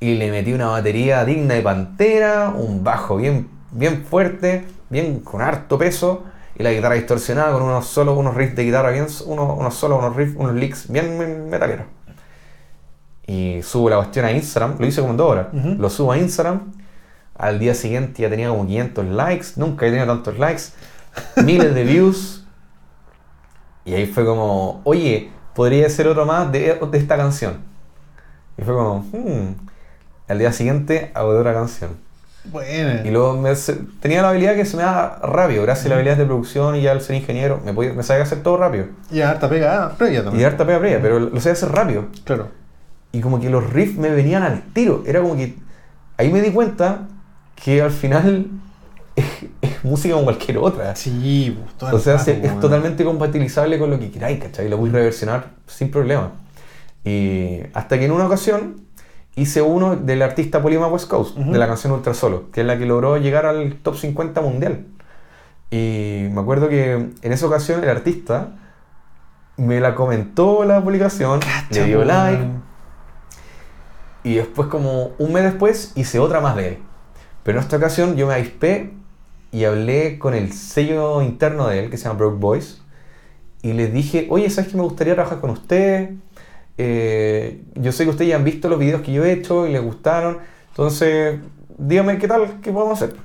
y 0.00 0.14
le 0.16 0.30
metí 0.30 0.52
una 0.52 0.66
batería 0.66 1.24
digna 1.24 1.54
de 1.54 1.62
Pantera, 1.62 2.50
un 2.56 2.82
bajo 2.82 3.16
bien, 3.16 3.48
bien 3.70 4.04
fuerte, 4.04 4.66
bien 4.90 5.20
con 5.20 5.40
harto 5.42 5.78
peso, 5.78 6.24
y 6.56 6.62
la 6.62 6.72
guitarra 6.72 6.96
distorsionada 6.96 7.52
con 7.52 7.62
unos 7.62 7.86
solos, 7.86 8.16
unos 8.18 8.34
riffs 8.34 8.56
de 8.56 8.64
guitarra 8.64 8.90
bien, 8.90 9.06
unos, 9.26 9.58
unos 9.58 9.74
solos, 9.74 9.98
unos 9.98 10.16
riffs, 10.16 10.36
unos 10.36 10.54
licks 10.54 10.90
bien 10.90 11.48
metaleros. 11.48 11.86
Y 13.26 13.60
subo 13.62 13.88
la 13.88 13.96
cuestión 13.96 14.24
a 14.24 14.32
Instagram, 14.32 14.76
lo 14.78 14.86
hice 14.86 15.00
como 15.00 15.12
en 15.12 15.16
dos 15.16 15.30
horas, 15.30 15.46
lo 15.52 15.88
subo 15.88 16.12
a 16.12 16.18
Instagram, 16.18 16.72
al 17.36 17.58
día 17.58 17.74
siguiente 17.74 18.22
ya 18.22 18.28
tenía 18.28 18.48
como 18.48 18.66
500 18.66 19.06
likes, 19.06 19.46
nunca 19.56 19.86
he 19.86 19.90
tenido 19.90 20.06
tantos 20.06 20.38
likes, 20.38 20.62
miles 21.44 21.74
de 21.74 21.84
views, 21.84 22.44
y 23.84 23.94
ahí 23.94 24.06
fue 24.06 24.24
como, 24.24 24.80
oye, 24.84 25.30
podría 25.54 25.88
ser 25.88 26.06
otro 26.08 26.24
más 26.24 26.50
de, 26.52 26.74
de 26.74 26.98
esta 26.98 27.16
canción. 27.16 27.58
Y 28.56 28.62
fue 28.62 28.74
como, 28.74 29.00
hmm. 29.12 29.54
Al 30.28 30.38
día 30.38 30.52
siguiente 30.52 31.10
hago 31.14 31.38
otra 31.38 31.52
canción. 31.52 31.90
Bueno. 32.44 33.02
Y 33.04 33.10
luego 33.10 33.36
me 33.36 33.52
tenía 34.00 34.22
la 34.22 34.30
habilidad 34.30 34.56
que 34.56 34.64
se 34.64 34.76
me 34.76 34.82
da 34.82 35.18
rápido, 35.22 35.62
gracias 35.62 35.86
a 35.86 35.88
la 35.90 35.94
habilidad 35.96 36.16
de 36.16 36.24
producción 36.24 36.74
y 36.74 36.82
ya 36.82 36.92
al 36.92 37.00
ser 37.00 37.16
ingeniero, 37.16 37.60
me, 37.64 37.72
podía, 37.74 37.92
me 37.92 38.02
sabía 38.02 38.22
hacer 38.22 38.42
todo 38.42 38.56
rápido. 38.56 38.86
Y 39.10 39.20
harta 39.20 39.48
pega 39.48 39.84
ah, 39.84 39.92
previa 39.96 40.20
Y 40.20 40.22
también. 40.22 40.40
de 40.40 40.46
harta 40.46 40.66
pega 40.66 40.78
previa, 40.78 41.02
pero 41.02 41.20
lo 41.20 41.40
sabía 41.40 41.52
hacer 41.52 41.70
rápido. 41.70 42.06
Claro. 42.24 42.48
Y 43.12 43.20
como 43.20 43.40
que 43.40 43.50
los 43.50 43.70
riffs 43.70 43.98
me 43.98 44.08
venían 44.08 44.42
al 44.42 44.62
tiro. 44.72 45.02
Era 45.06 45.20
como 45.20 45.36
que. 45.36 45.54
Ahí 46.16 46.32
me 46.32 46.40
di 46.40 46.50
cuenta 46.50 47.08
que 47.62 47.82
al 47.82 47.90
final 47.90 48.46
música 49.82 50.14
como 50.14 50.24
cualquier 50.24 50.58
otra. 50.58 50.94
Sí, 50.96 51.58
pues, 51.78 51.92
O 51.92 51.98
sea, 51.98 52.16
rato, 52.16 52.30
es 52.30 52.60
totalmente 52.60 53.04
compatibilizable 53.04 53.78
con 53.78 53.90
lo 53.90 53.98
que 53.98 54.10
queráis, 54.10 54.40
¿cachai? 54.40 54.68
Lo 54.68 54.76
voy 54.76 54.90
a 54.90 54.92
reversionar 54.92 55.50
sin 55.66 55.90
problema. 55.90 56.32
Y 57.04 57.60
hasta 57.74 57.98
que 57.98 58.04
en 58.04 58.12
una 58.12 58.26
ocasión 58.26 58.82
hice 59.34 59.62
uno 59.62 59.96
del 59.96 60.22
artista 60.22 60.62
Polima 60.62 60.86
West 60.88 61.08
Coast, 61.08 61.36
de 61.36 61.58
la 61.58 61.66
canción 61.66 61.92
Ultra 61.92 62.14
Solo, 62.14 62.50
que 62.50 62.60
es 62.60 62.66
la 62.66 62.78
que 62.78 62.86
logró 62.86 63.16
llegar 63.16 63.46
al 63.46 63.76
top 63.76 63.96
50 63.96 64.40
mundial. 64.40 64.86
Y 65.70 66.28
me 66.30 66.40
acuerdo 66.40 66.68
que 66.68 66.92
en 66.92 67.32
esa 67.32 67.46
ocasión 67.46 67.82
el 67.82 67.88
artista 67.88 68.56
me 69.56 69.80
la 69.80 69.94
comentó 69.94 70.64
la 70.64 70.82
publicación, 70.82 71.40
le 71.70 71.84
dio 71.84 72.00
Cacha, 72.00 72.30
like, 72.30 72.44
y 74.24 74.34
después, 74.34 74.68
como 74.68 75.12
un 75.18 75.32
mes 75.32 75.42
después, 75.42 75.92
hice 75.96 76.18
otra 76.18 76.40
más 76.40 76.56
de 76.56 76.68
él. 76.68 76.78
Pero 77.42 77.58
en 77.58 77.64
esta 77.64 77.76
ocasión 77.76 78.16
yo 78.16 78.26
me 78.26 78.34
avispé 78.34 78.92
y 79.52 79.64
hablé 79.64 80.18
con 80.18 80.34
el 80.34 80.52
sello 80.52 81.22
interno 81.22 81.68
de 81.68 81.84
él, 81.84 81.90
que 81.90 81.98
se 81.98 82.04
llama 82.04 82.18
Broke 82.18 82.40
Boys, 82.40 82.80
y 83.62 83.74
les 83.74 83.92
dije, 83.92 84.26
oye, 84.30 84.50
¿sabes 84.50 84.70
que 84.70 84.76
me 84.76 84.82
gustaría 84.82 85.14
trabajar 85.14 85.40
con 85.40 85.50
ustedes? 85.50 86.10
Eh, 86.78 87.62
yo 87.74 87.92
sé 87.92 88.04
que 88.04 88.10
ustedes 88.10 88.30
ya 88.30 88.36
han 88.36 88.44
visto 88.44 88.68
los 88.68 88.78
videos 88.78 89.02
que 89.02 89.12
yo 89.12 89.24
he 89.24 89.32
hecho 89.32 89.66
y 89.66 89.72
les 89.72 89.82
gustaron, 89.82 90.38
entonces 90.70 91.38
díganme 91.78 92.18
qué 92.18 92.26
tal, 92.26 92.60
qué 92.60 92.72
podemos 92.72 93.00
hacer. 93.00 93.16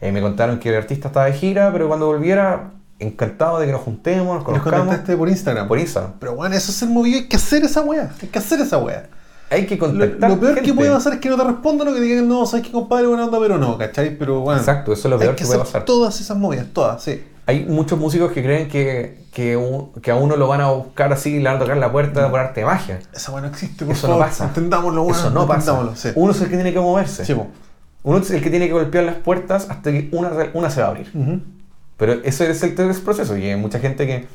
Y 0.00 0.06
ahí 0.06 0.12
me 0.12 0.22
contaron 0.22 0.58
que 0.58 0.68
el 0.70 0.76
artista 0.76 1.08
estaba 1.08 1.26
de 1.26 1.32
gira, 1.32 1.70
pero 1.72 1.88
cuando 1.88 2.06
volviera, 2.06 2.70
encantado 2.98 3.58
de 3.58 3.66
que 3.66 3.72
nos 3.72 3.82
juntemos, 3.82 4.26
nos 4.26 4.34
Y 4.34 4.36
nos 4.36 4.44
conozcamos. 4.44 4.78
contactaste 4.78 5.16
por 5.16 5.28
Instagram. 5.28 5.68
Por 5.68 5.78
Instagram. 5.78 6.12
Pero 6.20 6.36
bueno, 6.36 6.54
eso 6.54 6.70
es 6.70 6.82
el 6.82 6.90
movido, 6.90 7.18
hay 7.18 7.28
que 7.28 7.36
hacer 7.36 7.64
esa 7.64 7.82
weá. 7.82 8.12
Hay 8.22 8.28
que 8.28 8.38
hacer 8.38 8.60
esa 8.60 8.78
weá. 8.78 9.08
Hay 9.50 9.66
que 9.66 9.76
Lo, 9.76 9.80
contactar 9.86 10.30
lo 10.30 10.40
peor 10.40 10.60
que 10.62 10.72
puede 10.74 10.90
pasar 10.90 11.12
es 11.14 11.20
que 11.20 11.28
no 11.28 11.36
te 11.36 11.44
respondan 11.44 11.88
o 11.88 11.94
que 11.94 12.00
digan, 12.00 12.26
no, 12.28 12.44
sabes 12.46 12.66
que 12.66 12.72
compadre, 12.72 13.06
buena 13.06 13.26
onda, 13.26 13.38
pero 13.38 13.58
no, 13.58 13.78
¿cachai? 13.78 14.16
Pero 14.18 14.40
bueno. 14.40 14.58
Exacto, 14.60 14.92
eso 14.92 15.06
es 15.08 15.10
lo 15.10 15.16
hay 15.16 15.20
peor 15.22 15.34
que 15.36 15.42
que 15.42 15.46
puede 15.46 15.60
hacer 15.60 15.72
pasar. 15.72 15.84
Todas 15.84 16.20
esas 16.20 16.36
movidas, 16.36 16.66
todas, 16.72 17.02
sí. 17.02 17.22
Hay 17.46 17.66
muchos 17.66 17.98
músicos 17.98 18.32
que 18.32 18.42
creen 18.42 18.68
que, 18.68 19.18
que, 19.32 19.54
un- 19.56 19.92
que 20.00 20.10
a 20.10 20.16
uno 20.16 20.36
lo 20.36 20.48
van 20.48 20.62
a 20.62 20.70
buscar 20.70 21.12
así 21.12 21.34
y 21.34 21.38
le 21.40 21.44
van 21.44 21.56
a 21.56 21.58
tocar 21.60 21.76
la 21.76 21.92
puerta 21.92 22.30
por 22.30 22.40
arte 22.40 22.60
de 22.60 22.66
magia. 22.66 23.00
Esa 23.12 23.32
weá 23.32 23.42
no 23.42 23.48
existe, 23.48 23.84
por 23.84 23.94
Eso 23.94 24.06
no 24.08 24.14
favor. 24.14 24.26
pasa. 24.28 24.44
Entendámoslo, 24.46 25.02
weón. 25.02 25.14
Eso 25.14 25.30
no 25.30 25.46
pasa. 25.46 25.78
sí. 25.94 26.08
Uno 26.14 26.32
es 26.32 26.40
el 26.40 26.48
que 26.48 26.54
tiene 26.56 26.72
que 26.72 26.80
moverse. 26.80 27.24
Sí. 27.26 27.36
Uno 28.02 28.18
es 28.18 28.30
el 28.30 28.42
que 28.42 28.48
tiene 28.50 28.66
que 28.66 28.72
golpear 28.72 29.04
las 29.04 29.16
puertas 29.16 29.66
hasta 29.68 29.90
que 29.92 30.08
una, 30.12 30.30
una 30.54 30.70
se 30.70 30.80
va 30.80 30.86
a 30.86 30.90
abrir. 30.90 31.10
Pero 31.98 32.14
ese 32.24 32.50
es 32.50 32.62
el, 32.62 32.78
el 32.80 32.94
proceso 32.96 33.36
y 33.36 33.44
hay 33.50 33.56
mucha 33.56 33.78
gente 33.78 34.06
que 34.06 34.26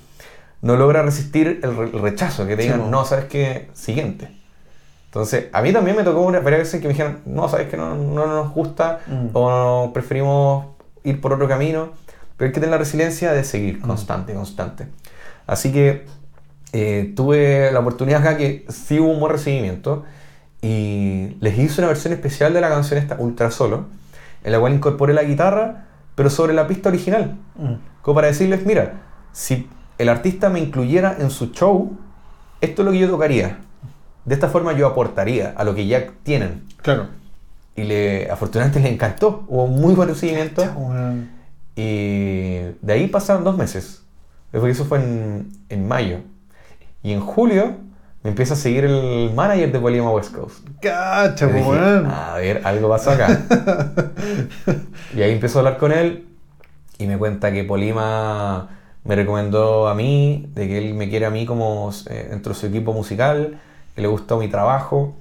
no 0.61 0.75
logra 0.77 1.01
resistir 1.01 1.59
el, 1.63 1.75
re- 1.75 1.89
el 1.91 1.99
rechazo, 2.01 2.45
que 2.45 2.55
te 2.55 2.61
digan, 2.63 2.89
no, 2.91 3.05
¿sabes 3.05 3.25
qué? 3.25 3.69
Siguiente. 3.73 4.29
Entonces, 5.09 5.47
a 5.53 5.61
mí 5.63 5.73
también 5.73 5.97
me 5.97 6.03
tocó 6.03 6.23
varias 6.25 6.59
veces 6.61 6.81
que 6.81 6.87
me 6.87 6.93
dijeron, 6.93 7.19
no, 7.25 7.49
¿sabes 7.49 7.67
que 7.67 7.77
no, 7.77 7.95
no 7.95 8.27
nos 8.27 8.53
gusta 8.53 8.99
Mm. 9.07 9.27
o 9.33 9.91
preferimos 9.93 10.67
ir 11.03 11.19
por 11.19 11.33
otro 11.33 11.47
camino? 11.47 11.89
Pero 12.37 12.47
hay 12.47 12.53
que 12.53 12.59
tener 12.59 12.69
la 12.69 12.77
resiliencia 12.77 13.31
de 13.33 13.41
Mm. 13.41 13.45
seguir 13.45 13.79
constante, 13.81 14.33
constante. 14.33 14.87
Así 15.47 15.71
que 15.71 16.05
eh, 16.73 17.11
tuve 17.15 17.71
la 17.71 17.79
oportunidad 17.79 18.21
acá 18.21 18.37
que 18.37 18.65
sí 18.69 18.99
hubo 18.99 19.09
un 19.11 19.19
buen 19.19 19.31
recibimiento 19.31 20.03
y 20.61 21.35
les 21.39 21.57
hice 21.57 21.81
una 21.81 21.87
versión 21.87 22.13
especial 22.13 22.53
de 22.53 22.61
la 22.61 22.69
canción 22.69 22.99
esta, 22.99 23.15
Ultra 23.17 23.49
Solo, 23.49 23.85
en 24.43 24.51
la 24.51 24.59
cual 24.59 24.73
incorporé 24.73 25.13
la 25.13 25.23
guitarra, 25.23 25.85
pero 26.13 26.29
sobre 26.29 26.53
la 26.53 26.67
pista 26.67 26.89
original. 26.89 27.37
Mm. 27.55 27.73
Como 28.03 28.15
para 28.15 28.27
decirles, 28.27 28.65
mira, 28.65 29.01
si 29.31 29.67
el 29.97 30.09
artista 30.09 30.49
me 30.49 30.59
incluyera 30.59 31.15
en 31.19 31.31
su 31.31 31.47
show, 31.51 31.97
esto 32.61 32.81
es 32.83 32.85
lo 32.85 32.91
que 32.91 32.99
yo 32.99 33.09
tocaría. 33.09 33.57
De 34.25 34.35
esta 34.35 34.49
forma 34.49 34.73
yo 34.73 34.87
aportaría 34.87 35.53
a 35.55 35.63
lo 35.63 35.75
que 35.75 35.87
ya 35.87 36.07
tienen. 36.23 36.63
Claro. 36.81 37.07
Y 37.75 37.83
le, 37.83 38.29
afortunadamente 38.29 38.79
les 38.79 38.91
encantó, 38.91 39.45
hubo 39.47 39.67
muy 39.67 39.95
buen 39.95 40.09
recibimiento. 40.09 40.63
Y 41.75 42.59
de 42.81 42.93
ahí 42.93 43.07
pasaron 43.07 43.43
dos 43.43 43.57
meses. 43.57 44.03
Eso 44.51 44.85
fue 44.85 44.99
en, 44.99 45.49
en 45.69 45.87
mayo. 45.87 46.17
Y 47.03 47.13
en 47.13 47.21
julio 47.21 47.77
me 48.23 48.31
empieza 48.31 48.53
a 48.53 48.57
seguir 48.57 48.83
el 48.83 49.31
manager 49.33 49.71
de 49.71 49.79
Polima 49.79 50.11
West 50.11 50.35
Coast. 50.35 50.67
Cacha, 50.81 51.47
dije, 51.47 51.69
weón. 51.69 52.05
a 52.05 52.35
ver, 52.35 52.61
algo 52.65 52.89
pasó 52.89 53.11
acá. 53.11 53.39
y 55.15 55.21
ahí 55.21 55.31
empezó 55.31 55.59
a 55.59 55.61
hablar 55.61 55.77
con 55.77 55.93
él 55.93 56.27
y 56.97 57.07
me 57.07 57.17
cuenta 57.17 57.53
que 57.53 57.63
Polima 57.63 58.67
me 59.05 59.15
recomendó 59.15 59.87
a 59.87 59.95
mí, 59.95 60.49
de 60.53 60.67
que 60.67 60.77
él 60.77 60.93
me 60.95 61.09
quiere 61.09 61.25
a 61.25 61.29
mí 61.29 61.45
como 61.45 61.91
eh, 62.09 62.27
dentro 62.29 62.53
de 62.53 62.59
su 62.59 62.65
equipo 62.65 62.91
musical, 62.91 63.61
que 63.99 64.03
le 64.03 64.07
gustó 64.07 64.37
mi 64.39 64.47
trabajo 64.47 65.13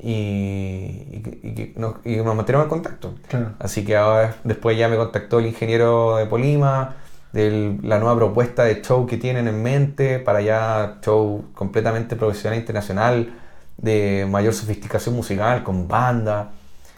y, 0.00 1.06
y 1.12 1.20
que- 1.24 1.38
y 1.42 1.54
que 1.54 1.72
nos, 1.76 1.94
y 2.04 2.16
nos 2.16 2.34
mantenemos 2.36 2.66
en 2.66 2.70
contacto. 2.70 3.14
Claro. 3.28 3.52
Así 3.58 3.84
que 3.84 3.96
ahora 3.96 4.36
después 4.44 4.76
ya 4.78 4.88
me 4.88 4.96
contactó 4.96 5.38
el 5.38 5.46
ingeniero 5.46 6.16
de 6.16 6.26
Polima, 6.26 6.96
de 7.32 7.76
la 7.82 7.98
nueva 7.98 8.16
propuesta 8.16 8.64
de 8.64 8.80
show 8.82 9.06
que 9.06 9.16
tienen 9.16 9.48
en 9.48 9.62
mente 9.62 10.18
para 10.18 10.40
ya 10.40 10.98
show 11.02 11.44
completamente 11.54 12.16
profesional 12.16 12.58
internacional, 12.58 13.32
de 13.76 14.26
mayor 14.30 14.52
sofisticación 14.54 15.14
musical, 15.14 15.62
con 15.62 15.88
banda. 15.88 16.50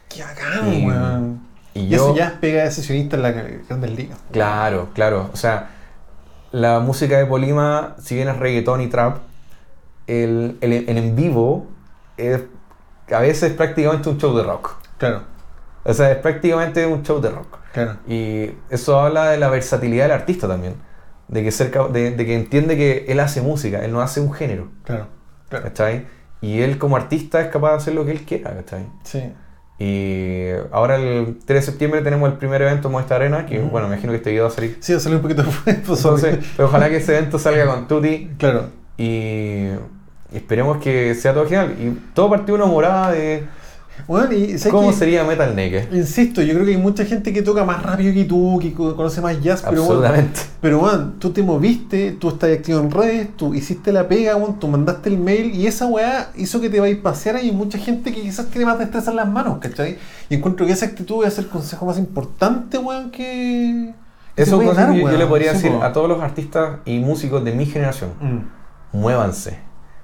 Qué 0.09 0.23
bacán, 0.23 0.73
Y- 0.73 0.87
weón. 0.87 1.41
y 1.75 1.89
yo- 1.89 1.97
eso 2.09 2.17
ya 2.17 2.27
es 2.27 2.33
pega 2.33 2.65
de 2.65 2.71
sesionista 2.73 3.17
en 3.17 3.23
la 3.23 3.31
Grandes 3.33 3.91
Ligas. 3.97 4.19
Claro, 4.33 4.89
claro. 4.95 5.31
O 5.33 5.37
sea, 5.37 5.71
la 6.53 6.81
música 6.81 7.17
de 7.19 7.27
Polima, 7.27 7.95
si 8.01 8.15
bien 8.17 8.29
es 8.29 8.37
reggaetón 8.37 8.81
y 8.81 8.89
trap, 8.89 9.19
el, 10.11 10.59
el- 10.61 10.89
el 10.89 10.99
en 10.99 11.17
vivo 11.17 11.67
es 12.17 12.41
a 13.13 13.21
veces 13.21 13.53
prácticamente 13.55 14.09
un 14.09 14.19
show 14.19 14.37
de 14.37 14.43
rock. 14.43 14.77
Claro, 14.99 15.23
O 15.85 15.95
sea, 15.95 16.11
es 16.13 16.19
prácticamente 16.19 16.87
un 16.87 17.03
show 17.03 17.21
de 17.21 17.31
rock. 17.31 17.59
claro. 17.73 17.97
Y 18.07 18.51
eso 18.71 19.01
habla 19.01 19.31
de 19.31 19.39
la 19.39 19.49
versatilidad 19.49 20.05
del 20.05 20.13
artista 20.13 20.47
también. 20.49 20.75
De 21.29 21.43
que, 21.45 21.53
cerca, 21.53 21.87
de, 21.89 22.11
de 22.11 22.27
que 22.27 22.35
entiende 22.35 22.77
que 22.77 23.05
él 23.09 23.21
hace 23.21 23.41
música, 23.41 23.85
él 23.85 23.93
no 23.93 24.01
hace 24.01 24.21
un 24.21 24.33
género. 24.33 24.69
Claro, 24.85 25.07
claro. 25.49 25.65
¿Cachai? 25.67 26.07
Y 26.41 26.61
él 26.63 26.77
como 26.79 26.97
artista 26.97 27.41
es 27.41 27.49
capaz 27.49 27.71
de 27.71 27.77
hacer 27.77 27.95
lo 27.95 28.05
que 28.05 28.11
él 28.13 28.23
quiera, 28.23 28.53
¿cachai? 28.55 28.87
Sí. 29.05 29.33
Y 29.79 30.49
ahora 30.73 30.97
el 30.97 31.39
3 31.47 31.61
de 31.61 31.63
septiembre 31.63 32.03
tenemos 32.03 32.29
el 32.31 32.37
primer 32.37 32.61
evento 32.63 32.89
en 32.89 32.93
Movistar 32.93 33.23
Arena, 33.23 33.47
que 33.47 33.59
bueno, 33.61 33.89
me 33.89 33.95
imagino 33.95 34.13
que 34.13 34.17
este 34.19 34.31
video 34.31 34.45
va 34.45 34.49
a 34.51 34.53
salir. 34.53 34.77
Sí, 34.81 34.93
va 34.93 34.99
a 34.99 35.01
salir 35.01 35.17
un 35.17 35.23
poquito 35.23 35.43
después. 35.43 35.77
pues, 35.87 35.99
Entonces, 36.05 36.39
ojalá 36.59 36.89
que 36.91 36.97
ese 36.97 37.17
evento 37.17 37.39
salga 37.39 37.65
con 37.67 37.87
Tuti 37.89 38.31
Claro. 38.39 38.67
y 38.99 39.69
esperemos 40.33 40.79
que 40.79 41.15
sea 41.15 41.33
todo 41.35 41.45
genial. 41.45 41.75
Y 41.81 41.99
todo 42.15 42.31
partió 42.31 42.55
una 42.55 42.67
morada 42.67 43.13
de 43.13 43.45
Bueno, 44.07 44.33
y 44.33 44.59
¿sabes 44.59 44.73
cómo 44.73 44.91
qué? 44.91 44.97
sería 44.97 45.25
Metal 45.25 45.55
Naked. 45.55 45.93
Insisto, 45.93 46.41
yo 46.43 46.55
creo 46.55 46.65
que 46.65 46.73
hay 46.73 46.77
mucha 46.79 47.05
gente 47.05 47.33
que 47.33 47.43
toca 47.43 47.65
más 47.65 47.83
rápido 47.83 48.15
que 48.15 48.25
tú, 48.25 48.59
que 48.61 48.73
co- 48.73 48.97
conoce 48.97 49.21
más 49.21 49.41
jazz, 49.43 49.63
pero 49.69 49.85
bueno, 49.85 50.01
pero 50.61 50.79
bueno, 50.79 51.13
tú 51.19 51.31
te 51.33 51.43
moviste, 51.43 52.13
tú 52.13 52.29
estás 52.31 52.51
activo 52.51 52.81
en 52.81 52.91
redes, 52.91 53.29
tú 53.37 53.53
hiciste 53.55 53.93
la 53.93 54.09
pega, 54.09 54.37
bueno, 54.37 54.57
tú 54.59 54.69
mandaste 54.69 55.11
el 55.11 55.19
mail 55.19 55.55
y 55.55 55.67
esa 55.67 55.87
weá 55.87 56.31
hizo 56.37 56.61
que 56.61 56.71
te 56.71 56.81
vayas 56.81 56.99
a 57.01 57.03
pasear 57.03 57.37
y 57.37 57.49
hay 57.49 57.53
mucha 57.53 57.77
gente 57.79 58.13
que 58.13 58.23
quizás 58.23 58.47
tiene 58.47 58.65
más 58.67 58.79
destreza 58.79 59.11
en 59.11 59.17
las 59.19 59.29
manos, 59.29 59.59
¿cachai? 59.59 59.99
Y 60.31 60.37
encuentro 60.37 60.65
que 60.67 60.73
esa 60.73 60.87
actitud 60.87 61.25
es 61.27 61.39
el 61.39 61.49
consejo 61.49 61.85
más 61.87 61.99
importante, 61.99 62.79
weón, 62.79 63.11
que... 63.11 63.93
que 64.35 64.43
Eso 64.43 64.63
es 64.63 64.77
dar, 64.77 64.93
que 64.93 65.01
yo, 65.01 65.11
le 65.11 65.27
podría 65.27 65.55
Sí, 65.55 65.63
decir 65.65 65.73
a 65.83 65.93
todos 65.93 66.09
los 66.09 66.23
artistas 66.23 66.79
y 66.87 66.99
músicos 67.01 67.45
de 67.45 67.53
mi 67.53 67.67
generación. 67.67 68.11
Mm, 68.21 68.97
Muévanse. 68.99 69.59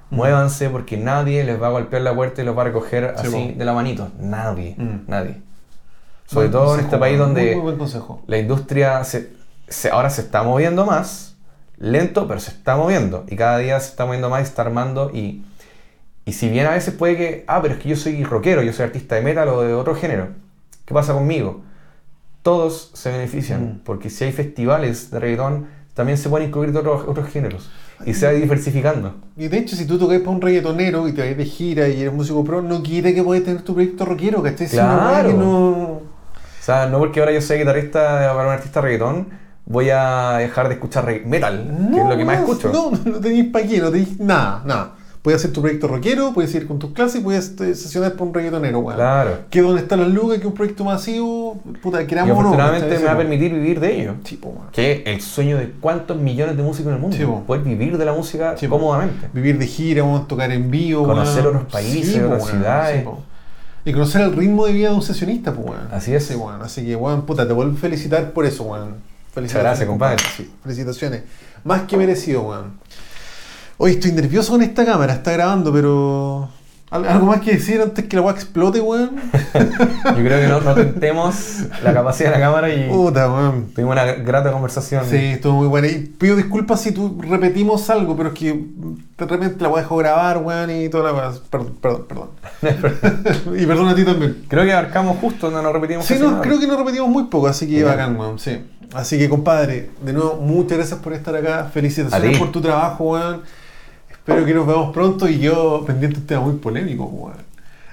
Muévanse 0.09 0.69
porque 0.69 0.95
nadie 0.97 1.43
les 1.43 1.61
va 1.61 1.67
a 1.67 1.71
golpear 1.71 2.01
la 2.01 2.15
puerta 2.15 2.41
y 2.41 2.45
los 2.45 2.57
va 2.57 2.61
a 2.61 2.65
recoger 2.65 3.13
Sí, 3.17 3.27
así 3.27 3.51
de 3.53 3.65
la 3.65 3.73
manito. 3.73 4.09
Nadie. 4.19 4.75
Mm. 4.77 4.99
Nadie. 5.07 5.41
Sobre 6.25 6.47
buen 6.47 6.51
todo 6.51 6.75
en 6.75 6.81
este 6.85 6.97
país 6.97 7.17
donde 7.17 7.55
Muy, 7.55 7.73
muy 7.75 7.87
la 8.27 8.37
industria 8.37 9.03
se, 9.03 9.31
se- 9.67 9.89
ahora 9.89 10.09
se 10.09 10.21
está 10.21 10.43
moviendo 10.43 10.85
más, 10.85 11.35
lento, 11.77 12.27
pero 12.27 12.39
se 12.39 12.51
está 12.51 12.75
moviendo. 12.77 13.25
Y 13.29 13.35
cada 13.35 13.57
día 13.59 13.79
se 13.79 13.89
está 13.89 14.05
moviendo 14.05 14.29
más 14.29 14.41
y 14.41 14.43
se 14.45 14.49
está 14.49 14.61
armando. 14.63 15.11
Y, 15.13 15.43
y 16.25 16.33
si 16.33 16.49
bien 16.49 16.65
a 16.67 16.71
veces 16.71 16.93
puede 16.93 17.15
que, 17.17 17.43
ah, 17.47 17.61
pero 17.61 17.73
es 17.75 17.79
que 17.81 17.89
yo 17.89 17.95
soy 17.95 18.23
rockero, 18.23 18.61
yo 18.61 18.73
soy 18.73 18.85
artista 18.85 19.15
de 19.15 19.21
metal 19.21 19.47
o 19.49 19.61
de 19.61 19.73
otro 19.73 19.95
género, 19.95 20.29
¿qué 20.85 20.93
pasa 20.93 21.13
conmigo? 21.13 21.61
Todos 22.43 22.91
se 22.93 23.11
benefician, 23.11 23.63
Mm. 23.63 23.79
porque 23.83 24.09
si 24.09 24.23
hay 24.23 24.31
festivales 24.31 25.11
de 25.11 25.19
reggaetón, 25.19 25.67
también 25.97 26.19
se 26.19 26.29
pueden 26.29 26.49
incluir 26.49 26.71
de 26.71 26.77
otros, 26.77 27.05
otros 27.07 27.27
géneros. 27.27 27.71
Y 28.05 28.13
se 28.13 28.27
va 28.27 28.31
diversificando. 28.31 29.15
Y 29.35 29.47
de 29.47 29.57
hecho, 29.57 29.75
si 29.75 29.87
tú 29.87 29.97
tocas 29.97 30.19
para 30.19 30.29
un 30.29 30.39
reggaetonero 30.39 31.07
y 31.07 31.11
te 31.11 31.27
vas 31.27 31.35
de 31.35 31.43
gira 31.43 31.87
y 31.87 32.01
eres 32.01 32.13
músico 32.13 32.43
pro, 32.43 32.61
no 32.61 32.83
quiere 32.83 33.15
que 33.15 33.23
puedas 33.23 33.43
tener 33.43 33.63
tu 33.63 33.73
proyecto 33.73 34.05
rockero, 34.05 34.43
¿cachai? 34.43 34.67
Claro. 34.67 35.33
no... 35.33 35.71
O 35.71 36.01
sea, 36.61 36.85
no 36.85 36.99
porque 36.99 37.19
ahora 37.19 37.31
yo 37.31 37.41
soy 37.41 37.57
guitarrista 37.57 38.31
para 38.35 38.47
un 38.47 38.53
artista 38.53 38.79
reggaetón, 38.79 39.27
voy 39.65 39.89
a 39.89 40.35
dejar 40.37 40.67
de 40.67 40.75
escuchar 40.75 41.07
metal, 41.25 41.89
que 41.91 41.99
es 41.99 42.05
lo 42.05 42.15
que 42.15 42.25
más 42.25 42.39
escucho. 42.41 42.71
No, 42.71 42.91
no 42.91 43.19
tenéis 43.19 43.45
para 43.45 43.65
qué, 43.65 43.79
no 43.79 43.89
tenéis 43.89 44.19
nada, 44.19 44.61
nada. 44.65 44.95
Puedes 45.21 45.41
hacer 45.41 45.51
tu 45.51 45.61
proyecto 45.61 45.87
rockero, 45.87 46.31
puedes 46.33 46.53
ir 46.55 46.67
con 46.67 46.79
tus 46.79 46.91
clases 46.91 47.19
y 47.19 47.23
puedes 47.23 47.59
eh, 47.59 47.75
sesionar 47.75 48.13
por 48.13 48.27
un 48.27 48.33
reggaetonero, 48.33 48.79
weón. 48.79 48.95
Claro. 48.95 49.39
Que 49.49 49.61
donde 49.61 49.81
están 49.81 49.99
las 49.99 50.09
lucas, 50.09 50.35
que 50.37 50.41
es 50.43 50.45
un 50.47 50.53
proyecto 50.53 50.85
masivo, 50.85 51.59
puta, 51.81 52.01
Y 52.01 52.07
queramos 52.07 52.33
no. 52.35 52.39
afortunadamente 52.41 52.97
me 52.99 53.05
va 53.05 53.11
a 53.11 53.17
permitir 53.17 53.51
vivir 53.53 53.79
de 53.81 54.01
ello. 54.01 54.13
Sí, 54.23 54.35
po. 54.37 54.53
Que 54.71 55.03
el 55.05 55.19
sueño 55.21 55.57
de 55.57 55.71
cuántos 55.81 56.17
millones 56.17 56.55
de 56.55 56.63
músicos 56.63 56.89
en 56.89 56.95
el 56.95 57.01
mundo. 57.01 57.17
Sí, 57.17 57.25
po. 57.25 57.41
Poder 57.45 57.63
vivir 57.63 57.97
de 57.97 58.05
la 58.05 58.13
música 58.13 58.55
Sí, 58.57 58.67
cómodamente. 58.67 59.27
Vivir 59.33 59.57
de 59.57 59.67
gira, 59.67 60.03
weón, 60.03 60.27
tocar 60.27 60.51
en 60.51 60.71
vivo, 60.71 61.05
Conocer 61.05 61.43
weón. 61.43 61.55
otros 61.57 61.71
países, 61.73 62.19
po, 62.19 62.25
otras 62.27 62.45
ciudades. 62.47 63.05
y 63.83 63.91
conocer 63.93 64.21
el 64.21 64.33
ritmo 64.35 64.65
de 64.65 64.73
vida 64.73 64.89
de 64.89 64.95
un 64.95 65.01
sesionista, 65.01 65.51
pues, 65.53 65.67
weón. 65.67 65.87
Así 65.91 66.13
es. 66.13 66.25
Sí, 66.25 66.35
weón. 66.35 66.61
Así 66.61 66.85
que, 66.85 66.95
weón, 66.95 67.25
puta, 67.25 67.45
te 67.47 67.53
vuelvo 67.53 67.73
a 67.75 67.79
felicitar 67.79 68.31
por 68.31 68.45
eso, 68.45 68.63
weón. 68.63 68.95
Felicitaciones, 69.33 69.69
gracias, 69.71 69.87
compadre. 69.89 70.17
Sí, 70.35 70.51
felicitaciones. 70.63 71.23
Más 71.63 71.81
que 71.83 71.95
merecido, 71.97 72.41
weón. 72.43 72.73
Hoy 73.79 73.91
estoy 73.91 74.11
nervioso 74.11 74.53
con 74.53 74.61
esta 74.61 74.85
cámara, 74.85 75.13
está 75.13 75.31
grabando, 75.33 75.71
pero. 75.71 76.49
¿Al- 76.89 77.05
¿Algo 77.05 77.25
más 77.25 77.41
que 77.41 77.51
decir 77.51 77.81
antes 77.81 78.05
que 78.05 78.15
la 78.15 78.21
weá 78.21 78.33
explote, 78.33 78.79
weón? 78.79 79.17
Yo 79.53 80.13
creo 80.15 80.39
que 80.39 80.47
no, 80.47 80.61
no 80.61 80.73
tentemos 80.73 81.35
la 81.83 81.93
capacidad 81.93 82.31
de 82.31 82.39
la 82.39 82.45
cámara 82.45 82.73
y 82.73 82.87
Puta, 82.87 83.29
weón. 83.29 83.67
tuvimos 83.75 83.91
una 83.91 84.05
grata 84.05 84.53
conversación. 84.53 85.03
Sí, 85.05 85.17
estuvo 85.17 85.53
muy 85.57 85.67
buena. 85.67 85.89
Y 85.89 85.97
pido 86.17 86.37
disculpas 86.37 86.79
si 86.81 86.93
tú 86.93 87.21
repetimos 87.21 87.89
algo, 87.89 88.15
pero 88.15 88.29
es 88.29 88.35
que 88.35 88.53
de 88.53 89.25
repente 89.25 89.61
la 89.61 89.67
voy 89.67 89.79
a 89.79 89.83
dejar 89.83 89.97
grabar, 89.97 90.37
weón, 90.37 90.71
y 90.71 90.87
toda 90.89 91.11
la. 91.11 91.33
Perdón, 91.49 91.75
perdón, 91.81 92.05
perdón. 92.07 92.29
y 93.59 93.65
perdón 93.65 93.89
a 93.89 93.95
ti 93.95 94.05
también. 94.05 94.45
Creo 94.47 94.63
que 94.63 94.71
abarcamos 94.71 95.17
justo, 95.19 95.51
no 95.51 95.61
nos 95.61 95.73
repetimos. 95.73 96.05
Sí, 96.05 96.13
casi 96.13 96.23
no, 96.25 96.31
nada. 96.31 96.41
creo 96.41 96.57
que 96.57 96.67
nos 96.67 96.77
repetimos 96.79 97.09
muy 97.09 97.25
poco, 97.25 97.47
así 97.47 97.67
que 97.67 97.83
bacán, 97.83 98.17
weón, 98.17 98.39
sí. 98.39 98.59
Así 98.93 99.17
que, 99.17 99.27
compadre, 99.27 99.89
de 100.01 100.13
nuevo, 100.13 100.37
muchas 100.37 100.77
gracias 100.77 100.99
por 101.01 101.11
estar 101.11 101.35
acá. 101.35 101.69
Felicitaciones 101.71 102.39
por 102.39 102.49
tu 102.53 102.61
trabajo, 102.61 103.03
weón. 103.11 103.41
Espero 104.27 104.45
que 104.45 104.53
nos 104.53 104.67
veamos 104.67 104.93
pronto 104.93 105.29
y 105.29 105.39
yo 105.39 105.85
pendiente 105.87 106.17
de 106.17 106.21
un 106.21 106.27
tema 106.27 106.41
muy 106.41 106.55
polémico, 106.57 107.05
weón. 107.05 107.37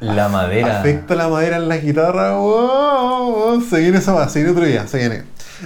La 0.00 0.28
madera. 0.28 0.80
Afecta 0.80 1.14
la 1.14 1.28
madera 1.28 1.58
en 1.58 1.68
la 1.68 1.76
guitarra, 1.76 2.36
weón. 2.40 3.62
Se 3.62 3.78
viene 3.78 3.98
esa 3.98 4.28
se 4.28 4.40
viene 4.40 4.50
otro 4.50 4.64
día, 4.64 4.84
se 4.88 4.98
viene. 4.98 5.22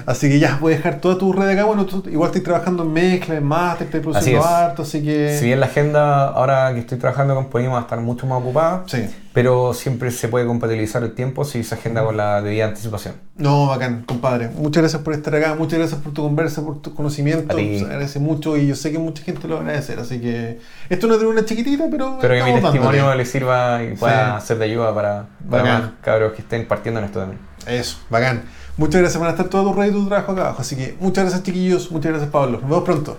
Así 0.07 0.29
que 0.29 0.39
ya, 0.39 0.59
puedes 0.61 0.79
dejar 0.79 1.01
toda 1.01 1.19
tu 1.19 1.33
red 1.33 1.49
acá. 1.49 1.65
Bueno, 1.65 1.87
tú 1.87 2.03
igual 2.11 2.29
estoy 2.29 2.43
trabajando 2.43 2.83
en 2.83 2.93
mezcla, 2.93 3.37
en 3.37 3.45
master, 3.45 3.87
estoy 3.87 4.01
produciendo 4.01 4.41
Así 4.41 4.49
es. 4.49 4.55
harto, 4.55 4.83
así 4.83 5.03
que. 5.03 5.37
Si 5.39 5.47
bien 5.47 5.61
la 5.61 5.67
agenda, 5.67 6.29
ahora 6.29 6.73
que 6.75 6.81
estoy 6.81 6.99
trabajando 6.99 7.35
con 7.35 7.47
Polima, 7.47 7.73
va 7.75 7.79
a 7.79 7.83
estar 7.83 8.01
mucho 8.01 8.27
más 8.27 8.41
ocupada, 8.41 8.83
Sí. 8.87 9.07
pero 9.33 9.73
siempre 9.75 10.11
se 10.11 10.29
puede 10.29 10.47
compatibilizar 10.47 11.03
el 11.03 11.15
tiempo 11.15 11.45
si 11.45 11.63
se 11.65 11.75
agenda 11.75 12.05
con 12.05 12.17
la 12.17 12.41
debida 12.43 12.67
anticipación. 12.67 13.15
No, 13.37 13.67
bacán, 13.69 14.03
compadre. 14.05 14.49
Muchas 14.49 14.83
gracias 14.83 15.03
por 15.03 15.15
estar 15.15 15.35
acá, 15.37 15.55
muchas 15.55 15.79
gracias 15.79 16.01
por 16.01 16.13
tu 16.13 16.23
conversa, 16.23 16.63
por 16.63 16.83
tu 16.83 16.95
conocimiento. 16.95 17.55
A. 17.57 17.59
Se 17.59 17.85
agradece 17.85 18.19
mucho 18.19 18.57
y 18.57 18.67
yo 18.67 18.75
sé 18.75 18.91
que 18.93 18.99
mucha 18.99 19.23
gente 19.23 19.47
lo 19.49 19.55
va 19.55 19.61
a 19.61 19.65
agradecer. 19.65 19.99
Así 20.01 20.21
que 20.21 20.59
esto 20.89 21.07
no 21.07 21.15
es 21.15 21.23
una 21.23 21.45
chiquitita, 21.45 21.85
pero. 21.91 22.15
Espero 22.15 22.35
que 22.45 22.53
mi 22.53 22.61
testimonio 22.61 23.01
dándole. 23.03 23.17
le 23.19 23.25
sirva 23.27 23.83
y 23.83 23.95
pueda 23.97 24.41
Sí. 24.41 24.47
ser 24.49 24.59
de 24.59 24.65
ayuda 24.65 24.95
para, 24.95 25.27
para 25.49 25.63
más 25.65 25.83
cabros 26.03 26.33
que 26.33 26.43
estén 26.43 26.67
partiendo 26.67 26.99
en 27.01 27.07
esto 27.07 27.21
también. 27.21 27.41
Eso, 27.67 27.99
bacán. 28.11 28.43
Muchas 28.79 29.01
gracias 29.01 29.21
por 29.21 29.29
estar 29.29 29.49
todo 29.49 29.73
tu 29.73 29.79
red 29.79 29.91
y 29.91 29.93
tu 29.93 30.07
trabajo 30.07 30.33
acá 30.33 30.41
abajo. 30.43 30.63
Así 30.63 30.77
que 30.77 30.97
muchas 31.01 31.25
gracias, 31.25 31.43
chiquillos. 31.43 31.91
Muchas 31.91 32.13
gracias, 32.13 32.31
Pablo. 32.31 32.59
Nos 32.61 32.71
vemos 32.71 32.85
pronto. 32.85 33.17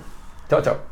Chao, 0.50 0.62
chao. 0.62 0.89